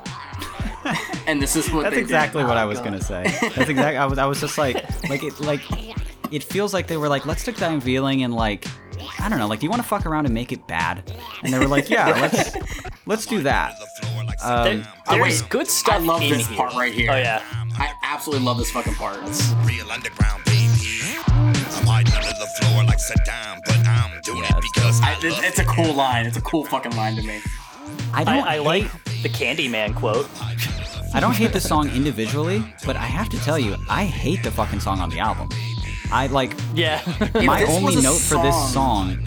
[1.27, 2.49] and this is what That's they exactly did.
[2.49, 3.23] what I was gonna say.
[3.41, 3.97] That's exactly.
[3.97, 4.19] I was.
[4.19, 4.77] I was just like,
[5.09, 5.61] like it, like
[6.33, 8.67] it feels like they were like, let's take that unveiling and like,
[9.21, 11.13] I don't know, like, do you want to fuck around and make it bad?
[11.45, 12.57] And they were like, yeah, let's
[13.07, 13.75] let's do that.
[14.45, 14.87] Um, There-
[15.19, 15.51] there's wait.
[15.51, 16.57] good stuff I love in this here.
[16.57, 17.11] part right here.
[17.13, 17.43] Oh yeah.
[17.79, 19.19] I absolutely love this fucking part.
[19.65, 21.15] Real underground, baby.
[21.27, 25.45] I'm hiding under the floor like Saddam, but I'm doing it because I, I, it-
[25.45, 26.27] it's a cool line.
[26.27, 27.41] It's a cool fucking line to me.
[28.15, 28.45] I don't.
[28.45, 28.91] I, I like
[29.23, 30.29] the Candyman quote.
[31.15, 34.51] I don't hate the song individually, but I have to tell you, I hate the
[34.51, 35.49] fucking song on the album.
[36.11, 37.01] I like Yeah.
[37.35, 39.19] my only was a note for this song.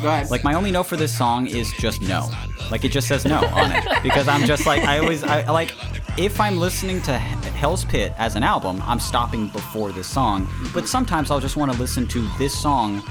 [0.00, 0.30] Go ahead.
[0.30, 2.30] Like my only note for this song is just no.
[2.70, 5.72] Like it just says no on it because I'm just like I always I like
[6.18, 10.48] if I'm listening to Hell's Pit as an album, I'm stopping before this song.
[10.74, 13.02] But sometimes I'll just want to listen to this song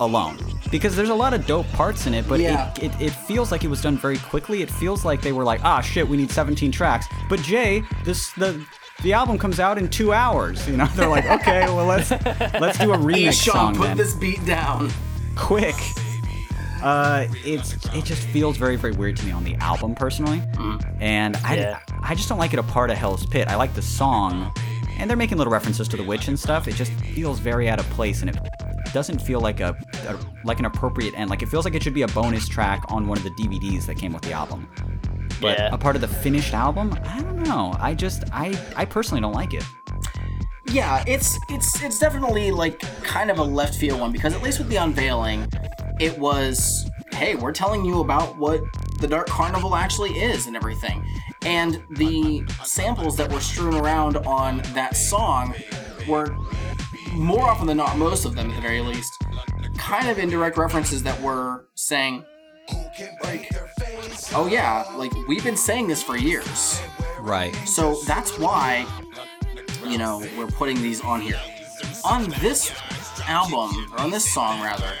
[0.00, 0.38] alone
[0.70, 2.72] because there's a lot of dope parts in it, but Yeah.
[2.76, 4.62] it, it, it feels like it was done very quickly.
[4.62, 7.06] It feels like they were like, ah, shit, we need 17 tracks.
[7.28, 8.64] But Jay, this the
[9.02, 10.66] the album comes out in two hours.
[10.68, 14.14] You know, they're like, okay, well let's let's do a remix song put then this
[14.14, 14.90] beat down.
[15.40, 15.74] Quick.
[16.82, 20.42] Uh, it's it just feels very very weird to me on the album personally,
[21.00, 21.78] and I Yeah.
[22.02, 23.48] I just don't like it a part of Hell's Pit.
[23.48, 24.50] I like the song,
[24.98, 26.68] and they're making little references to the witch and stuff.
[26.68, 28.38] It just feels very out of place, and it
[28.94, 29.76] doesn't feel like a,
[30.08, 31.28] a like an appropriate end.
[31.28, 33.84] Like it feels like it should be a bonus track on one of the DVDs
[33.86, 34.66] that came with the album.
[35.38, 35.68] But Yeah.
[35.72, 37.76] a part of the finished album, I don't know.
[37.78, 39.64] I just I I personally don't like it.
[40.70, 44.58] Yeah, it's it's it's definitely like kind of a left field one because at least
[44.58, 45.48] with the unveiling,
[45.98, 48.62] it was hey, we're telling you about what
[49.00, 51.04] the Dark Carnival actually is and everything.
[51.42, 55.54] And the samples that were strewn around on that song
[56.08, 56.36] were
[57.12, 59.12] more often than not, most of them at the very least,
[59.76, 62.24] kind of indirect references that were saying
[63.24, 63.50] like
[64.32, 66.80] Oh yeah, like we've been saying this for years.
[67.18, 67.54] Right.
[67.66, 68.86] So that's why,
[69.86, 71.40] you know, we're putting these on here.
[72.04, 72.72] On this
[73.26, 74.92] album, or on this song rather,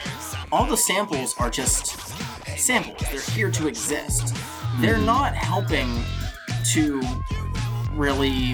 [0.52, 1.96] all the samples are just
[2.56, 2.96] samples.
[3.10, 4.34] They're here to exist.
[4.80, 6.02] They're not helping
[6.72, 7.00] to
[7.94, 8.52] really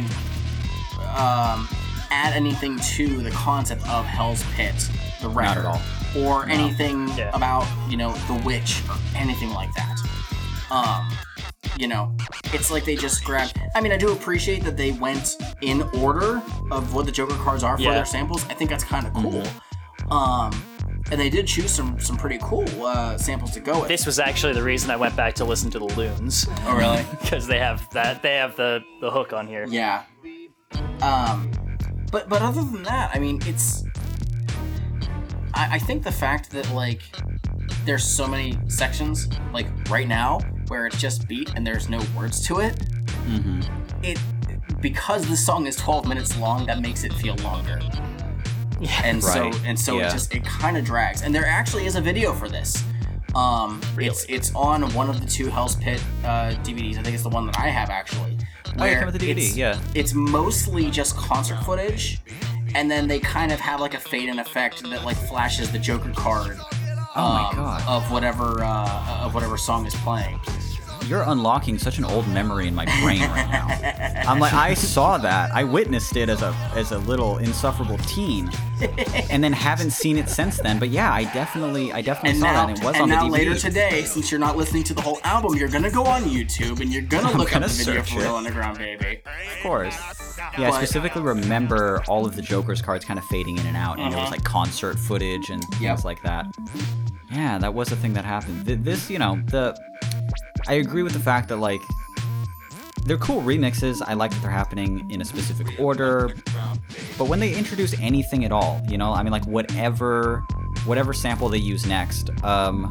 [1.17, 1.69] um,
[2.11, 4.75] add anything to the concept of Hell's Pit,
[5.21, 5.83] the record, at all.
[6.17, 7.31] or anything Yeah.
[7.35, 9.99] about you know the witch or anything like that.
[10.71, 11.09] Um,
[11.79, 12.15] you know,
[12.53, 13.59] it's like they just grabbed.
[13.75, 17.63] I mean, I do appreciate that they went in order of what the Joker cards
[17.63, 17.95] are for Yeah.
[17.95, 18.45] their samples.
[18.49, 19.43] I think that's kind of cool.
[20.11, 20.53] Um,
[21.11, 23.89] and they did choose some some pretty cool uh, samples to go with.
[23.89, 27.05] This was actually the reason I went back to listen to the Loons oh, really?
[27.21, 29.67] because they have that they have the the hook on here.
[29.69, 30.05] Yeah.
[31.03, 31.51] Um,
[32.11, 33.85] but but other than that, I mean, it's.
[35.55, 37.03] I, I think the fact that like
[37.85, 42.45] there's so many sections like right now where it's just beat and there's no words
[42.47, 42.83] to it.
[44.03, 44.19] It
[44.81, 47.81] because the song is 12 minutes long, that makes it feel longer.
[49.03, 50.09] And so and so Yeah.
[50.09, 51.23] it just it kind of drags.
[51.23, 52.83] And there actually is a video for this.
[53.35, 56.99] Um, it's it's on one of the two Hell's Pit uh, DVDs.
[56.99, 58.39] I think it's the one that I have actually.
[58.79, 59.79] Oh, yeah, where came the DVD, it's- yeah.
[59.95, 62.21] It's mostly just concert footage,
[62.75, 65.79] and then they kind of have like a fade in effect that like flashes the
[65.79, 66.59] Joker card
[67.19, 67.83] Oh my um, God.
[67.89, 70.39] of whatever uh, of whatever song is playing.
[71.07, 73.67] You're unlocking such an old memory in my brain right now.
[74.31, 75.53] I'm like, I saw that.
[75.55, 78.51] I witnessed it as a as a little insufferable teen,
[79.31, 80.79] and then haven't seen it since then.
[80.79, 82.69] But yeah, I definitely, I definitely And saw now, that.
[82.71, 83.31] And it was and on the now DVD.
[83.33, 86.81] later today, since you're not listening to the whole album, you're gonna go on YouTube
[86.81, 88.23] and you're gonna I'm look gonna up the video for it.
[88.25, 89.21] Real Underground Baby.
[89.25, 89.97] Of course.
[90.59, 93.99] Yeah, I specifically remember all of the Joker's cards kind of fading in and out,
[93.99, 94.31] and there was Uh-huh.
[94.37, 96.47] like concert footage and things like that.
[97.31, 98.65] Yeah, that was a thing that happened.
[98.67, 99.77] This, you know, the
[100.69, 101.83] I agree with the fact that like
[103.05, 104.03] they're cool remixes.
[104.05, 106.35] I like that they're happening in a specific order.
[107.17, 110.45] But when they introduce anything at all, you know, I mean like whatever
[110.85, 112.89] whatever sample they use next, um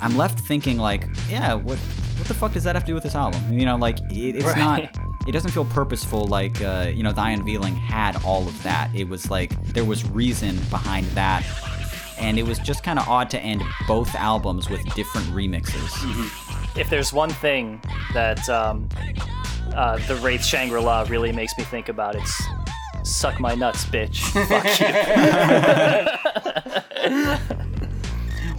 [0.00, 3.02] I'm left thinking like, yeah, what what the fuck does that have to do with
[3.02, 3.52] this album?
[3.52, 4.56] You know, like it, it's Right.
[4.58, 4.82] not
[5.26, 8.90] it doesn't feel purposeful like uh, you know, The Unveiling had all of that.
[8.94, 11.44] It was like there was reason behind that.
[12.20, 15.92] And it was just kind of odd to end both albums with different remixes.
[16.76, 17.80] If there's one thing
[18.14, 18.88] that um,
[19.74, 22.42] uh, the Wraith Shangri La really makes me think about, it's
[23.02, 24.18] suck my nuts, bitch.
[24.48, 24.80] Fuck
[27.50, 27.64] you.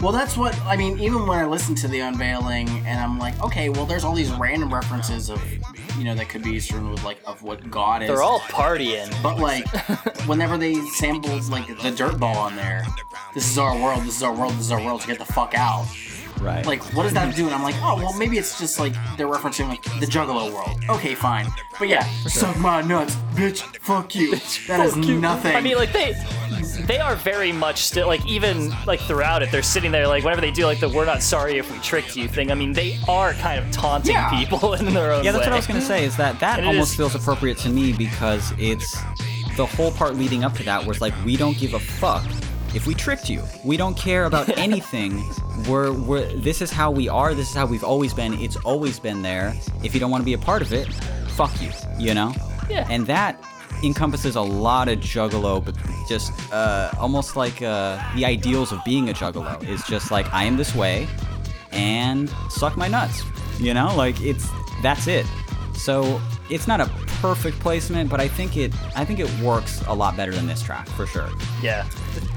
[0.02, 0.98] Well, that's what I mean.
[1.00, 4.32] Even when I listen to the unveiling, and I'm like, okay, well, there's all these
[4.32, 5.44] random references of,
[5.98, 8.08] you know, that could be certain with like of what God is.
[8.08, 9.12] They're all partying.
[9.22, 9.68] But like,
[10.26, 12.86] whenever they sampled like the dirt ball on there,
[13.34, 14.04] this is our world.
[14.04, 14.54] This is our world.
[14.54, 15.02] This is our world.
[15.02, 15.86] To get the fuck out.
[16.42, 16.66] Right.
[16.66, 17.46] Like, what does that do?
[17.46, 20.82] And I'm like, oh, well, maybe it's just like they're referencing like the Juggalo world.
[20.90, 21.48] Okay, fine.
[21.78, 23.60] But yeah, suck my nuts, bitch.
[23.80, 24.36] Fuck you.
[24.68, 25.56] That is nothing.
[25.56, 26.14] I mean, like they
[26.86, 30.42] they are very much still like even like throughout it, they're sitting there like whenever
[30.42, 32.52] they do like the "we're not sorry if we tricked you" thing.
[32.52, 34.30] I mean, they are kind of taunting Yeah.
[34.30, 35.50] people in their own Yeah, that's way.
[35.50, 36.06] what I was gonna say.
[36.06, 38.96] Is that that And almost is- feels appropriate to me because it's
[39.58, 42.24] the whole part leading up to that, where it's like we don't give a fuck
[42.76, 43.44] if we tricked you.
[43.64, 45.24] We don't care about anything.
[45.68, 47.34] We're we're this is how we are.
[47.34, 48.34] This is how we've always been.
[48.36, 49.54] It's always been there.
[49.84, 50.92] If you don't want to be a part of it,
[51.30, 51.72] fuck you.
[51.98, 52.34] You know.
[52.70, 52.88] Yeah.
[52.90, 53.44] And that
[53.84, 55.76] encompasses a lot of juggalo, but
[56.08, 60.44] just uh, almost like uh, the ideals of being a juggalo is just like I
[60.44, 61.08] am this way,
[61.72, 63.24] and suck my nuts.
[63.60, 64.48] You know, like it's
[64.82, 65.26] that's it.
[65.74, 66.88] So it's not a
[67.22, 70.62] perfect placement, but I think it I think it works a lot better than this
[70.62, 71.30] track for sure.
[71.62, 71.88] Yeah,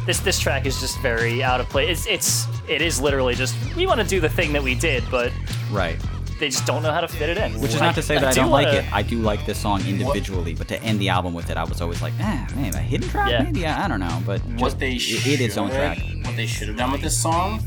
[0.07, 2.07] this this track is just very out of place.
[2.07, 5.05] It's it's it is literally just we want to do the thing that we did,
[5.11, 5.33] but
[5.71, 5.99] Right.
[6.39, 7.61] they just don't know how to fit it in.
[7.61, 8.93] Which is not to say that I, do don't like wanna- it.
[8.93, 11.81] I do like this song individually, but to end the album with it, I was
[11.81, 13.43] always like, eh, maybe a hidden track, Yeah.
[13.45, 15.71] maybe I, I don't know, but what just, they it, should, it is its own
[15.71, 15.99] track.
[16.25, 17.63] What they should have done with this song,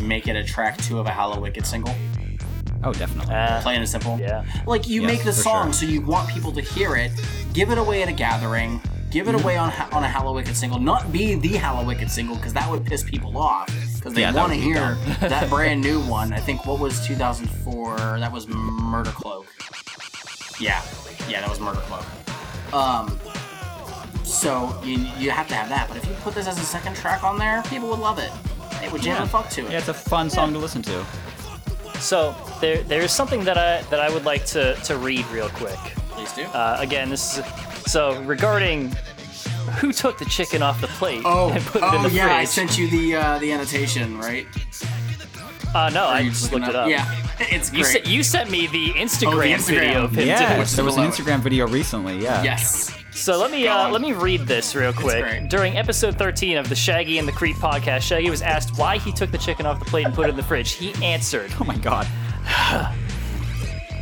[0.00, 1.94] make it a track two of a Hallowicked single.
[2.84, 3.34] Oh, definitely.
[3.34, 4.18] Uh, Plain and simple.
[4.20, 4.44] Yeah.
[4.66, 5.72] Like you Yes, make the song sure.
[5.72, 7.12] so you want people to hear it.
[7.52, 8.80] Give it away at a gathering.
[9.10, 10.78] Give it away on on a Hallowicked single.
[10.80, 14.52] Not be the Hallowicked single because that would piss people off because they Yeah, want
[14.52, 16.32] to hear that brand new one.
[16.32, 17.96] I think what was 2004?
[18.18, 19.46] That was Murder Cloak.
[20.60, 20.82] Yeah,
[21.28, 22.04] yeah, that was Murder Cloak.
[22.74, 23.18] Um,
[24.24, 25.88] so you you have to have that.
[25.88, 28.30] But if you put this as a second track on there, people would love it.
[28.80, 29.22] They would jam Yeah.
[29.22, 29.70] the fuck to it.
[29.72, 31.04] Yeah, it's a fun song to listen to.
[32.00, 35.48] So there there is something that I that I would like to to read real
[35.50, 35.78] quick.
[36.10, 36.42] Please do.
[36.44, 37.44] Uh, again, this is
[37.90, 38.94] so regarding
[39.80, 42.36] who took the chicken off the plate Oh, and put it in oh the yeah,
[42.36, 44.46] I sent you the uh, the annotation, right?
[45.74, 46.84] uh, no, I just looking looked it up?
[46.84, 46.90] up.
[46.90, 47.92] Yeah, it's You, great.
[47.92, 49.64] sent you sent me the Instagram, Oh, the Instagram.
[49.80, 50.66] video of him doing Yeah, it.
[50.68, 51.04] there was an.
[51.10, 52.18] Instagram video recently.
[52.22, 52.42] Yeah.
[52.42, 52.94] Yes.
[53.10, 55.48] So let me uh, let me read this real quick.
[55.48, 59.12] During episode 13 of the Shaggy and the Creep podcast, Shaggy was asked why he
[59.12, 60.72] took the chicken off the plate and put it in the fridge.
[60.72, 62.06] He answered, Oh my god.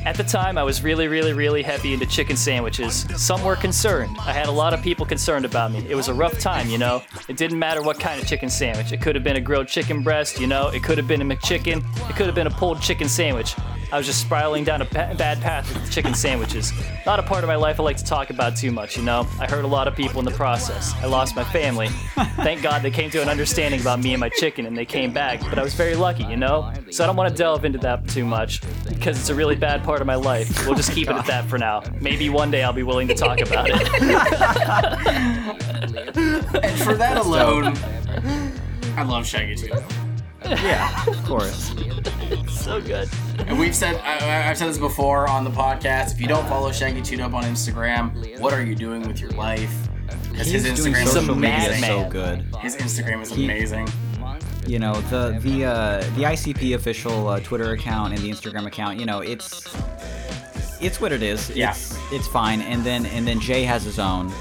[0.05, 3.07] At the time, I was really, really, really heavy into chicken sandwiches.
[3.17, 4.17] Some were concerned.
[4.21, 5.87] I had a lot of people concerned about me.
[5.89, 7.03] It was a rough time, you know.
[7.29, 8.91] It didn't matter what kind of chicken sandwich.
[8.91, 10.69] It could have been a grilled chicken breast, you know.
[10.69, 11.85] It could have been a McChicken.
[12.11, 13.55] It could have been a pulled chicken sandwich.
[13.93, 16.73] I was just spiraling down a pa- bad path with chicken sandwiches.
[17.05, 19.29] Not a part of my life I like to talk about too much, you know.
[19.39, 20.95] I hurt a lot of people in the process.
[21.03, 21.89] I lost my family.
[22.37, 25.13] Thank God they came to an understanding about me and my chicken and they came
[25.13, 26.73] back, but I was very lucky, you know?
[26.91, 29.85] So I don't want to delve into that too much because it's a really bad
[29.85, 30.65] part of my life.
[30.67, 31.83] We'll just keep it at that for now.
[32.01, 33.77] Maybe one day I'll be willing to talk about it.
[36.65, 37.77] And for that alone,
[38.97, 39.71] I love Shaggy too.
[40.45, 41.73] Yeah, of course.
[42.49, 43.09] so good.
[43.47, 46.13] And we've said I, I've said this before on the podcast.
[46.13, 49.31] If you don't follow Shaggy Two Dope on Instagram, what are you doing with your
[49.33, 49.75] life?
[50.31, 51.85] Because his Instagram is social media amazing.
[51.85, 52.45] so good.
[52.61, 53.89] His Instagram is He- amazing.
[54.67, 58.99] you know the the uh, the ICP official uh, Twitter account and the Instagram account.
[59.01, 59.75] You know, it's
[60.81, 61.51] it's what it is.
[61.51, 61.71] Yeah.
[61.71, 62.61] It's, it's fine.
[62.63, 64.33] And then and then Jay has his own.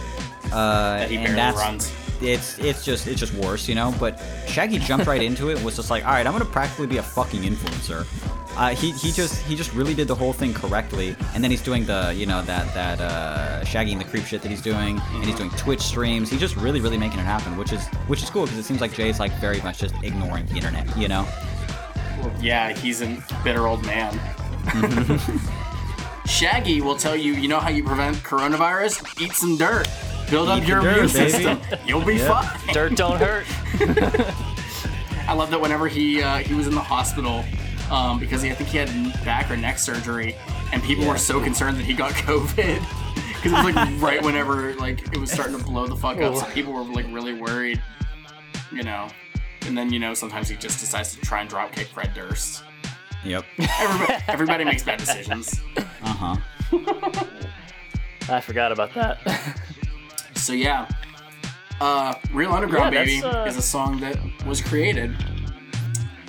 [0.51, 1.93] Uh, That he and barely that's runs.
[2.21, 3.93] It's it's just it's just worse, you know.
[3.99, 5.57] But Shaggy jumped right into it.
[5.57, 8.05] and Was just like, all right, I'm gonna practically be a fucking influencer.
[8.57, 11.61] Uh, he he just he just really did the whole thing correctly, and then he's
[11.61, 14.99] doing the you know that that uh, Shaggy and the creep shit that he's doing,
[15.13, 16.29] and he's doing Twitch streams.
[16.29, 18.81] He's just really really making it happen, which is which is cool because it seems
[18.81, 21.25] like Jay's like very much just ignoring the internet, you know.
[22.39, 24.19] Yeah, he's a bitter old man.
[26.25, 29.21] Shaggy will tell you, you know how you prevent coronavirus?
[29.21, 29.87] Eat some dirt.
[30.31, 31.29] Build up your dirt, immune baby.
[31.29, 31.59] system.
[31.85, 32.27] You'll be Yep.
[32.27, 32.73] fine.
[32.73, 33.45] Dirt don't hurt.
[35.27, 37.43] I love that whenever he uh, he was in the hospital
[37.91, 38.89] um, because he, I think he had
[39.23, 40.35] back or neck surgery,
[40.73, 42.79] and people were so concerned that he got COVID
[43.35, 46.35] because it was like right whenever like it was starting to blow the fuck up,
[46.35, 47.81] so people were like really worried,
[48.71, 49.07] you know.
[49.67, 52.63] And then you know sometimes he just decides to try and drop kick Fred Durst.
[53.23, 53.45] Yep.
[53.79, 55.61] Everybody, everybody makes bad decisions.
[55.77, 56.35] Uh
[56.73, 57.25] huh.
[58.29, 59.19] I forgot about that.
[60.41, 60.87] So yeah,
[61.79, 65.15] uh, "Real Underground Yeah, Baby" uh, is a song that was created,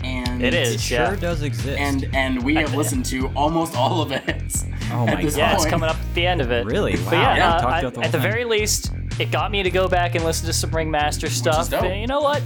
[0.05, 1.08] and It is, It yeah.
[1.08, 1.78] sure does exist.
[1.78, 4.24] and and we have listened to almost all of it.
[4.94, 6.66] Oh at my this Yeah, it's coming up at the end of it.
[6.66, 6.92] Really?
[6.97, 7.12] But Wow.
[7.23, 7.49] yeah, Yeah.
[7.50, 8.31] uh, I- the whole at the thing.
[8.31, 11.70] very least, it got me to go back and listen to some Ringmaster stuff.
[11.70, 11.84] dope.
[11.84, 12.42] And you know what?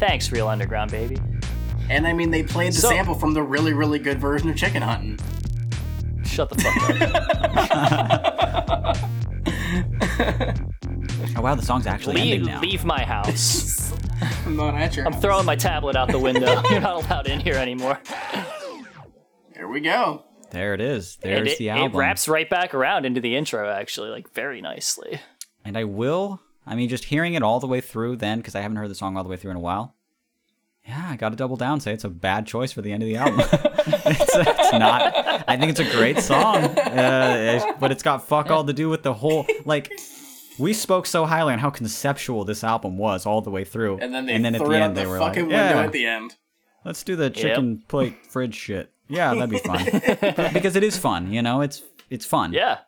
[0.00, 1.16] Thanks, Real Underground Baby.
[1.88, 4.56] And I mean, they played the So- sample from the really, really good version of
[4.56, 5.16] Chicken Hunting.
[6.24, 6.76] Shut the fuck
[8.96, 10.56] up.
[11.36, 12.60] Oh wow, the song's actually ending leave, now.
[12.60, 13.92] leave my house.
[14.46, 16.62] I'm not at your I'm throwing my tablet out the window.
[16.70, 18.00] You're not allowed in here anymore.
[19.54, 20.24] There we go.
[20.50, 21.16] There it is.
[21.22, 21.92] There's it, the album.
[21.92, 25.20] it wraps right back around into the intro, actually, like very nicely.
[25.64, 26.40] And I will.
[26.66, 28.94] I mean, just hearing it all the way through then, because I haven't heard the
[28.94, 29.94] song all the way through in a while.
[30.86, 31.80] Yeah, I got to double down.
[31.80, 33.40] Say it's a bad choice for the end of the album.
[33.50, 35.44] it's, it's not.
[35.48, 38.88] I think it's a great song, uh, it's- but it's got fuck all to do
[38.88, 39.46] with the whole.
[39.64, 39.90] Like,
[40.58, 44.14] we spoke so highly on how conceptual this album was all the way through, And
[44.14, 46.36] then they at the end the they were fucking like, "Yeah, at the end.
[46.84, 49.84] let's do the chicken plate fridge shit." Yeah, that'd be fun
[50.52, 51.32] because it is fun.
[51.32, 52.52] You know, it's it's fun.
[52.52, 52.78] Yeah.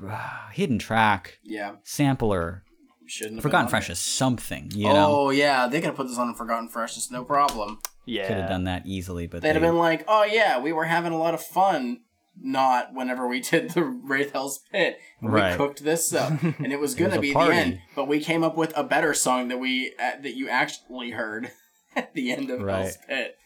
[0.52, 1.72] Hidden track, Yeah.
[1.84, 2.62] sampler,
[3.06, 4.70] Shouldn't have Forgotten been on Freshness, something.
[4.74, 4.94] You there.
[4.94, 5.66] know, Oh, yeah.
[5.66, 7.78] They could have put this on in Forgotten Freshness, no problem.
[8.04, 8.26] Yeah.
[8.28, 11.12] could have done that easily, but They'd have been like, oh, yeah, we were having
[11.12, 12.00] a lot of fun.
[12.40, 14.98] Not whenever we did the Wraith Hell's Pit.
[15.20, 17.80] We cooked this up, and it was gonna was be the end.
[17.96, 21.50] But we came up with a better song that we uh, that you actually heard
[21.96, 22.82] at the end of Right.
[22.82, 23.36] Hell's Pit.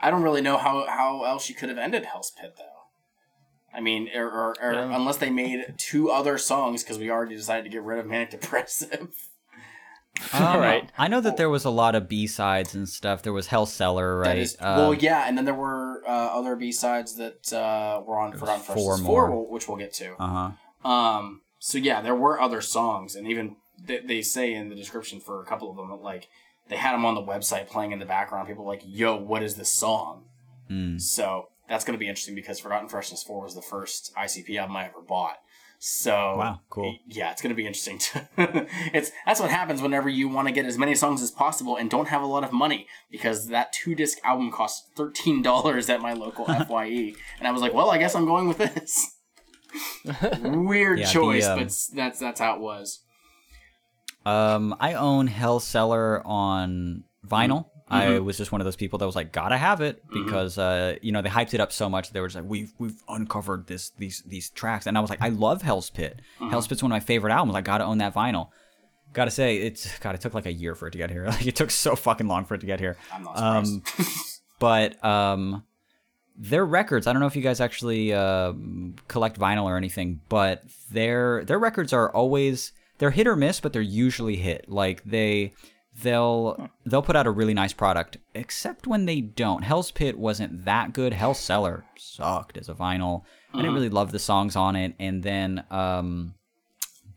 [0.00, 2.64] I don't really know how how else you could have ended Hell's Pit though.
[3.72, 4.96] I mean, or, or, or Yeah.
[4.96, 8.30] unless they made two other songs because we already decided to get rid of Manic
[8.30, 9.08] Depressive.
[10.32, 10.90] Um, Right.
[10.98, 13.22] I know that there was a lot of B sides and stuff.
[13.22, 14.24] There was Hell Cellar, right?
[14.28, 18.02] That is, Um, well, yeah, and then there were uh, other B sides that uh,
[18.04, 19.28] were on Forgotten four Freshness more.
[19.28, 20.14] four, which we'll get to.
[20.20, 20.52] Uh
[20.84, 20.88] huh.
[20.88, 25.20] Um, so yeah, there were other songs, and even they, they say in the description
[25.20, 26.28] for a couple of them that like
[26.68, 28.48] they had them on the website playing in the background.
[28.48, 30.24] People were like, "Yo, what is this song?"
[30.70, 31.00] Mm.
[31.00, 34.76] So that's going to be interesting because Forgotten Freshness four was the first ICP album
[34.76, 35.38] I ever bought.
[35.78, 36.96] So Wow, cool.
[37.06, 37.98] Yeah, it's going to be interesting.
[37.98, 38.28] To
[38.92, 41.88] it's that's what happens whenever you want to get as many songs as possible and
[41.88, 46.00] don't have a lot of money because that two disc album costs thirteen dollars at
[46.00, 49.16] my local Fye, and I was like, well, I guess I'm going with this.
[50.42, 53.00] Weird Yeah, the, choice, um, but that's that's how it was.
[54.26, 57.66] Um, I own Hell Cellar on vinyl.
[57.90, 58.24] I Mhm.
[58.24, 60.24] was just one of those people that was like, gotta have it Mm-hmm.
[60.24, 62.10] because uh, you know they hyped it up so much.
[62.12, 65.22] They were just like, we've we've uncovered this these these tracks, and I was like,
[65.22, 66.20] I love Hell's Pit.
[66.40, 66.50] Mm-hmm.
[66.50, 67.56] Hell's Pit's one of my favorite albums.
[67.56, 68.48] I gotta own that vinyl.
[69.14, 70.14] Gotta say, it's God.
[70.14, 71.24] It took like a year for it to get here.
[71.30, 72.96] Like it took so fucking long for it to get here.
[73.12, 74.00] I'm not surprised.
[74.00, 74.16] Um,
[74.58, 75.64] but um,
[76.36, 77.06] their records.
[77.06, 81.58] I don't know if you guys actually um collect vinyl or anything, but their their
[81.58, 84.68] records are always they're hit or miss, but they're usually hit.
[84.68, 85.54] Like they
[86.02, 89.62] they'll they'll put out a really nice product, except when they don't.
[89.62, 91.12] Hell's Pit wasn't that good.
[91.12, 93.22] Hell Cellar sucked as a vinyl.
[93.52, 96.34] I didn't really love the songs on it, and then um,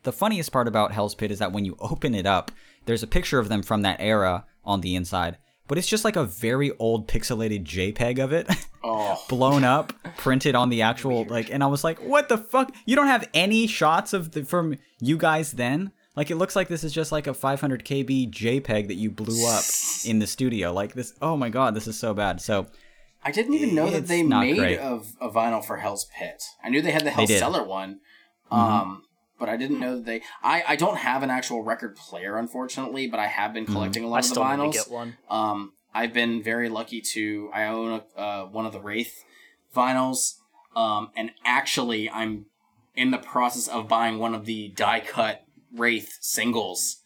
[0.04, 2.52] the funniest part about Hell's Pit is that when you open it up,
[2.86, 5.38] there's a picture of them from that era on the inside,
[5.68, 8.50] but it's just like a very old pixelated JPEG of it.
[8.84, 9.24] Oh.
[9.30, 12.74] blown up, printed on the actual like and I was like, "What the fuck?
[12.88, 16.68] You don't have any shots of the from you guys then?" Like it looks like
[16.68, 19.64] this is just like a 500 KB JPEG that you blew up
[20.06, 20.74] in the studio.
[20.74, 22.42] Like this, oh my god, this is so bad.
[22.42, 22.68] So
[23.24, 24.78] I didn't even know that they made great.
[24.78, 26.44] a, a vinyl for Hell's Pit.
[26.64, 27.40] I knew they had the Hell did.
[27.40, 28.00] Cellar one,
[28.52, 28.58] Mhm.
[28.58, 29.04] um,
[29.40, 30.22] but I didn't know that they.
[30.44, 33.72] I, I don't have an actual record player, unfortunately, but I have been Mhm.
[33.74, 34.74] collecting a lot I of the still need to vinyls.
[34.74, 35.18] get one.
[35.30, 37.50] Um, I've been very lucky to.
[37.54, 39.24] I own a, uh, one of the Wraith
[39.76, 40.36] vinyls,
[40.76, 42.46] um, and actually, I'm
[42.96, 46.98] in the process of buying one of the die cut Wraith singles.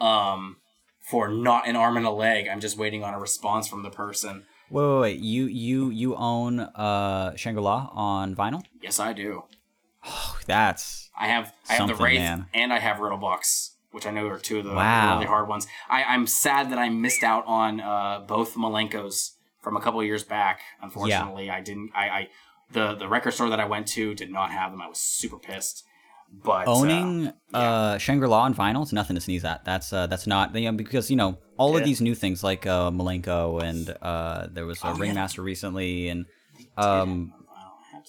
[0.00, 0.56] um,
[1.00, 2.48] for not an arm and a leg.
[2.48, 4.44] I'm just waiting on a response from the person.
[4.70, 5.18] Wait, wait, wait.
[5.20, 8.64] You you you own uh Shangri La on vinyl?
[8.82, 9.44] Yes, I do.
[10.04, 12.46] Oh, That's I have I have the Wraith man.
[12.52, 15.14] and I have Riddlebox, which I know are two of the Wow.
[15.14, 15.68] really hard ones.
[15.88, 20.24] I, I'm sad that I missed out on uh, both Milenkos from a couple years
[20.24, 20.60] back.
[20.82, 21.90] Unfortunately, I didn't.
[21.94, 22.28] I, I
[22.72, 24.82] the the record store that I went to did not have them.
[24.82, 25.84] I was super pissed.
[26.44, 29.64] But uh, owning uh, Shangri La on vinyl is nothing to sneeze at.
[29.64, 32.66] That's uh, that's not you know, because you know all of these new things like
[32.66, 35.00] uh, Milenko and uh, there was a Oh, yeah.
[35.00, 36.26] Ringmaster recently and
[36.76, 37.32] um,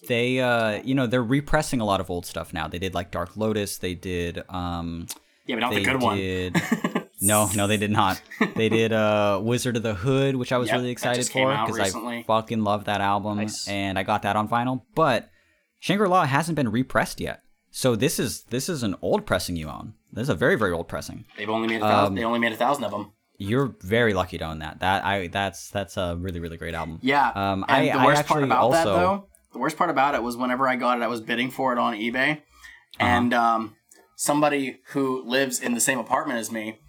[0.07, 2.67] they uh, you know they're repressing a lot of old stuff now.
[2.67, 3.77] They did like Dark Lotus.
[3.77, 5.07] They did um,
[5.45, 7.07] yeah, but not the good one.
[7.21, 8.21] no, no, they did not.
[8.55, 11.95] They did uh, Wizard of the Hood, which I was Yep, really excited for because
[11.95, 13.67] I fucking love that album, Nice.
[13.67, 14.81] and I got that on vinyl.
[14.93, 15.29] But
[15.79, 17.41] Shangri La hasn't been repressed yet,
[17.77, 19.93] so this is this is an old pressing you own.
[20.11, 21.25] This is a very very old pressing.
[21.37, 22.07] They've only made a thousand.
[22.07, 23.11] Um, they only made a thousand of them.
[23.37, 24.79] You're very lucky to own that.
[24.79, 26.97] That I that's that's a really really great album.
[27.03, 27.29] Yeah.
[27.35, 30.15] Um, and I, the worst actually part about also that though, the worst part about
[30.15, 32.41] it was whenever I got it, I was bidding for it on eBay, Uh-huh.
[32.99, 33.75] and um,
[34.15, 36.79] somebody who lives in the same apartment as me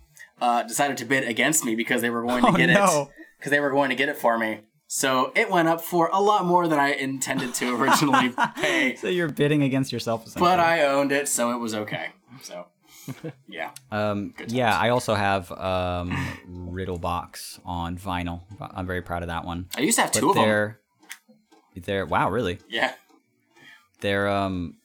[0.41, 3.11] uh, decided to bid against me because they were going to Oh, get it no.
[3.39, 4.61] because they were going to get it for me.
[4.91, 9.07] So it went up for a lot more than I intended to originally pay, so
[9.09, 10.25] you're bidding against yourself.
[10.35, 10.59] but.
[10.59, 12.07] I owned it, so it was okay.
[12.43, 12.67] So
[13.49, 16.11] yeah, Um, yeah, I also have um,
[16.73, 18.43] Riddlebox on vinyl.
[18.61, 19.67] I'm very proud of that one.
[19.77, 20.45] I used to have But two of them.
[20.45, 20.79] they're,
[21.77, 22.59] they're wow, really?
[22.69, 22.95] Yeah,
[24.01, 24.77] They're um,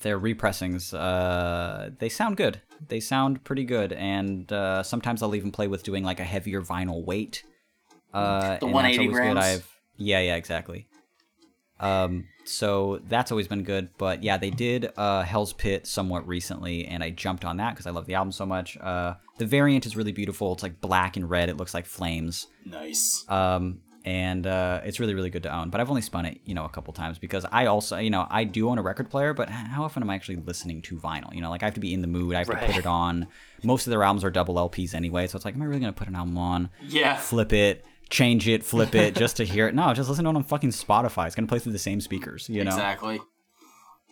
[0.00, 0.94] they're repressings.
[0.94, 2.62] Uh, they sound good.
[2.88, 6.62] They sound pretty good, and uh, sometimes I'll even play with doing like a heavier
[6.62, 7.42] vinyl weight.
[8.12, 9.34] Uh, The and 180 that's always grams?
[9.34, 9.44] good.
[9.44, 10.86] I've yeah, yeah, exactly.
[11.80, 13.90] Um, so that's always been good.
[13.98, 17.86] But yeah, they did uh, Hell's Pit somewhat recently, and I jumped on that because
[17.86, 18.76] I love the album so much.
[18.78, 20.52] Uh, the variant is really beautiful.
[20.52, 21.48] It's like black and red.
[21.48, 22.46] It looks like flames.
[22.64, 23.24] nice.
[23.28, 25.70] Um, and uh, it's really, really good to own.
[25.70, 28.26] But I've only spun it, you know, a couple times because I also, you know,
[28.28, 31.32] I do own a record player, but how often am I actually listening to vinyl?
[31.32, 32.34] You know, like I have to be in the mood.
[32.34, 33.28] I have to put it on.
[33.62, 35.92] Most of their albums are double LPs anyway, so it's like, am I really gonna
[35.92, 36.70] put an album on?
[36.82, 37.16] Yeah.
[37.16, 39.74] Flip it, change it, flip it, just to hear it?
[39.74, 41.26] No, just listen to it on fucking Spotify.
[41.26, 42.70] It's gonna play through the same speakers, you know.
[42.70, 43.20] Exactly.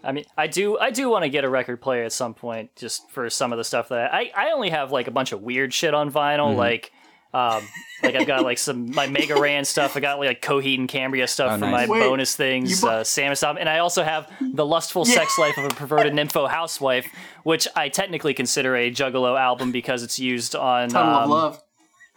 [0.03, 2.75] I mean, I do, I do want to get a record player at some point,
[2.75, 5.43] just for some of the stuff that I, I only have like a bunch of
[5.43, 6.59] weird shit on vinyl, Mm-hmm.
[6.59, 6.93] like,
[7.35, 7.63] um,
[8.03, 9.97] like I've got like some my Mega Ran stuff.
[9.97, 11.87] I got like Coheed and Cambria stuff Oh, for nice.
[11.87, 15.05] my Wait, bonus things, you bu- uh, Samus album, and I also have the Lustful
[15.05, 17.07] Sex Life of a Perverted Nympho Housewife,
[17.45, 21.63] which I technically consider a Juggalo album because it's used on Tunnel of um, Love.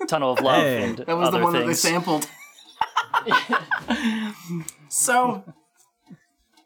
[0.08, 0.84] Tunnel of Love, Hey.
[0.84, 2.28] and That was other the one that they sampled.
[4.90, 5.44] so,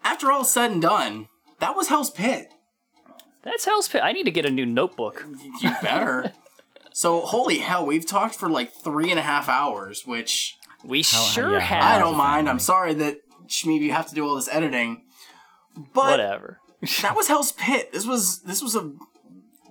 [0.04, 1.28] after all said and done,
[1.60, 2.52] that was Hell's Pit.
[3.44, 4.02] That's Hell's Pit.
[4.04, 5.26] I need to get a new notebook.
[5.62, 6.34] You better.
[6.94, 11.54] so, holy hell, we've talked for like three and a half hours, which We sure
[11.54, 11.84] yeah, have.
[11.84, 12.50] I don't mind.
[12.50, 15.04] I'm sorry that Shmeev, you have to do all this editing.
[15.94, 16.60] But Whatever.
[17.02, 17.92] that was Hell's Pit.
[17.92, 18.92] This was this was a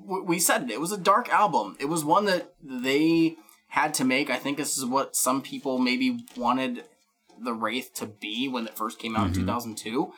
[0.07, 0.71] we said it.
[0.71, 1.77] It was a dark album.
[1.81, 3.37] It was one that they
[3.69, 4.31] had to make.
[4.31, 6.85] I think this is what some people maybe wanted
[7.39, 10.13] the Wraith to be when it first came out in 2002.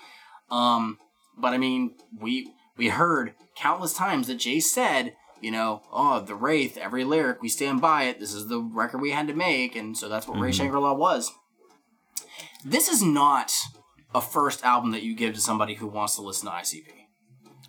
[0.50, 0.98] Um,
[1.36, 6.34] but I mean, we we heard countless times that Jay said, you know, oh, the
[6.34, 8.20] Wraith, every lyric, we stand by it.
[8.20, 10.92] This is the record we had to make, and so that's what Wraith Shangri La
[10.92, 11.32] was.
[12.64, 13.52] This is not
[14.14, 16.86] a first album that you give to somebody who wants to listen to ICP.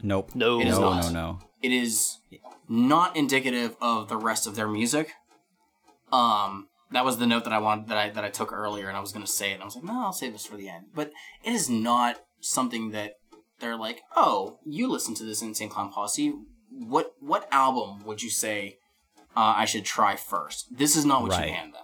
[0.02, 0.34] Nope.
[0.34, 0.60] No.
[0.62, 1.04] It is no, not.
[1.06, 1.40] no, no.
[1.62, 2.18] It is
[2.68, 5.14] not indicative of the rest of their music.
[6.12, 8.98] Um, that was the note that I wanted that I that I took earlier, and
[8.98, 9.56] I was going to say it.
[9.56, 10.86] And I was like, no, I'll save this for the end.
[10.94, 11.12] But
[11.44, 13.14] it is not something that
[13.60, 16.34] they're like, oh, you listen to this Insane Clown Posse.
[16.72, 18.78] What what album would you say
[19.36, 20.76] uh, I should try first?
[20.78, 21.48] This is not what Right.
[21.50, 21.82] you hand them.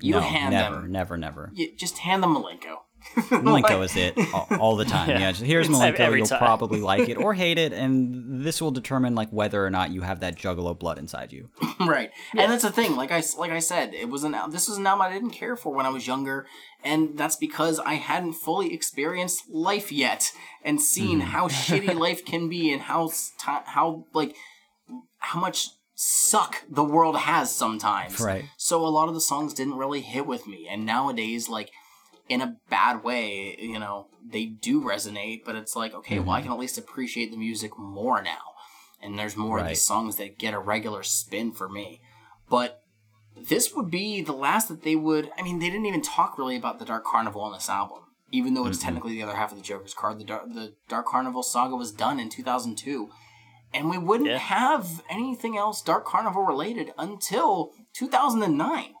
[0.00, 0.92] You no, hand never, them.
[0.92, 1.50] never, never.
[1.54, 2.78] You just hand them Milenko.
[3.16, 5.08] Milenko is it all, all the time.
[5.12, 5.18] Yeah.
[5.18, 6.16] Yeah, just, here's It's Milenko.
[6.16, 6.38] You'll time.
[6.38, 10.00] probably like it or hate it, and this will determine like whether or not you
[10.02, 11.50] have that Juggalo blood inside you.
[11.80, 14.78] right and that's the thing like i like i said it was an this was
[14.78, 16.46] an album i didn't care for when i was younger
[16.84, 20.30] and that's because i hadn't fully experienced life yet
[20.64, 21.24] and seen Mm.
[21.24, 23.10] how shitty life can be and how
[23.44, 24.36] how like
[25.18, 28.44] how much suck the world has sometimes Right.
[28.56, 31.70] so a lot of the songs didn't really hit with me and nowadays like
[32.32, 33.96] in a bad way you know
[34.34, 36.44] they do resonate but it's like okay well i Mm-hmm.
[36.44, 38.46] can at least appreciate the music more now
[39.02, 39.70] and there's more of Right.
[39.70, 42.00] these songs that get a regular spin for me
[42.48, 42.70] but
[43.50, 46.56] this would be the last that they would i mean they didn't even talk really
[46.62, 47.98] about the dark carnival on this album
[48.38, 51.06] even though it's technically the other half of the joker's card the dark, the dark
[51.06, 53.10] carnival saga was done in 2002
[53.74, 54.38] and we wouldn't Yeah.
[54.38, 58.92] have anything else Dark Carnival related until 2009.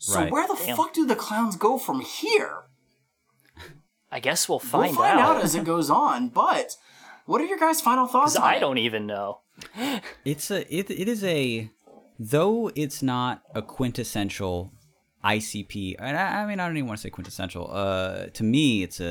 [0.00, 0.32] So Right.
[0.32, 0.76] where the Damn.
[0.76, 2.64] fuck do the clowns go from here?
[4.10, 5.36] I guess we'll find, we'll find out.
[5.36, 5.44] out.
[5.44, 6.30] as it goes on.
[6.30, 6.76] But
[7.26, 8.34] what are your guys' final thoughts?
[8.34, 9.40] on I don't even know.
[10.24, 11.70] It's a it, it is a
[12.18, 14.72] though it's not a quintessential
[15.22, 15.96] ICP.
[15.98, 17.70] And I, I mean I don't even want to say quintessential.
[17.70, 19.10] Uh, to me, it's a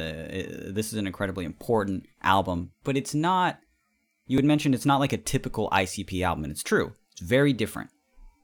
[0.69, 3.59] uh, this is an incredibly important album, but it's not.
[4.26, 6.93] You had mentioned it's not like a typical ICP album, and it's true.
[7.11, 7.92] It's very different.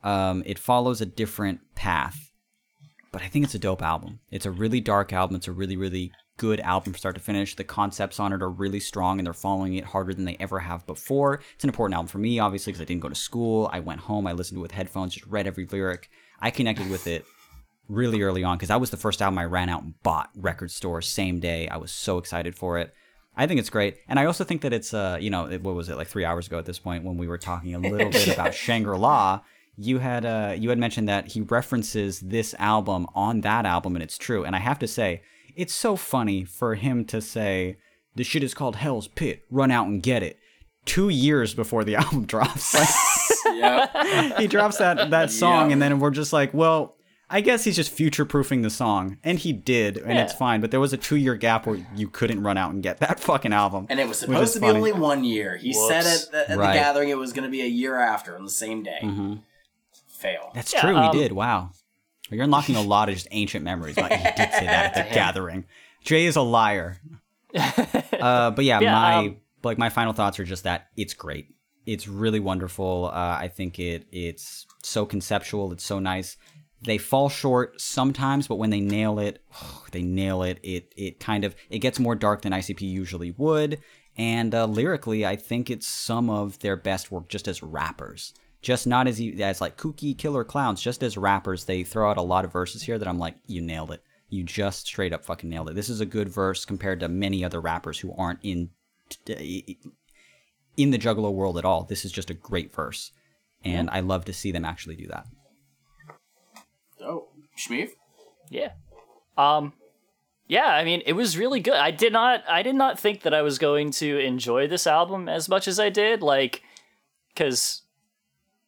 [0.04, 2.25] Um, it follows a different path,
[3.16, 4.20] but I think it's a dope album.
[4.30, 5.38] It's a really dark album.
[5.38, 7.56] It's a really really good album from start to finish.
[7.56, 10.60] The concepts on it are really strong and they're following it harder than they ever
[10.60, 11.36] have before.
[11.56, 13.70] It's an important album for me, obviously, because I didn't go to school.
[13.72, 16.10] I went home, I listened with headphones, just read every lyric.
[16.42, 17.24] I connected with it
[17.88, 20.72] really early on because that was the first album I ran out and bought record
[20.72, 21.70] store same day.
[21.70, 22.94] I was so excited for it.
[23.38, 25.76] I think it's great, and I also think that it's uh you know it- what
[25.76, 28.10] was it like three hours ago at this point when we were talking a little
[28.10, 29.42] bit about Shangri La.
[29.78, 34.04] You had uh you had mentioned that he references this album on that album, and
[34.04, 34.44] it's true.
[34.46, 35.22] And I have to say,
[35.56, 37.78] it's so funny for him to say
[38.16, 39.44] the shit is called Hell's Pit.
[39.52, 40.38] Run out and get it.
[40.86, 42.74] Two years before the album drops,
[43.46, 44.40] Like, Yeah.
[44.40, 45.74] he drops that that song, Yeah.
[45.74, 46.96] and then we're just like, well,
[47.30, 50.62] I guess he's just future proofing the song, and he did, and it's fine.
[50.62, 53.20] But there was a two year gap where you couldn't run out and get that
[53.20, 54.78] fucking album, And it was supposed to be funny.
[54.78, 55.58] only one year.
[55.58, 56.74] He said at, the, at Right.
[56.74, 59.00] the gathering it was going to be a year after on the same day.
[60.16, 60.52] Fail.
[60.54, 60.96] That's Yeah, true.
[60.96, 61.32] um, he did.
[61.32, 61.72] Wow,
[62.30, 63.96] you're unlocking a lot of just ancient memories.
[63.96, 65.66] But he did say that at the gathering.
[66.04, 66.98] Jay is a liar.
[67.56, 71.48] uh, but yeah, Yeah, my um, like my final thoughts are just that it's great.
[71.86, 73.12] It's really wonderful.
[73.14, 75.72] Uh, I think it it's so conceptual.
[75.72, 76.38] It's so nice.
[76.82, 79.44] They fall short sometimes, but when they nail it,
[79.92, 80.60] they nail it.
[80.64, 83.80] It it kind of it gets more dark than ICP usually would.
[84.18, 88.34] And uh, lyrically, I think it's some of their best work just as rappers.
[88.66, 90.82] Just not as e- as like kooky killer clowns.
[90.82, 93.62] Just as rappers, they throw out a lot of verses here that I'm like, you
[93.62, 94.02] nailed it.
[94.28, 95.76] You just straight up fucking nailed it.
[95.76, 98.72] This is a good verse compared to many other rappers who aren't in
[100.76, 101.84] in the Juggalo world at all.
[101.84, 103.12] This is just a great verse,
[103.64, 105.28] and I love to see them actually do that.
[107.02, 107.90] Oh, Shmeev?
[108.50, 108.72] Yeah.
[109.38, 109.74] Um
[110.48, 111.76] yeah, I mean, it was really good.
[111.76, 115.30] I did not I did not think that I was going to enjoy this album
[115.30, 116.64] as much as I did like
[117.36, 117.84] cuz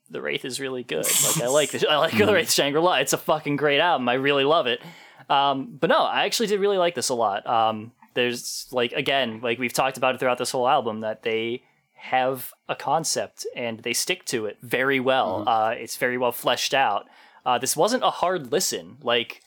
[0.10, 1.06] the Wraith is really good.
[1.26, 2.96] Like I like the I like the Wraith Shangri-La.
[2.96, 4.08] It's a fucking great album.
[4.10, 4.82] I really love it.
[5.30, 7.46] Um but no, I actually did really like this a lot.
[7.48, 11.64] Um there's like again, like we've talked about it throughout this whole album that they
[11.98, 15.44] have a concept and they stick to it very well.
[15.48, 17.08] Uh, it's very well fleshed out.
[17.46, 18.98] Uh, this wasn't a hard listen.
[19.02, 19.42] Like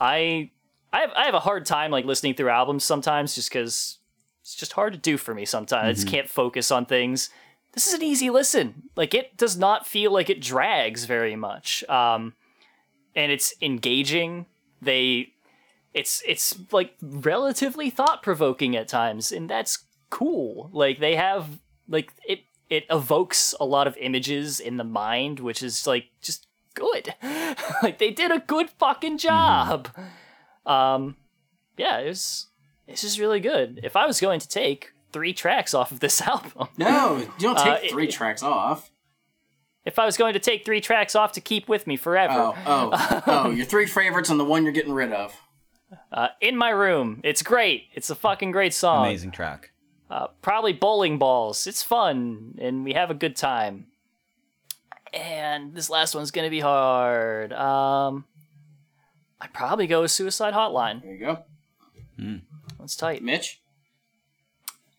[0.00, 0.50] I,
[0.92, 3.98] I have, I have a hard time like listening through albums sometimes just because
[4.42, 5.88] it's just hard to do for me sometimes.
[5.88, 7.30] I just can't focus on things.
[7.72, 8.84] This is an easy listen.
[8.96, 11.82] Like it does not feel like it drags very much.
[11.88, 12.34] Um,
[13.16, 14.46] and it's engaging.
[14.80, 15.32] They,
[15.94, 20.70] it's it's like relatively thought provoking at times, and that's cool.
[20.72, 25.62] Like they have like it it evokes a lot of images in the mind, which
[25.62, 27.14] is like just good.
[27.82, 29.88] like they did a good fucking job.
[30.64, 31.16] Um,
[31.76, 32.46] yeah, it was
[32.86, 33.80] it's just really good.
[33.82, 37.58] If I was going to take three tracks off of this album, No, you don't
[37.58, 38.90] take Uh, it- three tracks off.
[39.84, 42.54] if I was going to take three tracks off to keep with me forever, Oh,
[42.66, 45.34] oh, oh, your three favorites and the one you're getting rid of.
[46.12, 47.88] uh, in my room, it's great.
[47.94, 49.06] It's a fucking great song.
[49.06, 49.70] Amazing track.
[50.10, 51.66] Uh, probably bowling balls.
[51.66, 53.86] It's fun and we have a good time.
[55.14, 57.52] And this last one's gonna be hard.
[57.52, 58.24] Um,
[59.40, 61.02] I'd probably go with Suicide Hotline.
[61.02, 61.38] There you go.
[62.78, 63.22] That's tight.
[63.22, 63.60] Mitch?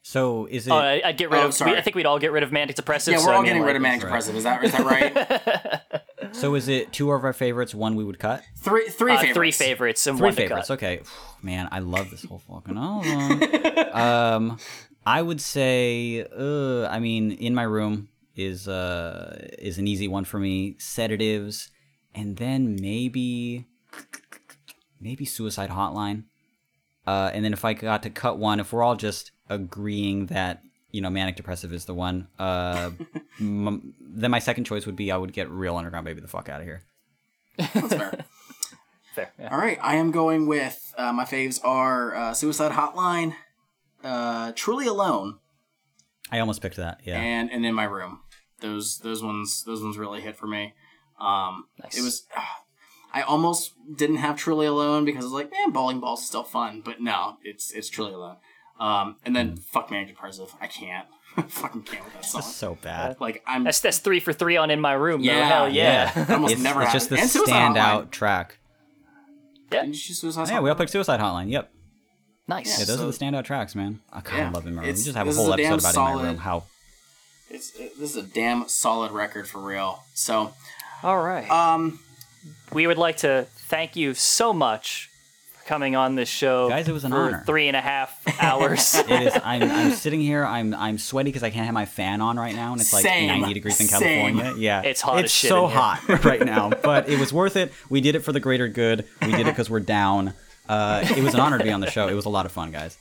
[0.06, 0.72] So is it?
[0.72, 1.54] Oh, I- I'd get rid Oh, of.
[1.54, 1.78] sorry.
[1.78, 3.14] I think we'd all get rid of manic depressive.
[3.14, 4.36] Yeah, we're I all mean, getting rid of manic depressive.
[4.36, 6.32] Is that, is that right?
[6.36, 8.44] so is it two of our favorites, one we would cut?
[8.58, 9.34] three three uh, favorites.
[9.38, 10.68] three favorites and Three one to favorites.
[10.68, 10.74] cut.
[10.76, 11.02] Okay,
[11.42, 13.94] man, I love this whole fucking album.
[13.94, 14.58] um,
[15.06, 20.26] I would say, uh, I mean, in my room is uh is an easy one
[20.26, 20.76] for me.
[20.80, 21.70] Sedatives,
[22.14, 23.68] and then maybe
[25.00, 26.24] maybe Suicide Hotline.
[27.08, 30.62] Uh, and then if I got to cut one, if we're all just agreeing that
[30.92, 32.92] you know manic depressive is the one, uh,
[33.40, 36.50] m- then my second choice would be I would get real underground baby the fuck
[36.50, 36.84] out of here.
[37.58, 38.26] That's fair.
[39.16, 39.32] Fair.
[39.38, 39.50] yeah.
[39.52, 43.36] All right, I am going with uh, my faves are uh, Suicide Hotline,
[44.04, 45.38] uh, Truly Alone,
[46.32, 47.00] I almost picked that.
[47.06, 47.20] Yeah.
[47.20, 48.22] and and In My Room.
[48.62, 50.74] Those those ones those ones really hit for me.
[51.20, 51.96] Um, Nice.
[51.96, 52.26] It was.
[53.14, 56.44] I almost didn't have Truly Alone because I was like, man, bowling balls is still
[56.44, 58.38] fun, but no, it's it's Truly Alone.
[58.80, 60.54] Um, and then fuck Manic Depressive.
[60.62, 61.08] I can't.
[61.48, 62.42] fucking can't with that song.
[62.42, 63.20] That's so bad.
[63.20, 63.64] Like I'm.
[63.64, 65.22] That's that's three for three on in my room.
[65.22, 65.28] though.
[65.32, 66.12] Yeah, hell yeah.
[66.30, 67.44] I almost it's, never it's have just it.
[67.46, 68.58] the standout track.
[69.72, 69.82] Yeah.
[69.86, 70.80] Did you choose Suicide Yeah, we all Hotline?
[70.80, 71.50] picked Suicide Hotline.
[71.50, 71.72] Yep.
[72.48, 72.80] nice.
[72.80, 74.02] Yeah, those so- are the standout tracks, man.
[74.12, 74.92] I kind Yeah, of love In My Room.
[74.92, 76.38] We just have a whole a episode about In My Room.
[76.38, 76.64] How
[77.50, 80.04] It's it, this is a damn solid record for real.
[80.14, 80.54] So
[81.02, 81.50] All right.
[81.50, 82.00] um,
[82.72, 85.13] we would like to thank you so much for
[85.66, 87.44] coming on this show, Guys, it was an for honor.
[87.46, 88.96] Three and a half hours.
[88.96, 89.34] it is.
[89.44, 90.46] I'm, I'm sitting here.
[90.46, 93.04] I'm I'm sweaty because I can't have my fan on right now, and it's like
[93.04, 93.28] Same.
[93.42, 94.36] 90 degrees in Same.
[94.38, 94.54] California.
[94.62, 95.80] Yeah, It's hot as It's shit so in here.
[95.80, 97.72] hot right now, but it was worth it.
[97.90, 99.06] We did it for the greater good.
[99.22, 100.34] We did it because we're down.
[100.68, 102.08] Uh, it was an honor to be on the show.
[102.08, 102.98] It was a lot of fun, guys.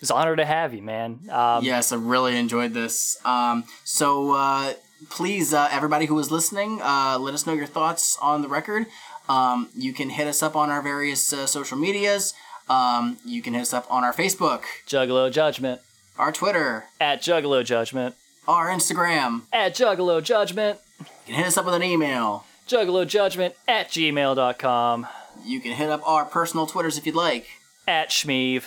[0.00, 1.20] it's an honor to have you, man.
[1.30, 3.18] Um, yes, I really enjoyed this.
[3.24, 4.74] Um, so uh,
[5.08, 8.86] please, uh, everybody who is listening, uh, let us know your thoughts on the record.
[9.28, 12.34] Um, you can hit us up on our various uh, social medias.
[12.68, 15.80] Um, you can hit us up on our Facebook, Juggalo Judgment
[16.18, 18.14] our Twitter, at Juggalo Judgment
[18.46, 19.42] our Instagram.
[19.52, 20.78] at Juggalo Judgment.
[21.00, 22.44] You can hit us up with an email.
[22.66, 25.06] Juggalo Judgment at gmail.com.
[25.44, 27.46] You can hit up our personal Twitters if you'd like.
[27.86, 28.64] At Shmeev.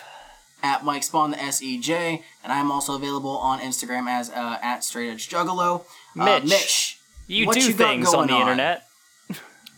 [0.64, 5.10] At Mike Spawn, the SEJ, and I'm also available on Instagram as uh, at Straight
[5.10, 5.82] Edge Juggalo.
[6.20, 8.42] Uh, Mitch, Mitch, You what do you things on the on?
[8.42, 8.88] internet.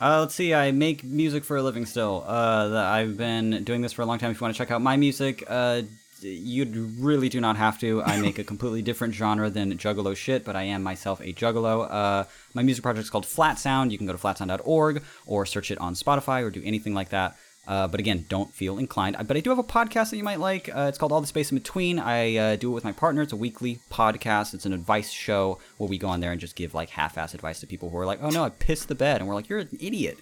[0.03, 0.53] Uh, let's see.
[0.53, 2.25] I make music for a living still.
[2.27, 4.31] Uh, I've been doing this for a long time.
[4.31, 5.83] If you want to check out my music, uh,
[6.19, 6.65] you
[6.99, 8.03] really do not have to.
[8.03, 11.89] I make a completely different genre than Juggalo shit, but I am myself a Juggalo.
[11.89, 13.93] Uh, my music project is called Flat Sound.
[13.93, 17.37] You can go to flatsound.org or search it on Spotify or do anything like that.
[17.65, 19.15] Uh, but again, don't feel inclined.
[19.25, 20.69] But I do have a podcast that you might like.
[20.69, 21.97] Uh, it's called All the Space in Between.
[21.97, 23.21] I uh, do it with my partner.
[23.21, 24.53] It's a weekly podcast.
[24.53, 27.61] It's an advice show where we go on there and just give like half-ass advice
[27.61, 29.59] to people who are like, "Oh no, I pissed the bed," and we're like, "You're
[29.59, 30.17] an idiot."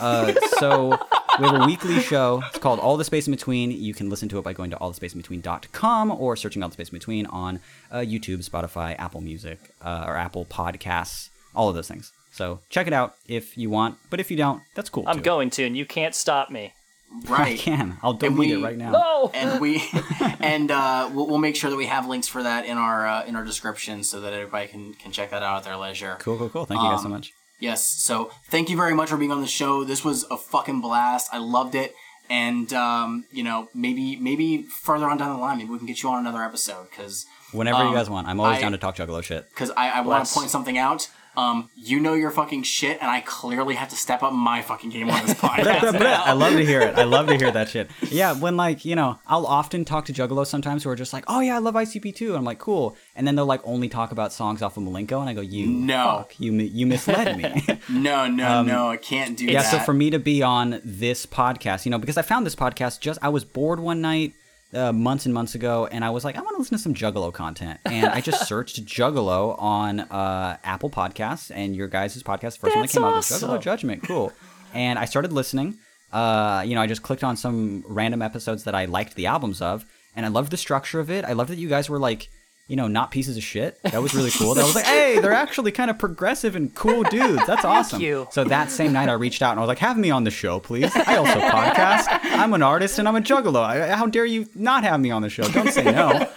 [0.00, 0.98] Uh, so
[1.38, 2.42] we have a weekly show.
[2.48, 3.70] It's called All the Space in Between.
[3.70, 6.98] You can listen to it by going to allthespaceinbetween.com or searching All the Space in
[6.98, 7.60] Between on
[7.90, 12.12] uh, YouTube, Spotify, Apple Music, uh, or Apple Podcasts, all of those things.
[12.32, 15.04] So check it out if you want, but if you don't, that's cool.
[15.06, 15.22] I'm too.
[15.22, 16.72] going to, and you can't stop me.
[17.30, 17.98] I can.
[18.02, 18.90] I'll And delete we- it right now.
[18.92, 19.30] No!
[19.34, 19.82] and we
[20.40, 23.24] and uh, we'll, we'll make sure that we have links for that in our uh,
[23.24, 26.16] in our description so that everybody can can check that out at their leisure.
[26.20, 26.64] Cool, cool, cool.
[26.66, 27.32] Thank you guys so Um, much.
[27.58, 27.86] Yes.
[27.86, 29.84] So thank you very much for being on the show.
[29.84, 31.28] This was a fucking blast.
[31.32, 31.94] I loved it.
[32.30, 36.02] And um, you know, maybe maybe further on down the line, maybe we can get
[36.02, 38.78] you on another episode because Whenever um, you guys want, I'm always I- down to
[38.78, 39.48] talk Juggalo shit.
[39.50, 41.10] because I, I want to point something out.
[41.36, 44.90] Um, you know your fucking shit, and I clearly have to step up my fucking
[44.90, 45.94] game on this podcast.
[46.02, 46.96] I love to hear it.
[46.98, 47.90] I love to hear that shit.
[48.10, 51.24] Yeah, when like you know, I'll often talk to Juggalos sometimes who are just like,
[51.28, 53.88] "Oh yeah, I love ICP too," and I'm like, "Cool," and then they'll like only
[53.88, 56.18] talk about songs off of Milenko, and I go, "You No.
[56.18, 59.70] fuck, you you misled me." No, no, no, I can't do Um, yeah, that.
[59.70, 63.00] so for me to be on this podcast, you know, because I found this podcast
[63.00, 64.34] just I was bored one night.
[64.72, 66.94] Uh, months and months ago, and I was like, I want to listen to some
[66.94, 72.58] Juggalo content, and I just searched Juggalo on uh, Apple Podcasts, and your guys' podcast,
[72.58, 73.26] first one that That's came out was.
[73.26, 74.32] Juggalo Judgment, cool.
[74.72, 75.78] And I started listening.
[76.12, 79.60] Uh, you know, I just clicked on some random episodes that I liked the albums
[79.60, 79.84] of,
[80.14, 81.24] and I loved the structure of it.
[81.24, 82.28] I loved that you guys were like,
[82.70, 83.82] you know, not pieces of shit.
[83.82, 84.54] That was really cool.
[84.54, 87.44] That was like, hey, they're actually kind of progressive and cool dudes.
[87.46, 88.00] That's awesome.
[88.00, 88.28] you.
[88.30, 90.30] So that same night, I reached out and I was like, have me on the
[90.30, 90.90] show, please.
[90.94, 92.06] I also podcast.
[92.22, 93.60] I'm an artist and I'm a juggalo.
[93.62, 95.42] I, how dare you not have me on the show?
[95.42, 96.28] Don't say no.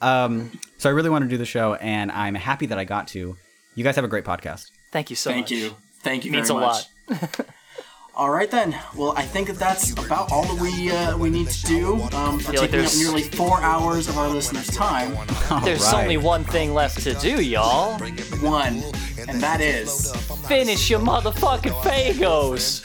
[0.00, 3.06] Um, so I really want to do the show, and I'm happy that I got
[3.08, 3.36] to.
[3.76, 4.70] You guys have a great podcast.
[4.90, 5.50] Thank you so Thank much.
[5.52, 5.74] you.
[6.00, 6.84] Thank you It Means very a much.
[7.08, 7.40] lot.
[8.16, 8.74] All right then.
[8.94, 12.40] Well, I think that that's about all that we uh, we need to do um,
[12.40, 15.14] for feel like taking up nearly four hours of our listeners' time.
[15.64, 16.02] There's right.
[16.02, 17.98] only one thing left to do, y'all.
[18.40, 18.82] One,
[19.18, 20.12] and that is
[20.48, 22.82] Finish your motherfucking Faygos.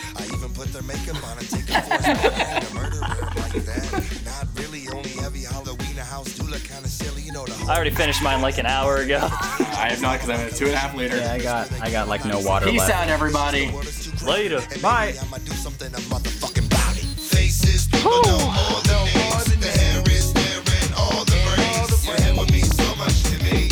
[7.33, 9.19] I already finished mine like an hour ago.
[9.31, 11.15] I have not because I'm at two and a half later.
[11.17, 12.91] Yeah, I got I got like no water Peace left.
[12.93, 13.71] out, everybody.
[14.25, 14.61] Later.
[14.81, 15.13] Bye.
[15.21, 17.01] I'ma do something a motherfucking body.
[17.31, 19.55] Faces, people know all the names.
[19.55, 22.05] The hair is staring, all the brains.
[22.05, 23.69] Your head would mean so much to me.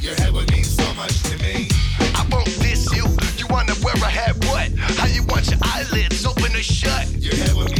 [0.00, 1.68] Your head would mean so much to me.
[2.16, 3.04] I won't diss you.
[3.36, 4.34] You wanna wear a hat?
[4.46, 4.72] What?
[4.96, 7.06] How you want your eyelids open or shut?
[7.20, 7.77] Your head would mean